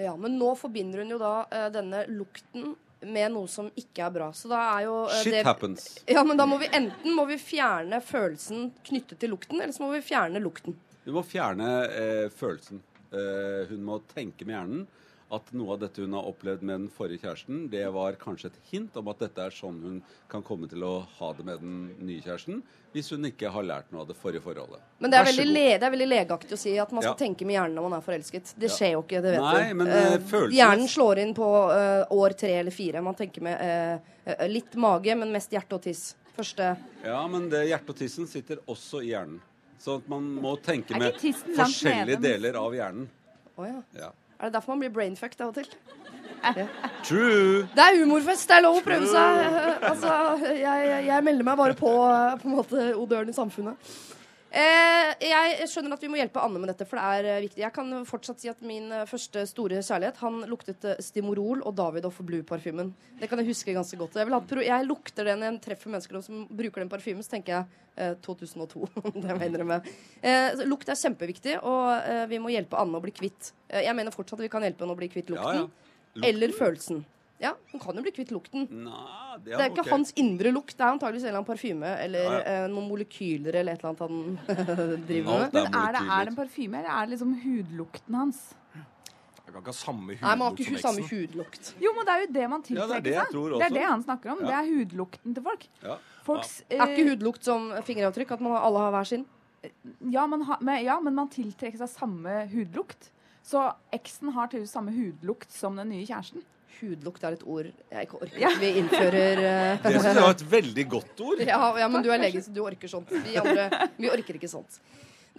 Ja, 0.00 0.14
Men 0.16 0.38
nå 0.40 0.54
forbinder 0.56 1.02
hun 1.02 1.12
jo 1.14 1.18
da 1.20 1.34
uh, 1.50 1.66
denne 1.72 2.04
lukten 2.08 2.74
med 3.00 3.32
noe 3.32 3.48
som 3.48 3.70
ikke 3.80 4.04
er 4.06 4.14
bra. 4.14 4.28
Så 4.36 4.48
da 4.52 4.60
er 4.76 4.86
jo 4.86 4.94
uh, 5.08 5.16
Shit 5.22 5.34
det 5.34 5.42
happens. 5.48 5.88
Ja, 6.08 6.24
men 6.24 6.40
da 6.40 6.46
må 6.48 6.60
vi 6.60 6.70
enten 6.76 7.16
må 7.16 7.26
vi 7.28 7.40
fjerne 7.40 8.00
følelsen 8.04 8.70
knyttet 8.86 9.20
til 9.20 9.34
lukten, 9.34 9.60
eller 9.60 9.76
så 9.76 9.84
må 9.84 9.92
vi 9.94 10.04
fjerne 10.04 10.42
lukten. 10.42 10.76
Du 11.04 11.12
må 11.16 11.24
fjerne 11.26 11.68
uh, 11.90 12.28
følelsen. 12.32 12.84
Hun 13.10 13.80
må 13.82 13.96
tenke 14.12 14.46
med 14.46 14.54
hjernen 14.54 14.82
at 15.32 15.52
noe 15.54 15.72
av 15.76 15.80
dette 15.84 16.02
hun 16.02 16.12
har 16.16 16.26
opplevd 16.26 16.62
med 16.66 16.74
den 16.80 16.88
forrige 16.90 17.20
kjæresten, 17.22 17.68
det 17.70 17.84
var 17.94 18.16
kanskje 18.18 18.46
et 18.50 18.56
hint 18.70 18.96
om 18.98 19.08
at 19.12 19.18
dette 19.22 19.38
er 19.46 19.50
sånn 19.54 19.76
hun 19.82 20.02
kan 20.28 20.42
komme 20.42 20.68
til 20.68 20.82
å 20.82 21.06
ha 21.20 21.32
det 21.38 21.44
med 21.46 21.60
den 21.62 21.76
nye 22.06 22.20
kjæresten, 22.24 22.62
hvis 22.92 23.10
hun 23.14 23.22
ikke 23.28 23.50
har 23.54 23.62
lært 23.62 23.92
noe 23.94 24.02
av 24.02 24.08
det 24.10 24.16
forrige 24.18 24.42
forholdet. 24.42 24.80
Men 24.98 25.12
det 25.12 25.20
er, 25.20 25.28
veldig, 25.28 25.46
le, 25.46 25.64
det 25.78 25.86
er 25.86 25.94
veldig 25.94 26.08
legeaktig 26.10 26.56
å 26.56 26.58
si 26.58 26.72
at 26.82 26.90
man 26.92 27.02
skal 27.04 27.14
Ja. 27.14 27.20
tenke 27.26 27.46
med 27.46 27.54
hjernen 27.54 27.74
når 27.78 27.86
man 27.88 27.98
er 28.00 28.02
forelsket. 28.08 28.54
Det 28.58 28.68
Ja. 28.70 28.74
skjer 28.74 28.92
jo 28.96 29.02
ikke, 29.02 29.22
det 29.22 29.30
vet 29.36 29.40
Nei, 29.40 29.68
du. 29.68 29.74
men, 29.74 29.86
uh, 29.86 30.18
følelsen- 30.18 30.56
hjernen 30.58 30.88
slår 30.88 31.18
inn 31.22 31.34
på 31.34 31.50
uh, 31.70 32.04
år 32.10 32.36
tre 32.36 32.52
eller 32.58 32.70
fire. 32.74 33.00
Man 33.00 33.14
tenker 33.14 33.40
med 33.42 33.60
eh, 34.26 34.48
litt 34.48 34.74
mage, 34.74 35.14
men 35.16 35.30
mest 35.32 35.50
hjerte 35.50 35.74
og 35.74 35.82
tiss. 35.82 36.14
Første 36.36 36.76
Ja, 37.04 37.26
men 37.28 37.48
det 37.48 37.68
hjertet 37.68 37.90
og 37.90 37.96
tissen 37.96 38.26
sitter 38.26 38.56
også 38.66 39.02
i 39.04 39.10
hjernen. 39.14 39.40
Så 39.78 39.96
at 39.96 40.08
man 40.08 40.22
må 40.42 40.56
tenke 40.60 40.98
med 40.98 41.14
forskjellige 41.14 42.20
deler 42.20 42.54
av 42.60 42.72
hjernen. 42.74 43.08
Oh, 43.56 43.64
ja. 43.64 43.82
Ja. 43.96 44.10
Er 44.40 44.48
det 44.48 44.54
derfor 44.56 44.72
man 44.74 44.80
blir 44.80 44.92
brainfucked 44.94 45.40
av 45.44 45.50
og 45.52 45.54
til? 45.60 45.68
Ja. 46.40 46.64
True! 47.04 47.66
Det 47.76 47.82
er 47.84 47.98
humorfest, 48.00 48.46
det 48.48 48.56
er 48.56 48.62
lov 48.64 48.78
å 48.78 48.84
prøve 48.84 49.08
seg. 49.10 49.40
Eh, 49.44 49.90
Altså, 49.90 50.14
jeg, 50.56 50.86
jeg 51.10 51.24
melder 51.26 51.44
meg 51.50 51.58
bare 51.60 51.74
på, 51.76 51.90
eh, 52.08 52.38
på 52.40 52.48
en 52.48 52.54
måte, 52.56 52.86
odøren 52.96 53.28
i 53.28 53.36
samfunnet. 53.36 53.90
Eh, 54.50 55.10
jeg 55.30 55.66
skjønner 55.70 55.94
at 55.94 56.02
vi 56.02 56.08
må 56.10 56.18
hjelpe 56.18 56.42
Anne 56.42 56.58
med 56.58 56.72
dette, 56.72 56.86
for 56.88 56.98
det 56.98 57.04
er 57.20 57.26
eh, 57.36 57.42
viktig. 57.44 57.60
Jeg 57.62 57.74
kan 57.74 57.92
fortsatt 58.08 58.42
si 58.42 58.50
at 58.50 58.58
min 58.66 58.88
eh, 58.90 59.04
første 59.06 59.44
store 59.46 59.78
kjærlighet 59.78 60.18
Han 60.24 60.40
luktet 60.50 60.86
Stimorol 61.06 61.62
og 61.62 61.76
Davidoff 61.78 62.18
Blue-parfymen. 62.26 62.90
Det 63.20 63.28
kan 63.30 63.38
jeg 63.38 63.52
huske 63.52 63.76
ganske 63.76 64.00
godt. 64.00 64.18
Jeg, 64.18 64.66
jeg 64.66 64.88
lukter 64.88 65.30
den 65.30 65.38
når 65.44 65.52
jeg 65.52 65.62
treffer 65.68 65.94
mennesker 65.94 66.24
som 66.26 66.42
bruker 66.50 66.82
den 66.82 66.90
parfymen, 66.90 67.22
så 67.22 67.36
tenker 67.36 67.60
jeg 67.60 67.86
eh, 67.94 68.16
2002. 68.26 68.90
det 69.22 69.28
må 69.30 69.38
jeg 69.38 69.52
innrømme. 69.52 69.78
Lukt 70.66 70.90
er 70.90 70.98
kjempeviktig, 70.98 71.56
og 71.62 72.26
vi 72.30 72.42
må 72.42 72.50
hjelpe 72.50 72.80
Anne 72.80 72.98
å 72.98 73.04
bli 73.04 73.14
kvitt. 73.14 73.52
Jeg 73.70 73.94
mener 73.94 74.14
fortsatt 74.14 74.40
at 74.40 74.48
vi 74.48 74.52
kan 74.52 74.66
hjelpe 74.66 74.82
henne 74.82 74.98
å 74.98 74.98
bli 74.98 75.12
kvitt 75.12 75.30
Ja, 75.30 75.38
lukten. 75.38 75.62
ja. 75.62 75.96
Lukten? 76.10 76.26
Eller 76.26 76.58
følelsen. 76.58 77.04
Ja, 77.40 77.54
hun 77.72 77.80
kan 77.80 77.96
jo 77.96 78.02
bli 78.04 78.12
kvitt 78.12 78.30
lukten. 78.34 78.66
det 78.68 79.44
det 79.46 79.54
er 79.56 79.70
ikke 79.70 79.80
okay. 79.80 79.92
hans 79.94 80.12
indre 80.20 80.50
lukt. 80.52 80.74
Det 80.76 80.84
er 80.84 80.92
antakeligvis 80.92 81.22
en 81.24 81.28
eller 81.30 81.38
annen 81.40 81.48
parfyme 81.48 81.92
eller 82.04 82.24
Ja, 82.26 82.32
ja. 82.36 82.64
eh, 82.64 82.66
noen 82.68 82.88
molekyler 82.90 83.54
eller 83.62 83.72
et 83.72 83.84
eller 83.84 83.90
annet 83.90 84.02
han 84.04 85.04
driver 85.08 85.38
med. 85.38 85.46
er 85.46 85.52
Men 85.54 85.74
er 85.80 85.92
det, 85.96 86.02
er 86.04 86.24
det 86.24 86.32
en 86.34 86.36
parfyme, 86.36 86.74
eller 86.82 86.90
er 86.90 87.06
det 87.06 87.14
liksom 87.16 87.32
hudlukten 87.44 88.14
hans? 88.20 88.42
Jeg 88.74 89.54
kan 89.54 89.62
ikke 89.64 89.72
ha 89.72 89.78
samme 89.80 90.12
hudlukt 90.12 90.22
Nei, 90.22 90.34
man 90.36 90.46
har 90.46 90.58
ikke 90.60 90.78
som 90.78 90.82
samme 90.84 91.06
hudlukt. 91.08 91.70
Jo, 91.82 91.90
men 91.96 92.06
det 92.06 92.12
er 92.14 92.20
jo 92.20 92.28
det 92.36 92.44
man 92.52 92.60
Ja, 92.60 92.66
det 92.68 92.76
er 92.76 92.84
tiltrekker 92.84 93.02
det 93.08 93.14
jeg 93.16 93.24
seg. 93.24 93.32
tror 93.34 93.56
Det 93.56 93.66
er 93.70 93.74
det 93.78 93.86
han 93.88 94.02
snakker 94.04 94.30
om. 94.34 94.38
Ja. 94.44 94.46
Det 94.46 94.56
er 94.60 94.68
hudlukten 94.76 95.34
til 95.34 95.42
folk. 95.48 95.64
Ja. 95.82 95.96
Folks, 96.28 96.52
Er 96.70 96.84
ikke 96.84 97.00
eh, 97.06 97.08
hudlukt 97.14 97.44
som 97.48 97.70
fingeravtrykk? 97.88 98.30
At 98.36 98.40
man 98.44 98.52
alle 98.60 98.78
har 98.84 98.92
hver 98.94 99.08
sin? 99.10 99.24
Ja, 100.12 100.26
man 100.30 100.42
har- 100.42 100.60
men, 100.60 100.84
ja, 100.84 101.00
men 101.00 101.14
man 101.16 101.28
tiltrekker 101.32 101.78
seg 101.82 101.88
samme 101.88 102.36
hudlukt. 102.52 103.10
Så 103.42 103.64
eksen 103.96 104.30
har 104.36 104.46
tydeligvis 104.52 104.70
samme 104.76 104.92
hudlukt 104.94 105.50
som 105.50 105.74
den 105.76 105.88
nye 105.88 106.04
kjæresten. 106.06 106.44
Hudlukt 106.78 107.24
er 107.26 107.36
et 107.36 107.44
ord 107.44 107.66
jeg 107.68 108.06
ikke 108.06 108.20
orker. 108.20 108.38
Ja. 108.40 108.54
Vi 108.60 108.70
innfører 108.80 109.42
uh, 109.42 109.82
Det 109.82 109.94
syns 109.96 110.08
jeg 110.10 110.22
var 110.22 110.36
et 110.36 110.46
veldig 110.54 110.86
godt 110.96 111.22
ord. 111.26 111.44
Ja, 111.44 111.60
ja, 111.82 111.90
men 111.92 112.06
du 112.06 112.10
er 112.14 112.22
lege, 112.22 112.42
så 112.44 112.54
du 112.54 112.62
orker 112.64 112.90
sånt. 112.92 113.10
Vi 113.26 113.36
andre 113.40 113.68
vi 113.98 114.12
orker 114.12 114.38
ikke 114.40 114.50
sånt. 114.50 114.80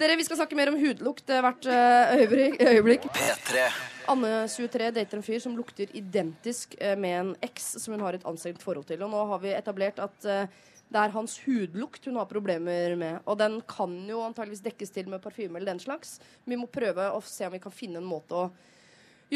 Dere, 0.01 0.15
Vi 0.17 0.23
skal 0.25 0.39
snakke 0.39 0.55
mer 0.57 0.71
om 0.71 0.77
hudlukt 0.79 1.29
eh, 1.29 1.41
hvert 1.43 1.67
øyeblikk. 1.67 2.61
øyeblikk. 2.63 3.05
øyeblikk. 3.11 3.79
Anne 4.09 4.31
23 4.49 4.89
dater 4.95 5.19
en 5.19 5.23
fyr 5.25 5.39
som 5.43 5.55
lukter 5.57 5.91
identisk 5.97 6.75
eh, 6.79 6.95
med 6.97 7.17
en 7.19 7.31
eks 7.43 7.75
som 7.83 7.93
hun 7.93 8.03
har 8.05 8.17
et 8.17 8.25
anstrengt 8.25 8.63
forhold 8.63 8.87
til. 8.89 9.03
Og 9.03 9.11
nå 9.11 9.25
har 9.33 9.41
vi 9.43 9.53
etablert 9.53 10.01
at 10.01 10.25
eh, 10.25 10.59
det 10.91 10.99
er 10.99 11.13
hans 11.13 11.37
hudlukt 11.45 12.07
hun 12.07 12.17
har 12.19 12.27
problemer 12.27 12.95
med. 12.99 13.21
Og 13.25 13.37
den 13.39 13.59
kan 13.69 13.93
jo 14.09 14.23
antageligvis 14.25 14.63
dekkes 14.65 14.91
til 14.95 15.11
med 15.11 15.21
parfyme 15.23 15.59
eller 15.59 15.73
den 15.73 15.83
slags. 15.83 16.17
Vi 16.49 16.59
må 16.59 16.67
prøve 16.71 17.11
å 17.11 17.21
se 17.23 17.47
om 17.47 17.53
vi 17.53 17.61
kan 17.63 17.75
finne 17.75 18.01
en 18.01 18.09
måte 18.09 18.35
å 18.35 18.49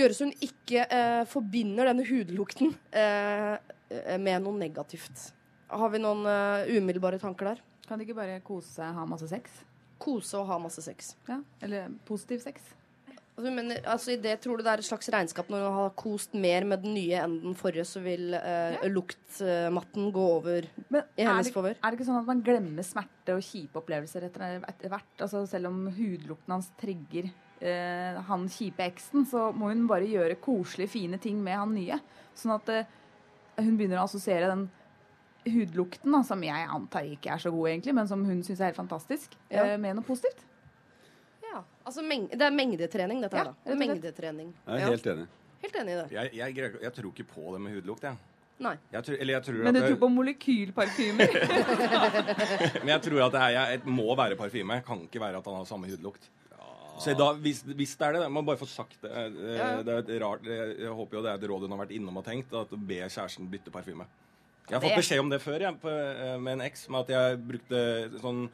gjøre 0.02 0.16
så 0.18 0.28
hun 0.28 0.36
ikke 0.44 0.86
eh, 0.86 1.24
forbinder 1.32 1.90
denne 1.92 2.06
hudlukten 2.08 2.74
eh, 2.96 3.56
med 4.20 4.44
noe 4.44 4.58
negativt. 4.60 5.30
Har 5.72 5.92
vi 5.94 6.02
noen 6.04 6.26
eh, 6.30 6.72
umiddelbare 6.78 7.20
tanker 7.22 7.54
der? 7.54 7.64
Kan 7.86 8.00
de 8.02 8.08
ikke 8.08 8.18
bare 8.18 8.40
kose 8.46 8.82
ha 8.96 9.06
masse 9.08 9.30
sex? 9.30 9.62
Kose 10.02 10.40
og 10.42 10.50
ha 10.50 10.58
masse 10.60 10.82
sex. 10.84 11.14
Ja, 11.30 11.40
Eller 11.64 11.94
positiv 12.08 12.42
sex? 12.44 12.74
Altså, 13.36 13.52
men, 13.52 13.72
altså, 13.84 14.14
i 14.14 14.20
det 14.24 14.38
tror 14.40 14.56
du 14.56 14.64
det 14.64 14.72
er 14.72 14.80
et 14.80 14.88
slags 14.88 15.10
regnskap 15.12 15.50
når 15.52 15.60
du 15.66 15.68
har 15.76 15.90
kost 16.00 16.38
mer 16.40 16.64
med 16.68 16.86
den 16.86 16.94
nye 16.96 17.18
enn 17.20 17.34
den 17.44 17.56
forrige, 17.60 17.84
så 17.88 18.00
vil 18.04 18.32
eh, 18.38 18.86
luktmatten 18.88 20.06
gå 20.16 20.24
over 20.38 20.64
i 20.64 21.02
Er 21.20 21.28
hennes 21.34 21.50
favør? 21.52 21.76
er 21.76 21.92
det 21.92 21.98
ikke 22.00 22.08
sånn 22.08 22.22
at 22.22 22.30
man 22.30 22.44
glemmer 22.46 22.88
smerte 22.88 23.36
og 23.36 23.44
kjipe 23.44 23.82
opplevelser 23.82 24.30
etter, 24.30 24.62
etter 24.64 24.94
hvert? 24.94 25.12
Altså 25.20 25.44
Selv 25.52 25.68
om 25.68 25.82
hudlukten 25.98 26.56
hans 26.56 26.72
trigger 26.80 27.28
eh, 27.62 28.18
han 28.28 28.48
kjipe 28.52 28.84
eksen, 28.86 29.26
så 29.30 29.52
må 29.56 29.70
hun 29.72 29.86
bare 29.88 30.08
gjøre 30.10 30.36
koselige, 30.42 30.90
fine 30.96 31.18
ting 31.22 31.42
med 31.44 31.58
han 31.58 31.74
nye. 31.76 32.00
Sånn 32.36 32.56
at 32.58 32.70
eh, 32.74 32.86
hun 33.62 33.78
begynner 33.78 34.02
å 34.02 34.08
assosiere 34.10 34.50
den 34.52 34.66
hudlukten, 35.46 36.12
da, 36.12 36.24
som 36.26 36.42
jeg 36.44 36.68
antar 36.74 37.06
ikke 37.06 37.36
er 37.36 37.42
så 37.44 37.52
god, 37.54 37.70
egentlig, 37.70 37.94
men 37.94 38.08
som 38.10 38.24
hun 38.26 38.42
syns 38.44 38.60
er 38.62 38.72
helt 38.72 38.80
fantastisk, 38.82 39.36
Ja. 39.54 39.64
eh, 39.66 39.78
med 39.78 39.96
noe 40.00 40.04
positivt. 40.08 40.42
Ja, 41.46 41.62
altså 41.86 42.02
meng 42.04 42.28
det 42.32 42.42
er 42.42 42.52
mengdetrening, 42.52 43.22
dette 43.22 43.38
her, 43.38 43.52
Ja, 43.54 43.54
da. 43.72 43.76
Mengdetrening. 43.80 44.54
Jeg 44.66 44.76
er 44.76 44.80
Ja. 44.80 44.90
helt 44.90 45.06
enig. 45.06 45.28
Helt 45.62 45.76
enig 45.76 45.92
i 45.94 45.96
det. 46.02 46.12
Jeg, 46.12 46.34
jeg, 46.34 46.56
greier 46.56 46.82
jeg 46.82 46.94
tror 46.94 47.12
ikke 47.14 47.28
på 47.30 47.54
det 47.54 47.62
med 47.62 47.74
hudlukt, 47.78 48.04
jeg. 48.04 48.18
Nei. 48.60 48.78
Jeg 48.92 49.04
tror, 49.04 49.16
eller 49.20 49.34
jeg 49.34 49.44
tror 49.44 49.64
Men 49.64 49.74
du 49.76 49.80
tror 49.82 49.98
på 50.00 50.08
molekylparfymer? 50.16 51.34
Men 52.86 52.88
jeg 52.94 53.02
tror 53.04 53.26
at 53.26 53.34
det, 53.36 53.42
er, 53.42 53.50
jeg, 53.56 53.80
det 53.84 53.92
må 53.98 54.16
være 54.16 54.38
parfyme. 54.40 54.78
Kan 54.88 55.02
ikke 55.04 55.20
være 55.20 55.38
at 55.42 55.46
han 55.50 55.58
har 55.60 55.66
samme 55.68 55.90
hudlukt. 55.92 56.30
Så 57.02 57.16
da, 57.18 57.32
hvis, 57.44 57.62
hvis 57.68 57.96
det 58.00 58.08
er 58.08 58.16
det, 58.16 58.22
da 58.24 58.30
må 58.32 58.44
bare 58.48 58.60
få 58.60 58.68
sagt 58.70 59.02
det. 59.04 59.12
Eh, 59.12 59.56
ja. 59.58 59.72
Det 59.84 59.96
er 59.96 60.04
et 60.04 60.12
rart, 60.24 60.46
jeg 60.48 60.78
jeg 60.80 60.94
håper 61.00 61.18
jo 61.18 61.24
det 61.26 61.32
er 61.34 61.42
et 61.42 61.50
råd 61.52 61.66
hun 61.66 61.76
har 61.76 61.82
vært 61.86 61.96
innom 61.98 62.22
og 62.22 62.26
tenkt, 62.28 62.54
at 62.56 62.72
be 62.72 63.02
kjæresten 63.04 63.50
bytte 63.52 63.74
parfyme. 63.74 64.08
Jeg 64.70 64.78
har 64.78 64.82
fått 64.82 64.98
beskjed 64.98 65.22
om 65.22 65.30
det 65.30 65.42
før 65.44 65.62
jeg, 65.62 65.78
eh, 65.92 66.38
med 66.42 66.58
en 66.58 66.66
eks, 66.66 66.88
med 66.90 67.06
at 67.06 67.12
jeg 67.14 67.42
brukte 67.52 67.82
sånn 68.24 68.46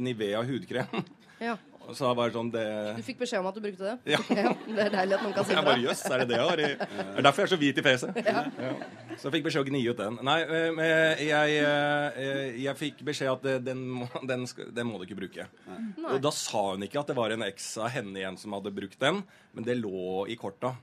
Nivea 0.00 0.42
hudkrem. 0.46 1.04
Ja. 1.40 1.54
Så 1.96 2.06
da 2.06 2.12
bare 2.18 2.32
sånn 2.34 2.50
det 2.54 2.64
Du 2.96 3.02
fikk 3.06 3.18
beskjed 3.22 3.40
om 3.42 3.48
at 3.50 3.56
du 3.56 3.62
brukte 3.64 3.84
det? 3.88 4.14
Ja. 4.14 4.20
det 4.76 4.84
er 4.86 4.92
deilig 4.94 5.16
at 5.18 5.24
noen 5.24 5.34
kan 5.36 5.46
si 5.48 5.54
Jeg 5.56 5.66
bare 5.66 5.82
jøss, 5.84 6.02
er 6.10 6.22
det 6.22 6.28
det 6.30 6.38
jeg 6.38 6.48
har 6.50 6.62
Det 6.62 7.20
er 7.20 7.26
derfor 7.26 7.42
jeg 7.42 7.48
er 7.48 7.52
så 7.54 7.60
hvit 7.60 7.80
i 7.80 7.84
fjeset. 7.86 8.20
Ja. 8.26 8.44
Ja. 8.60 8.72
Så 9.16 9.28
jeg 9.28 9.34
fikk 9.38 9.46
beskjed 9.48 9.64
å 9.64 9.68
gni 9.70 9.80
ut 9.90 9.98
den. 10.00 10.18
Nei, 10.26 10.36
jeg, 10.44 11.26
jeg, 11.28 11.56
eh, 11.66 12.60
jeg 12.64 12.78
fikk 12.80 13.02
beskjed 13.10 13.32
at 13.32 13.48
eh, 13.52 13.58
den, 13.70 13.82
må- 14.00 14.22
den, 14.30 14.46
den 14.76 14.88
må 14.88 15.00
du 15.00 15.06
ikke 15.08 15.18
bruke. 15.22 15.48
Nei. 15.68 16.12
Og 16.14 16.20
da 16.24 16.32
sa 16.34 16.62
hun 16.72 16.86
ikke 16.86 17.02
at 17.02 17.10
det 17.12 17.18
var 17.18 17.34
en 17.34 17.44
eks 17.48 17.72
av 17.82 17.90
henne 17.96 18.16
igjen 18.22 18.38
som 18.40 18.54
hadde 18.56 18.72
brukt 18.76 19.00
den, 19.02 19.22
men 19.56 19.66
det 19.66 19.76
lå 19.80 20.24
i 20.30 20.38
korta. 20.40 20.74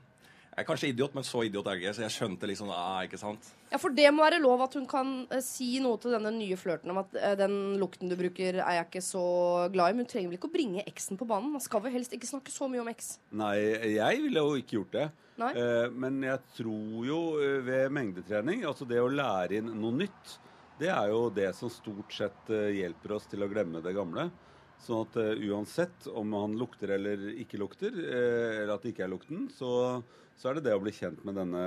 Jeg 0.58 0.64
er 0.64 0.68
kanskje 0.72 0.88
idiot, 0.90 1.14
men 1.14 1.26
så 1.26 1.44
idiot 1.46 1.68
er 1.70 1.76
jeg 1.78 1.84
ikke, 1.84 1.92
så 1.94 2.02
jeg 2.02 2.14
skjønte 2.16 2.48
liksom 2.50 2.72
ah, 2.74 3.04
ikke 3.06 3.20
sant? 3.22 3.52
Ja, 3.70 3.78
for 3.78 3.94
det 3.94 4.08
må 4.10 4.24
være 4.26 4.40
lov 4.42 4.64
at 4.66 4.74
hun 4.74 4.88
kan 4.90 5.12
eh, 5.30 5.44
si 5.46 5.76
noe 5.84 6.00
til 6.02 6.16
denne 6.16 6.32
nye 6.34 6.58
flørten 6.58 6.90
om 6.90 6.98
at 7.04 7.14
eh, 7.14 7.36
den 7.38 7.76
lukten 7.78 8.10
du 8.10 8.16
bruker, 8.18 8.58
er 8.64 8.80
jeg 8.80 8.88
ikke 8.88 9.04
så 9.06 9.22
glad 9.70 9.94
i. 9.94 9.98
Men 10.00 10.08
hun 10.08 10.10
trenger 10.10 10.32
vel 10.32 10.40
ikke 10.40 10.50
å 10.50 10.56
bringe 10.56 10.88
eksen 10.90 11.20
på 11.20 11.28
banen? 11.30 11.54
Man 11.54 11.62
skal 11.62 11.84
vel 11.86 11.94
helst 11.94 12.18
ikke 12.18 12.32
snakke 12.32 12.50
så 12.56 12.66
mye 12.74 12.82
om 12.82 12.90
eks. 12.90 13.12
Nei, 13.38 13.54
jeg 14.00 14.26
ville 14.26 14.46
jo 14.48 14.58
ikke 14.58 14.80
gjort 14.80 14.98
det. 14.98 15.06
Nei. 15.38 15.54
Eh, 15.62 15.86
men 15.94 16.18
jeg 16.26 16.42
tror 16.58 17.06
jo 17.06 17.22
eh, 17.38 17.62
ved 17.70 17.94
mengdetrening, 17.94 18.66
altså 18.66 18.90
det 18.90 18.98
å 18.98 19.14
lære 19.14 19.62
inn 19.62 19.70
noe 19.78 19.94
nytt, 20.02 20.40
det 20.82 20.90
er 20.94 21.14
jo 21.14 21.28
det 21.34 21.52
som 21.58 21.70
stort 21.70 22.18
sett 22.18 22.50
eh, 22.54 22.80
hjelper 22.80 23.14
oss 23.18 23.30
til 23.30 23.46
å 23.46 23.50
glemme 23.54 23.86
det 23.86 23.94
gamle. 23.98 24.32
Sånn 24.82 25.06
at 25.08 25.18
eh, 25.22 25.46
uansett 25.50 26.08
om 26.10 26.36
han 26.38 26.58
lukter 26.60 26.94
eller 26.98 27.30
ikke 27.42 27.60
lukter, 27.62 27.94
eh, 27.94 28.64
eller 28.64 28.76
at 28.76 28.86
det 28.86 28.94
ikke 28.94 29.08
er 29.08 29.14
lukten, 29.14 29.48
så, 29.54 29.72
så 30.38 30.50
er 30.52 30.58
det 30.58 30.68
det 30.68 30.74
å 30.78 30.82
bli 30.82 30.94
kjent 30.94 31.24
med 31.26 31.38
denne 31.40 31.62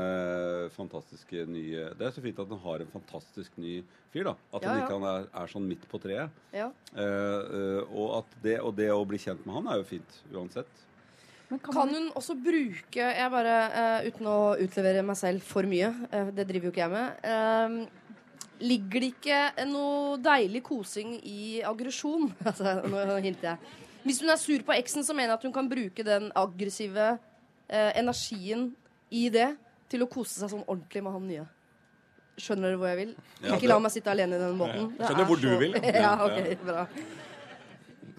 fantastiske 0.77 1.43
nye 1.51 1.89
Det 1.99 2.07
er 2.07 2.13
så 2.15 2.23
fint 2.23 2.39
at 2.39 2.53
han 2.53 2.61
har 2.63 2.85
en 2.85 2.93
fantastisk 2.93 3.57
ny 3.59 3.81
fyr, 4.13 4.29
da. 4.29 4.35
At 4.55 4.63
Ja, 4.63 4.69
han 4.69 4.79
ja. 4.79 4.85
ikke 4.85 4.99
han 5.01 5.09
er, 5.11 5.25
er 5.43 5.51
sånn 5.51 5.67
midt 5.67 5.87
på 5.91 5.99
treet. 6.03 6.37
Ja. 6.55 6.69
Eh, 6.95 7.03
eh, 7.03 7.81
og, 7.91 8.21
at 8.21 8.37
det, 8.45 8.61
og 8.63 8.77
det 8.79 8.87
å 8.95 9.03
bli 9.09 9.19
kjent 9.19 9.43
med 9.43 9.59
han 9.59 9.73
er 9.73 9.81
jo 9.81 9.89
fint 9.91 10.21
uansett. 10.31 10.87
Kan 11.51 11.91
hun 11.91 12.13
også 12.15 12.37
bruke 12.39 13.03
Jeg 13.11 13.31
bare, 13.33 13.55
uh, 13.75 14.05
Uten 14.07 14.27
å 14.31 14.37
utlevere 14.63 15.03
meg 15.03 15.17
selv 15.19 15.43
for 15.43 15.67
mye, 15.67 15.89
eh, 16.15 16.29
det 16.31 16.45
driver 16.47 16.69
jo 16.69 16.71
ikke 16.71 16.85
jeg 16.85 16.93
med 16.95 17.89
Ligger 18.61 19.03
det 19.03 19.09
ikke 19.17 19.67
noe 19.67 20.21
deilig 20.23 20.61
kosing 20.69 21.17
i 21.27 21.59
aggresjon? 21.67 22.29
Altså, 22.47 22.77
nå 22.87 23.17
hinter 23.25 23.55
jeg. 23.55 23.75
Hvis 24.05 24.21
hun 24.23 24.31
er 24.31 24.39
sur 24.41 24.63
på 24.65 24.77
eksen, 24.77 25.03
så 25.05 25.17
mener 25.17 25.33
jeg 25.33 25.41
at 25.41 25.47
hun 25.49 25.55
kan 25.57 25.69
bruke 25.69 26.05
den 26.07 26.29
aggressive 26.39 27.09
eh, 27.71 27.93
energien 28.01 28.69
i 29.15 29.29
det 29.33 29.49
til 29.91 30.05
å 30.05 30.11
kose 30.11 30.37
seg 30.43 30.51
sånn 30.53 30.67
ordentlig 30.67 31.03
med 31.07 31.13
han 31.17 31.27
nye. 31.31 31.47
Skjønner 32.41 32.71
dere 32.71 32.79
hvor 32.81 32.89
jeg 32.93 32.99
vil? 33.01 33.15
Ja, 33.43 33.55
ikke 33.55 33.61
det- 33.67 33.69
la 33.73 33.79
meg 33.85 33.93
sitte 33.95 34.11
alene 34.13 34.37
i 34.37 34.43
den 34.45 34.59
båten. 34.61 34.93
Ja, 34.99 35.09
skjønner 35.09 35.27
hvor 35.27 35.37
hvor 35.37 35.41
du 35.43 35.59
vil. 35.65 35.75
ja, 35.83 35.93
Ja, 36.07 36.13
ok, 36.25 36.39
ja. 36.39 36.55
bra. 36.65 36.87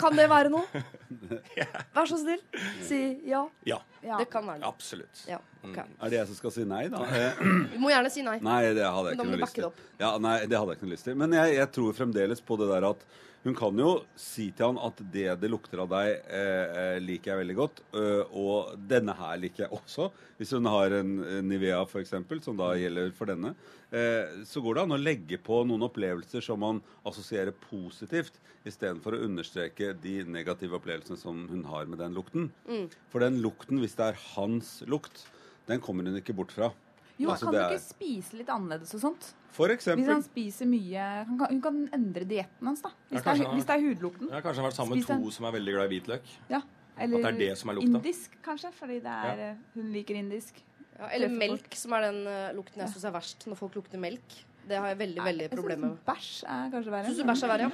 Kan 0.01 0.15
det 0.17 0.25
være 0.31 0.49
noe? 0.49 0.65
Vær 1.95 2.07
så 2.09 2.17
snill, 2.17 2.39
si 2.81 2.99
ja. 3.29 3.43
Ja. 3.67 3.77
Det 4.17 4.25
kan 4.33 4.45
være 4.47 4.61
noe. 4.63 4.69
Absolutt. 4.71 5.23
Ja, 5.29 5.37
okay. 5.63 5.83
Er 6.01 6.09
det 6.09 6.17
jeg 6.17 6.29
som 6.31 6.37
skal 6.39 6.53
si 6.55 6.63
nei, 6.65 6.87
da? 6.89 7.03
Eh, 7.05 7.41
Du 7.73 7.77
må 7.83 7.91
gjerne 7.93 8.09
si 8.13 8.23
nei. 8.25 8.39
Nei, 8.41 8.61
det 8.73 8.81
hadde 8.87 9.11
jeg 9.11 9.19
ikke 9.19 9.27
noe 9.29 9.41
lyst 9.43 9.59
til. 9.59 9.67
Ja, 10.01 10.15
nei, 10.17 10.37
det 10.49 10.57
hadde 10.57 10.73
jeg 10.73 10.79
ikke 10.79 10.87
noe 10.87 10.95
lyst 10.95 11.05
til. 11.09 11.19
Men 11.21 11.35
jeg, 11.37 11.53
jeg 11.59 11.71
tror 11.77 11.93
fremdeles 11.99 12.41
på 12.47 12.57
det 12.61 12.69
der 12.71 12.87
at 12.89 13.05
hun 13.43 13.55
kan 13.57 13.79
jo 13.81 13.91
si 14.19 14.51
til 14.53 14.69
han 14.69 14.79
at 14.85 14.99
det 15.13 15.39
det 15.41 15.49
lukter 15.49 15.81
av 15.81 15.89
deg, 15.89 16.11
eh, 16.29 16.75
eh, 16.81 16.97
liker 17.01 17.31
jeg 17.31 17.39
veldig 17.41 17.55
godt. 17.57 17.81
eh, 17.97 18.35
og 18.37 18.75
denne 18.77 19.15
her 19.17 19.37
liker 19.41 19.65
jeg 19.65 19.71
også. 19.73 20.11
Hvis 20.37 20.51
hun 20.53 20.65
har 20.65 20.93
en 20.99 21.15
Nivea, 21.47 21.81
eksempel, 22.01 22.41
som 22.41 22.57
da 22.57 22.73
gjelder 22.77 23.11
for 23.11 23.25
denne, 23.25 23.55
eh, 23.91 24.45
så 24.45 24.61
går 24.61 24.75
det 24.75 24.83
an 24.83 24.97
å 24.97 25.01
legge 25.01 25.37
på 25.41 25.65
noen 25.65 25.89
opplevelser 25.89 26.41
som 26.41 26.59
man 26.59 26.81
assosierer 27.03 27.51
positivt, 27.51 28.37
istedenfor 28.63 29.17
å 29.17 29.23
understreke 29.25 29.99
de 29.99 30.23
negative 30.23 30.77
opplevelsene 30.77 31.17
som 31.17 31.47
hun 31.49 31.63
har 31.63 31.85
med 31.85 31.97
den 31.97 32.13
lukten. 32.13 32.51
Mm. 32.69 32.89
For 33.09 33.19
den 33.19 33.41
lukten, 33.41 33.79
hvis 33.81 33.97
det 33.97 34.11
er 34.11 34.21
hans 34.35 34.83
lukt, 34.85 35.25
den 35.65 35.81
kommer 35.81 36.05
hun 36.05 36.21
ikke 36.21 36.35
bort 36.37 36.53
fra. 36.53 36.71
Jo, 37.19 37.29
Altså, 37.29 37.45
kan 37.45 37.53
du 37.53 37.59
ikke 37.59 37.73
er- 37.75 37.79
spise 37.79 38.33
litt 38.37 38.47
annerledes 38.49 38.93
og 38.95 39.01
sånt? 39.01 39.33
For 39.51 39.67
Hvis 39.67 39.85
han 40.07 40.23
spiser 40.23 40.65
mye 40.65 41.25
han 41.27 41.37
kan, 41.37 41.47
Hun 41.49 41.61
kan 41.61 41.89
endre 41.93 42.23
dietten 42.25 42.65
hans, 42.65 42.81
da. 42.81 42.89
Hvis, 43.09 43.19
Ja, 43.25 43.33
det, 43.33 43.41
er, 43.41 43.45
han- 43.47 43.55
hvis 43.57 43.65
det 43.65 43.75
er 43.75 43.81
hudlukten. 43.81 44.29
Har 44.31 44.41
kanskje 44.41 44.63
vært 44.63 44.73
sammen 44.73 44.97
med 44.97 45.09
en- 45.09 45.23
to 45.23 45.31
som 45.31 45.45
er 45.45 45.51
veldig 45.51 45.73
glad 45.73 45.91
i 45.91 45.99
hvitløk. 45.99 46.21
Ja. 46.49 46.61
Eller 46.97 47.17
At 47.17 47.23
det 47.23 47.33
er 47.33 47.49
det 47.49 47.57
som 47.57 47.69
er 47.69 47.73
lukta. 47.73 47.85
indisk, 48.01 48.29
kanskje, 48.43 48.71
fordi 48.73 48.99
det 49.01 49.05
er, 49.05 49.39
eh, 49.51 49.55
hun 49.75 49.91
liker 49.91 50.15
indisk. 50.15 50.53
Ja, 50.99 51.07
eller 51.07 51.29
melk, 51.29 51.73
som 51.73 51.93
er 51.93 52.01
den 52.11 52.27
uh, 52.27 52.53
lukten 52.53 52.77
jeg 52.77 52.89
syns 52.89 53.05
er 53.05 53.11
verst. 53.11 53.47
Når 53.47 53.55
folk 53.57 53.73
lukter 53.75 53.97
melk. 53.97 54.21
Det 54.69 54.77
har 54.77 54.91
jeg 54.91 54.97
veldig 54.99 55.23
veldig 55.25 55.47
problemer 55.51 55.89
med. 55.89 55.97
Bæsj 56.05 56.27
er 56.45 56.67
kanskje 56.71 56.91
verre. 56.93 57.09
Syns 57.09 57.17
du 57.17 57.25
bæsj 57.27 57.43
er 57.43 57.51
verre, 57.51 57.65
ja? 57.65 57.71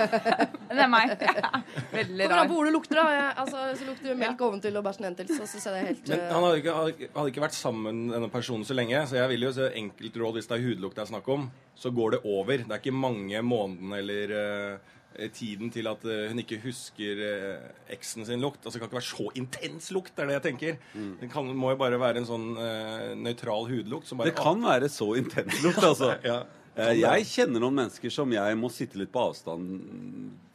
det 0.76 0.84
er 0.84 0.90
meg. 0.92 1.14
Veldig 2.00 2.26
Kommer 2.28 2.42
an 2.42 2.50
bor 2.50 2.52
på 2.52 2.58
hvor 2.58 2.68
det 2.68 2.74
lukter, 2.74 3.00
da. 3.00 3.06
Jeg, 3.14 3.32
altså, 3.42 3.62
så 3.80 3.88
det 3.88 3.96
du 4.04 4.20
melk 4.20 4.44
oventil 4.46 4.78
og 4.78 4.84
bæsj 4.86 5.00
nedentil, 5.02 5.32
så 5.32 5.48
syns 5.50 5.66
jeg 5.66 5.74
det 5.74 5.80
er 5.80 5.88
helt 5.88 6.12
Men 6.12 6.20
eh, 6.20 6.30
han 6.34 6.46
hadde 6.46 6.60
ikke, 6.60 6.76
hadde 7.16 7.32
ikke- 7.32 7.44
vært 7.46 7.56
sammen 7.58 7.98
med 8.06 8.14
denne 8.18 8.30
personen 8.30 8.68
så 8.68 8.76
lenge, 8.76 9.02
så 9.10 9.18
jeg 9.18 9.32
vil 9.32 9.48
jo 9.48 9.52
se 9.56 9.70
enkeltråd 9.80 10.38
hvis 10.38 10.50
det 10.50 10.58
er 10.58 10.66
hudlukt 10.68 11.00
det 11.00 11.04
er 11.06 11.10
snakk 11.14 11.28
om, 11.34 11.50
så 11.74 11.90
går 11.96 12.16
det 12.16 12.22
over. 12.24 12.64
Det 12.66 12.70
er 12.76 12.82
ikke 12.84 12.94
mange 13.00 13.42
månedene 13.42 13.98
eller 14.04 14.36
eh, 14.44 14.96
tiden 15.28 15.70
til 15.70 15.86
at 15.90 16.04
eh, 16.08 16.28
hun 16.30 16.38
ikke 16.42 16.60
husker 16.64 17.20
eh, 17.26 17.66
eksen 17.92 18.24
sin 18.26 18.40
lukt. 18.40 18.62
Altså 18.64 18.78
Det 18.78 18.80
kan 18.82 18.88
ikke 18.90 19.00
være 19.00 19.10
så 19.10 19.26
intens 19.36 19.90
lukt, 19.92 20.14
er 20.18 20.26
det 20.30 20.38
jeg 20.38 20.44
tenker. 20.48 20.78
Mm. 20.94 21.10
Det 21.20 21.30
kan, 21.32 21.50
må 21.56 21.74
jo 21.74 21.80
bare 21.82 22.00
være 22.00 22.22
en 22.22 22.28
sånn 22.28 22.46
uh, 22.56 23.10
nøytral 23.20 23.68
hudlukt. 23.68 24.08
Som 24.08 24.18
bare, 24.22 24.32
Det 24.32 24.38
kan 24.40 24.62
være 24.64 24.88
så 24.92 25.10
intens 25.20 25.60
lukt, 25.64 25.82
altså. 25.90 26.14
ja. 26.24 26.40
Eh, 26.76 26.94
Jeg 27.00 27.26
kjenner 27.26 27.60
noen 27.60 27.76
mennesker 27.82 28.12
som 28.14 28.30
jeg 28.32 28.56
må 28.56 28.70
sitte 28.72 29.00
litt 29.00 29.10
på 29.12 29.24
avstand 29.28 29.82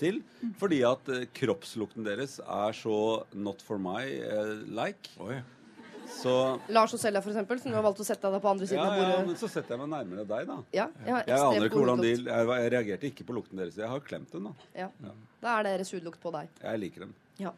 til. 0.01 0.21
Fordi 0.61 0.81
at 0.87 1.11
eh, 1.13 1.27
kroppslukten 1.35 2.07
deres 2.07 2.39
er 2.41 2.73
så 2.77 2.97
not 3.35 3.61
for 3.65 3.77
my 3.81 4.01
like. 4.71 5.11
like. 5.19 5.43
Så 6.15 6.33
Lars 6.73 6.93
og 6.95 7.01
Selja, 7.01 7.21
for 7.23 7.33
eksempel, 7.33 7.59
som 7.61 7.73
du 7.73 7.77
har 7.77 7.85
valgt 7.85 8.01
å 8.01 8.07
sette 8.07 8.31
deg 8.31 8.41
på 8.43 8.51
andre 8.51 8.69
siden 8.69 8.81
ja, 8.81 8.87
av 8.93 9.11
ja, 9.11 9.19
men 9.27 9.37
så 9.39 9.49
setter 9.51 9.75
jeg 9.75 9.81
meg 9.83 9.91
nærmere 9.91 10.25
deg, 10.29 10.47
da. 10.49 10.57
Ja, 10.75 10.87
jeg 11.03 11.27
Jeg 11.27 11.43
aner 11.49 11.67
ikke 11.67 11.81
hvordan 11.81 12.03
de 12.03 12.13
jeg, 12.15 12.25
jeg 12.31 12.71
reagerte 12.77 13.09
ikke 13.11 13.27
på 13.27 13.37
lukten 13.37 13.61
deres. 13.61 13.77
Jeg 13.79 13.91
har 13.91 14.03
klemt 14.07 14.31
den, 14.33 14.49
da. 14.49 14.71
Ja. 14.85 14.89
Da 15.43 15.59
er 15.59 15.69
deres 15.69 15.91
hudlukt 15.93 16.21
på 16.23 16.33
deg. 16.35 16.51
Jeg 16.63 16.83
liker 16.85 17.07
dem. 17.07 17.15
Ja. 17.37 17.51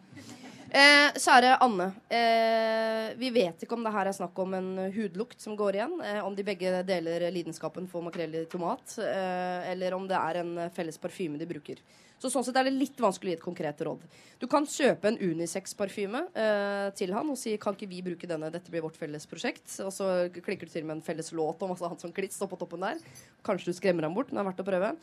Eh, 0.68 1.14
kjære 1.22 1.54
Anne. 1.64 1.92
Eh, 2.12 3.14
vi 3.20 3.30
vet 3.32 3.62
ikke 3.64 3.78
om 3.78 3.86
det 3.86 3.94
her 3.94 4.10
er 4.10 4.16
snakk 4.18 4.40
om 4.42 4.56
en 4.58 4.72
hudlukt 4.96 5.40
som 5.42 5.56
går 5.56 5.78
igjen. 5.78 5.94
Eh, 6.04 6.20
om 6.26 6.36
de 6.36 6.44
begge 6.48 6.82
deler 6.88 7.30
lidenskapen 7.32 7.88
for 7.88 8.04
makrell 8.04 8.36
i 8.42 8.44
tomat. 8.50 8.98
Eh, 9.00 9.70
eller 9.72 9.96
om 9.96 10.10
det 10.10 10.18
er 10.18 10.42
en 10.42 10.52
felles 10.76 11.00
parfyme 11.00 11.40
de 11.40 11.48
bruker. 11.48 11.80
Så 12.18 12.32
sånn 12.34 12.46
sett 12.48 12.58
er 12.58 12.66
det 12.66 12.74
litt 12.74 12.98
vanskelig 13.02 13.30
å 13.30 13.34
gi 13.36 13.38
et 13.38 13.46
konkret 13.46 13.82
råd. 13.86 14.06
Du 14.42 14.48
kan 14.50 14.66
kjøpe 14.66 15.12
en 15.12 15.20
unisex-parfyme 15.22 16.24
eh, 16.34 16.88
til 16.98 17.14
han 17.14 17.30
og 17.30 17.38
si 17.38 17.54
kan 17.62 17.78
ikke 17.78 17.90
vi 17.92 18.02
bruke 18.06 18.30
denne, 18.30 18.50
dette 18.54 18.74
blir 18.74 18.86
vårt 18.86 18.98
felles 18.98 19.30
prosjekt. 19.30 19.70
Og 19.86 19.94
så 19.94 20.10
klikker 20.34 20.66
du 20.66 20.74
til 20.74 20.88
med 20.88 20.98
en 20.98 21.06
felles 21.06 21.30
låt 21.38 21.62
om 21.62 21.76
altså, 21.76 21.92
han 21.92 22.02
som 22.02 22.14
klitt 22.16 22.34
oppå 22.42 22.58
toppen 22.60 22.86
der. 22.88 23.00
Kanskje 23.46 23.72
du 23.72 23.78
skremmer 23.78 24.08
ham 24.08 24.18
bort, 24.18 24.34
Den 24.34 24.42
er 24.42 24.50
verdt 24.50 24.66
å 24.66 24.68
prøve. 24.68 24.96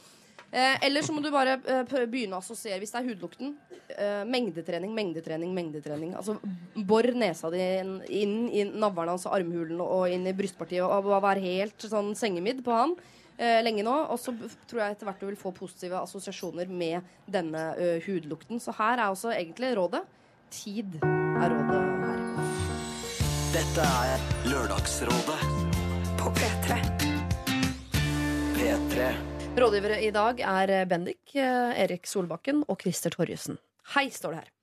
Eh, 0.55 0.87
eller 0.87 1.03
så 1.03 1.15
må 1.15 1.23
du 1.23 1.33
bare 1.35 1.57
eh, 1.67 2.05
begynne 2.07 2.39
å 2.39 2.43
assosiere, 2.43 2.79
hvis 2.83 2.93
det 2.95 3.01
er 3.01 3.09
hudlukten, 3.09 3.57
eh, 3.91 4.21
mengdetrening, 4.31 4.93
mengdetrening, 4.95 5.51
mengdetrening. 5.55 6.13
Altså 6.19 6.37
bor 6.87 7.09
nesa 7.15 7.51
di 7.51 7.63
inn, 7.81 7.97
inn 8.07 8.37
i 8.55 8.63
navlen 8.71 9.15
hans 9.15 9.27
og 9.27 9.35
armhulen 9.35 9.83
og 9.83 10.07
inn 10.15 10.29
i 10.31 10.37
brystpartiet 10.37 10.85
og 10.87 11.11
og 11.11 11.25
være 11.25 11.43
helt 11.43 11.89
sånn 11.91 12.13
sengemidd 12.19 12.63
på 12.67 12.75
han. 12.75 12.95
Eh, 13.39 13.61
lenge 13.65 13.85
nå, 13.87 13.95
og 14.11 14.19
så 14.21 14.35
tror 14.69 14.83
jeg 14.83 14.97
etter 14.97 15.09
hvert 15.09 15.23
du 15.23 15.27
vil 15.29 15.39
få 15.41 15.53
positive 15.57 16.01
assosiasjoner 16.03 16.71
med 16.71 17.05
denne 17.31 17.63
ø, 17.79 17.89
hudlukten. 18.07 18.61
Så 18.63 18.75
her 18.79 18.99
er 18.99 19.11
også 19.11 19.33
egentlig 19.35 19.75
rådet. 19.79 20.03
Tid 20.55 20.99
er 21.03 21.51
rådet 21.51 21.83
her. 22.05 22.25
Dette 23.55 23.87
er 23.87 24.25
Lørdagsrådet 24.51 25.39
på 26.21 26.33
P3. 26.39 26.81
P3. 28.59 29.13
Rådgivere 29.55 30.01
i 30.03 30.11
dag 30.15 30.41
er 30.43 30.75
Bendik, 30.91 31.37
eh, 31.39 31.75
Erik 31.85 32.07
Solbakken 32.11 32.65
og 32.67 32.81
Christer 32.83 33.15
Torjussen. 33.15 33.59
Hei, 33.95 34.09
står 34.11 34.35
det 34.35 34.43
her. 34.43 34.54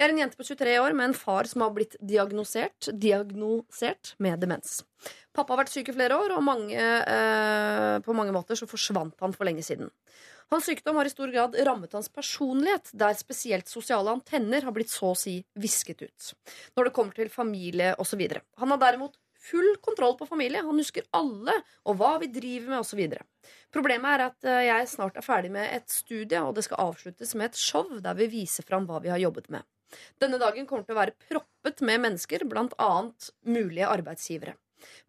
Jeg 0.00 0.06
er 0.08 0.14
en 0.14 0.20
jente 0.22 0.38
på 0.38 0.44
23 0.48 0.74
år 0.80 0.94
med 0.96 1.10
en 1.10 1.12
far 1.12 1.44
som 1.44 1.60
har 1.60 1.74
blitt 1.76 1.92
diagnosert, 2.00 2.86
diagnosert 2.96 4.14
med 4.16 4.40
demens. 4.40 4.78
Pappa 5.36 5.52
har 5.52 5.58
vært 5.60 5.74
syk 5.74 5.90
i 5.92 5.92
flere 5.92 6.16
år, 6.16 6.32
og 6.38 6.46
mange, 6.46 6.72
eh, 6.80 7.98
på 8.00 8.14
mange 8.16 8.32
måter 8.32 8.56
så 8.56 8.64
forsvant 8.64 9.12
han 9.20 9.34
for 9.36 9.44
lenge 9.44 9.60
siden. 9.60 9.90
Hans 10.48 10.64
sykdom 10.64 10.96
har 10.96 11.04
i 11.04 11.12
stor 11.12 11.28
grad 11.28 11.54
rammet 11.68 11.92
hans 11.92 12.08
personlighet, 12.08 12.88
der 12.96 13.12
spesielt 13.12 13.68
sosiale 13.68 14.08
antenner 14.08 14.64
har 14.64 14.72
blitt 14.72 14.88
så 14.88 15.12
å 15.12 15.18
si 15.18 15.44
visket 15.54 16.00
ut. 16.00 16.32
Når 16.78 16.84
det 16.84 16.92
kommer 16.96 17.12
til 17.12 17.28
familie 17.28 17.92
osv. 18.00 18.24
Han 18.56 18.70
har 18.70 18.78
derimot 18.78 19.18
full 19.36 19.76
kontroll 19.82 20.16
på 20.16 20.26
familie. 20.26 20.64
Han 20.64 20.80
husker 20.80 21.04
alle 21.12 21.52
og 21.84 21.98
hva 22.00 22.14
vi 22.20 22.32
driver 22.32 22.72
med 22.72 22.80
osv. 22.80 23.18
Problemet 23.70 24.14
er 24.16 24.24
at 24.30 24.48
eh, 24.48 24.62
jeg 24.70 24.88
snart 24.88 25.20
er 25.20 25.28
ferdig 25.28 25.52
med 25.52 25.68
et 25.76 25.92
studie, 25.92 26.40
og 26.40 26.56
det 26.56 26.64
skal 26.64 26.88
avsluttes 26.88 27.34
med 27.34 27.50
et 27.50 27.60
show 27.60 28.00
der 28.00 28.16
vi 28.16 28.30
viser 28.32 28.64
fram 28.64 28.88
hva 28.88 29.02
vi 29.04 29.12
har 29.12 29.20
jobbet 29.20 29.52
med. 29.52 29.62
Denne 30.22 30.40
dagen 30.40 30.66
kommer 30.68 30.86
til 30.86 30.96
å 30.96 31.00
være 31.00 31.16
proppet 31.28 31.84
med 31.86 32.04
mennesker, 32.06 32.46
bl.a. 32.48 32.90
mulige 33.48 33.88
arbeidsgivere. 33.90 34.56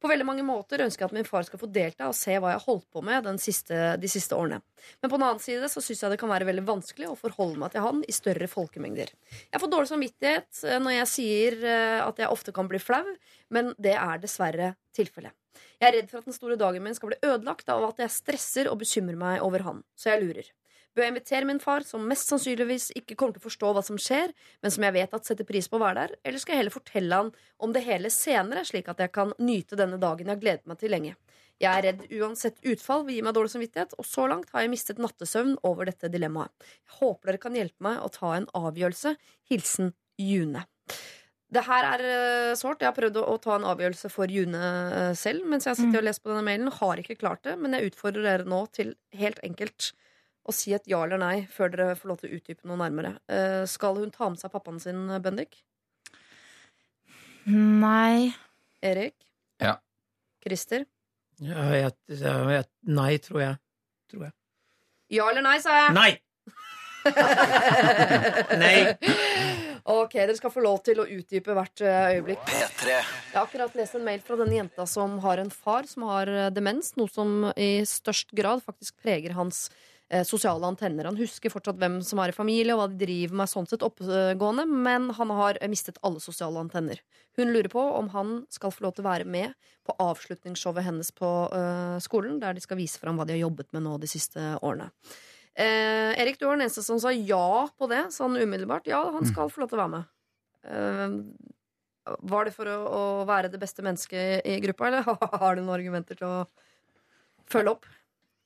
På 0.01 0.09
veldig 0.11 0.25
mange 0.27 0.43
måter 0.45 0.81
ønsker 0.83 1.05
jeg 1.05 1.11
at 1.11 1.15
min 1.15 1.27
far 1.27 1.45
skal 1.47 1.61
få 1.61 1.69
delta 1.71 2.09
og 2.09 2.15
se 2.17 2.35
hva 2.35 2.53
jeg 2.53 2.59
har 2.59 2.65
holdt 2.65 2.87
på 2.91 3.03
med 3.05 3.27
siste, 3.41 3.77
de 4.01 4.09
siste 4.11 4.35
årene. 4.35 4.61
Men 5.01 5.11
på 5.11 5.17
den 5.17 5.27
annen 5.27 5.43
side 5.43 5.69
så 5.71 5.83
syns 5.83 6.03
jeg 6.03 6.13
det 6.13 6.19
kan 6.21 6.31
være 6.31 6.47
veldig 6.49 6.65
vanskelig 6.67 7.11
å 7.11 7.17
forholde 7.19 7.61
meg 7.61 7.73
til 7.73 7.85
han 7.85 8.01
i 8.03 8.15
større 8.15 8.49
folkemengder. 8.51 9.13
Jeg 9.51 9.63
får 9.63 9.71
dårlig 9.71 9.91
samvittighet 9.91 10.63
eh, 10.67 10.79
når 10.83 10.97
jeg 10.97 11.11
sier 11.13 11.59
eh, 11.61 11.99
at 12.03 12.23
jeg 12.23 12.31
ofte 12.33 12.55
kan 12.55 12.71
bli 12.71 12.81
flau, 12.81 13.05
men 13.53 13.75
det 13.81 13.95
er 13.97 14.23
dessverre 14.23 14.73
tilfellet. 14.97 15.35
Jeg 15.81 15.89
er 15.89 15.95
redd 15.97 16.11
for 16.11 16.21
at 16.21 16.29
den 16.29 16.35
store 16.35 16.57
dagen 16.59 16.83
min 16.85 16.95
skal 16.97 17.11
bli 17.11 17.21
ødelagt 17.25 17.69
av 17.73 17.87
at 17.89 18.01
jeg 18.03 18.13
stresser 18.13 18.69
og 18.71 18.81
bekymrer 18.81 19.17
meg 19.19 19.45
over 19.45 19.65
han, 19.65 19.85
så 19.97 20.13
jeg 20.13 20.25
lurer. 20.25 20.51
Bør 20.91 21.05
jeg 21.05 21.13
invitere 21.13 21.47
min 21.47 21.61
far, 21.63 21.85
som 21.87 22.03
mest 22.03 22.27
sannsynligvis 22.27 22.89
ikke 22.99 23.15
kommer 23.15 23.37
til 23.37 23.43
å 23.43 23.47
forstå 23.47 23.69
hva 23.77 23.83
som 23.85 23.99
skjer, 24.01 24.33
men 24.59 24.73
som 24.75 24.83
jeg 24.83 24.95
vet 24.97 25.13
at 25.15 25.27
setter 25.27 25.47
pris 25.47 25.69
på 25.71 25.79
å 25.79 25.83
være 25.85 26.01
der, 26.01 26.17
eller 26.27 26.43
skal 26.43 26.55
jeg 26.55 26.65
heller 26.65 26.75
fortelle 26.75 27.19
han 27.21 27.29
om 27.63 27.75
det 27.75 27.85
hele 27.85 28.11
senere, 28.11 28.65
slik 28.67 28.91
at 28.91 28.99
jeg 28.99 29.13
kan 29.15 29.31
nyte 29.39 29.79
denne 29.79 30.01
dagen 30.01 30.27
jeg 30.27 30.35
har 30.35 30.41
gledet 30.41 30.67
meg 30.67 30.81
til 30.81 30.91
lenge? 30.91 31.15
Jeg 31.61 31.69
er 31.69 31.85
redd 31.85 32.03
uansett 32.17 32.59
utfall 32.73 33.05
vil 33.05 33.19
gi 33.19 33.23
meg 33.23 33.35
dårlig 33.37 33.53
samvittighet, 33.53 33.95
og 34.01 34.07
så 34.09 34.25
langt 34.27 34.51
har 34.51 34.65
jeg 34.65 34.73
mistet 34.73 34.99
nattesøvn 34.99 35.55
over 35.69 35.87
dette 35.87 36.09
dilemmaet. 36.11 36.51
Jeg 36.89 36.97
håper 36.99 37.31
dere 37.31 37.41
kan 37.43 37.55
hjelpe 37.55 37.87
meg 37.87 38.01
å 38.01 38.11
ta 38.11 38.33
en 38.35 38.49
avgjørelse. 38.57 39.13
Hilsen 39.51 39.93
June. 40.19 40.65
Det 41.51 41.63
her 41.67 41.85
er 41.85 42.05
eh, 42.07 42.53
sårt. 42.57 42.81
Jeg 42.81 42.89
har 42.89 42.97
prøvd 42.97 43.19
å, 43.21 43.25
å 43.35 43.39
ta 43.43 43.57
en 43.57 43.67
avgjørelse 43.67 44.09
for 44.11 44.31
June 44.31 44.57
eh, 44.57 45.11
selv 45.19 45.45
mens 45.51 45.67
jeg 45.67 45.75
har 45.75 45.79
sittet 45.79 45.99
og 46.01 46.07
lest 46.07 46.23
på 46.23 46.31
denne 46.31 46.45
mailen. 46.47 46.71
Har 46.81 46.99
ikke 46.99 47.19
klart 47.19 47.43
det, 47.45 47.57
men 47.61 47.75
jeg 47.75 47.91
utfordrer 47.91 48.25
dere 48.25 48.47
nå 48.49 48.63
til 48.73 48.95
helt 49.19 49.41
enkelt 49.45 49.91
å 50.41 50.55
si 50.55 50.73
et 50.73 50.87
ja 50.89 51.03
eller 51.05 51.21
nei 51.21 51.35
før 51.51 51.73
dere 51.73 51.97
får 51.99 52.11
lov 52.11 52.21
til 52.21 52.31
å 52.31 52.39
utdype 52.39 52.69
noe 52.69 52.79
nærmere. 52.81 53.15
Eh, 53.29 53.63
skal 53.69 53.99
hun 54.01 54.13
ta 54.13 54.29
med 54.31 54.41
seg 54.41 54.53
pappaen 54.53 54.79
sin, 54.81 55.05
Bendik? 55.21 55.61
Nei. 57.45 58.31
Erik? 58.81 59.15
Ja. 59.61 59.77
Christer? 60.41 60.87
Ja, 61.41 61.67
jeg, 61.73 61.93
jeg, 62.09 62.65
nei, 62.89 63.13
tror 63.21 63.41
jeg. 63.43 63.61
Tror 64.11 64.27
jeg. 64.29 64.35
Ja 65.11 65.29
eller 65.29 65.43
nei, 65.45 65.57
sa 65.61 65.75
jeg. 65.75 65.95
Nei! 65.97 66.11
Nei. 68.61 68.75
Ok, 69.89 70.13
Dere 70.13 70.35
skal 70.37 70.53
få 70.53 70.61
lov 70.61 70.83
til 70.85 71.01
å 71.01 71.07
utdype 71.09 71.55
hvert 71.57 71.81
øyeblikk. 71.81 72.43
P3. 72.45 72.91
Jeg 72.91 73.33
har 73.33 73.47
akkurat 73.47 73.77
lest 73.77 73.97
en 73.97 74.05
mail 74.05 74.21
fra 74.25 74.37
denne 74.39 74.59
jenta 74.59 74.85
som 74.89 75.17
har 75.23 75.41
en 75.41 75.49
far 75.53 75.89
som 75.89 76.05
har 76.09 76.29
eh, 76.29 76.51
demens, 76.53 76.93
noe 76.99 77.09
som 77.11 77.49
i 77.55 77.81
størst 77.89 78.35
grad 78.37 78.61
faktisk 78.65 79.01
preger 79.01 79.33
hans 79.37 79.65
eh, 79.71 80.00
sosiale 80.27 80.67
antenner. 80.67 81.07
Han 81.07 81.19
husker 81.19 81.51
fortsatt 81.53 81.79
hvem 81.79 81.99
som 82.03 82.19
er 82.19 82.31
i 82.31 82.35
familie, 82.35 82.73
og 82.75 82.81
hva 82.81 82.87
de 82.91 82.99
driver 82.99 83.37
med, 83.41 83.49
sånn 83.51 83.67
sett 83.69 83.85
oppgående, 83.85 84.65
men 84.67 85.09
han 85.17 85.33
har 85.37 85.59
eh, 85.61 85.71
mistet 85.71 85.99
alle 86.05 86.19
sosiale 86.23 86.59
antenner. 86.59 86.99
Hun 87.39 87.53
lurer 87.53 87.71
på 87.71 87.81
om 87.81 88.09
han 88.15 88.41
skal 88.51 88.73
få 88.75 88.85
lov 88.85 88.97
til 88.97 89.05
å 89.05 89.09
være 89.09 89.27
med 89.29 89.55
på 89.87 89.95
avslutningsshowet 90.03 90.85
hennes 90.85 91.13
på 91.15 91.29
uh, 91.53 91.95
skolen, 92.03 92.41
der 92.41 92.57
de 92.57 92.63
skal 92.63 92.79
vise 92.79 92.99
fram 93.01 93.17
hva 93.17 93.25
de 93.27 93.37
har 93.37 93.45
jobbet 93.45 93.71
med 93.73 93.85
nå 93.87 93.95
de 94.01 94.09
siste 94.11 94.43
årene. 94.59 94.91
Uh, 95.55 96.11
Erik, 96.19 96.37
du 96.39 96.45
var 96.45 96.59
den 96.59 96.67
eneste 96.67 96.83
som 96.83 96.99
sa 97.01 97.13
ja 97.15 97.67
på 97.79 97.87
det, 97.91 98.03
sånn 98.15 98.35
umiddelbart. 98.35 98.91
Ja, 98.91 99.01
han 99.15 99.27
skal 99.27 99.49
få 99.51 99.63
lov 99.63 99.71
til 99.71 99.79
å 99.79 99.83
være 99.85 99.95
med. 99.95 100.11
Uh, 100.67 102.19
var 102.27 102.45
det 102.47 102.53
for 102.55 102.67
å, 102.67 102.77
å 102.83 103.01
være 103.29 103.51
det 103.53 103.61
beste 103.61 103.85
mennesket 103.85 104.43
i 104.47 104.59
gruppa, 104.63 104.91
eller 104.91 105.07
har 105.45 105.55
du 105.55 105.63
noen 105.63 105.77
argumenter 105.79 106.19
til 106.19 106.27
å 106.27 106.45
følge 107.51 107.77
opp? 107.77 107.89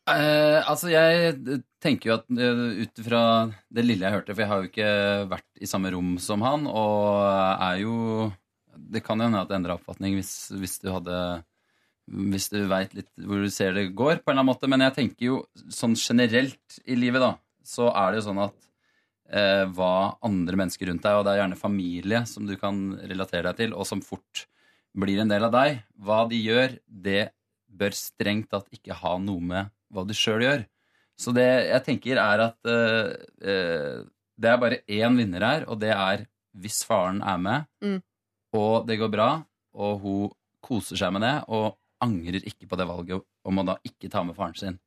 Eh, 0.05 0.59
altså, 0.69 0.91
jeg 0.93 1.61
tenker 1.81 2.11
jo 2.11 2.15
at 2.19 2.27
eh, 2.29 2.83
ut 2.85 2.99
fra 3.07 3.21
det 3.73 3.85
lille 3.87 4.05
jeg 4.05 4.13
hørte, 4.13 4.35
for 4.35 4.43
jeg 4.43 4.49
har 4.51 4.61
jo 4.61 4.69
ikke 4.69 4.89
vært 5.31 5.63
i 5.65 5.69
samme 5.69 5.89
rom 5.95 6.11
som 6.21 6.43
han, 6.45 6.67
og 6.69 7.25
er 7.25 7.79
jo 7.81 7.95
Det 8.75 9.01
kan 9.01 9.17
jo 9.17 9.25
hende 9.25 9.39
at 9.41 9.49
det 9.49 9.55
endrer 9.57 9.79
oppfatning 9.79 10.17
hvis, 10.19 10.51
hvis 10.53 10.77
du 10.83 10.91
hadde 10.91 11.17
Hvis 12.05 12.51
du 12.53 12.59
veit 12.69 12.93
litt 12.93 13.09
hvor 13.17 13.41
du 13.41 13.49
ser 13.49 13.73
det 13.73 13.95
går, 13.97 14.21
på 14.21 14.29
en 14.29 14.35
eller 14.35 14.43
annen 14.43 14.51
måte. 14.51 14.69
Men 14.69 14.83
jeg 14.85 14.93
tenker 14.99 15.25
jo 15.25 15.39
sånn 15.73 15.95
generelt 15.97 16.77
i 16.85 16.97
livet, 16.99 17.23
da, 17.23 17.31
så 17.65 17.89
er 17.89 18.11
det 18.11 18.19
jo 18.21 18.27
sånn 18.27 18.43
at 18.45 18.57
eh, 19.33 19.63
hva 19.73 20.19
andre 20.21 20.59
mennesker 20.61 20.91
rundt 20.91 21.01
deg, 21.01 21.17
og 21.17 21.25
det 21.25 21.33
er 21.33 21.41
gjerne 21.41 21.57
familie 21.57 22.21
som 22.29 22.45
du 22.45 22.53
kan 22.61 22.91
relatere 23.09 23.49
deg 23.49 23.63
til, 23.63 23.73
og 23.73 23.89
som 23.89 24.05
fort 24.05 24.45
blir 24.93 25.23
en 25.23 25.33
del 25.33 25.49
av 25.49 25.55
deg, 25.55 25.81
hva 25.97 26.27
de 26.29 26.37
gjør, 26.45 26.77
det 26.85 27.31
bør 27.65 27.97
strengt 27.97 28.51
tatt 28.53 28.69
ikke 28.75 29.01
ha 29.01 29.17
noe 29.17 29.41
med 29.41 29.73
hva 29.95 30.03
du 30.07 30.13
sjøl 30.17 30.43
gjør. 30.45 30.65
Så 31.15 31.31
det 31.35 31.47
jeg 31.47 31.83
tenker, 31.85 32.19
er 32.19 32.43
at 32.49 32.67
uh, 32.67 34.03
det 34.35 34.49
er 34.51 34.59
bare 34.59 34.81
én 34.91 35.15
vinner 35.15 35.45
her, 35.47 35.65
og 35.71 35.79
det 35.79 35.93
er 35.95 36.25
hvis 36.59 36.81
faren 36.87 37.21
er 37.23 37.37
med, 37.39 37.65
Mm. 37.83 37.99
og 38.55 38.85
det 38.87 38.95
går 38.99 39.11
bra, 39.11 39.29
og 39.75 39.99
hun 40.03 40.29
koser 40.63 40.95
seg 40.99 41.11
med 41.15 41.23
det, 41.23 41.33
og 41.51 41.75
angrer 42.03 42.43
ikke 42.47 42.67
på 42.67 42.77
det 42.79 42.87
valget 42.87 43.23
om 43.45 43.59
å 43.59 43.65
da 43.67 43.75
ikke 43.87 44.09
ta 44.11 44.23
med 44.23 44.35
faren 44.35 44.55
sin. 44.59 44.77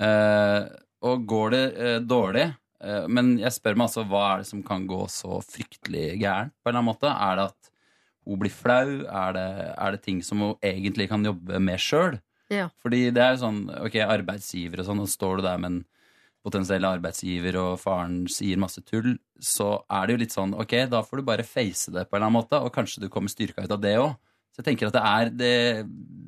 Uh, 0.00 0.64
og 1.04 1.24
går 1.28 1.50
det 1.52 1.64
uh, 1.76 1.98
dårlig 2.00 2.46
uh, 2.84 3.04
Men 3.08 3.34
jeg 3.40 3.52
spør 3.52 3.76
meg 3.76 3.88
altså 3.90 4.04
hva 4.08 4.22
er 4.30 4.40
det 4.40 4.48
som 4.48 4.62
kan 4.64 4.86
gå 4.88 5.00
så 5.12 5.40
fryktelig 5.44 6.14
gærent? 6.22 6.54
på 6.56 6.70
en 6.70 6.72
eller 6.72 6.80
annen 6.80 6.88
måte? 6.88 7.10
Er 7.12 7.36
det 7.36 7.44
at 7.50 7.70
hun 8.24 8.40
blir 8.40 8.52
flau? 8.54 9.04
Er 9.04 9.36
det, 9.36 9.46
er 9.76 9.92
det 9.96 10.02
ting 10.06 10.22
som 10.24 10.40
hun 10.44 10.54
egentlig 10.64 11.08
kan 11.10 11.24
jobbe 11.24 11.60
med 11.60 11.80
sjøl? 11.84 12.16
Ja. 12.50 12.68
Fordi 12.82 13.06
det 13.14 13.22
er 13.22 13.34
jo 13.34 13.44
sånn, 13.44 13.62
ok, 13.86 13.96
arbeidsgiver 14.04 14.82
og 14.82 14.90
sånn, 14.90 15.02
og 15.04 15.10
står 15.10 15.40
du 15.40 15.46
der 15.46 15.60
med 15.62 15.70
en 15.70 15.80
potensiell 16.44 16.86
arbeidsgiver, 16.88 17.58
og 17.60 17.80
faren 17.82 18.24
sier 18.32 18.60
masse 18.60 18.80
tull, 18.88 19.12
så 19.36 19.74
er 19.92 20.06
det 20.06 20.14
jo 20.14 20.22
litt 20.22 20.34
sånn, 20.34 20.54
ok, 20.56 20.74
da 20.90 21.02
får 21.04 21.20
du 21.20 21.28
bare 21.28 21.46
face 21.46 21.92
det 21.92 22.06
på 22.08 22.16
en 22.16 22.20
eller 22.20 22.30
annen 22.30 22.38
måte, 22.38 22.60
og 22.60 22.72
kanskje 22.74 23.04
du 23.04 23.10
kommer 23.12 23.32
styrka 23.32 23.66
ut 23.66 23.76
av 23.76 23.82
det 23.82 23.96
òg. 24.00 24.14
Så 24.50 24.62
jeg 24.62 24.70
tenker 24.72 24.90
at 24.90 24.96
det 24.96 25.02
er, 25.06 25.34
det, 25.36 25.52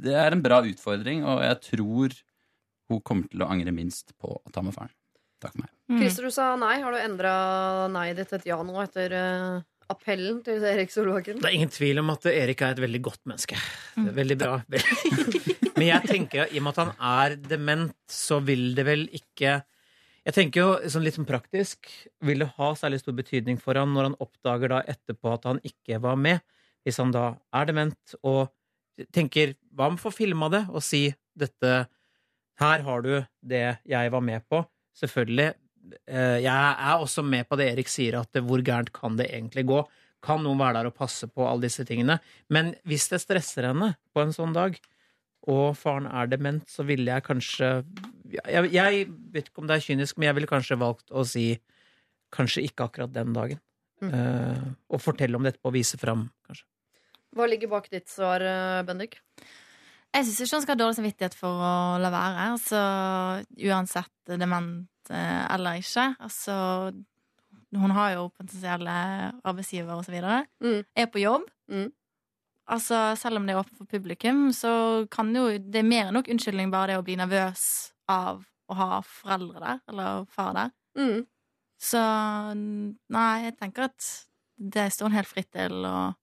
det 0.05 0.19
er 0.21 0.37
en 0.37 0.45
bra 0.45 0.61
utfordring, 0.69 1.25
og 1.27 1.43
jeg 1.43 1.59
tror 1.69 2.19
hun 2.93 3.01
kommer 3.01 3.33
til 3.33 3.43
å 3.43 3.49
angre 3.51 3.73
minst 3.75 4.13
på 4.21 4.37
å 4.37 4.53
ta 4.53 4.63
med 4.63 4.77
faren. 4.77 4.93
Takk 5.43 5.57
for 5.57 5.65
meg. 5.65 5.73
Christer, 5.99 6.29
du 6.29 6.35
sa 6.35 6.53
nei. 6.61 6.77
Har 6.85 6.95
du 6.95 7.01
endra 7.01 7.33
nei-et 7.91 8.21
ditt 8.21 8.31
til 8.31 8.39
et 8.39 8.51
ja 8.53 8.61
nå 8.63 8.77
etter 8.85 9.15
eh, 9.17 9.65
appellen 9.93 10.41
til 10.47 10.65
Erik 10.67 10.93
Solbakken? 10.93 11.41
Det 11.43 11.49
er 11.49 11.57
ingen 11.57 11.73
tvil 11.73 12.01
om 12.03 12.13
at 12.15 12.27
Erik 12.31 12.63
er 12.65 12.75
et 12.75 12.83
veldig 12.83 13.03
godt 13.05 13.21
menneske. 13.31 13.59
Veldig 13.97 14.39
bra. 14.41 14.57
Men 15.77 15.87
jeg 15.89 16.09
tenker 16.09 16.45
at 16.45 16.55
i 16.55 16.61
og 16.61 16.67
med 16.67 16.73
at 16.75 16.81
han 16.83 16.95
er 17.13 17.37
dement, 17.41 17.95
så 18.11 18.41
vil 18.45 18.73
det 18.77 18.87
vel 18.87 19.07
ikke 19.15 19.61
Jeg 20.23 20.35
tenker 20.37 20.61
jo 20.61 20.91
sånn 20.93 21.03
litt 21.03 21.17
sånn 21.17 21.27
praktisk 21.27 21.89
Vil 22.23 22.45
det 22.45 22.53
ha 22.59 22.69
særlig 22.79 23.01
stor 23.03 23.17
betydning 23.19 23.59
for 23.59 23.79
han 23.81 23.91
når 23.95 24.11
han 24.11 24.19
oppdager 24.23 24.71
da 24.75 24.83
etterpå 24.93 25.33
at 25.33 25.49
han 25.49 25.63
ikke 25.67 25.99
var 26.05 26.21
med? 26.21 26.45
Hvis 26.87 27.01
han 27.03 27.15
da 27.15 27.33
er 27.57 27.71
dement 27.71 28.17
og 28.23 28.53
tenker 29.15 29.57
Hva 29.73 29.91
med 29.91 29.99
å 29.99 30.05
få 30.05 30.15
filma 30.15 30.51
det 30.53 30.67
og 30.71 30.85
si 30.85 31.07
dette 31.39 31.73
Her 32.61 32.87
har 32.87 33.03
du 33.03 33.15
det 33.41 33.65
jeg 33.89 34.13
var 34.13 34.23
med 34.23 34.45
på. 34.53 34.61
Selvfølgelig, 35.01 35.55
Jeg 36.07 36.47
er 36.53 37.03
også 37.03 37.25
med 37.27 37.49
på 37.49 37.59
det 37.59 37.73
Erik 37.73 37.91
sier, 37.91 38.21
at 38.21 38.39
eh, 38.39 38.45
hvor 38.47 38.63
gærent 38.65 38.93
kan 38.95 39.19
det 39.19 39.31
egentlig 39.33 39.67
gå? 39.69 39.83
Kan 40.23 40.45
noen 40.45 40.61
være 40.61 40.79
der 40.79 40.91
og 40.93 40.97
passe 40.97 41.27
på 41.27 41.47
alle 41.49 41.67
disse 41.67 41.85
tingene? 41.89 42.21
Men 42.53 42.75
hvis 42.87 43.09
det 43.11 43.23
stresser 43.25 43.67
henne 43.73 43.95
på 44.15 44.23
en 44.23 44.35
sånn 44.35 44.55
dag, 44.55 44.79
og 45.51 45.75
faren 45.75 46.07
er 46.07 46.29
dement, 46.31 46.63
så 46.71 46.85
ville 46.87 47.11
jeg 47.11 47.27
kanskje 47.27 47.71
jeg, 48.33 48.69
jeg 48.73 49.07
vet 49.35 49.49
ikke 49.49 49.65
om 49.65 49.69
det 49.69 49.77
er 49.77 49.85
kynisk, 49.85 50.19
men 50.19 50.29
jeg 50.29 50.39
ville 50.39 50.51
kanskje 50.51 50.79
valgt 50.81 51.11
å 51.11 51.25
si 51.27 51.47
kanskje 52.33 52.63
ikke 52.69 52.87
akkurat 52.87 53.13
den 53.13 53.35
dagen. 53.37 53.61
Mm. 54.03 54.13
Uh, 54.15 54.69
og 54.95 55.03
fortelle 55.03 55.39
om 55.39 55.45
dette 55.47 55.61
på 55.63 55.71
å 55.71 55.75
vise 55.75 55.99
fram, 56.01 56.29
kanskje. 56.47 56.67
Hva 57.33 57.49
ligger 57.49 57.71
bak 57.73 57.87
ditt 57.89 58.11
svar, 58.13 58.43
eh, 58.45 58.83
Bendik? 58.85 59.15
Jeg 60.13 60.27
syns 60.27 60.41
ikke 60.43 60.57
han 60.59 60.65
skal 60.67 60.75
ha 60.75 60.81
dårlig 60.83 60.97
samvittighet 60.99 61.37
for 61.37 61.63
å 61.65 61.77
la 62.03 62.11
være. 62.13 62.49
Altså, 62.53 62.81
uansett 63.71 64.35
dement 64.37 64.83
eh, 64.85 64.92
eller 65.11 65.81
ikke. 65.81 66.15
Altså, 66.21 66.93
hun 67.75 67.91
har 67.91 68.13
jo 68.15 68.29
potensielle 68.37 68.93
arbeidsgivere 69.45 69.97
og 69.97 70.05
så 70.05 70.13
videre. 70.13 70.45
Er 70.97 71.07
på 71.07 71.19
jobb. 71.19 71.43
Altså, 72.69 73.15
selv 73.19 73.37
om 73.37 73.47
det 73.47 73.55
er 73.55 73.59
åpent 73.61 73.79
for 73.79 73.85
publikum, 73.91 74.53
så 74.53 75.07
kan 75.11 75.35
jo 75.37 75.49
Det 75.59 75.77
er 75.81 75.83
mer 75.83 76.07
enn 76.09 76.15
nok 76.15 76.29
unnskyldning 76.31 76.71
bare 76.71 76.93
det 76.93 76.99
å 77.01 77.03
bli 77.05 77.17
nervøs 77.17 77.93
av 78.09 78.45
å 78.71 78.75
ha 78.75 79.01
foreldre 79.03 79.61
der, 79.61 79.81
eller 79.89 80.25
far 80.31 80.53
der. 80.55 80.71
Så 81.83 81.99
nei, 82.55 83.43
jeg 83.45 83.57
tenker 83.59 83.89
at 83.89 84.07
det 84.57 84.93
står 84.95 85.09
hun 85.11 85.17
helt 85.19 85.29
fritt 85.29 85.51
til, 85.53 85.73
og 85.85 86.15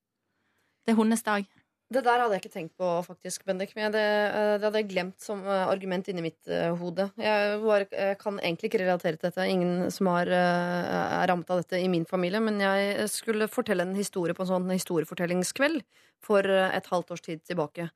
det 0.85 0.93
er 0.93 0.97
hennes 1.01 1.23
dag. 1.23 1.45
Det 1.89 2.03
der 2.05 2.21
hadde 2.21 2.35
jeg 2.35 2.43
ikke 2.43 2.53
tenkt 2.53 2.75
på, 2.77 2.87
faktisk, 3.01 3.47
Bendik. 3.49 3.71
Men 3.73 3.93
det, 3.95 4.01
eh, 4.03 4.55
det 4.61 4.67
hadde 4.67 4.81
jeg 4.83 4.89
glemt 4.91 5.23
som 5.25 5.39
eh, 5.41 5.63
argument 5.65 6.05
inni 6.11 6.21
mitt 6.21 6.45
eh, 6.45 6.69
hode. 6.77 7.07
Jeg 7.17 7.55
var, 7.63 7.85
jeg 7.89 8.19
kan 8.21 8.37
egentlig 8.37 8.69
ikke 8.69 8.81
relatere 8.83 9.17
til 9.17 9.25
dette. 9.25 9.47
Ingen 9.49 9.89
som 9.95 10.11
har, 10.13 10.29
eh, 10.29 10.91
er 11.17 11.31
rammet 11.31 11.49
av 11.49 11.63
dette 11.63 11.79
i 11.81 11.87
min 11.89 12.05
familie. 12.05 12.43
Men 12.45 12.61
jeg 12.61 13.07
skulle 13.09 13.49
fortelle 13.49 13.87
en 13.87 13.97
historie 13.97 14.37
på 14.37 14.45
en 14.45 14.51
sånn 14.51 14.69
historiefortellingskveld 14.69 15.81
for 16.21 16.45
et 16.45 16.91
halvt 16.91 17.15
års 17.15 17.25
tid 17.25 17.41
tilbake. 17.49 17.89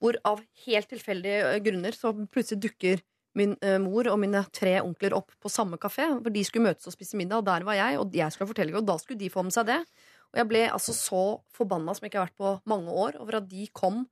Hvor 0.00 0.14
av 0.30 0.44
helt 0.68 0.88
tilfeldige 0.92 1.58
grunner 1.64 1.96
så 1.96 2.14
plutselig 2.30 2.68
dukker 2.68 3.02
min 3.34 3.56
mor 3.82 4.08
og 4.10 4.18
mine 4.20 4.44
tre 4.54 4.76
onkler 4.82 5.14
opp 5.16 5.34
på 5.42 5.50
samme 5.50 5.78
kafé. 5.80 6.06
For 6.22 6.30
de 6.34 6.46
skulle 6.46 6.70
møtes 6.70 6.86
og 6.86 6.94
spise 6.94 7.18
middag, 7.18 7.42
og 7.42 7.50
der 7.50 7.66
var 7.66 7.78
jeg, 7.78 7.98
og 7.98 8.14
jeg 8.14 8.30
skulle 8.34 8.50
fortelle, 8.52 8.78
og 8.78 8.86
da 8.86 8.98
skulle 9.00 9.18
de 9.18 9.30
få 9.32 9.42
med 9.46 9.54
seg 9.54 9.68
det. 9.70 9.80
Og 10.30 10.40
jeg 10.42 10.48
ble 10.50 10.62
altså 10.70 10.94
så 10.94 11.22
forbanna 11.56 11.94
som 11.96 12.04
jeg 12.06 12.12
ikke 12.12 12.20
har 12.22 12.28
vært 12.30 12.38
på 12.40 12.52
mange 12.70 12.90
år, 12.92 13.18
over 13.22 13.40
at 13.40 13.48
de 13.50 13.66
kom 13.74 14.04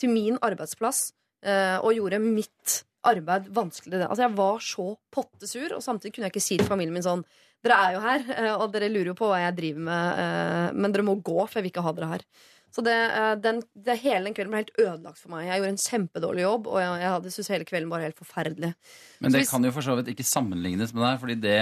til 0.00 0.10
min 0.10 0.38
arbeidsplass 0.42 1.12
eh, 1.46 1.78
og 1.78 1.94
gjorde 1.94 2.18
mitt 2.24 2.80
arbeid 3.04 3.50
vanskeligere. 3.54 4.08
Altså 4.08 4.24
Jeg 4.26 4.36
var 4.38 4.62
så 4.64 4.86
pottesur, 5.14 5.74
og 5.76 5.82
samtidig 5.84 6.14
kunne 6.16 6.26
jeg 6.30 6.34
ikke 6.34 6.42
si 6.48 6.56
til 6.58 6.66
familien 6.70 6.94
min 6.96 7.04
sånn 7.06 7.24
Dere 7.64 7.76
er 7.80 7.92
jo 7.94 8.00
her, 8.04 8.24
eh, 8.34 8.54
og 8.60 8.72
dere 8.74 8.90
lurer 8.92 9.08
jo 9.14 9.14
på 9.16 9.28
hva 9.30 9.38
jeg 9.40 9.54
driver 9.56 9.84
med, 9.86 10.18
eh, 10.20 10.74
men 10.76 10.92
dere 10.92 11.04
må 11.06 11.14
gå, 11.24 11.36
for 11.46 11.56
jeg 11.56 11.64
vil 11.64 11.70
ikke 11.72 11.84
ha 11.86 11.92
dere 11.96 12.08
her. 12.10 12.24
Så 12.74 12.82
det, 12.84 12.92
eh, 12.92 13.30
den, 13.40 13.62
det, 13.86 13.94
hele 14.02 14.26
den 14.26 14.34
kvelden 14.36 14.52
ble 14.52 14.60
helt 14.60 14.74
ødelagt 14.82 15.16
for 15.22 15.32
meg. 15.32 15.46
Jeg 15.46 15.62
gjorde 15.62 15.72
en 15.72 15.80
kjempedårlig 15.80 16.42
jobb, 16.44 16.68
og 16.68 16.76
jeg, 16.82 16.90
jeg 17.00 17.12
hadde 17.14 17.32
syntes 17.32 17.48
hele 17.54 17.68
kvelden 17.70 17.88
var 17.94 18.04
helt 18.04 18.18
forferdelig. 18.20 18.70
Men 19.24 19.32
det 19.32 19.40
hvis- 19.40 19.54
kan 19.54 19.64
jo 19.64 19.72
for 19.72 19.86
så 19.86 19.96
vidt 19.96 20.10
ikke 20.12 20.26
sammenlignes 20.28 20.92
med 20.92 21.06
deg, 21.06 21.20
fordi 21.22 21.38
det 21.40 21.56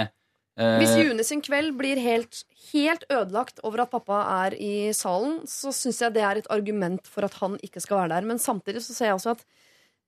Hvis 0.53 0.91
June 0.99 1.23
sin 1.25 1.41
kveld 1.41 1.73
blir 1.79 1.97
helt, 1.97 2.43
helt 2.69 3.05
ødelagt 3.09 3.61
over 3.65 3.81
at 3.83 3.93
pappa 3.93 4.19
er 4.45 4.55
i 4.61 4.91
salen, 4.93 5.39
så 5.49 5.71
syns 5.73 6.01
jeg 6.03 6.13
det 6.13 6.21
er 6.21 6.41
et 6.41 6.49
argument 6.53 7.09
for 7.09 7.25
at 7.25 7.39
han 7.41 7.55
ikke 7.65 7.81
skal 7.81 8.03
være 8.03 8.11
der. 8.13 8.27
Men 8.29 8.41
samtidig 8.41 8.83
så 8.85 8.93
ser 8.93 9.09
jeg 9.09 9.17
også 9.17 9.33
at 9.33 9.41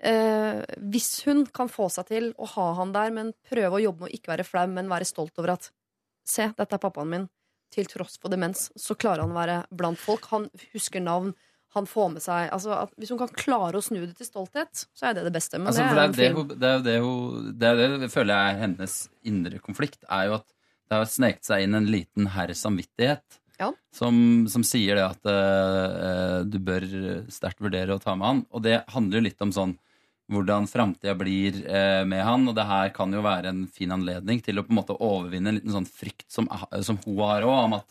eh, 0.06 0.62
hvis 0.92 1.24
hun 1.26 1.48
kan 1.50 1.72
få 1.72 1.90
seg 1.90 2.12
til 2.12 2.30
å 2.38 2.50
ha 2.54 2.68
han 2.78 2.94
der, 2.94 3.16
men 3.16 3.34
prøve 3.50 3.80
å 3.80 3.82
jobbe 3.88 4.06
med 4.06 4.14
å 4.14 4.20
ikke 4.20 4.36
være 4.36 4.46
flau, 4.46 4.68
men 4.70 4.92
være 4.92 5.10
stolt 5.10 5.42
over 5.42 5.56
at 5.58 5.72
Se, 6.26 6.48
dette 6.58 6.74
er 6.74 6.82
pappaen 6.82 7.10
min. 7.12 7.26
Til 7.70 7.86
tross 7.86 8.16
for 8.18 8.34
demens, 8.34 8.72
så 8.74 8.96
klarer 8.98 9.22
han 9.22 9.34
å 9.34 9.38
være 9.38 9.58
blant 9.78 10.00
folk. 10.02 10.26
Han 10.32 10.48
husker 10.72 11.04
navn. 11.06 11.36
Han 11.76 11.88
får 11.90 12.12
med 12.14 12.24
seg 12.24 12.50
altså 12.56 12.74
at 12.78 12.94
Hvis 13.00 13.12
hun 13.12 13.20
kan 13.20 13.32
klare 13.36 13.80
å 13.80 13.84
snu 13.84 14.00
det 14.02 14.16
til 14.18 14.30
stolthet, 14.30 14.86
så 14.96 15.10
er 15.10 15.18
det 15.18 15.26
det 15.28 15.34
beste. 15.36 15.60
Men 15.60 15.72
Altså, 15.74 15.86
det 15.86 16.04
er 16.04 16.12
det, 16.12 16.18
det, 16.18 16.30
hun, 16.36 16.52
det 16.52 16.70
er 16.70 16.84
det 16.86 16.98
hun 17.04 17.50
Det 17.52 17.72
er 17.72 17.98
det 18.06 18.12
føler 18.14 18.34
jeg 18.34 18.54
er 18.54 18.62
hennes 18.66 19.00
indre 19.28 19.64
konflikt, 19.64 20.04
er 20.10 20.30
jo 20.30 20.38
at 20.40 20.48
det 20.86 21.00
har 21.00 21.10
sneket 21.10 21.48
seg 21.48 21.66
inn 21.66 21.78
en 21.78 21.90
liten 21.90 22.30
herr 22.36 22.54
samvittighet 22.56 23.42
som, 23.96 24.18
som 24.52 24.66
sier 24.68 25.00
det 25.00 25.06
at 25.06 25.30
uh, 25.32 26.42
du 26.44 26.58
bør 26.60 26.84
sterkt 27.32 27.62
vurdere 27.64 27.96
å 27.96 28.02
ta 28.04 28.14
med 28.20 28.28
han. 28.28 28.42
Og 28.52 28.66
det 28.66 28.82
handler 28.92 29.22
jo 29.22 29.26
litt 29.30 29.46
om 29.46 29.54
sånn 29.56 29.78
hvordan 30.32 30.68
framtida 30.70 31.14
blir 31.18 31.60
eh, 31.70 32.04
med 32.08 32.24
han. 32.26 32.48
Og 32.50 32.56
det 32.58 32.66
her 32.66 32.92
kan 32.96 33.14
jo 33.14 33.24
være 33.26 33.52
en 33.52 33.66
fin 33.72 33.92
anledning 33.94 34.42
til 34.44 34.60
å 34.60 34.66
på 34.66 34.74
en 34.74 34.80
måte 34.80 34.98
overvinne 34.98 35.52
en 35.52 35.60
liten 35.60 35.76
sånn 35.76 35.90
frykt 35.90 36.28
som, 36.34 36.50
som 36.82 36.98
hun 37.06 37.20
har 37.22 37.46
òg, 37.46 37.60
om 37.68 37.78
at 37.78 37.88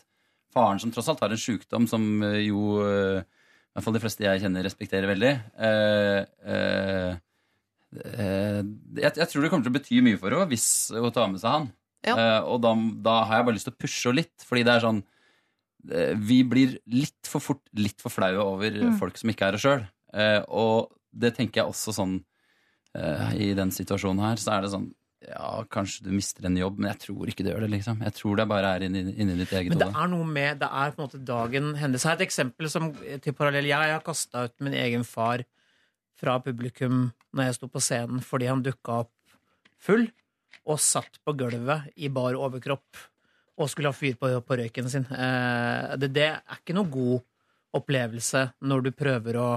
faren 0.55 0.81
som 0.81 0.91
tross 0.93 1.09
alt 1.11 1.23
har 1.23 1.33
en 1.35 1.41
sjukdom 1.41 1.87
som 1.91 2.05
eh, 2.27 2.45
jo 2.49 2.81
eh, 2.83 3.23
i 3.75 3.77
hvert 3.77 3.83
fall 3.89 3.95
de 3.97 3.99
fleste 4.05 4.23
jeg 4.23 4.39
kjenner, 4.39 4.63
respekterer 4.63 5.09
veldig. 5.11 5.31
Eh, 5.67 6.19
eh, 6.47 7.17
eh, 8.05 8.61
jeg, 9.01 9.11
jeg 9.19 9.27
tror 9.31 9.43
det 9.43 9.49
kommer 9.51 9.65
til 9.67 9.73
å 9.73 9.75
bety 9.75 9.97
mye 10.05 10.19
for 10.21 10.31
henne 10.31 10.47
hvis 10.53 10.67
hun 10.95 11.11
tar 11.15 11.27
med 11.33 11.41
seg 11.43 11.51
han. 11.57 11.67
Eh, 12.05 12.39
og 12.47 12.61
da, 12.63 12.71
da 13.03 13.15
har 13.27 13.39
jeg 13.41 13.47
bare 13.49 13.57
lyst 13.57 13.67
til 13.67 13.75
å 13.75 13.81
pushe 13.81 14.07
henne 14.07 14.21
litt, 14.21 14.45
fordi 14.47 14.63
det 14.67 14.73
er 14.77 14.83
sånn 14.85 15.01
eh, 15.91 16.11
Vi 16.29 16.37
blir 16.47 16.77
litt 16.93 17.27
for 17.27 17.43
fort 17.43 17.63
litt 17.75 17.99
for 18.03 18.13
flaue 18.13 18.39
over 18.45 18.71
Mm. 18.79 18.95
folk 19.01 19.17
som 19.19 19.31
ikke 19.33 19.47
er 19.49 19.57
det 19.57 19.63
sjøl. 19.65 19.83
Eh, 20.13 20.41
og 20.47 20.93
det 21.11 21.33
tenker 21.35 21.63
jeg 21.63 21.71
også 21.73 21.95
sånn 21.99 22.15
I 23.35 23.49
den 23.57 23.73
situasjonen 23.75 24.21
her, 24.23 24.37
så 24.39 24.53
er 24.55 24.61
det 24.63 24.69
sånn 24.71 24.85
ja, 25.29 25.49
kanskje 25.71 26.05
du 26.05 26.11
mister 26.13 26.45
en 26.47 26.57
jobb, 26.59 26.77
men 26.79 26.91
jeg 26.91 27.01
tror 27.07 27.31
ikke 27.31 27.45
det 27.45 27.53
gjør 27.53 27.65
det. 27.65 27.71
liksom 27.75 28.03
Jeg 28.05 28.15
tror 28.17 28.39
det 28.39 28.45
bare 28.51 28.73
er 28.75 28.85
inni, 28.87 29.03
inni 29.13 29.37
ditt 29.39 29.53
eget 29.53 29.73
Men 29.73 29.81
det 29.81 29.89
er 29.89 30.11
noe 30.11 30.27
med 30.27 30.61
Det 30.61 30.69
er 30.69 30.93
på 30.93 31.01
en 31.01 31.07
måte 31.07 31.21
dagen 31.25 31.71
hennes. 31.79 32.05
Her 32.05 32.15
er 32.15 32.21
et 32.21 32.27
eksempel 32.27 32.69
som, 32.71 32.91
til 32.93 33.37
parallell. 33.37 33.69
Jeg 33.69 33.95
har 33.95 34.05
kasta 34.05 34.45
ut 34.47 34.55
min 34.65 34.77
egen 34.77 35.05
far 35.07 35.45
fra 36.19 36.37
publikum 36.43 37.09
når 37.35 37.49
jeg 37.49 37.57
sto 37.57 37.69
på 37.71 37.83
scenen 37.83 38.21
fordi 38.23 38.47
han 38.47 38.63
dukka 38.63 39.01
opp 39.03 39.11
full 39.83 40.05
og 40.65 40.81
satt 40.81 41.19
på 41.25 41.35
gulvet 41.37 41.91
i 42.01 42.09
bar 42.09 42.37
overkropp 42.39 43.03
og 43.55 43.71
skulle 43.71 43.91
ha 43.91 43.95
fyr 43.95 44.17
på, 44.19 44.29
på 44.43 44.57
røyken 44.59 44.89
sin. 44.91 45.05
Eh, 45.11 45.95
det, 46.01 46.11
det 46.15 46.29
er 46.33 46.59
ikke 46.59 46.75
noe 46.75 46.91
god 46.91 47.23
opplevelse 47.75 48.41
når 48.67 48.85
du 48.85 48.91
prøver 48.95 49.39
å 49.39 49.49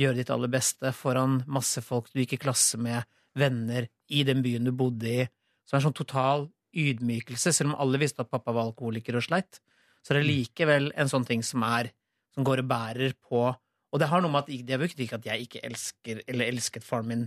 gjøre 0.00 0.20
ditt 0.20 0.32
aller 0.32 0.50
beste 0.50 0.92
foran 0.96 1.40
masse 1.50 1.82
folk 1.84 2.08
du 2.12 2.22
gikk 2.22 2.38
i 2.38 2.44
klasse 2.46 2.78
med, 2.80 3.02
venner, 3.38 3.88
i 4.10 4.24
den 4.26 4.42
byen 4.42 4.66
du 4.66 4.72
bodde 4.74 5.10
i. 5.10 5.24
Så 5.64 5.74
det 5.74 5.76
er 5.76 5.80
en 5.80 5.88
sånn 5.88 6.00
total 6.00 6.46
ydmykelse, 6.76 7.52
selv 7.54 7.72
om 7.72 7.80
alle 7.82 8.00
visste 8.02 8.24
at 8.24 8.30
pappa 8.30 8.54
var 8.54 8.70
alkoholiker 8.70 9.18
og 9.18 9.26
sleit. 9.26 9.60
Så 10.02 10.14
det 10.14 10.22
er 10.22 10.30
likevel 10.30 10.90
en 10.98 11.10
sånn 11.10 11.26
ting 11.28 11.42
som 11.46 11.64
er 11.66 11.92
som 12.34 12.46
går 12.46 12.62
og 12.62 12.70
bærer 12.70 13.16
på 13.18 13.50
Og 13.90 13.98
det 13.98 14.06
har 14.06 14.22
noe 14.22 14.30
med 14.30 14.46
at 14.46 14.66
det 14.68 14.76
betyr 14.78 15.02
ikke 15.02 15.16
at 15.18 15.24
jeg 15.26 15.46
ikke 15.48 15.60
elsker 15.66 16.20
eller 16.30 16.46
elsket 16.46 16.84
faren 16.86 17.08
min 17.10 17.24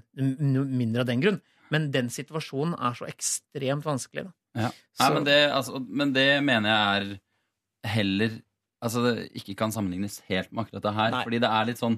mindre 0.72 1.04
av 1.04 1.10
den 1.10 1.20
grunn, 1.20 1.42
men 1.76 1.90
den 1.92 2.08
situasjonen 2.08 2.78
er 2.80 2.96
så 2.96 3.04
ekstremt 3.10 3.84
vanskelig. 3.84 4.30
Ja. 4.56 4.70
Nei, 5.02 5.10
men, 5.12 5.26
det, 5.28 5.36
altså, 5.52 5.82
men 5.84 6.14
det 6.16 6.28
mener 6.46 6.72
jeg 6.72 7.02
er 7.02 7.92
heller 7.98 8.40
Altså 8.84 9.00
det 9.06 9.30
ikke 9.40 9.56
kan 9.56 9.72
sammenlignes 9.72 10.18
helt 10.28 10.50
med 10.52 10.66
akkurat 10.66 10.84
det 10.84 10.92
her. 10.98 11.14
Fordi 11.24 11.38
det 11.40 11.50
er 11.56 11.68
litt 11.70 11.80
sånn 11.80 11.94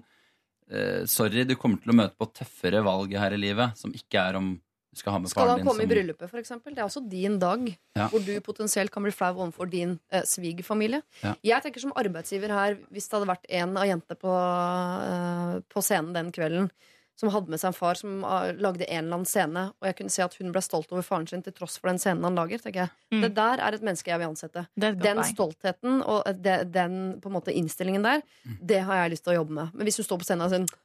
Sorry, 1.11 1.43
du 1.45 1.55
kommer 1.59 1.77
til 1.81 1.93
å 1.93 1.97
møte 1.97 2.17
på 2.17 2.25
tøffere 2.33 2.81
valg 2.85 3.11
her 3.19 3.35
i 3.35 3.37
livet, 3.37 3.77
som 3.77 3.93
ikke 3.93 4.21
er 4.29 4.39
om 4.39 4.55
du 4.95 4.99
skal 5.01 5.11
ha 5.11 5.19
med 5.19 5.29
Skal 5.29 5.41
faren 5.43 5.57
han 5.59 5.65
komme 5.67 5.73
komme 5.75 5.83
i 5.83 5.91
bryllupet, 5.91 6.31
eksempel? 6.39 6.73
Det 6.73 6.79
er 6.79 6.87
også 6.87 7.03
din 7.11 7.37
dag, 7.37 7.67
Ja. 7.97 8.07
hvor 8.07 8.23
du 8.23 8.31
potensielt 8.39 8.91
kan 8.91 9.03
bli 9.03 9.11
flau 9.11 9.33
overfor 9.35 9.69
din 9.69 9.99
eh, 10.09 10.23
svigerfamilie. 10.23 11.01
Ja. 11.21 11.35
Jeg 11.43 11.63
tenker 11.63 11.81
som 11.83 11.91
arbeidsgiver 11.99 12.47
her, 12.49 12.77
hvis 12.89 13.09
det 13.09 13.17
hadde 13.19 13.27
vært 13.27 13.49
en 13.49 13.75
av 13.77 13.83
jentene 13.89 14.15
på, 14.17 14.31
eh, 14.31 15.59
på 15.67 15.83
scenen 15.83 16.13
den 16.15 16.31
kvelden 16.31 16.71
som 17.15 17.29
hadde 17.31 17.47
med 17.49 17.59
seg 17.61 17.69
en 17.71 17.77
far 17.77 17.95
som 17.95 18.23
ah, 18.27 18.49
lagde 18.51 18.83
en 18.89 19.05
eller 19.05 19.15
annen 19.15 19.25
scene, 19.29 19.61
og 19.79 19.87
jeg 19.87 19.95
kunne 19.95 20.11
se 20.11 20.23
at 20.25 20.33
hun 20.39 20.51
ble 20.51 20.61
stolt 20.61 20.91
over 20.91 21.01
faren 21.05 21.27
sin 21.29 21.41
til 21.45 21.53
tross 21.55 21.77
for 21.79 21.87
den 21.87 21.97
scenen 22.01 22.23
han 22.27 22.35
lager, 22.35 22.59
tenker 22.59 22.85
jeg. 22.85 23.21
Det 23.23 23.29
der 23.37 23.61
er 23.63 23.73
et 23.77 23.85
menneske 23.87 24.11
jeg 24.11 24.19
vil 24.19 24.27
ansette. 24.27 24.65
Mm. 24.75 24.99
Den 24.99 25.21
stoltheten 25.29 26.01
og 26.03 26.27
de, 26.43 26.57
den 26.75 26.97
på 27.23 27.31
en 27.31 27.37
måte 27.37 27.55
innstillingen 27.55 28.03
der, 28.03 28.21
Mm. 28.45 28.57
det 28.61 28.81
har 28.85 28.95
jeg 29.03 29.11
lyst 29.15 29.23
til 29.25 29.33
å 29.33 29.37
jobbe 29.39 29.53
med. 29.57 29.71
Men 29.73 29.87
hvis 29.87 29.97
hun 29.97 30.05
står 30.05 30.19
på 30.21 30.27
scenen 30.27 30.45
og 30.45 30.51
sier 30.51 30.81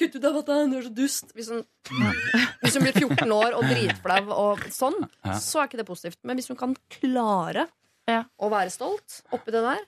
Kutt 0.00 0.14
ut 0.16 0.24
av 0.24 0.36
dette, 0.38 0.54
du 0.70 0.76
er 0.78 0.84
så 0.86 0.92
dust. 0.96 1.32
Hvis 1.36 1.48
hun, 1.52 1.64
hvis 2.62 2.76
hun 2.78 2.84
blir 2.86 2.94
14 2.96 3.32
år 3.34 3.56
og 3.58 3.64
dritflau 3.68 4.30
og 4.32 4.62
sånn, 4.72 4.96
Ja. 5.24 5.34
så 5.36 5.60
er 5.60 5.68
ikke 5.68 5.80
det 5.82 5.86
positivt. 5.88 6.16
Men 6.24 6.36
hvis 6.38 6.48
hun 6.48 6.56
kan 6.56 6.76
klare 6.88 7.66
å 8.40 8.48
være 8.50 8.70
stolt 8.72 9.20
oppi 9.32 9.52
det 9.54 9.60
der 9.62 9.82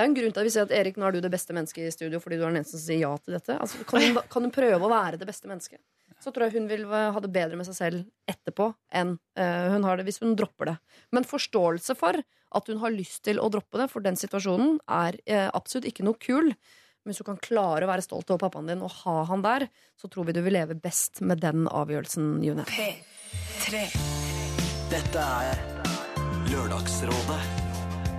Det 0.00 0.06
er 0.06 0.08
en 0.08 0.14
grunn 0.16 0.32
til 0.32 0.40
at 0.40 0.46
vi 0.46 0.50
sier 0.54 0.64
at 0.64 0.70
Erik, 0.72 0.96
nå 0.96 1.04
er 1.04 1.12
du 1.12 1.20
det 1.20 1.28
beste 1.28 1.52
mennesket 1.52 1.84
i 1.84 1.92
studio 1.92 2.16
fordi 2.24 2.38
du 2.40 2.44
er 2.46 2.54
den 2.54 2.62
eneste 2.62 2.78
som 2.78 2.86
sier 2.86 3.02
ja 3.02 3.10
til 3.20 3.34
dette. 3.36 3.52
Altså, 3.60 3.82
kan, 3.84 4.00
hun, 4.00 4.20
kan 4.32 4.46
hun 4.46 4.52
prøve 4.54 4.86
å 4.86 4.88
være 4.88 5.18
det 5.20 5.26
beste 5.28 5.50
mennesket? 5.50 5.76
Så 6.24 6.32
tror 6.32 6.46
jeg 6.46 6.54
hun 6.56 6.68
vil 6.70 6.86
ha 6.88 7.20
det 7.20 7.30
bedre 7.34 7.58
med 7.60 7.68
seg 7.68 7.76
selv 7.76 8.30
etterpå 8.32 8.70
enn 8.96 9.12
uh, 9.36 9.66
hun 9.74 9.84
har 9.84 10.00
det 10.00 10.06
hvis 10.08 10.22
hun 10.24 10.32
dropper 10.40 10.70
det. 10.70 10.74
Men 11.12 11.28
forståelse 11.28 11.96
for 12.00 12.16
at 12.16 12.72
hun 12.72 12.80
har 12.80 12.96
lyst 12.96 13.26
til 13.28 13.42
å 13.44 13.50
droppe 13.52 13.82
det, 13.82 13.90
for 13.92 14.04
den 14.04 14.16
situasjonen 14.16 14.78
er 14.88 15.20
uh, 15.28 15.50
absolutt 15.52 15.90
ikke 15.92 16.08
noe 16.08 16.16
kul. 16.16 16.48
Men 16.48 17.12
hvis 17.12 17.20
du 17.20 17.26
kan 17.28 17.40
klare 17.44 17.84
å 17.84 17.92
være 17.92 18.04
stolt 18.04 18.32
over 18.32 18.40
pappaen 18.46 18.72
din 18.72 18.84
og 18.84 18.96
ha 19.02 19.18
han 19.28 19.44
der, 19.44 19.68
så 20.00 20.08
tror 20.08 20.28
vi 20.28 20.36
du 20.36 20.40
vil 20.48 20.56
leve 20.56 20.80
best 20.80 21.20
med 21.20 21.44
den 21.44 21.68
avgjørelsen, 21.68 22.38
June. 22.44 22.64
P3. 22.72 23.84
Dette 24.96 25.28
er 25.44 25.62
Lørdagsrådet 26.48 27.40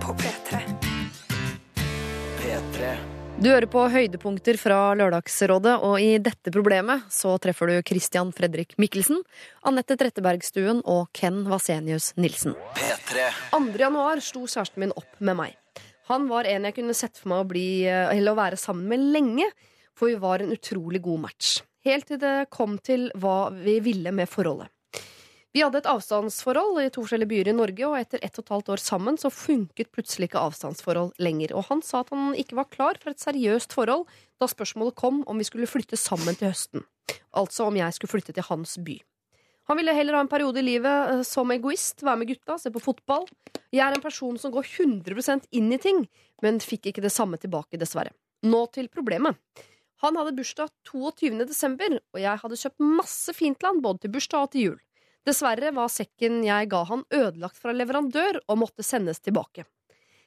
på 0.06 0.18
P3. 0.22 0.91
P3. 2.52 2.88
Du 3.40 3.46
hører 3.48 3.64
på 3.70 3.82
høydepunkter 3.88 4.58
fra 4.60 4.92
Lørdagsrådet, 4.98 5.72
og 5.86 5.94
i 6.04 6.18
dette 6.20 6.52
problemet 6.52 7.06
så 7.12 7.32
treffer 7.40 7.70
du 7.70 7.78
Christian 7.88 8.28
Fredrik 8.36 8.74
Mikkelsen, 8.82 9.22
Anette 9.64 9.96
Trettebergstuen 9.96 10.82
og 10.84 11.08
Ken 11.16 11.46
Vasenius 11.48 12.10
Nilsen. 12.20 12.52
P3. 12.76 13.24
2. 13.54 13.62
januar 13.80 14.20
sto 14.20 14.44
kjæresten 14.44 14.84
min 14.84 14.92
opp 14.92 15.16
med 15.24 15.38
meg. 15.38 15.56
Han 16.10 16.28
var 16.28 16.50
en 16.50 16.68
jeg 16.68 16.76
kunne 16.76 16.98
sett 16.98 17.16
for 17.16 17.32
meg 17.32 17.40
å, 17.40 17.48
bli, 17.54 17.66
eller 17.88 18.34
å 18.34 18.40
være 18.42 18.60
sammen 18.60 18.84
med 18.90 19.08
lenge, 19.16 19.48
for 19.96 20.12
vi 20.12 20.20
var 20.20 20.44
en 20.44 20.52
utrolig 20.52 21.00
god 21.00 21.24
match. 21.24 21.54
Helt 21.88 22.10
til 22.12 22.20
det 22.20 22.50
kom 22.52 22.76
til 22.84 23.08
hva 23.16 23.46
vi 23.54 23.80
ville 23.80 24.12
med 24.12 24.28
forholdet. 24.28 24.68
Vi 25.52 25.60
hadde 25.60 25.82
et 25.82 25.88
avstandsforhold 25.90 26.78
i 26.80 26.88
to 26.88 27.02
forskjellige 27.04 27.28
byer 27.28 27.48
i 27.50 27.52
Norge, 27.52 27.84
og 27.84 27.98
etter 27.98 28.22
ett 28.24 28.38
og 28.40 28.46
et 28.46 28.52
halvt 28.54 28.70
år 28.72 28.80
sammen 28.80 29.18
så 29.20 29.28
funket 29.28 29.90
plutselig 29.92 30.30
ikke 30.30 30.40
avstandsforhold 30.40 31.12
lenger. 31.20 31.52
Og 31.52 31.66
han 31.68 31.82
sa 31.84 32.00
at 32.00 32.12
han 32.14 32.32
ikke 32.40 32.56
var 32.56 32.70
klar 32.72 33.00
for 33.02 33.12
et 33.12 33.20
seriøst 33.20 33.74
forhold 33.76 34.06
da 34.40 34.48
spørsmålet 34.48 34.96
kom 34.96 35.20
om 35.28 35.42
vi 35.42 35.44
skulle 35.44 35.68
flytte 35.68 35.98
sammen 36.00 36.38
til 36.40 36.48
høsten. 36.48 36.86
Altså 37.36 37.66
om 37.68 37.76
jeg 37.76 37.92
skulle 37.92 38.14
flytte 38.14 38.32
til 38.32 38.46
hans 38.48 38.78
by. 38.80 38.96
Han 39.68 39.78
ville 39.78 39.92
heller 39.94 40.16
ha 40.16 40.22
en 40.24 40.30
periode 40.30 40.58
i 40.58 40.64
livet 40.64 41.10
eh, 41.12 41.20
som 41.26 41.52
egoist, 41.52 42.00
være 42.02 42.22
med 42.22 42.30
gutta, 42.32 42.56
se 42.58 42.72
på 42.72 42.82
fotball. 42.82 43.28
Jeg 43.72 43.84
er 43.84 43.96
en 43.96 44.04
person 44.04 44.38
som 44.40 44.54
går 44.54 44.66
100% 44.66 45.50
inn 45.52 45.68
i 45.72 45.78
ting, 45.80 46.00
men 46.42 46.62
fikk 46.64 46.88
ikke 46.90 47.04
det 47.04 47.12
samme 47.12 47.36
tilbake, 47.40 47.78
dessverre. 47.80 48.14
Nå 48.48 48.64
til 48.72 48.88
problemet. 48.88 49.36
Han 50.02 50.16
hadde 50.18 50.34
bursdag 50.34 50.72
22. 50.88 51.44
desember, 51.44 52.00
og 52.10 52.18
jeg 52.24 52.40
hadde 52.40 52.58
kjøpt 52.58 52.82
masse 52.82 53.36
fint 53.36 53.68
han, 53.68 53.84
både 53.84 54.02
til 54.02 54.14
bursdag 54.16 54.48
og 54.48 54.56
til 54.56 54.66
jul. 54.66 54.80
Dessverre 55.26 55.70
var 55.74 55.90
sekken 55.92 56.40
jeg 56.42 56.68
ga 56.72 56.82
han 56.88 57.04
ødelagt 57.14 57.58
fra 57.60 57.74
leverandør 57.76 58.40
og 58.48 58.58
måtte 58.64 58.84
sendes 58.86 59.22
tilbake. 59.22 59.64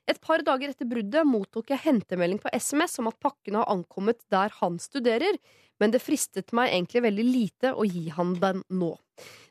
Et 0.06 0.20
par 0.22 0.44
dager 0.46 0.70
etter 0.70 0.88
bruddet 0.88 1.26
mottok 1.28 1.72
jeg 1.74 1.82
hentemelding 1.84 2.38
på 2.44 2.52
SMS 2.54 3.00
om 3.02 3.10
at 3.10 3.18
pakken 3.20 3.58
har 3.58 3.72
ankommet 3.74 4.22
der 4.32 4.54
han 4.62 4.78
studerer, 4.80 5.40
men 5.82 5.92
det 5.92 6.04
fristet 6.04 6.54
meg 6.56 6.72
egentlig 6.72 7.04
veldig 7.08 7.26
lite 7.26 7.74
å 7.74 7.88
gi 7.90 8.06
han 8.14 8.36
den 8.40 8.62
nå. 8.70 8.94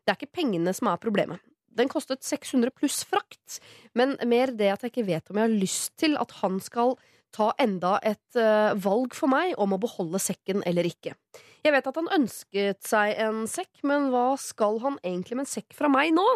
Det 0.05 0.13
er 0.13 0.21
ikke 0.21 0.39
pengene 0.41 0.73
som 0.77 0.89
er 0.93 1.03
problemet. 1.03 1.43
Den 1.75 1.91
kostet 1.91 2.23
600 2.23 2.71
pluss 2.71 3.03
frakt, 3.09 3.59
men 3.99 4.15
mer 4.31 4.53
det 4.55 4.71
at 4.71 4.85
jeg 4.87 4.95
ikke 4.95 5.09
vet 5.09 5.31
om 5.31 5.41
jeg 5.41 5.49
har 5.49 5.59
lyst 5.65 5.97
til 6.01 6.15
at 6.23 6.37
han 6.39 6.61
skal 6.63 6.95
ta 7.35 7.51
enda 7.59 7.97
et 8.07 8.39
eh, 8.39 8.77
valg 8.79 9.17
for 9.19 9.33
meg 9.33 9.57
om 9.59 9.75
å 9.75 9.81
beholde 9.83 10.21
sekken 10.23 10.63
eller 10.71 10.87
ikke. 10.87 11.17
Jeg 11.65 11.73
vet 11.73 11.87
at 11.89 11.97
han 11.97 12.11
ønsket 12.13 12.85
seg 12.85 13.15
en 13.25 13.47
sekk, 13.49 13.73
men 13.89 14.11
hva 14.13 14.35
skal 14.41 14.83
han 14.83 14.99
egentlig 15.01 15.39
med 15.39 15.47
en 15.47 15.55
sekk 15.55 15.73
fra 15.77 15.89
meg 15.89 16.13
nå? 16.13 16.27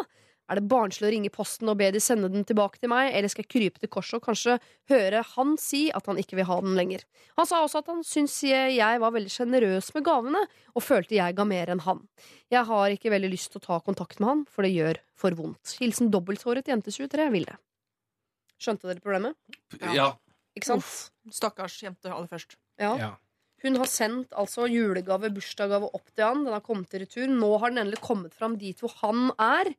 Er 0.49 0.57
det 0.57 0.65
barnslig 0.65 1.05
å 1.05 1.11
ringe 1.13 1.29
posten 1.29 1.69
og 1.69 1.77
be 1.77 1.91
de 1.93 1.99
sende 2.01 2.25
den 2.33 2.41
tilbake 2.49 2.79
til 2.81 2.89
meg, 2.89 3.11
eller 3.13 3.29
skal 3.29 3.45
jeg 3.45 3.51
krype 3.53 3.81
til 3.83 3.91
korset 3.93 4.17
og 4.17 4.23
kanskje 4.25 4.55
høre 4.89 5.21
han 5.35 5.51
si 5.61 5.83
at 5.93 6.09
han 6.09 6.17
ikke 6.17 6.39
vil 6.39 6.47
ha 6.49 6.57
den 6.65 6.73
lenger? 6.79 7.03
Han 7.37 7.45
sa 7.45 7.59
også 7.61 7.83
at 7.83 7.91
han 7.93 8.01
syntes 8.01 8.39
jeg 8.49 9.03
var 9.03 9.13
veldig 9.13 9.29
sjenerøs 9.29 9.91
med 9.93 10.07
gavene, 10.07 10.41
og 10.73 10.85
følte 10.85 11.19
jeg 11.19 11.37
ga 11.37 11.45
mer 11.45 11.69
enn 11.75 11.85
han. 11.85 12.01
Jeg 12.49 12.65
har 12.71 12.95
ikke 12.95 13.13
veldig 13.13 13.29
lyst 13.35 13.53
til 13.53 13.61
å 13.61 13.65
ta 13.67 13.79
kontakt 13.85 14.17
med 14.17 14.31
han, 14.31 14.43
for 14.49 14.65
det 14.65 14.73
gjør 14.73 15.03
for 15.13 15.37
vondt. 15.37 15.77
Hilsen 15.77 16.09
dobbelthåret 16.09 16.73
jente 16.73 16.89
23 16.97 17.29
Vilde. 17.37 17.59
Skjønte 18.57 18.89
dere 18.89 19.05
problemet? 19.05 19.37
Ja. 19.93 20.15
Ikke 20.57 20.73
sant? 20.73 20.89
Stakkars 21.29 21.77
jente 21.85 22.09
aller 22.09 22.27
først. 22.31 22.57
Ja. 22.81 22.95
Ja. 22.97 23.13
Hun 23.63 23.75
har 23.79 23.89
sendt 23.91 24.35
altså 24.39 24.67
julegave, 24.71 25.31
bursdagsgave 25.35 25.89
opp 25.91 26.11
til 26.13 26.25
han. 26.25 26.45
Den 26.45 26.55
har 26.55 26.63
kommet 26.63 26.93
i 26.95 27.03
retur. 27.03 27.27
Nå 27.27 27.51
har 27.59 27.73
den 27.73 27.83
endelig 27.83 27.99
kommet 28.03 28.35
fram 28.35 28.55
dit 28.59 28.79
hvor 28.79 28.93
han 29.01 29.33
er. 29.35 29.73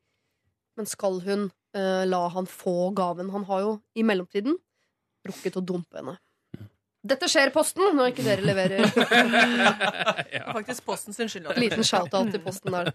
Men 0.76 0.88
skal 0.88 1.20
hun 1.24 1.46
uh, 1.76 2.04
la 2.08 2.24
han 2.34 2.48
få 2.48 2.90
gaven? 2.96 3.32
Han 3.32 3.46
har 3.48 3.64
jo 3.64 3.78
i 3.96 4.04
mellomtiden 4.06 4.58
rukket 5.28 5.56
å 5.60 5.64
dumpe 5.64 6.00
henne. 6.00 6.18
Dette 7.00 7.30
skjer 7.32 7.48
i 7.48 7.52
Posten 7.54 7.96
når 7.96 8.12
ikke 8.12 8.24
dere 8.26 8.44
leverer. 8.44 8.84
Faktisk 10.56 10.84
Posten 10.84 11.16
sin 11.16 11.32
skyld. 11.32 11.48
Liten 11.56 11.84
shout-out 11.86 12.28
til 12.34 12.42
Posten 12.44 12.76
der. 12.76 12.92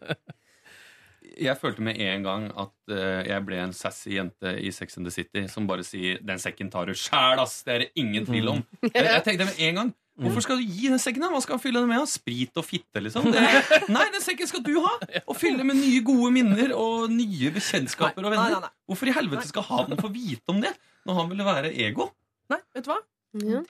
Jeg 1.36 1.58
følte 1.58 1.84
med 1.84 1.98
en 2.00 2.24
gang 2.24 2.46
at 2.54 2.76
uh, 2.94 3.26
jeg 3.26 3.42
ble 3.48 3.58
en 3.64 3.74
sassy 3.76 4.14
jente 4.14 4.54
i 4.62 4.70
Sex 4.72 5.00
and 5.00 5.10
the 5.10 5.12
City 5.12 5.48
som 5.52 5.66
bare 5.68 5.84
sier 5.84 6.22
'den 6.22 6.40
sekken 6.40 6.70
tar 6.72 6.86
du 6.86 6.94
sjæl', 6.94 7.42
ass! 7.42 7.64
Det 7.66 7.74
er 7.74 7.80
det 7.84 7.90
ingen 7.96 8.26
tvil 8.30 8.54
om. 8.54 8.62
Jeg, 8.94 9.04
jeg 9.10 9.24
tenkte 9.26 9.50
med 9.50 9.58
en 9.58 9.76
gang 9.82 9.90
Hvorfor 10.16 10.46
skal 10.46 10.62
du 10.62 10.64
gi 10.64 10.88
den 10.88 11.02
sekken? 11.02 11.26
da? 11.26 11.30
Hva 11.34 11.42
skal 11.44 11.58
han 11.58 11.64
fylle 11.64 11.82
den 11.84 11.90
med? 11.92 12.06
Sprit 12.08 12.56
og 12.56 12.64
fitte, 12.64 13.02
liksom? 13.04 13.28
Det, 13.34 13.42
nei, 13.96 14.06
den 14.14 14.24
sekken 14.24 14.48
skal 14.48 14.64
du 14.64 14.78
ha! 14.86 14.94
Og 15.26 15.36
fylle 15.36 15.66
med 15.68 15.76
nye, 15.76 16.00
gode 16.08 16.30
minner 16.36 16.72
og 16.78 17.10
nye 17.12 17.52
bekjentskaper 17.56 18.24
og 18.24 18.32
venner. 18.32 18.56
Nei, 18.56 18.62
nei, 18.62 18.70
nei. 18.70 18.88
Hvorfor 18.88 19.12
i 19.12 19.16
helvete 19.18 19.50
skal 19.50 19.68
han 19.68 20.00
få 20.00 20.12
vite 20.14 20.56
om 20.56 20.64
det 20.64 20.72
når 21.06 21.20
han 21.20 21.34
ville 21.34 21.48
være 21.48 21.74
ego? 21.84 22.08
Nei, 22.54 22.62
vet 22.78 22.88
du 22.88 22.94
hva? 22.94 23.02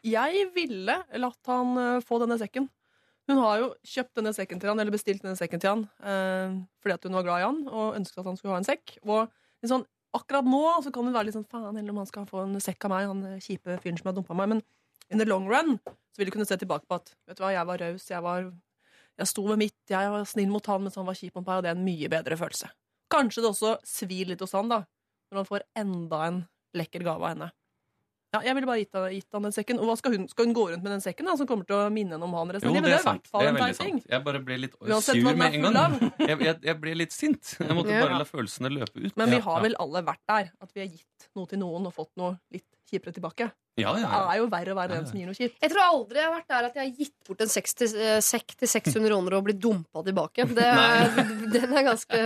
Jeg 0.05 0.47
ville 0.53 0.99
latt 1.17 1.49
han 1.49 1.77
eh, 1.81 2.03
få 2.05 2.19
denne 2.21 2.37
sekken. 2.37 2.69
Hun 3.25 3.41
har 3.41 3.57
jo 3.63 3.71
kjøpt 3.81 4.19
denne 4.19 4.35
sekken 4.37 4.61
til 4.61 4.69
han, 4.69 4.79
eller 4.81 4.93
bestilt 4.93 5.23
denne 5.25 5.37
sekken 5.39 5.61
til 5.61 5.71
han 5.71 5.83
eh, 6.05 6.59
fordi 6.83 6.93
at 6.93 7.07
hun 7.07 7.17
var 7.17 7.25
glad 7.25 7.41
i 7.41 7.47
han 7.47 7.63
og 7.71 7.97
ønsket 7.97 8.21
at 8.21 8.29
han 8.29 8.37
skulle 8.37 8.53
ha 8.53 8.61
en 8.61 8.67
sekk. 8.67 8.99
Og 9.09 9.31
sånn, 9.65 9.87
akkurat 10.13 10.45
nå 10.45 10.61
så 10.85 10.93
kan 10.93 11.07
hun 11.09 11.15
være 11.15 11.31
litt 11.31 11.39
sånn 11.39 11.49
faen 11.49 11.73
heller 11.73 11.95
om 11.95 12.03
han 12.03 12.09
skal 12.11 12.29
få 12.29 12.43
en 12.45 12.61
sekk 12.61 12.85
av 12.85 12.93
meg, 12.93 13.09
han 13.09 13.41
kjipe 13.41 13.79
fyren 13.81 13.97
som 13.97 14.11
har 14.11 14.19
dumpa 14.19 14.37
meg. 14.37 14.53
Men 14.53 14.61
in 15.11 15.19
the 15.21 15.25
long 15.25 15.47
run 15.49 15.77
så 15.85 16.17
vil 16.21 16.29
du 16.29 16.31
kunne 16.31 16.47
se 16.47 16.57
tilbake 16.57 16.87
på 16.87 16.95
at 16.95 17.11
vet 17.27 17.37
du 17.37 17.43
hva, 17.43 17.51
jeg 17.53 17.67
var 17.67 17.77
raus, 17.83 18.05
jeg 18.09 18.23
var 18.23 18.45
jeg 19.19 19.27
sto 19.31 19.45
med 19.47 19.57
mitt, 19.61 19.77
jeg 19.89 20.09
var 20.11 20.25
snill 20.27 20.49
mot 20.51 20.65
han 20.67 20.81
mens 20.83 20.95
han 20.99 21.05
var 21.07 21.15
kjip 21.15 21.35
mot 21.35 21.45
meg, 21.47 21.57
og 21.57 21.63
det 21.63 21.69
er 21.71 21.77
en 21.77 21.85
mye 21.87 22.09
bedre 22.11 22.35
følelse. 22.39 22.67
Kanskje 23.11 23.43
det 23.45 23.51
også 23.53 23.75
svir 23.87 24.27
litt 24.27 24.41
hos 24.43 24.51
han, 24.57 24.67
da, 24.71 24.81
når 25.31 25.39
han 25.39 25.47
får 25.47 25.63
enda 25.79 26.19
en 26.27 26.41
lekker 26.75 27.05
gave 27.05 27.21
av 27.23 27.29
henne. 27.31 27.51
Ja, 28.35 28.41
jeg 28.43 28.55
ville 28.57 28.67
bare 28.67 28.81
gitt, 28.81 28.91
han- 28.97 29.13
gitt 29.15 29.31
han 29.31 29.45
den 29.47 29.53
sekken. 29.55 29.77
Og 29.79 29.87
hva 29.87 29.93
skal 29.95 30.11
hun, 30.17 30.27
skal 30.27 30.45
hun 30.49 30.53
gå 30.57 30.65
rundt 30.67 30.83
med 30.83 30.91
den 30.91 30.99
sekken 31.05 31.25
da, 31.29 31.37
som 31.39 31.47
kommer 31.47 31.63
til 31.69 31.77
å 31.77 31.85
minne 31.93 32.17
henne 32.17 32.27
om 32.27 32.33
han 32.35 32.49
resten 32.51 32.67
av 32.67 32.75
livet? 32.75 32.89
det 32.91 32.97
er 32.97 33.03
sant. 33.05 33.29
Det 33.31 33.47
er 33.47 33.53
veldig 33.55 33.77
ting. 33.79 33.99
sant. 34.01 34.11
Jeg 34.11 34.23
bare 34.25 34.41
ble 34.43 34.57
litt 34.59 34.75
Uansett 34.81 35.21
sur 35.21 35.35
med 35.39 35.55
en 35.55 35.61
gang. 35.71 35.95
Jeg, 36.19 36.39
jeg, 36.43 36.57
jeg 36.67 36.79
ble 36.81 36.95
litt 36.99 37.13
sint. 37.15 37.53
Jeg 37.61 37.71
måtte 37.77 37.93
Ja. 37.95 38.01
bare 38.03 38.17
la 38.19 38.25
følelsene 38.27 38.73
løpe 38.75 38.99
ut. 39.05 39.15
Men 39.15 39.29
vi 39.31 39.39
har 39.39 39.61
vel 39.63 39.75
alle 39.79 40.01
vært 40.03 40.25
der. 40.27 40.51
At 40.59 40.73
vi 40.75 40.81
har 40.83 40.91
gitt 40.91 41.29
noe 41.39 41.47
til 41.47 41.59
noen 41.63 41.87
og 41.87 41.93
fått 41.95 42.11
noe 42.19 42.35
litt 42.51 42.67
kjipere 42.91 43.15
tilbake. 43.15 43.47
Ja, 43.75 43.91
ja, 43.99 44.05
ja. 44.07 44.19
Det 44.23 44.33
er 44.35 44.39
jo 44.39 44.45
verre 44.53 44.71
å 44.71 44.77
være 44.77 44.95
den 44.95 45.07
som 45.09 45.17
gir 45.19 45.27
noe 45.27 45.35
kjipt. 45.35 45.57
Jeg 45.59 45.71
tror 45.73 45.81
aldri 45.83 46.21
jeg 46.21 46.27
har 46.29 46.35
vært 46.37 46.51
der 46.53 46.67
at 46.69 46.77
jeg 46.79 46.83
har 46.85 46.99
gitt 47.01 47.15
bort 47.27 47.41
en 47.43 47.49
til, 47.51 47.95
eh, 47.99 48.19
sekk 48.23 48.53
til 48.61 48.71
600 48.71 49.09
kroner 49.11 49.35
og 49.35 49.43
blitt 49.49 49.59
dumpa 49.63 50.03
tilbake. 50.07 50.45
Det 50.55 50.67
er, 50.69 51.17
den 51.57 51.73
er 51.75 51.87
ganske 51.89 52.21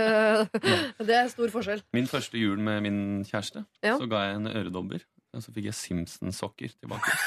Det 1.08 1.16
er 1.16 1.32
stor 1.32 1.50
forskjell. 1.56 1.82
Min 1.96 2.06
første 2.10 2.38
jul 2.38 2.60
med 2.62 2.84
min 2.86 3.00
kjæreste, 3.26 3.64
Ja. 3.82 3.96
så 3.98 4.06
ga 4.10 4.26
jeg 4.28 4.38
henne 4.38 4.54
øredobber. 4.62 5.02
Og 5.34 5.42
så 5.42 5.52
fikk 5.54 5.70
jeg 5.70 5.78
Simpson-sokker 5.78 6.76
tilbake. 6.78 7.18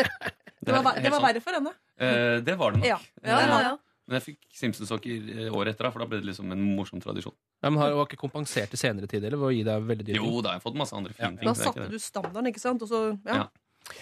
Det 0.60 0.74
var, 0.76 0.92
det 1.00 1.08
var 1.08 1.22
verre 1.24 1.40
for 1.40 1.56
henne. 1.56 1.70
Eh, 1.96 2.40
det 2.44 2.52
var 2.60 2.74
det 2.74 2.82
nok. 2.82 2.86
Ja. 2.90 2.98
Ja, 3.24 3.38
ja, 3.40 3.60
ja. 3.64 3.76
Men 4.10 4.18
jeg 4.18 4.24
fikk 4.26 4.40
Simpson-sokker 4.58 5.28
eh, 5.36 5.48
året 5.54 5.76
etter, 5.76 5.86
for 5.94 6.02
da 6.02 6.06
ble 6.10 6.18
det 6.18 6.26
liksom 6.32 6.50
en 6.50 6.62
morsom 6.74 6.98
tradisjon. 7.02 7.34
Ja, 7.62 7.70
men 7.70 7.78
har 7.78 7.92
du 7.94 8.00
ikke 8.02 8.18
kompensert 8.18 8.72
i 8.74 8.80
senere 8.80 9.06
tid 9.06 9.22
eller, 9.22 9.38
ved 9.38 9.46
å 9.46 9.54
gi 9.54 9.60
deg 9.68 9.84
veldig 9.86 10.06
dyre? 10.08 10.18
Jo, 10.18 10.40
da 10.42 10.50
har 10.50 10.58
jeg 10.58 10.64
fått 10.66 10.78
masse 10.80 10.96
andre 10.98 11.14
fine 11.14 11.36
ting. 11.38 11.46
Da 11.46 11.54
satte 11.54 11.86
du 11.92 11.94
standarden, 12.02 12.48
ikke 12.50 12.62
sant? 12.62 12.82
Og 12.82 12.90
så, 12.90 13.02
ja. 13.28 13.44
Ja. 13.44 13.46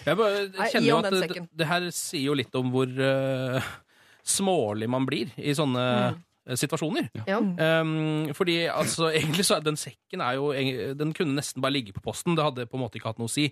Jeg 0.07 0.17
bare 0.19 0.41
kjenner 0.73 0.87
jo 0.89 0.97
at 1.03 1.13
det, 1.13 1.43
det 1.61 1.67
her 1.69 1.85
sier 1.95 2.25
jo 2.31 2.33
litt 2.37 2.57
om 2.59 2.73
hvor 2.73 2.89
uh, 2.89 3.69
smålig 4.27 4.89
man 4.91 5.05
blir 5.09 5.31
i 5.37 5.53
sånne 5.57 5.85
Mm. 6.09 6.19
eh, 6.49 6.57
situasjoner. 6.59 7.07
Ja. 7.29 7.37
Um, 7.39 8.33
fordi 8.33 8.63
altså, 8.73 9.11
egentlig 9.17 9.45
så 9.45 9.59
er 9.59 9.65
den 9.69 9.77
sekken 9.77 10.21
er 10.25 10.39
jo 10.41 10.49
Den 10.97 11.13
kunne 11.13 11.37
nesten 11.37 11.61
bare 11.61 11.75
ligge 11.77 11.93
på 11.93 12.01
posten. 12.01 12.33
Det 12.37 12.43
hadde 12.45 12.65
på 12.65 12.77
en 12.77 12.83
måte 12.87 12.97
ikke 12.97 13.13
hatt 13.13 13.21
noe 13.21 13.29
å 13.29 13.33
si. 13.37 13.51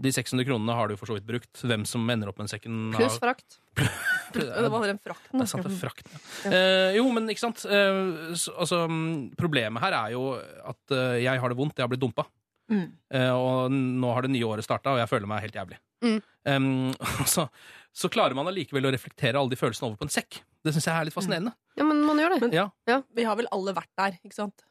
De 0.00 0.10
600 0.10 0.42
kronene 0.48 0.74
har 0.74 0.88
du 0.90 0.96
for 0.98 1.06
så 1.06 1.14
vidt 1.18 1.26
brukt. 1.28 1.52
Hvem 1.62 1.84
som 1.86 2.08
ender 2.10 2.28
opp 2.32 2.38
med 2.40 2.48
den 2.48 2.54
sekken 2.56 2.78
Pluss 2.96 3.20
frakt. 3.22 3.60
Det 4.34 4.70
var 4.72 4.86
den 4.86 5.00
frakten. 5.02 5.38
Det 5.38 5.44
er 5.44 5.50
sant, 5.50 5.66
det 5.66 5.74
er 5.74 5.80
frakten. 5.80 6.16
Ja. 6.44 6.54
Eh, 6.54 6.96
jo, 6.98 7.04
men 7.14 7.28
ikke 7.32 7.44
sant. 7.44 7.64
Eh, 7.66 8.00
så, 8.38 8.54
altså, 8.64 8.84
mm, 8.90 9.34
problemet 9.40 9.84
her 9.84 9.96
er 9.98 10.14
jo 10.14 10.24
at 10.38 10.96
eh, 10.96 11.20
jeg 11.24 11.42
har 11.42 11.52
det 11.52 11.58
vondt. 11.58 11.78
Jeg 11.78 11.86
har 11.86 11.92
blitt 11.92 12.02
dumpa. 12.04 12.26
Mm. 12.72 12.86
Eh, 13.12 13.30
og 13.34 13.72
nå 13.74 14.12
har 14.16 14.24
det 14.24 14.32
nye 14.34 14.48
året 14.48 14.66
starta, 14.66 14.94
og 14.94 15.02
jeg 15.02 15.10
føler 15.10 15.30
meg 15.30 15.44
helt 15.44 15.58
jævlig. 15.60 15.80
Mm. 16.04 16.18
Um, 16.44 16.68
så, 17.34 17.46
så 17.92 18.10
klarer 18.12 18.36
man 18.36 18.48
allikevel 18.50 18.88
å 18.88 18.92
reflektere 18.94 19.40
alle 19.40 19.52
de 19.52 19.60
følelsene 19.60 19.90
over 19.90 20.00
på 20.00 20.08
en 20.08 20.14
sekk. 20.14 20.40
Det 20.64 20.72
syns 20.72 20.88
jeg 20.88 20.96
er 20.96 21.08
litt 21.08 21.16
fascinerende. 21.16 21.52
Ja, 21.76 21.84
men 21.84 22.00
man 22.06 22.20
gjør 22.20 22.38
det. 22.38 22.52
Ja. 22.56 22.68
Vi 23.12 23.26
har 23.26 23.36
vel 23.40 23.50
alle 23.52 23.74
vært 23.76 23.92
der, 24.00 24.16
ikke 24.24 24.36
sant? 24.38 24.64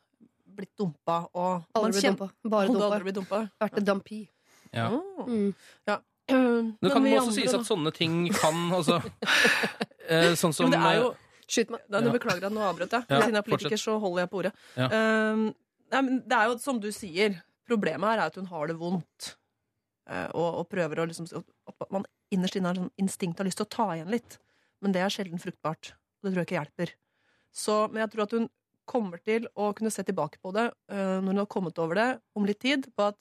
Blitt 0.53 0.73
dumpa 0.77 1.23
og 1.34 1.63
Alle 1.73 1.89
man 1.89 1.93
blitt 1.93 2.07
dumpa. 2.11 2.30
Bare 2.45 3.13
dumpa. 3.13 3.43
Vært 3.61 3.77
et 3.81 3.88
dumpy. 3.88 4.23
Ja. 4.73 4.89
Mm. 5.27 5.53
Ja. 5.89 5.99
Det 6.28 6.91
kan 6.94 7.06
også 7.20 7.34
sies 7.36 7.54
at 7.54 7.66
sånne 7.68 7.91
ting 7.95 8.30
kan 8.32 8.56
altså 8.72 9.00
eh, 10.08 10.34
Sånn 10.40 10.54
som 10.56 10.72
er 10.74 11.00
jo 11.02 11.12
Skyt 11.54 11.74
meg. 11.74 11.82
Da, 11.91 12.00
nå 12.00 12.08
Ja. 12.08 12.14
beklager 12.16 12.45
at 12.48 12.54
nå 12.56 12.62
avbrøt 12.64 12.94
jeg. 12.95 13.04
Ja, 13.10 13.18
Siden 13.20 13.36
jeg 13.36 13.41
er 13.41 13.45
politiker, 13.45 13.76
fortsett. 13.76 13.84
så 13.84 13.98
holder 14.00 14.22
jeg 14.24 14.30
på 14.32 14.38
ordet. 14.40 14.52
Ja. 14.80 14.86
Um, 14.88 15.41
nei, 15.91 16.02
men 16.08 16.22
det 16.24 16.38
er 16.38 16.48
jo 16.48 16.54
som 16.64 16.80
du 16.80 16.88
sier, 16.95 17.36
problemet 17.68 18.08
her 18.14 18.22
er 18.24 18.32
at 18.32 18.38
hun 18.40 18.48
har 18.50 18.72
det 18.72 18.78
vondt. 18.80 19.34
Uh, 20.08 20.30
og, 20.32 20.48
og 20.62 20.70
prøver 20.72 21.00
å 21.04 21.06
liksom 21.08 21.28
At 21.36 21.91
man 21.94 22.08
innerst 22.34 22.56
inne 22.60 22.72
har 22.72 22.80
sånn 22.80 22.90
instinkt 23.00 23.40
har 23.44 23.48
lyst 23.48 23.60
til 23.60 23.68
å 23.68 23.74
ta 23.76 23.90
igjen 23.98 24.10
litt. 24.16 24.40
Men 24.82 24.95
det 24.95 25.04
er 25.04 25.12
sjelden 25.14 25.44
fruktbart. 25.44 25.91
Og 26.24 26.26
det 26.30 26.32
tror 26.34 26.41
jeg 26.41 26.48
ikke 26.50 26.60
hjelper. 26.62 26.95
Så, 27.54 27.76
men 27.91 28.02
jeg 28.06 28.14
tror 28.16 28.24
at 28.26 28.36
hun 28.40 28.48
kommer 28.90 29.22
til 29.24 29.45
å 29.60 29.70
kunne 29.76 29.91
se 29.94 30.04
tilbake 30.08 30.40
på 30.44 30.56
det 30.56 30.70
uh, 30.72 31.20
når 31.20 31.28
hun 31.28 31.44
har 31.44 31.52
kommet 31.52 31.78
over 31.84 32.00
det 32.00 32.10
om 32.40 32.48
litt 32.48 32.64
tid, 32.64 32.88
på 32.95 33.12
at 33.12 33.20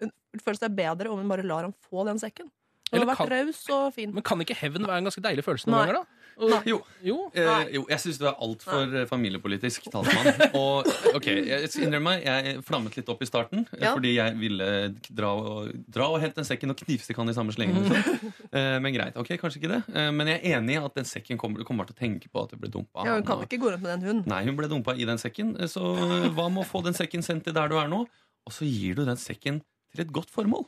hun 0.00 0.40
føler 0.44 0.68
er 0.68 0.76
bedre 0.82 1.10
om 1.12 1.18
hun 1.22 1.28
bare 1.28 1.42
lar 1.46 1.62
ham 1.68 1.74
få 1.90 2.04
den 2.08 2.18
sekken. 2.22 2.50
Hun 2.88 3.02
har 3.02 3.08
vært 3.10 3.18
kan- 3.20 3.28
raus 3.28 3.58
og 3.68 3.90
fin. 3.92 4.12
Men 4.16 4.22
kan 4.24 4.40
ikke 4.40 4.54
hevn 4.56 4.86
være 4.88 5.02
en 5.02 5.04
ganske 5.10 5.20
deilig 5.20 5.42
følelse 5.44 5.68
noen 5.68 5.82
ganger, 5.84 5.98
da? 5.98 6.04
Og, 6.38 6.64
Jo. 6.64 6.76
Jo. 7.04 7.16
Eh, 7.34 7.64
jo, 7.74 7.82
jeg 7.90 7.98
syns 8.00 8.16
du 8.20 8.24
er 8.30 8.36
altfor 8.40 8.94
eh, 8.96 9.04
familiepolitisk 9.10 9.88
talsmann. 9.92 10.28
Og 10.56 10.86
ok, 11.18 11.26
jeg 11.26 11.68
skal 11.68 11.84
innrømme 11.88 12.14
meg, 12.14 12.22
jeg 12.24 12.62
flammet 12.64 12.96
litt 12.96 13.08
opp 13.12 13.20
i 13.20 13.28
starten. 13.28 13.66
eh, 13.74 13.82
Ja. 13.82 13.92
Fordi 13.92 14.14
jeg 14.14 14.36
ville 14.38 14.68
dra 15.10 15.32
og, 15.34 15.72
dra 15.90 16.06
og 16.14 16.20
hente 16.22 16.38
den 16.40 16.46
sekken 16.48 16.70
og 16.72 16.78
knivstikke 16.80 17.18
han 17.20 17.28
i 17.28 17.34
samme 17.36 17.52
slengen. 17.52 17.82
Liksom. 17.90 18.32
Eh, 18.56 18.78
men 18.80 18.94
greit, 18.94 19.16
ok, 19.20 19.34
kanskje 19.36 19.58
ikke 19.60 19.68
det. 19.74 19.82
Eh, 19.92 20.10
men 20.14 20.26
jeg 20.30 20.40
er 20.40 20.56
enig 20.56 20.78
i 20.78 20.80
at 20.80 20.94
den 20.96 21.04
sekken 21.04 21.36
kommer, 21.36 21.58
du 21.60 21.64
kommer 21.68 21.84
til 21.84 21.92
å 21.92 21.98
tenke 21.98 22.30
på 22.32 22.46
at 22.46 22.54
du 22.54 22.56
ble 22.56 22.70
dumpa. 22.72 23.04
Ja, 23.04 23.18
hun 23.18 23.26
kan 23.28 23.42
ikke 23.44 23.58
gå 23.60 23.68
rundt 23.74 23.82
med 23.84 23.90
den, 23.98 24.06
hunden. 24.08 24.30
Nei, 24.32 24.44
hun 24.46 24.56
ble 24.56 24.70
dumpa 24.70 24.94
i 24.96 25.04
den 25.04 25.18
sekken. 25.20 25.56
eh, 25.60 25.66
Så 25.68 25.82
eh, 25.98 26.30
hva 26.32 26.46
med 26.48 26.62
å 26.64 26.68
få 26.70 26.80
den 26.86 26.96
sekken 26.96 27.20
sendt 27.26 27.44
til 27.44 27.52
der 27.58 27.68
du 27.68 27.76
er 27.76 27.90
nå? 27.92 28.06
Og 28.48 28.54
så 28.54 28.64
gir 28.64 28.94
du 28.96 29.04
den 29.04 29.20
sekken 29.20 29.60
til 29.94 30.04
et 30.06 30.12
godt 30.12 30.30
formål. 30.30 30.66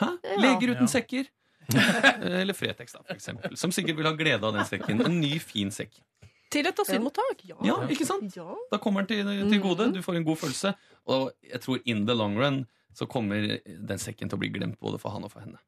Hæ? 0.00 0.08
Ja. 0.24 0.36
Leger 0.40 0.74
uten 0.74 0.86
Ja. 0.88 0.92
sekker. 0.92 1.28
Eller 2.40 2.54
Fretex, 2.56 2.92
da, 2.94 3.02
for 3.04 3.14
eksempel. 3.14 3.56
Som 3.60 3.72
sikkert 3.74 3.96
vil 3.98 4.06
ha 4.06 4.12
glede 4.16 4.44
av 4.46 4.54
den 4.56 4.64
sekken. 4.64 5.02
En 5.04 5.20
ny, 5.20 5.38
fin 5.42 5.70
sekk. 5.74 5.98
Til 6.50 6.64
et 6.66 6.78
asylmottak. 6.80 7.42
Ja. 7.44 7.56
Ja, 7.66 7.74
ikke 7.92 8.06
sant? 8.08 8.32
Ja. 8.38 8.54
Da 8.72 8.78
kommer 8.80 9.04
den 9.04 9.26
til, 9.26 9.50
til 9.50 9.60
gode. 9.60 9.90
Du 9.92 10.00
får 10.02 10.16
en 10.16 10.24
god 10.24 10.38
følelse. 10.40 10.72
Og 11.06 11.32
jeg 11.44 11.60
tror 11.60 11.78
in 11.84 12.06
the 12.08 12.14
long 12.16 12.38
run 12.40 12.62
så 12.96 13.04
kommer 13.06 13.58
den 13.66 13.98
sekken 14.00 14.30
til 14.30 14.38
å 14.38 14.40
bli 14.40 14.48
glemt 14.54 14.78
både 14.80 14.98
for 14.98 15.12
han 15.12 15.24
og 15.28 15.30
for 15.34 15.40
henne. 15.44 15.58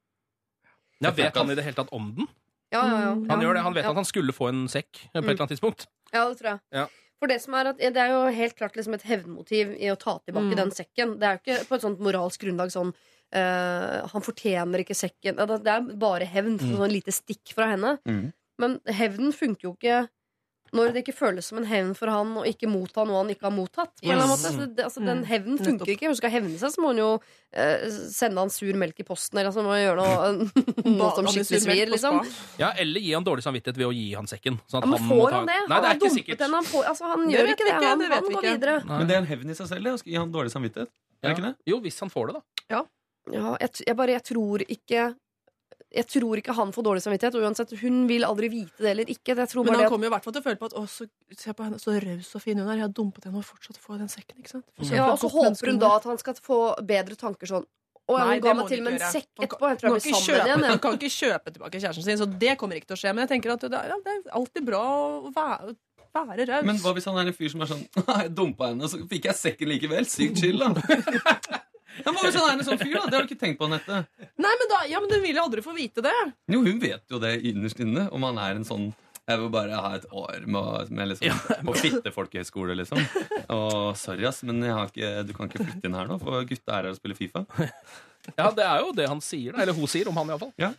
Ja, 1.05 1.11
vet 1.17 1.37
han 1.37 1.51
i 1.53 1.55
det 1.59 1.65
hele 1.65 1.77
tatt 1.77 1.93
om 1.97 2.15
den? 2.17 2.27
Ja, 2.73 2.81
ja, 2.87 2.97
ja. 3.03 3.13
Han 3.35 3.41
gjør 3.45 3.55
det, 3.59 3.63
han 3.67 3.75
vet 3.77 3.85
Ja. 3.85 3.91
at 3.91 3.97
han 4.01 4.05
skulle 4.09 4.33
få 4.33 4.49
en 4.49 4.65
sekk 4.69 4.89
på 4.93 5.19
et 5.19 5.25
Mm. 5.25 5.29
eller 5.29 5.43
annet 5.45 5.53
tidspunkt. 5.59 5.87
Ja, 6.15 6.29
det 6.29 6.39
tror 6.39 6.49
jeg. 6.73 6.89
For 7.21 7.29
det 7.29 7.37
som 7.43 7.55
er 7.55 7.69
at 7.71 7.79
Det 7.79 7.97
er 8.01 8.11
jo 8.15 8.21
helt 8.33 8.57
klart 8.57 8.77
liksom 8.79 8.95
et 8.97 9.03
hevnmotiv 9.05 9.75
i 9.77 9.91
å 9.93 9.97
ta 10.01 10.19
tilbake 10.25 10.55
Mm. 10.55 10.57
den 10.57 10.71
sekken. 10.73 11.19
Det 11.21 11.27
er 11.29 11.37
jo 11.37 11.43
ikke 11.45 11.69
på 11.69 11.75
et 11.77 11.83
sånt 11.85 12.01
moralsk 12.01 12.41
grunnlag 12.41 12.73
sånn 12.73 12.95
uh, 13.35 14.07
Han 14.09 14.23
fortjener 14.25 14.81
ikke 14.83 14.97
sekken. 14.97 15.37
Det 15.37 15.67
er 15.69 15.81
bare 16.01 16.25
hevn. 16.27 16.57
Mm. 16.59 16.77
Sånn 16.77 16.91
lite 16.91 17.13
stikk 17.13 17.53
fra 17.55 17.69
henne. 17.75 17.99
Men 18.59 18.81
hevnen 18.89 19.33
funker 19.33 19.69
jo 19.69 19.75
ikke 19.77 20.09
når 20.73 20.93
det 20.95 21.01
ikke 21.05 21.15
føles 21.19 21.45
som 21.51 21.59
en 21.59 21.67
hevn 21.67 21.95
for 21.99 22.07
han 22.13 22.29
å 22.39 22.45
ikke 22.47 22.69
motta 22.71 23.03
noe 23.05 23.23
han 23.25 23.31
ikke 23.33 23.49
har 23.49 23.55
mottatt. 23.55 23.93
På 23.99 24.07
en 24.07 24.13
eller 24.13 24.23
annen 24.25 24.37
Yes. 24.37 24.45
måte. 24.45 24.51
Altså, 24.61 24.75
det, 24.77 24.85
altså, 24.85 25.01
den 25.05 25.19
Mm. 25.23 25.27
hevnen 25.27 25.59
funker 25.59 25.89
ikke. 25.95 26.07
Hun 26.07 26.15
skal 26.17 26.31
hevne 26.31 26.59
seg, 26.59 26.71
så 26.71 26.81
må 26.85 26.89
hun 26.95 27.01
jo 27.03 27.09
eh, 27.53 27.89
sende 28.15 28.39
han 28.39 28.51
sur 28.55 28.73
melk 28.79 29.01
i 29.01 29.03
posten, 29.03 29.39
eller 29.39 29.51
så 29.51 29.65
må 29.67 29.75
hun 29.75 29.83
gjøre 29.83 29.97
noe, 29.99 30.51
noe 31.01 31.11
som 31.17 31.27
skikkelig 31.27 31.61
svir, 31.65 31.91
liksom. 31.91 32.21
Ja, 32.63 32.71
Eller 32.79 33.01
gi 33.03 33.13
han 33.13 33.25
dårlig 33.27 33.43
samvittighet 33.43 33.77
ved 33.77 33.89
å 33.89 33.93
gi 33.93 34.15
han 34.15 34.27
sekken. 34.31 34.61
Sånn 34.71 34.79
at 34.83 34.87
Ja, 34.87 34.91
men 34.93 35.01
han 35.03 35.11
får 35.11 35.31
ta- 35.31 35.37
han 35.41 35.47
det? 35.51 35.59
Nei, 35.69 35.81
det 35.81 35.89
er 35.91 35.99
ikke 35.99 36.13
sikkert. 36.15 36.39
den, 36.39 36.53
han, 36.55 36.65
får, 36.65 36.85
altså, 36.93 37.05
han 37.11 37.27
gjør 37.31 37.49
ikke 37.51 37.67
det. 37.67 37.75
ikke, 37.75 37.89
Han, 37.91 37.99
det 37.99 38.09
han 38.15 38.23
går 38.31 38.43
videre. 38.47 38.77
Men 38.87 39.07
det 39.11 39.17
er 39.17 39.21
en 39.25 39.27
hevn 39.27 39.51
i 39.51 39.55
seg 39.59 39.67
selv 39.67 39.83
det, 39.85 39.93
å 39.99 40.03
gi 40.07 40.15
han 40.17 40.31
dårlig 40.33 40.53
samvittighet. 40.55 40.89
Er 41.23 41.29
det 41.29 41.37
ikke 41.37 41.47
det? 41.51 41.57
Jo, 41.67 41.81
hvis 41.81 41.99
han 42.01 42.09
får 42.15 42.27
det, 42.31 42.35
da. 42.39 42.43
Ja. 42.77 42.83
Ja, 43.35 43.57
jeg, 43.61 43.71
jeg 43.87 43.97
bare, 43.97 44.15
jeg 44.17 44.23
tror 44.25 44.63
ikke 44.65 45.15
Jeg 45.91 46.07
tror 46.07 46.39
ikke 46.39 46.55
han 46.55 46.71
får 46.75 46.87
dårlig 46.87 47.03
samvittighet. 47.03 47.37
Og 47.39 47.47
uansett, 47.49 47.73
hun 47.81 48.05
vil 48.11 48.27
aldri 48.27 48.51
vite 48.53 48.85
det 48.85 48.93
eller 48.93 49.11
ikke. 49.11 49.35
Jeg 49.35 49.51
tror 49.51 49.67
Men 49.67 49.81
han 49.81 49.91
kommer 49.91 50.07
jo 50.07 50.13
i 50.13 50.15
hvert 50.15 50.27
fall 50.27 50.37
til 50.37 50.43
å 50.43 50.47
føle 50.47 50.61
på 50.61 50.71
at 50.71 50.77
å, 50.79 50.85
så, 50.87 51.07
se 51.35 51.55
på 51.57 51.67
henne, 51.67 51.81
så 51.83 51.97
raus 52.05 52.31
og 52.39 52.45
fin 52.45 52.61
hun 52.61 52.69
er. 52.69 52.79
Jeg 52.79 52.87
har 52.87 52.95
dumpet 53.01 53.27
henne 53.27 53.43
og 53.43 53.49
fortsatt 53.49 53.81
får 53.83 53.99
den 54.05 54.13
sekken. 54.13 54.39
ikke 54.39 54.55
sant? 54.55 54.67
Mm. 54.79 54.89
ja, 54.95 55.11
og 55.11 55.19
så 55.19 55.31
håper 55.35 55.73
hun 55.73 55.75
hun 55.75 55.83
da 55.83 55.93
at 55.99 56.09
han 56.11 56.23
skal 56.23 56.39
få 56.47 56.63
bedre 56.87 57.19
tanker 57.19 57.51
sånn. 57.51 57.67
Og 58.11 58.19
Nei, 58.19 58.39
hun 58.39 58.43
ga 58.43 58.55
meg 58.59 58.71
til 58.71 58.81
og 58.81 58.87
med 58.87 58.97
en 58.97 59.13
sekk 59.15 59.29
etterpå. 59.45 59.71
Jeg 59.71 59.79
tror 59.81 59.91
jeg 59.91 59.95
blir 59.97 60.17
sammen 60.17 60.49
igjen. 60.49 60.65
Man 60.67 60.83
kan 60.83 60.97
ikke 60.99 61.13
kjøpe 61.15 61.55
tilbake 61.55 61.83
kjæresten 61.83 62.07
sin, 62.07 62.19
så 62.19 62.27
det 62.43 62.57
kommer 62.59 62.79
ikke 62.79 62.91
til 62.91 62.99
å 62.99 63.03
skje. 63.03 63.15
Men 63.15 63.27
jeg 63.27 63.33
tenker 63.37 63.55
at 63.55 63.67
det 63.67 63.79
er, 63.79 63.93
ja, 63.93 63.99
det 64.07 64.17
er 64.17 64.37
alltid 64.41 64.67
bra 64.67 64.83
å 64.83 65.33
være, 65.35 65.77
være 66.19 66.47
raus. 66.51 66.69
Men 66.71 66.81
hva 66.83 66.95
hvis 66.97 67.07
han 67.11 67.19
er 67.23 67.31
en 67.31 67.39
fyr 67.39 67.55
som 67.55 67.67
er 67.67 67.71
sånn 67.71 67.87
Jeg 68.25 68.35
dumpa 68.35 68.73
henne, 68.73 68.87
og 68.87 68.95
så 68.95 69.03
fikk 69.11 69.31
jeg 69.31 69.39
sekken 69.39 69.75
likevel. 69.75 70.11
Sykt 70.11 70.43
chill, 70.43 70.63
da. 70.63 71.61
Ja, 71.99 72.13
men 72.13 72.23
hvis 72.23 72.37
han 72.39 72.47
er 72.47 72.55
en 72.57 72.67
sånn 72.67 72.81
fyr, 72.81 72.95
da? 72.97 73.05
Det 73.11 73.17
har 73.19 73.27
du 73.27 73.31
ikke 73.33 73.41
tenkt 73.43 73.59
på, 73.61 73.67
Anette. 73.69 74.01
Nei, 74.41 74.53
men, 74.63 74.69
da, 74.71 74.81
ja, 74.89 75.01
men 75.03 75.11
du 75.11 75.19
vil 75.21 75.37
jo 75.37 75.45
aldri 75.45 75.65
få 75.65 75.75
vite 75.77 76.05
det. 76.07 76.17
Jo, 76.53 76.63
hun 76.65 76.79
vet 76.83 77.05
jo 77.11 77.21
det 77.23 77.35
innerst 77.51 77.81
inne, 77.83 78.07
om 78.15 78.25
han 78.29 78.39
er 78.41 78.61
en 78.61 78.67
sånn 78.69 78.91
jeg 79.31 79.39
vil 79.39 79.51
bare 79.53 79.79
ha 79.79 79.91
et 79.95 80.07
år 80.17 80.47
med, 80.51 80.89
med 80.97 81.11
liksom, 81.13 81.43
på 81.69 81.75
fittefolkehøyskole, 81.79 82.75
liksom. 82.81 82.99
Og 83.55 83.93
sorry, 84.01 84.25
ass, 84.27 84.41
men 84.49 84.59
jeg 84.67 84.75
har 84.75 84.91
ikke, 84.91 85.11
du 85.29 85.35
kan 85.37 85.51
ikke 85.51 85.63
flytte 85.63 85.87
inn 85.87 85.95
her 85.95 86.09
nå, 86.11 86.17
for 86.23 86.47
gutta 86.49 86.79
er 86.79 86.89
her 86.89 86.95
og 86.95 86.99
spiller 86.99 87.19
Fifa. 87.19 87.45
Ja, 88.35 88.51
det 88.57 88.65
er 88.67 88.83
jo 88.83 88.91
det 88.97 89.07
han 89.09 89.23
sier, 89.25 89.55
da. 89.55 89.63
Eller 89.63 89.77
hun 89.77 89.87
sier, 89.91 90.09
om 90.11 90.19
han 90.21 90.33
iallfall. 90.33 90.51
Ja. 90.61 90.73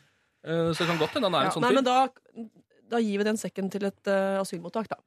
Uh, 0.44 0.72
så 0.74 0.84
det 0.84 0.90
kan 0.92 1.00
godt 1.00 1.16
hende 1.16 1.30
han 1.30 1.38
er 1.40 1.48
Ja, 1.48 1.52
en 1.52 1.56
sånn 1.56 1.64
nei, 1.64 1.72
fyr. 1.72 1.80
men 1.80 1.88
da, 1.88 2.50
da 2.92 3.00
gir 3.02 3.22
vi 3.22 3.28
den 3.30 3.40
sekken 3.40 3.72
til 3.74 3.88
et 3.88 4.12
uh, 4.12 4.42
asylmottak, 4.42 4.92
da. 4.92 5.00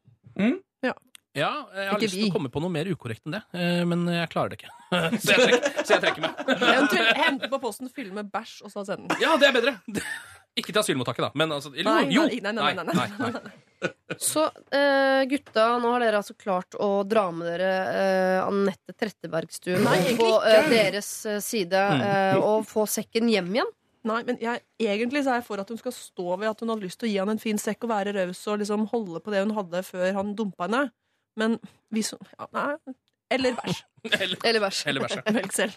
Ja. 0.84 0.94
Ja, 1.34 1.50
jeg 1.74 1.88
har 1.88 1.96
Ikke 1.96 2.04
lyst 2.06 2.14
til 2.14 2.22
vi. 2.22 2.28
å 2.30 2.34
komme 2.36 2.50
på 2.54 2.60
noe 2.62 2.70
mer 2.70 2.86
ukorrekt 2.92 3.24
enn 3.26 3.34
det, 3.34 3.42
eh, 3.58 3.80
men 3.90 4.04
jeg 4.06 4.28
klarer 4.30 4.52
det 4.52 4.60
ikke. 4.60 4.70
så, 5.24 5.32
jeg 5.34 5.40
trekker, 5.48 5.82
så 5.82 5.96
jeg 5.96 6.02
trekker 6.04 6.22
meg. 6.22 6.44
Eventuelt 6.74 7.18
hente 7.24 7.50
på 7.50 7.58
posten, 7.64 7.90
fylle 7.90 8.14
med 8.14 8.30
bæsj, 8.34 8.60
og 8.68 8.70
så 8.70 8.84
sende 8.86 9.10
den. 9.10 9.24
Ja, 9.24 9.34
det 9.40 9.50
er 9.50 9.56
bedre! 9.58 9.74
Ikke 10.54 10.70
til 10.70 10.78
asylmottaket, 10.84 11.24
da. 11.26 11.30
Men 11.34 11.50
altså 11.56 11.72
eller, 11.74 12.04
Nei, 12.04 12.14
jo! 12.14 12.28
nei, 12.30 12.38
nei, 12.46 12.52
nei, 12.54 12.84
nei, 12.86 13.06
nei. 13.18 13.30
nei. 13.34 13.54
Så 14.22 14.44
uh, 14.46 15.22
gutta, 15.28 15.64
nå 15.82 15.90
har 15.96 16.04
dere 16.04 16.20
altså 16.20 16.36
klart 16.38 16.76
å 16.78 17.02
dra 17.10 17.24
med 17.34 17.48
dere 17.50 17.72
uh, 17.90 18.46
Anette 18.46 18.94
Trettebergstuen 18.94 19.82
på 20.16 20.28
eh, 20.46 20.68
deres 20.70 21.10
side 21.42 21.82
Mm. 21.98 22.38
og 22.46 22.62
få 22.70 22.86
sekken 22.88 23.26
hjem 23.32 23.50
igjen. 23.58 23.72
Nei, 24.06 24.20
men 24.28 24.38
jeg, 24.40 24.62
egentlig 24.84 25.24
så 25.26 25.34
er 25.34 25.40
jeg 25.42 25.46
for 25.50 25.58
at 25.64 25.70
hun 25.74 25.80
skal 25.80 25.92
stå 25.96 26.36
ved 26.38 26.48
at 26.52 26.60
hun 26.62 26.70
hadde 26.70 26.86
lyst 26.86 27.00
til 27.02 27.08
å 27.08 27.12
gi 27.12 27.18
han 27.24 27.32
en 27.34 27.40
fin 27.42 27.58
sekk 27.60 27.86
og 27.88 27.92
være 27.96 28.14
raus 28.14 28.40
og 28.52 28.60
liksom 28.62 28.86
holde 28.94 29.20
på 29.24 29.32
det 29.34 29.42
hun 29.42 29.54
hadde 29.58 29.82
før 29.90 30.10
han 30.20 30.34
dumpa 30.38 30.68
henne. 30.68 30.84
Men 31.40 31.58
vi 31.94 32.04
hun 32.10 32.20
ja, 32.38 32.48
Nei. 32.54 32.94
Eller 33.34 33.56
bæsj. 33.56 33.82
Eller 34.44 34.60
bæsj. 34.60 34.80
Eller 34.88 35.00
bæsj, 35.00 35.16
ja. 35.16 35.32
Velg 35.38 35.52
selv. 35.52 35.72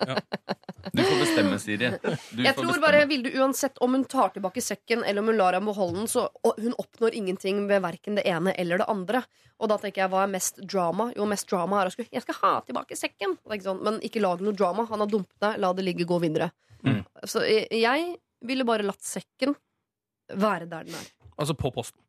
Du 0.94 1.02
får 1.04 1.20
bestemme, 1.22 1.60
Siri. 1.60 1.90
Du 1.90 2.44
jeg 2.44 2.54
får 2.54 2.62
tror 2.62 2.68
bestemme. 2.68 2.84
bare 2.84 3.06
Vilde, 3.10 3.32
uansett 3.40 3.80
om 3.84 3.96
hun 3.96 4.04
tar 4.10 4.34
tilbake 4.36 4.62
sekken 4.64 5.04
eller 5.04 5.24
om 5.24 5.32
hun 5.32 5.40
lar 5.40 5.58
ham 5.58 5.70
beholde 5.70 6.02
den, 6.02 6.10
så 6.12 6.28
og 6.46 6.60
hun 6.62 6.76
oppnår 6.82 7.16
ingenting 7.18 7.64
ved 7.72 7.82
verken 7.86 8.20
det 8.20 8.28
ene 8.30 8.54
eller 8.60 8.84
det 8.84 8.90
andre. 8.92 9.24
Og 9.58 9.72
da 9.72 9.80
tenker 9.82 10.04
jeg, 10.04 10.12
hva 10.14 10.26
er 10.26 10.34
mest 10.36 10.62
drama? 10.62 11.10
Jo, 11.18 11.28
mest 11.30 11.50
drama 11.50 11.82
er 11.82 11.90
å 11.90 11.96
skulle 11.96 12.12
Jeg 12.14 12.26
skal 12.26 12.40
ha 12.44 12.54
tilbake 12.68 13.00
sekken! 13.00 13.38
Ikke 13.48 13.70
sånn, 13.70 13.84
men 13.86 14.02
ikke 14.06 14.24
lag 14.24 14.44
noe 14.44 14.56
drama. 14.58 14.86
Han 14.92 15.06
har 15.06 15.12
dumpet 15.12 15.38
deg, 15.44 15.62
la 15.64 15.72
det 15.78 15.88
ligge, 15.88 16.08
gå 16.10 16.20
videre. 16.24 16.52
Mm. 16.86 17.02
Så 17.26 17.46
jeg, 17.48 17.66
jeg 17.74 18.12
ville 18.46 18.68
bare 18.68 18.86
latt 18.86 19.02
sekken 19.08 19.56
være 20.36 20.68
der 20.68 20.86
den 20.90 21.00
er. 21.00 21.08
Altså 21.38 21.56
på 21.58 21.72
posten. 21.74 22.02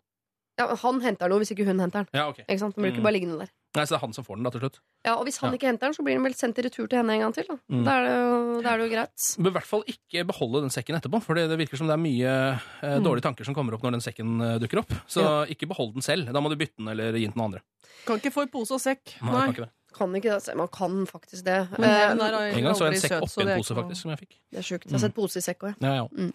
Ja, 0.59 0.67
han 0.75 1.01
henter 1.01 1.29
noe 1.31 1.39
hvis 1.39 1.53
ikke 1.55 1.65
hun 1.69 1.79
henter 1.79 2.03
den. 2.03 2.09
Ja, 2.13 2.29
ok. 2.29 2.41
Ikke 2.49 2.59
sant? 2.59 2.75
Den 2.75 2.83
blir 2.83 2.91
ikke 2.93 2.99
Mm. 3.01 3.07
bare 3.07 3.15
liggende 3.15 3.39
der. 3.39 3.51
Nei, 3.77 3.85
Så 3.85 3.89
det 3.95 3.99
er 3.99 4.01
han 4.07 4.13
som 4.13 4.25
får 4.25 4.35
den, 4.37 4.43
da, 4.45 4.51
til 4.51 4.61
slutt. 4.61 4.79
Ja, 5.05 5.15
Og 5.17 5.25
hvis 5.27 5.37
han 5.39 5.53
Ja. 5.53 5.57
ikke 5.59 5.69
henter 5.71 5.87
den, 5.87 5.95
så 5.95 6.03
blir 6.03 6.15
den 6.17 6.23
vel 6.25 6.35
sendt 6.35 6.59
i 6.59 6.63
retur 6.63 6.89
til 6.89 6.99
henne 6.99 7.11
en 7.15 7.21
gang 7.21 7.33
til. 7.35 7.45
Da, 7.47 7.57
Mm. 7.71 7.85
da, 7.85 7.91
er, 7.95 8.03
det 8.03 8.15
jo, 8.19 8.63
da 8.63 8.69
er 8.75 8.79
det 8.79 8.91
jo 8.91 8.97
greit. 8.97 9.37
Bør 9.39 9.47
i 9.47 9.55
hvert 9.55 9.67
fall 9.71 9.85
ikke 9.87 10.27
beholde 10.27 10.61
den 10.63 10.71
sekken 10.71 10.97
etterpå, 10.99 11.23
for 11.23 11.35
det 11.35 11.59
virker 11.59 11.77
som 11.79 11.87
det 11.87 11.95
er 11.95 12.03
mye 12.03 12.59
eh, 12.83 12.99
Mm. 12.99 13.05
dårlige 13.05 13.23
tanker 13.23 13.45
som 13.45 13.55
kommer 13.55 13.75
opp 13.75 13.83
når 13.83 13.93
den 13.93 14.01
sekken 14.01 14.41
eh, 14.43 14.59
dukker 14.59 14.79
opp. 14.79 14.91
Så 15.07 15.47
ikke 15.49 15.69
behold 15.69 15.93
den 15.95 16.03
selv. 16.03 16.33
Da 16.33 16.41
må 16.41 16.49
du 16.51 16.57
bytte 16.57 16.77
den 16.79 16.89
eller 16.89 17.13
gi 17.13 17.25
den 17.27 17.33
til 17.33 17.39
noen 17.41 17.53
andre. 17.55 17.61
Kan 18.07 18.19
ikke 18.19 18.33
få 18.35 18.43
i 18.43 18.47
pose 18.51 18.73
og 18.73 18.81
sekk. 18.81 19.21
Nei, 19.23 19.31
jeg 19.31 19.55
kan 19.55 19.55
ikke 19.55 19.67
det. 19.69 19.71
Kan 19.99 20.15
ikke 20.15 20.37
det. 20.37 20.55
Man 20.59 20.71
kan 20.73 20.99
faktisk 21.11 21.45
det. 21.47 21.59
Men 21.77 21.89
Eh, 21.89 22.27
er 22.29 22.37
En 22.57 22.65
gang 22.69 22.77
så 22.79 22.87
jeg 22.87 22.99
en 22.99 23.03
sekk 23.03 23.25
oppi 23.27 23.45
en 23.45 23.51
pose, 23.59 23.75
faktisk, 23.75 24.01
som 24.03 24.13
jeg 24.13 24.21
fikk. 24.23 24.35
Det 24.53 24.61
er 24.61 24.67
sjukt. 24.69 24.87
Jeg 24.87 24.95
har 24.95 25.03
sett 25.03 25.17
pose 25.17 25.41
i 25.41 25.45
sekk 25.45 25.65
òg, 25.67 25.73
jeg. 25.75 25.83
Ja, 25.83 25.95
ja. 25.99 26.05
Mm. 26.13 26.31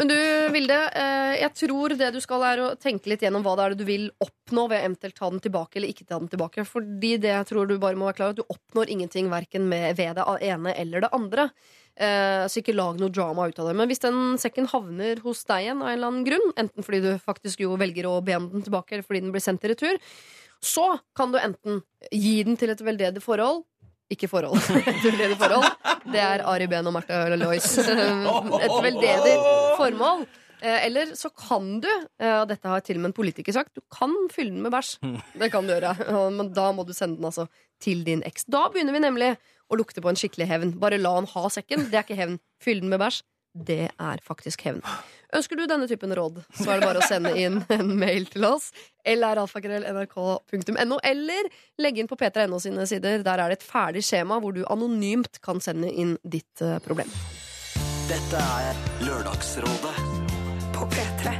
Men 0.00 0.10
du, 0.10 0.16
Vilde, 0.54 0.80
eh, 0.98 1.34
jeg 1.40 1.52
tror 1.60 1.94
det 2.00 2.10
du 2.14 2.20
skal 2.24 2.42
er 2.50 2.64
å 2.64 2.72
tenke 2.80 3.12
litt 3.12 3.22
gjennom 3.22 3.44
hva 3.46 3.54
det 3.56 3.64
er 3.64 3.74
det 3.74 3.84
du 3.84 3.86
vil 3.88 4.10
oppnå 4.24 4.66
ved 4.72 4.82
eventuelt 4.82 5.16
ta 5.16 5.30
den 5.30 5.40
tilbake 5.44 5.78
eller 5.78 5.94
ikke 5.94 6.08
ta 6.08 6.18
den 6.18 6.32
tilbake. 6.32 6.66
Fordi 6.66 7.14
det 7.22 7.32
jeg 7.32 7.48
tror 7.52 7.70
du 7.70 7.78
bare 7.78 7.96
må 7.96 8.10
være 8.10 8.18
klar 8.18 8.32
over, 8.32 8.40
at 8.40 8.42
du 8.42 8.54
oppnår 8.58 8.90
ingenting 8.90 9.30
verken 9.32 9.68
med, 9.70 9.96
ved 9.96 10.18
det 10.18 10.26
ene 10.50 10.74
eller 10.74 11.06
det 11.06 11.14
andre. 11.14 11.48
Eh, 11.94 12.44
så 12.50 12.58
ikke 12.58 12.74
lag 12.74 12.98
noe 12.98 13.12
drama 13.14 13.46
ut 13.46 13.58
av 13.62 13.68
det. 13.70 13.76
Men 13.78 13.90
hvis 13.90 14.02
den 14.02 14.34
sekken 14.42 14.66
havner 14.72 15.20
hos 15.22 15.44
deg 15.46 15.68
igjen 15.68 15.82
av 15.82 15.92
en 15.92 15.94
eller 15.94 16.10
annen 16.10 16.24
grunn, 16.26 16.48
enten 16.58 16.86
fordi 16.86 17.02
du 17.04 17.12
faktisk 17.22 17.62
jo 17.62 17.76
velger 17.78 18.08
å 18.10 18.16
be 18.24 18.34
om 18.34 18.48
den 18.50 18.64
tilbake, 18.66 18.96
eller 18.96 19.06
fordi 19.06 19.22
den 19.22 19.34
blir 19.34 19.44
sendt 19.44 19.66
i 19.66 19.70
retur, 19.70 20.00
så 20.64 20.88
kan 21.16 21.32
du 21.34 21.38
enten 21.40 21.82
gi 22.10 22.38
den 22.46 22.58
til 22.60 22.72
et 22.74 22.82
veldedig 22.84 23.22
forhold 23.24 23.62
ikke 24.12 24.28
forhold. 24.28 24.60
Et 24.90 25.04
veldedig 25.04 25.36
forhold. 25.40 25.64
Det 26.12 26.20
er 26.20 26.44
Ari 26.48 26.66
Behn 26.70 26.86
og 26.90 26.96
Martha 26.96 27.24
Lois. 27.40 27.66
Et 28.66 28.74
veldedig 28.84 29.36
formål. 29.78 30.26
Eh, 30.64 30.86
Eller 30.86 31.14
så 31.18 31.30
kan 31.32 31.80
du, 31.82 31.88
eh, 32.20 32.36
og 32.40 32.48
dette 32.48 32.68
har 32.70 32.84
til 32.84 32.98
og 32.98 33.04
med 33.04 33.12
en 33.12 33.16
politiker 33.16 33.56
sagt, 33.56 33.74
du 33.76 33.82
kan 33.92 34.12
fylle 34.32 34.54
den 34.54 34.62
med 34.64 34.72
bæsj. 34.74 34.94
Det 35.40 35.50
kan 35.52 35.66
du 35.66 35.74
gjøre. 35.74 35.94
Men 36.36 36.52
da 36.56 36.70
må 36.76 36.86
du 36.86 36.94
sende 36.96 37.18
den 37.20 37.28
altså 37.28 37.48
til 37.82 38.04
din 38.06 38.22
eks. 38.24 38.46
Da 38.48 38.66
begynner 38.72 38.96
vi 38.96 39.04
nemlig 39.04 39.30
å 39.72 39.78
lukte 39.80 40.04
på 40.04 40.12
en 40.12 40.20
skikkelig 40.20 40.48
hevn. 40.50 40.74
Bare 40.80 41.00
la 41.00 41.16
han 41.18 41.28
ha 41.32 41.48
sekken. 41.52 41.88
Det 41.90 41.98
er 41.98 42.06
ikke 42.06 42.20
hevn. 42.20 42.38
Fyll 42.62 42.84
den 42.84 42.92
med 42.92 43.02
bæsj. 43.02 43.22
Det 43.54 43.86
er 43.86 44.22
faktisk 44.26 44.64
hevn. 44.66 44.82
Ønsker 45.34 45.58
du 45.58 45.64
denne 45.70 45.86
typen 45.90 46.10
råd, 46.14 46.40
så 46.58 46.72
er 46.72 46.80
det 46.80 46.88
bare 46.88 47.02
å 47.02 47.06
sende 47.06 47.30
inn 47.38 47.60
en 47.74 47.92
mail 47.98 48.26
til 48.30 48.46
oss. 48.48 48.72
lralfakrøll.nrk.no, 49.06 50.98
eller 51.02 51.48
legge 51.82 52.02
inn 52.02 52.10
på 52.10 52.18
p3.no 52.18 52.58
sine 52.62 52.86
sider. 52.90 53.22
Der 53.26 53.42
er 53.42 53.50
det 53.50 53.60
et 53.60 53.66
ferdig 53.66 54.04
skjema 54.06 54.40
hvor 54.42 54.54
du 54.54 54.64
anonymt 54.66 55.38
kan 55.44 55.62
sende 55.62 55.90
inn 55.90 56.16
ditt 56.22 56.62
eh, 56.62 56.78
problem. 56.82 57.10
Dette 58.10 58.42
er 58.58 58.84
Lørdagsrådet 59.06 59.96
på 60.74 60.90
P3. 60.92 61.38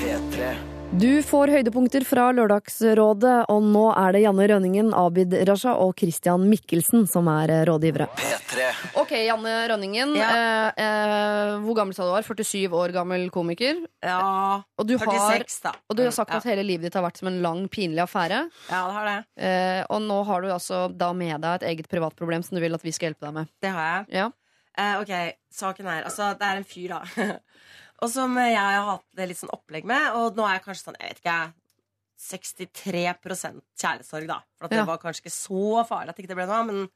P3 0.00 0.69
Du 0.98 1.22
får 1.22 1.52
høydepunkter 1.54 2.02
fra 2.02 2.24
Lørdagsrådet, 2.34 3.34
og 3.52 3.62
nå 3.62 3.84
er 3.94 4.16
det 4.16 4.22
Janne 4.24 4.46
Rønningen, 4.50 4.88
Abid 4.98 5.36
Raja 5.46 5.76
og 5.78 5.92
Christian 6.00 6.48
Mikkelsen 6.50 7.04
som 7.08 7.28
er 7.30 7.52
eh, 7.54 7.60
rådgivere. 7.68 8.08
Ok, 8.98 9.12
Janne 9.22 9.52
Rønningen. 9.70 10.16
Eh, 10.18 10.82
eh, 10.82 11.52
hvor 11.62 11.78
gammel 11.78 11.94
sa 11.94 12.08
du 12.08 12.10
var? 12.10 12.26
47 12.26 12.74
år 12.74 12.94
gammel 12.96 13.28
komiker? 13.30 13.78
Ja, 14.02 14.18
og 14.74 14.88
du 14.90 14.96
46 14.98 15.60
da. 15.68 15.76
Og 15.86 15.96
du 16.00 16.02
har 16.08 16.16
sagt 16.16 16.34
Ja. 16.34 16.40
at 16.42 16.50
hele 16.50 16.66
livet 16.66 16.88
ditt 16.88 16.98
har 16.98 17.06
vært 17.06 17.22
som 17.22 17.30
en 17.30 17.38
lang, 17.44 17.68
pinlig 17.70 18.02
affære. 18.02 18.42
Ja, 18.66 18.82
det 18.90 18.98
har 18.98 19.10
det. 19.12 19.18
Eh, 19.46 19.84
og 19.88 20.02
nå 20.02 20.18
har 20.26 20.42
du 20.42 20.50
altså 20.50 20.88
da 20.90 21.12
med 21.14 21.38
deg 21.46 21.62
et 21.62 21.68
eget 21.70 21.88
privatproblem 21.92 22.42
som 22.42 22.58
du 22.58 22.64
vil 22.66 22.74
at 22.74 22.82
vi 22.82 22.90
skal 22.92 23.12
hjelpe 23.12 23.30
deg 23.30 23.38
med. 23.38 23.54
Det 23.62 23.70
har 23.70 23.86
jeg. 23.94 24.06
Ja. 24.18 24.28
Eh, 24.78 24.98
ok, 25.00 25.14
saken 25.54 25.86
er 25.86 26.02
Altså, 26.10 26.34
det 26.38 26.50
er 26.50 26.56
en 26.58 26.64
fyr, 26.66 26.98
da. 26.98 27.04
og 28.02 28.10
som 28.10 28.36
jeg 28.40 28.56
har 28.56 28.86
hatt 28.88 29.04
det 29.16 29.28
litt 29.28 29.38
sånn 29.40 29.52
opplegg 29.54 29.84
med. 29.88 30.12
Og 30.16 30.36
nå 30.38 30.46
er 30.48 30.58
jeg 30.58 30.64
kanskje 30.68 30.86
sånn, 30.88 30.96
jeg 31.00 31.14
vet 31.14 31.20
ikke 31.24 31.38
63% 32.20 33.60
kjærlighetssorg, 33.80 34.26
da. 34.28 34.38
For 34.58 34.64
at 34.66 34.70
det 34.74 34.78
Ja. 34.80 34.84
var 34.84 34.98
kanskje 34.98 35.24
ikke 35.24 35.32
så 35.36 35.84
farlig 35.88 36.10
at 36.10 36.16
det 36.16 36.24
ikke 36.26 36.34
ble 36.36 36.46
noe 36.46 36.58
av, 36.60 36.66
men, 36.66 36.88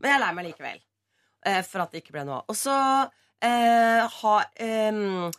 men 0.00 0.08
jeg 0.10 0.14
er 0.16 0.24
lei 0.24 0.32
meg 0.34 0.46
likevel. 0.50 0.80
Eh, 1.46 1.62
for 1.62 1.80
at 1.84 1.92
det 1.92 2.02
ikke 2.02 2.12
ble 2.16 2.24
noe 2.24 2.40
av. 2.40 2.44
Og 2.48 2.56
så 2.56 2.74
eh, 3.42 4.08
har 4.20 4.46
eh, 4.56 5.30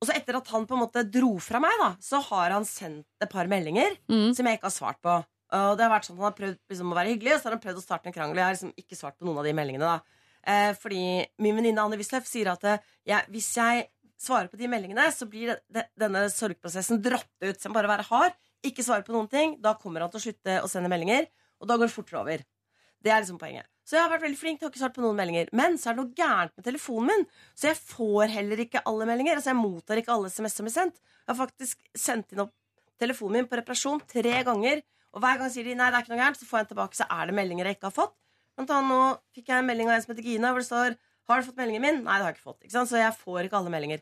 Og 0.00 0.06
så 0.06 0.14
etter 0.14 0.36
at 0.38 0.46
han 0.54 0.64
på 0.64 0.76
en 0.76 0.84
måte 0.84 1.02
dro 1.10 1.38
fra 1.42 1.58
meg, 1.58 1.72
da, 1.80 1.88
så 1.98 2.20
har 2.22 2.52
han 2.54 2.64
sendt 2.64 3.06
et 3.20 3.30
par 3.32 3.48
meldinger 3.50 3.96
som 4.34 4.46
jeg 4.46 4.58
ikke 4.60 4.68
har 4.70 4.76
svart 4.76 5.00
på. 5.02 5.16
Og 5.50 5.76
det 5.76 5.82
har 5.82 5.90
vært 5.90 6.04
sånn 6.06 6.14
at 6.14 6.20
Han 6.22 6.28
har 6.30 6.36
prøvd 6.38 6.58
liksom, 6.70 6.92
å 6.92 6.94
være 6.94 7.08
hyggelig, 7.16 7.32
og 7.34 7.40
så 7.40 7.48
har 7.48 7.56
han 7.56 7.62
prøvd 7.64 7.78
å 7.80 7.82
starte 7.82 8.06
en 8.06 8.12
krangel. 8.14 8.36
Jeg 8.36 8.44
har 8.46 8.54
liksom 8.54 8.72
ikke 8.78 8.94
svart 8.98 9.16
på 9.18 9.26
noen 9.26 9.38
av 9.38 9.44
de 9.48 9.52
meldingene. 9.58 9.88
da 9.88 9.98
eh, 10.46 10.72
Fordi 10.78 11.00
min 11.42 11.56
venninne 11.56 11.82
Anne 11.82 11.98
Wisløff 11.98 12.28
sier 12.30 12.52
at 12.52 12.62
eh, 12.64 12.78
jeg, 13.10 13.26
hvis 13.34 13.48
jeg 13.56 13.88
svarer 14.18 14.50
på 14.50 14.58
de 14.60 14.68
meldingene, 14.70 15.06
så 15.14 15.28
blir 15.30 15.52
det, 15.52 15.58
det, 15.72 15.86
denne 15.98 16.26
sorgprosessen 16.32 17.00
dratt 17.02 17.30
ut. 17.44 17.56
Så 17.56 17.68
jeg 17.68 17.72
må 17.72 17.78
bare 17.78 17.92
være 17.94 18.08
hard, 18.10 18.38
ikke 18.66 18.84
svare 18.84 19.06
på 19.06 19.14
noen 19.14 19.30
ting. 19.30 19.56
Da 19.62 19.76
kommer 19.78 20.04
han 20.04 20.12
til 20.12 20.20
å 20.20 20.24
slutte 20.26 20.60
å 20.64 20.70
sende 20.70 20.90
meldinger, 20.92 21.28
og 21.62 21.70
da 21.70 21.78
går 21.78 21.90
det 21.90 21.94
fortere 21.94 22.22
over. 22.22 22.46
Det 22.98 23.12
er 23.14 23.22
liksom 23.22 23.38
poenget. 23.38 23.68
Så 23.86 23.96
jeg 23.96 24.04
har 24.04 24.10
vært 24.12 24.26
veldig 24.26 24.36
flink 24.36 24.58
til 24.60 24.68
å 24.68 24.72
ikke 24.72 24.82
svare 24.82 24.96
på 24.96 25.02
noen 25.04 25.16
meldinger. 25.16 25.50
Men 25.56 25.78
så 25.80 25.90
er 25.90 25.96
det 25.96 26.02
noe 26.02 26.18
gærent 26.18 26.52
med 26.58 26.66
telefonen 26.66 27.08
min, 27.08 27.26
så 27.56 27.70
jeg 27.70 27.80
får 27.80 28.34
heller 28.34 28.62
ikke 28.66 28.82
alle 28.90 29.06
meldinger. 29.08 29.38
Altså 29.38 29.54
Jeg 29.54 29.60
mottar 29.62 30.02
ikke 30.02 30.12
alle 30.12 30.32
SMS 30.34 30.58
som 30.58 30.68
blir 30.68 30.74
sendt. 30.74 30.98
Jeg 31.22 31.30
har 31.30 31.38
faktisk 31.38 31.86
sendt 31.96 32.34
inn 32.34 32.42
opp 32.44 32.52
telefonen 33.00 33.38
min 33.38 33.48
på 33.48 33.56
reparasjon 33.60 34.02
tre 34.10 34.42
ganger. 34.44 34.82
Og 35.16 35.22
hver 35.24 35.40
gang 35.40 35.52
sier 35.52 35.64
de 35.64 35.76
nei, 35.78 35.88
det 35.88 35.96
er 35.96 36.04
ikke 36.04 36.12
noe 36.12 36.20
gærent, 36.20 36.40
så 36.40 36.48
får 36.48 36.58
jeg 36.58 36.66
den 36.66 36.72
tilbake, 36.74 36.98
så 36.98 37.06
er 37.14 37.30
det 37.30 37.36
meldinger 37.38 37.70
jeg 37.70 37.78
ikke 37.78 37.88
har 37.88 37.96
fått. 37.96 38.16
Blant 38.58 38.74
annet 38.74 38.90
nå 38.92 39.02
fikk 39.38 39.52
jeg 39.52 39.62
en 39.62 39.70
melding 39.70 39.88
av 39.88 39.96
en 39.96 40.04
som 40.04 40.12
heter 40.12 40.26
Gina, 40.26 40.50
hvor 40.52 40.64
det 40.64 40.68
står 40.68 40.98
Har 41.28 41.40
du 41.40 41.48
fått 41.50 41.58
meldingen 41.60 41.84
min? 41.84 41.98
Nei, 42.06 42.16
det 42.16 42.24
har 42.24 42.32
jeg 42.32 42.38
ikke 42.38 42.48
fått. 42.50 42.62
Ikke? 42.64 42.84
Så 42.88 43.00
jeg 43.00 43.16
får 43.20 43.44
ikke 43.44 43.58
alle 43.60 43.72
meldinger. 43.74 44.00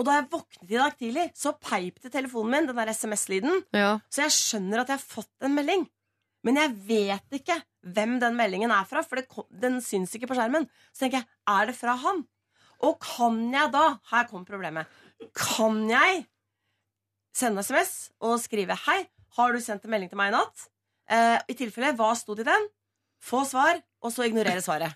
Og 0.00 0.06
da 0.08 0.16
jeg 0.16 0.30
våknet 0.32 0.72
i 0.72 0.78
dag 0.80 0.94
tidlig, 0.98 1.24
så 1.36 1.52
peip 1.60 2.00
telefonen 2.10 2.54
min, 2.54 2.68
den 2.70 2.78
der 2.80 2.90
SMS-lyden. 2.94 3.64
Så 4.08 4.24
jeg 4.24 4.34
skjønner 4.36 4.82
at 4.82 4.90
jeg 4.90 4.96
har 4.96 5.04
fått 5.04 5.46
en 5.46 5.54
melding. 5.54 5.84
Men 6.46 6.56
jeg 6.56 6.72
vet 6.88 7.36
ikke 7.36 7.58
hvem 7.94 8.16
den 8.22 8.36
meldingen 8.38 8.72
er 8.72 8.86
fra, 8.88 9.02
for 9.04 9.20
kom, 9.28 9.46
den 9.52 9.78
syns 9.84 10.14
ikke 10.16 10.30
på 10.30 10.38
skjermen. 10.38 10.66
Så 10.94 11.04
tenker 11.04 11.20
jeg, 11.20 11.28
er 11.52 11.68
det 11.68 11.76
fra 11.76 11.98
han? 12.00 12.24
Og 12.80 12.96
kan 13.04 13.36
jeg 13.52 13.72
da 13.74 13.84
Her 14.08 14.28
kommer 14.30 14.48
problemet. 14.48 14.88
Kan 15.36 15.82
jeg 15.90 16.24
sende 17.36 17.60
SMS 17.62 18.10
og 18.24 18.40
skrive 18.40 18.72
'Hei, 18.74 19.04
har 19.36 19.52
du 19.52 19.60
sendt 19.60 19.84
en 19.84 19.92
melding 19.92 20.10
til 20.10 20.16
meg 20.16 20.32
i 20.32 20.36
natt?' 20.36 20.68
Eh, 21.10 21.38
I 21.48 21.54
tilfelle, 21.58 21.96
hva 21.98 22.14
sto 22.14 22.34
det 22.34 22.46
i 22.46 22.50
den? 22.50 22.68
Få 23.20 23.44
svar, 23.44 23.82
og 24.00 24.12
så 24.12 24.22
ignorere 24.22 24.62
svaret. 24.62 24.94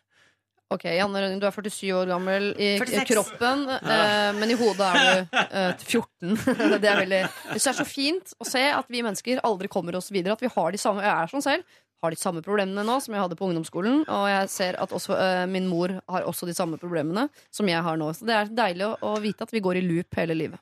Ok, 0.72 0.86
Janne 0.96 1.20
Rønning, 1.20 1.38
du 1.42 1.44
er 1.46 1.52
47 1.52 1.90
år 1.92 2.08
gammel 2.08 2.46
i 2.56 2.70
46. 2.80 3.04
kroppen, 3.12 3.66
eh, 3.76 4.30
men 4.38 4.50
i 4.50 4.56
hodet 4.58 4.86
er 4.88 5.04
du 5.04 5.36
eh, 5.44 5.84
14. 5.84 6.38
det 6.82 6.88
er 6.88 7.00
veldig 7.02 7.20
Det 7.52 7.60
er 7.60 7.76
så 7.76 7.86
fint 7.86 8.32
å 8.40 8.48
se 8.48 8.62
at 8.72 8.88
vi 8.90 9.02
mennesker 9.04 9.42
aldri 9.44 9.68
kommer 9.70 9.98
oss 10.00 10.08
videre. 10.14 10.34
At 10.38 10.42
vi 10.42 10.50
har 10.54 10.72
de 10.74 10.80
samme 10.80 11.04
Jeg 11.04 11.12
er 11.12 11.30
sånn 11.30 11.44
selv. 11.44 11.76
Har 12.04 12.12
de 12.12 12.18
samme 12.20 12.42
problemene 12.44 12.82
nå 12.84 12.96
som 13.00 13.14
jeg 13.14 13.22
hadde 13.22 13.36
på 13.38 13.46
ungdomsskolen. 13.48 14.02
Og 14.08 14.24
jeg 14.28 14.48
ser 14.52 14.80
at 14.82 14.92
også 14.96 15.14
eh, 15.20 15.44
min 15.52 15.68
mor 15.70 15.94
har 16.10 16.26
også 16.28 16.48
de 16.48 16.56
samme 16.56 16.80
problemene 16.80 17.28
som 17.54 17.68
jeg 17.70 17.84
har 17.84 18.00
nå. 18.00 18.10
Så 18.16 18.26
det 18.28 18.34
er 18.36 18.50
deilig 18.52 18.88
å, 18.88 18.94
å 19.12 19.18
vite 19.24 19.46
at 19.46 19.52
vi 19.54 19.62
går 19.64 19.80
i 19.80 19.84
loop 19.86 20.18
hele 20.20 20.36
livet. 20.36 20.60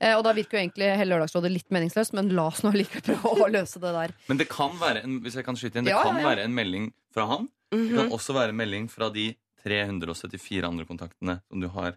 Eh, 0.00 0.12
og 0.16 0.24
da 0.26 0.32
virker 0.36 0.58
jo 0.58 0.64
egentlig 0.64 0.90
hele 0.96 1.14
Lørdagsrådet 1.14 1.52
litt 1.52 1.70
meningsløst, 1.72 2.12
men 2.16 2.32
la 2.36 2.48
oss 2.50 2.64
nå 2.64 2.72
likevel 2.80 3.04
prøve 3.12 3.46
å 3.46 3.52
løse 3.52 3.80
det 3.80 3.92
der. 3.96 4.16
Men 4.32 4.40
det 4.40 4.48
kan 4.52 4.74
være 4.80 5.04
en, 5.06 5.20
hvis 5.24 5.38
jeg 5.40 5.46
kan 5.46 5.56
skyte 5.60 5.80
inn, 5.80 5.88
det 5.88 5.94
Ja, 5.94 6.02
kan 6.04 6.18
ja, 6.18 6.24
ja. 6.24 6.32
være 6.34 6.48
en 6.48 6.56
melding 6.56 6.90
fra 7.16 7.28
han. 7.30 7.48
Det 7.72 7.88
kan 7.96 8.06
Mhm. 8.06 8.12
også 8.12 8.34
være 8.34 8.48
en 8.54 8.56
melding 8.56 8.88
fra 8.90 9.08
de 9.10 9.34
374 9.64 10.64
andre 10.64 10.84
kontaktene 10.86 11.40
som 11.50 11.60
du 11.60 11.68
har, 11.68 11.96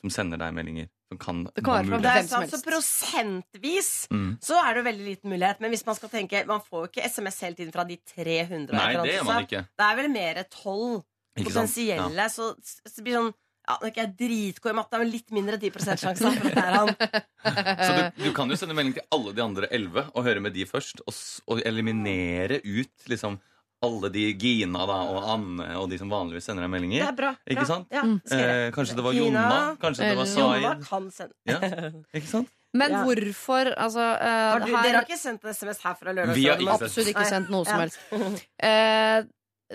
som 0.00 0.10
sender 0.10 0.38
deg 0.38 0.54
meldinger. 0.54 0.88
Som 1.10 1.18
kan, 1.18 1.44
Det 1.44 1.62
kan 1.64 1.74
være 1.74 1.88
fra 1.90 1.98
det 1.98 2.12
er 2.12 2.28
sant, 2.28 2.50
så 2.50 2.62
prosentvis 2.64 4.08
Mm. 4.10 4.38
så 4.40 4.56
er 4.62 4.74
det 4.74 4.84
jo 4.84 4.90
veldig 4.90 5.06
liten 5.06 5.30
mulighet. 5.30 5.60
Men 5.60 5.70
hvis 5.70 5.84
man 5.86 5.94
skal 5.94 6.08
tenke 6.08 6.46
Man 6.46 6.60
får 6.60 6.86
jo 6.86 6.88
ikke 6.88 7.04
SMS 7.10 7.40
hele 7.40 7.54
tiden 7.54 7.72
fra 7.72 7.84
de 7.84 7.96
300. 8.16 8.72
Nei, 8.72 8.92
det 9.02 9.14
gjør 9.18 9.24
man 9.26 9.44
ikke. 9.44 9.66
Det 9.76 9.84
er 9.90 9.96
vel 9.96 10.08
mer 10.10 10.42
12 10.50 11.04
potensielle. 11.36 12.14
Ja. 12.16 12.28
Så, 12.28 12.54
så 12.62 12.94
det 12.96 13.04
blir 13.04 13.14
sånn 13.18 13.32
ja, 13.68 13.76
Nå 13.78 13.86
er 13.86 13.90
ikke 13.92 14.02
jeg 14.02 14.16
dritgod 14.18 14.72
i 14.72 14.74
matte, 14.74 14.98
men 14.98 15.10
litt 15.10 15.30
mindre 15.30 15.56
10 15.56 15.70
sjanse. 15.96 16.18
Så 17.42 17.92
du, 18.18 18.24
du 18.24 18.32
kan 18.34 18.50
jo 18.50 18.56
sende 18.58 18.74
melding 18.74 18.94
til 18.96 19.04
alle 19.14 19.32
de 19.36 19.42
andre 19.44 19.68
elleve 19.70 20.02
og 20.16 20.24
høre 20.26 20.40
med 20.42 20.52
de 20.56 20.64
først. 20.66 21.00
Og, 21.06 21.14
og 21.46 21.62
eliminere 21.64 22.58
ut 22.64 23.06
liksom 23.06 23.38
alle 23.82 24.08
de 24.14 24.24
Gina 24.38 24.86
da, 24.86 24.96
og 25.12 25.28
Anne 25.34 25.66
og 25.80 25.88
de 25.90 25.98
som 25.98 26.08
vanligvis 26.12 26.44
sender 26.48 26.62
deg 26.66 26.70
meldinger. 26.70 27.02
Det 27.02 27.08
er 27.08 27.16
bra. 27.18 27.30
Ikke 27.50 27.64
bra. 27.64 27.68
sant? 27.74 27.86
Ja, 27.90 28.02
Eh, 28.36 28.70
kanskje 28.74 28.94
det 28.96 29.04
var 29.04 29.12
Gina, 29.12 29.26
Jonna? 29.26 29.76
Kanskje 29.82 30.08
det 30.10 30.16
var 30.16 30.26
Zaid? 30.30 30.62
Jonna 30.62 30.74
kan 30.88 31.10
sende. 31.10 31.34
Ja, 31.46 31.58
ikke 32.18 32.26
sant? 32.30 32.48
Men 32.74 32.90
Ja. 32.90 33.02
hvorfor 33.04 33.68
altså, 33.76 34.00
uh, 34.00 34.52
Har 34.52 34.60
du, 34.60 34.66
her- 34.72 34.82
Dere 34.86 34.96
har 34.96 35.04
ikke 35.04 35.18
sendt 35.20 35.44
en 35.44 35.50
SMS 35.52 35.82
her 35.82 35.94
fra 35.94 36.12
lørdag? 36.16 36.34
Vi 36.34 36.46
har 36.48 36.56
ikke 36.56 36.78
sendt. 36.78 36.82
Absolutt 36.88 37.08
ikke 37.12 37.26
sendt 37.28 37.50
noe 37.50 37.64
som 37.64 37.74
Ja. 37.74 37.80
helst. 37.84 38.46
Eh, 38.62 39.24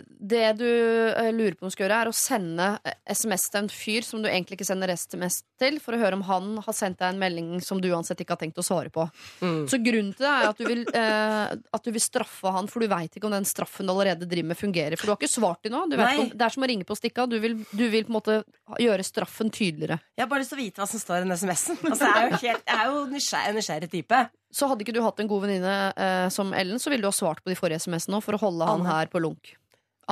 det 0.05 0.53
du 0.59 0.67
eh, 0.67 1.31
lurer 1.33 1.55
på 1.57 1.65
om 1.65 1.71
du 1.71 1.73
skal 1.75 1.87
gjøre, 1.87 1.99
er 2.03 2.09
å 2.11 2.15
sende 2.15 2.67
eh, 2.83 2.97
SMS 3.09 3.47
til 3.51 3.59
en 3.61 3.69
fyr 3.71 4.05
som 4.05 4.21
du 4.23 4.29
egentlig 4.29 4.57
ikke 4.57 4.67
sender 4.67 4.91
SMS 4.93 5.41
til, 5.59 5.79
for 5.83 5.95
å 5.95 6.01
høre 6.01 6.17
om 6.19 6.25
han 6.27 6.49
har 6.65 6.75
sendt 6.75 6.99
deg 7.01 7.13
en 7.13 7.21
melding 7.21 7.49
som 7.63 7.81
du 7.81 7.89
uansett 7.91 8.21
ikke 8.23 8.35
har 8.35 8.41
tenkt 8.41 8.61
å 8.61 8.65
svare 8.65 8.91
på. 8.93 9.07
Mm. 9.41 9.63
Så 9.71 9.79
grunnen 9.83 10.13
til 10.17 10.27
det 10.27 10.33
er 10.33 10.49
at 10.49 10.61
du 10.61 10.65
vil, 10.67 10.83
eh, 10.91 11.55
at 11.79 11.87
du 11.87 11.91
vil 11.93 12.03
straffe 12.03 12.53
han, 12.53 12.69
for 12.71 12.83
du 12.83 12.91
veit 12.91 13.17
ikke 13.17 13.29
om 13.29 13.35
den 13.35 13.47
straffen 13.47 13.89
du 13.89 13.93
allerede 13.95 14.29
driver 14.29 14.51
med, 14.53 14.59
fungerer. 14.59 14.97
For 14.99 15.09
du 15.09 15.15
har 15.15 15.21
ikke 15.21 15.33
svart 15.33 15.63
til 15.65 15.73
noe. 15.73 15.89
Du 15.89 15.97
vet 15.99 16.23
om, 16.23 16.31
det 16.33 16.47
er 16.47 16.55
som 16.57 16.65
å 16.65 16.71
ringe 16.71 16.87
på 16.87 16.97
stikka. 16.97 17.27
Du 17.29 17.37
vil, 17.43 17.59
du 17.71 17.85
vil 17.93 18.07
på 18.07 18.13
en 18.13 18.19
måte 18.19 18.39
gjøre 18.83 19.05
straffen 19.07 19.53
tydeligere. 19.53 19.99
Jeg 20.17 20.25
har 20.25 20.31
bare 20.31 20.43
lyst 20.43 20.53
til 20.53 20.59
å 20.59 20.63
vite 20.63 20.83
hva 20.83 20.89
som 20.89 21.03
står 21.03 21.21
i 21.21 21.27
den 21.27 21.37
SMS-en. 21.37 21.79
Altså, 21.87 22.09
jeg 22.09 22.17
er 22.17 22.27
jo, 22.27 22.41
helt, 22.43 22.67
jeg 22.67 22.81
er 22.81 22.91
jo 22.91 23.05
nysgjerrig, 23.11 23.53
en 23.53 23.61
nysgjerrig 23.61 23.93
type. 23.93 24.25
Så 24.57 24.67
hadde 24.69 24.85
ikke 24.85 24.95
du 24.95 25.03
hatt 25.03 25.19
en 25.21 25.29
god 25.29 25.43
venninne 25.43 25.77
eh, 25.91 26.27
som 26.33 26.53
Ellen, 26.55 26.79
så 26.79 26.91
ville 26.91 27.03
du 27.03 27.09
ha 27.09 27.15
svart 27.15 27.43
på 27.43 27.51
de 27.51 27.57
forrige 27.59 27.83
SMS-ene 27.83 28.19
òg, 28.19 28.25
for 28.25 28.37
å 28.37 28.41
holde 28.47 28.67
han 28.69 28.85
her 28.87 29.09
på 29.11 29.21
lunk. 29.23 29.55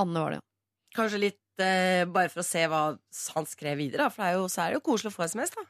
Anne 0.01 0.21
var 0.25 0.35
det, 0.35 0.39
ja. 0.41 0.47
Kanskje 0.95 1.19
litt 1.19 1.63
eh, 1.63 2.05
bare 2.07 2.31
for 2.31 2.39
å 2.39 2.45
se 2.47 2.61
hva 2.71 2.83
han 3.35 3.47
skrev 3.51 3.77
videre. 3.81 4.05
da, 4.05 4.11
For 4.13 4.23
det 4.23 4.29
er 4.31 4.37
jo, 4.39 4.45
så 4.51 4.61
er 4.63 4.71
det 4.71 4.77
jo 4.79 4.85
koselig 4.85 5.11
å 5.11 5.15
få 5.17 5.27
SMS, 5.27 5.51
da. 5.55 5.65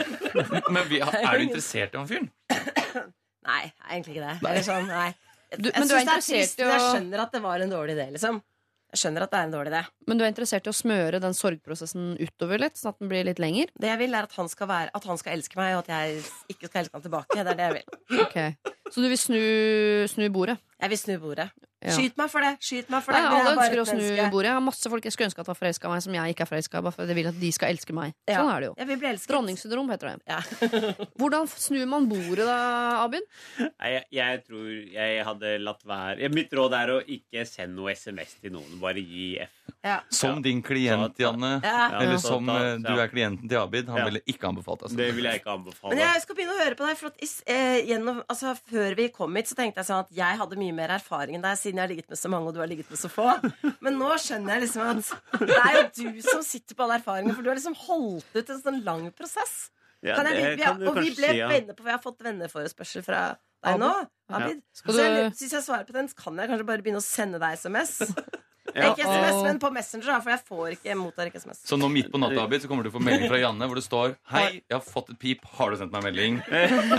Men 0.74 0.82
vi, 0.90 0.98
er 1.02 1.38
du 1.38 1.44
interessert 1.46 1.94
i 1.94 2.00
han 2.00 2.10
fyren? 2.10 2.28
Nei, 3.46 3.62
egentlig 3.92 4.16
ikke 4.16 4.26
det. 4.26 4.36
Eller 4.42 4.66
sånn, 4.66 4.88
nei. 4.90 5.12
Du- 5.54 5.70
jeg 5.70 5.78
men 5.78 5.86
du 5.86 5.94
er 5.94 6.02
det 6.02 6.16
er 6.16 6.24
trist, 6.26 6.58
men 6.58 6.72
jeg 6.74 6.82
skjønner 6.90 7.20
at 7.22 7.34
det 7.36 7.40
var 7.44 7.62
en 7.62 7.70
dårlig 7.70 7.94
idé, 7.94 8.08
liksom. 8.16 8.40
Jeg 8.90 9.00
skjønner 9.02 9.24
at 9.26 9.30
det 9.30 9.38
er 9.38 9.46
en 9.46 9.52
dårlig 9.54 9.70
idé. 9.70 9.80
Men 10.10 10.18
du 10.18 10.22
er 10.24 10.28
interessert 10.32 10.66
i 10.66 10.70
å 10.70 10.74
smøre 10.74 11.18
den 11.22 11.34
sorgprosessen 11.36 12.08
utover 12.22 12.60
litt, 12.62 12.78
sånn 12.78 12.90
at 12.92 12.98
den 13.02 13.10
blir 13.10 13.26
litt 13.26 13.40
lenger? 13.42 13.70
Det 13.78 13.90
jeg 13.90 14.00
vil, 14.02 14.14
er 14.18 14.26
at 14.26 14.34
han 14.38 14.50
skal, 14.50 14.68
være, 14.70 14.90
at 14.98 15.06
han 15.10 15.18
skal 15.20 15.36
elske 15.36 15.58
meg, 15.58 15.74
og 15.78 15.84
at 15.84 15.90
jeg 15.94 16.22
ikke 16.54 16.70
skal 16.70 16.82
elske 16.82 16.98
han 16.98 17.04
tilbake. 17.06 17.38
Det 17.38 17.54
er 17.54 17.58
det 17.60 17.66
jeg 17.66 17.76
vil. 17.76 18.20
Okay. 18.26 18.74
Så 18.90 19.02
du 19.02 19.08
vil 19.10 19.18
snu, 19.20 19.40
snu 20.10 20.26
bordet? 20.34 20.58
Jeg 20.82 20.92
vil 20.92 20.98
snu 21.00 21.14
bordet. 21.22 21.50
Ja. 21.86 21.92
Skyt 21.92 22.16
meg 22.18 22.30
for 22.32 22.40
det! 22.42 22.50
Skyt 22.64 22.88
meg 22.90 23.02
for 23.04 23.12
det! 23.14 23.20
Nei, 23.22 23.36
alle 23.36 23.50
er 23.52 23.58
ønsker 23.60 23.80
å 23.80 23.84
snu 23.86 23.96
menneske. 24.00 24.24
bordet. 24.32 24.48
Jeg 24.48 24.56
har 24.56 24.62
masse 24.64 24.90
folk 24.90 25.04
jeg 25.06 25.12
skulle 25.14 25.28
ønske 25.28 25.42
at 25.44 25.48
var 25.50 25.56
forelska 25.58 25.86
i 25.86 25.92
meg, 25.92 26.02
som 26.02 26.14
jeg 26.16 26.34
ikke 26.34 26.42
er 26.44 26.48
forelska 26.50 26.80
i, 26.80 26.84
bare 26.86 26.96
fordi 26.96 27.12
jeg 27.12 27.18
vil 27.20 27.28
at 27.30 27.38
de 27.40 27.50
skal 27.52 27.72
elske 27.74 27.94
meg. 27.96 28.14
Ja. 28.26 28.38
Sånn 28.40 28.50
er 28.52 28.60
det 28.64 28.68
jo. 28.70 28.74
Jeg 28.80 28.88
vil 28.90 28.98
bli 29.02 29.08
elsket. 29.12 29.30
Dronningssyndrom 29.32 29.92
heter 29.92 30.10
det. 30.10 30.40
Hvordan 31.20 31.48
snur 31.52 31.84
man 31.92 32.08
bordet 32.10 32.48
da, 32.48 32.56
Abid? 33.04 33.28
Nei, 33.60 33.92
jeg, 33.92 34.04
jeg 34.18 34.42
tror 34.48 34.66
jeg 34.96 35.24
hadde 35.28 35.52
latt 35.62 35.84
være 35.86 36.30
Mitt 36.34 36.52
råd 36.58 36.74
er 36.80 36.92
å 36.96 36.98
ikke 37.16 37.44
sende 37.48 37.76
noe 37.78 37.94
SMS 37.96 38.34
til 38.42 38.56
noen. 38.56 38.76
Bare 38.82 39.00
gi 39.04 39.28
F. 39.44 39.52
Som 40.10 40.40
din 40.42 40.64
klient, 40.66 41.14
Janne. 41.22 41.52
Ja. 41.62 41.84
Eller 42.00 42.18
som 42.18 42.48
eh, 42.50 42.72
du 42.82 42.90
er 42.98 43.06
klienten 43.12 43.46
til 43.52 43.60
Abid. 43.62 43.86
Han 43.92 44.00
Ja. 44.02 44.08
ville 44.10 44.22
ikke 44.26 44.48
anbefalt 44.50 44.82
deg 44.82 44.90
sånn. 44.90 44.98
Det 44.98 45.10
vil 45.14 45.28
jeg 45.30 45.40
ikke 45.44 45.52
anbefale. 45.54 45.92
Men 45.94 46.02
jeg 46.02 46.24
skal 46.24 46.38
begynne 46.40 46.56
å 46.56 46.60
høre 46.64 46.74
på 46.80 46.88
deg. 46.88 46.98
For 46.98 47.12
at, 47.12 47.20
is- 47.22 47.42
eh, 47.46 47.84
gjennom, 47.86 48.18
altså, 48.26 48.56
før 48.66 48.96
vi 48.98 49.08
kom 49.14 49.36
hit, 49.38 49.46
så 49.52 49.54
tenkte 49.60 49.84
jeg 49.84 49.90
sånn 49.92 50.02
at 50.02 50.10
jeg 50.18 50.40
hadde 50.42 50.58
mye 50.58 50.74
mer 50.76 50.92
erfaring 50.96 51.38
enn 51.38 51.44
deg, 51.44 51.58
siden 51.60 51.80
jeg 51.80 51.86
har 51.86 51.92
ligget 51.92 52.12
med 52.12 52.20
så 52.20 52.30
mange, 52.32 52.50
og 52.50 52.56
du 52.56 52.60
har 52.62 52.70
ligget 52.70 52.90
med 52.92 53.00
så 53.00 53.10
få. 53.12 53.28
Men 53.84 53.98
nå 54.00 54.10
skjønner 54.22 54.56
jeg 54.56 54.66
liksom 54.66 54.84
at 54.84 55.42
det 55.42 55.56
er 55.62 55.78
jo 55.78 55.86
du 55.96 56.20
som 56.26 56.44
sitter 56.46 56.76
på 56.76 56.86
alle 56.86 57.00
erfaringene, 57.00 57.36
for 57.36 57.46
du 57.46 57.50
har 57.52 57.58
liksom 57.58 57.78
holdt 57.86 58.38
ut 58.38 58.54
en 58.54 58.62
sånn 58.62 58.80
lang 58.86 59.08
prosess. 59.16 59.56
Ja, 60.04 60.18
Kan 60.18 60.28
jeg, 60.28 60.36
vi, 60.36 60.48
vi, 60.60 60.62
kan 60.62 60.82
og 60.86 60.98
vi 61.00 61.10
ble 61.16 61.30
si, 61.32 61.38
ja. 61.40 61.46
venner 61.50 61.74
på 61.74 61.86
Vi 61.86 61.90
har 61.90 62.00
fått 62.02 62.20
venneforespørsel 62.22 63.02
fra 63.02 63.20
deg 63.64 63.78
nå, 63.80 63.92
Ja. 64.28 64.40
Du... 64.44 64.60
Så 64.76 64.96
jeg, 65.00 65.30
hvis 65.32 65.54
jeg 65.54 65.64
svarer 65.64 65.86
på 65.88 65.96
den, 65.96 66.10
så 66.12 66.18
kan 66.20 66.36
jeg 66.38 66.50
kanskje 66.50 66.66
bare 66.68 66.84
begynne 66.84 67.00
å 67.00 67.06
sende 67.06 67.40
deg 67.42 67.56
SMS. 67.56 67.96
Ikke 68.74 69.04
SMS, 69.06 69.38
men 69.46 69.58
på 69.62 69.70
Messenger, 69.74 70.20
for 70.24 70.32
jeg 70.34 70.42
får 70.48 70.74
ikke, 70.76 70.96
mottar 70.98 71.30
ikke 71.30 71.40
SMS. 71.42 71.62
Så 71.68 71.78
nå 71.80 71.88
midt 71.92 72.10
på 72.12 72.20
natta 72.20 72.42
Abid, 72.44 72.62
så 72.64 72.68
kommer 72.70 72.84
du 72.86 72.90
til 72.90 72.94
å 72.94 72.98
få 72.98 73.04
melding 73.06 73.30
fra 73.30 73.40
Janne 73.40 73.68
hvor 73.70 73.78
det 73.78 73.84
står 73.86 74.14
Hei, 74.32 74.46
jeg 74.62 74.74
har 74.76 74.84
fått 74.84 75.10
et 75.14 75.18
pip. 75.22 75.44
Har 75.58 75.70
du 75.72 75.78
sendt 75.80 75.92
meg 75.96 76.06
melding? 76.10 76.40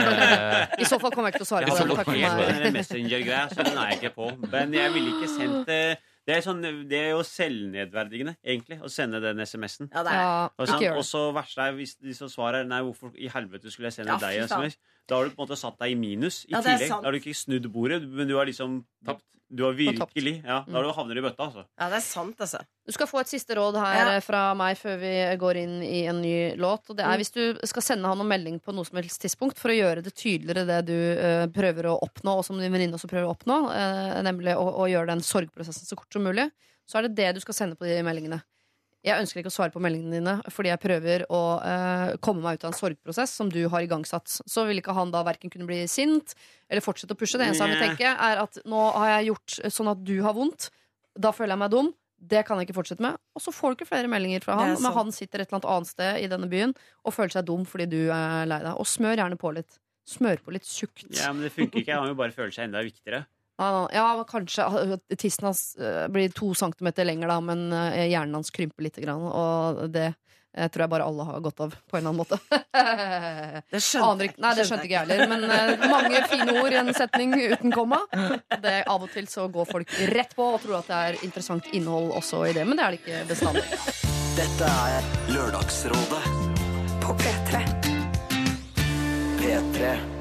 Eh, 0.08 0.82
I 0.82 0.86
så 0.88 0.98
fall 1.02 1.12
kommer 1.14 1.30
jeg 1.32 1.38
ikke 1.38 1.44
til 1.44 1.48
å 1.48 1.52
svare 1.52 1.68
på 1.70 1.78
den. 1.78 1.96
Takk 1.98 2.08
for 2.08 2.18
meg. 2.18 2.74
Messenger-greia, 2.76 3.42
så 3.52 3.64
den 3.66 3.78
er 3.78 3.90
jeg 3.92 4.00
ikke 4.02 4.14
på. 4.16 4.30
Men 4.52 4.74
jeg 4.76 4.94
ville 4.96 5.16
ikke 5.16 5.30
sendt 5.32 5.68
det. 5.70 5.82
Det 6.28 6.36
er, 6.36 6.42
sånn, 6.44 6.60
det 6.92 6.98
er 7.00 7.12
jo 7.14 7.22
selvnedverdigende, 7.24 8.34
egentlig, 8.44 8.78
å 8.84 8.90
sende 8.92 9.22
den 9.24 9.40
SMS-en. 9.46 9.88
Ja, 9.94 10.02
det 10.04 10.12
er. 10.12 10.26
Ja, 10.84 10.90
Og 11.00 11.06
så 11.08 11.22
verste 11.36 11.64
er 11.70 11.78
hvis 11.78 11.94
de 12.04 12.12
som 12.18 12.28
svarer 12.32 12.68
Nei, 12.68 12.82
hvorfor 12.84 13.14
i 13.16 13.30
helvete 13.32 13.72
skulle 13.72 13.88
jeg 13.88 13.96
sende 14.02 14.12
Ja, 14.12 14.20
deg 14.26 14.42
en. 14.42 14.50
SMS? 14.52 14.76
Da 15.08 15.22
har 15.22 15.30
du 15.30 15.32
på 15.32 15.40
en 15.40 15.46
måte 15.46 15.60
satt 15.60 15.78
deg 15.80 15.94
i 15.94 16.00
minus 16.00 16.42
i 16.50 16.52
Ja, 16.52 16.60
tillegg. 16.66 16.92
Da 16.92 17.00
har 17.08 17.16
du 17.16 17.20
ikke 17.22 17.36
snudd 17.38 17.70
bordet, 17.72 18.02
men 18.04 18.28
du 18.28 18.36
har 18.36 18.50
liksom 18.50 18.82
Tapt. 19.08 19.24
Du 19.50 19.64
har 19.64 19.72
virkelig 19.78 20.44
Ja, 20.44 20.58
da 20.68 20.74
har 20.76 20.84
du 20.84 20.92
havner 20.92 21.18
i 21.18 21.22
bøtta, 21.24 21.46
altså. 21.48 21.64
Ja, 21.80 21.88
det 21.88 21.96
er 22.02 22.04
sant, 22.04 22.36
altså. 22.44 22.60
Du 22.86 22.92
skal 22.92 23.08
få 23.08 23.22
et 23.22 23.30
siste 23.32 23.56
råd 23.56 23.78
her 23.80 23.96
Ja. 23.96 24.08
eh, 24.18 24.20
fra 24.20 24.54
meg 24.54 24.76
før 24.78 24.98
vi 25.00 25.14
går 25.40 25.56
inn 25.62 25.78
i 25.84 26.02
en 26.06 26.22
ny 26.22 26.56
låt. 26.60 26.90
Og 26.90 26.98
det 26.98 27.06
er 27.06 27.16
Mm. 27.16 27.22
hvis 27.22 27.32
du 27.32 27.66
skal 27.66 27.82
sende 27.82 28.08
han 28.08 28.18
noen 28.18 28.28
melding 28.28 28.60
på 28.60 28.74
noe 28.76 28.84
som 28.86 28.98
helst 28.98 29.22
tidspunkt 29.22 29.58
for 29.58 29.70
å 29.70 29.78
gjøre 29.78 30.04
det 30.04 30.14
tydeligere 30.16 30.66
det 30.68 30.86
du 30.88 30.98
uh, 31.16 31.48
prøver 31.48 31.88
å 31.88 32.00
oppnå, 32.02 32.38
og 32.40 32.44
som 32.46 32.60
din 32.60 32.72
venninne 32.72 32.94
også 33.00 33.08
prøver 33.08 33.28
å 33.30 33.36
oppnå, 33.38 33.70
uh, 33.72 34.22
nemlig 34.22 34.56
å, 34.58 34.68
å 34.84 34.90
gjøre 34.92 35.08
den 35.08 35.24
sorgprosessen 35.24 35.88
så 35.88 35.96
kort 35.96 36.12
som 36.12 36.24
mulig, 36.24 36.52
så 36.88 37.00
er 37.00 37.08
det 37.08 37.16
det 37.16 37.36
du 37.36 37.40
skal 37.40 37.54
sende 37.54 37.76
på 37.80 37.88
de 37.88 38.02
meldingene. 38.04 38.42
Jeg 39.06 39.22
ønsker 39.22 39.40
ikke 39.40 39.52
å 39.52 39.54
svare 39.54 39.72
på 39.72 39.82
meldingene 39.84 40.18
dine 40.18 40.34
fordi 40.52 40.72
jeg 40.72 40.82
prøver 40.82 41.24
å 41.34 41.42
eh, 41.62 42.16
komme 42.24 42.42
meg 42.44 42.58
ut 42.58 42.66
av 42.66 42.72
en 42.74 42.80
sorgprosess 42.80 43.36
som 43.40 43.52
du 43.54 43.60
har 43.72 43.86
igangsatt. 43.86 44.40
Så 44.50 44.66
vil 44.68 44.82
ikke 44.82 44.96
han 44.98 45.14
da 45.14 45.22
verken 45.28 45.54
kunne 45.54 45.68
bli 45.70 45.84
sint 45.92 46.34
eller 46.68 46.84
fortsette 46.84 47.14
å 47.14 47.20
pushe. 47.20 47.38
Det 47.40 47.48
eneste 47.48 47.64
han 47.68 47.76
vil 47.76 47.86
tenke, 47.86 48.10
er 48.10 48.42
at 48.42 48.60
nå 48.68 48.82
har 48.98 49.14
jeg 49.18 49.30
gjort 49.30 49.60
sånn 49.78 49.94
at 49.94 50.04
du 50.08 50.18
har 50.26 50.36
vondt. 50.38 50.70
Da 51.18 51.32
føler 51.36 51.56
jeg 51.56 51.64
meg 51.64 51.74
dum. 51.74 51.94
Det 52.18 52.42
kan 52.48 52.58
jeg 52.58 52.68
ikke 52.68 52.80
fortsette 52.80 53.04
med. 53.06 53.20
Og 53.38 53.44
så 53.46 53.54
får 53.54 53.74
du 53.74 53.78
ikke 53.78 53.92
flere 53.92 54.10
meldinger 54.10 54.42
fra 54.42 54.56
han, 54.58 54.74
men 54.82 54.96
han 54.96 55.12
sitter 55.14 55.44
et 55.44 55.52
eller 55.52 55.60
annet 55.60 55.72
annet 55.76 55.92
sted 55.94 56.22
i 56.24 56.30
denne 56.32 56.50
byen 56.50 56.74
og 57.06 57.14
føler 57.14 57.36
seg 57.38 57.46
dum 57.46 57.66
fordi 57.70 57.86
du 57.92 58.00
er 58.10 58.50
lei 58.50 58.58
deg. 58.66 58.74
Og 58.74 58.90
smør 58.90 59.22
gjerne 59.22 59.38
på 59.38 59.54
litt. 59.54 59.78
Smør 60.08 60.42
på 60.42 60.56
litt 60.56 60.66
tjukt. 60.66 61.06
Ja, 61.14 61.30
men 61.36 61.46
det 61.46 61.54
funker 61.54 61.84
ikke. 61.84 61.94
Han 62.00 62.10
vil 62.10 62.18
bare 62.18 62.34
føle 62.34 62.50
seg 62.56 62.70
enda 62.72 62.82
viktigere. 62.86 63.28
Ja, 63.58 63.88
ja, 63.94 64.06
kanskje 64.30 64.68
uh, 64.70 64.96
tissen 65.18 65.48
hans 65.50 65.72
uh, 65.82 66.06
blir 66.14 66.30
to 66.36 66.54
centimeter 66.56 67.08
lenger, 67.08 67.32
da, 67.32 67.40
men 67.42 67.68
uh, 67.74 68.06
hjernen 68.06 68.38
hans 68.38 68.54
krymper 68.54 68.86
litt. 68.86 69.00
Og 69.02 69.88
det 69.94 70.12
eh, 70.58 70.68
tror 70.70 70.86
jeg 70.86 70.90
bare 70.90 71.06
alle 71.06 71.26
har 71.28 71.40
godt 71.46 71.60
av, 71.66 71.76
på 71.90 71.98
en 71.98 72.08
eller 72.08 72.10
annen 72.10 72.22
måte. 72.22 72.38
Det 73.74 73.82
skjønte 73.84 74.28
nei, 74.38 74.52
det 74.56 74.66
skjønte 74.68 74.86
ikke 74.86 74.94
jeg 74.94 75.08
heller. 75.08 75.30
Men 75.32 75.46
eh, 75.50 75.86
mange 75.90 76.22
fine 76.30 76.58
ord 76.62 76.74
i 76.74 76.80
en 76.80 76.94
setning 76.96 77.34
uten 77.36 77.74
komma. 77.74 78.00
Det, 78.62 78.76
av 78.88 79.06
og 79.06 79.10
til 79.14 79.30
så 79.30 79.48
går 79.52 79.70
folk 79.70 79.96
rett 80.14 80.36
på 80.38 80.52
og 80.56 80.62
tror 80.64 80.80
at 80.82 80.92
det 80.92 81.00
er 81.10 81.22
interessant 81.28 81.72
innhold 81.78 82.14
også 82.18 82.46
i 82.50 82.54
det, 82.58 82.68
men 82.68 82.80
det 82.80 82.86
er 82.86 82.96
det 82.96 83.02
ikke 83.02 83.24
bestandig. 83.32 83.66
Dette 84.38 84.70
er 84.90 85.10
Lørdagsrådet 85.34 86.22
på 87.06 87.18
P3. 87.24 87.66
P3. 89.42 90.17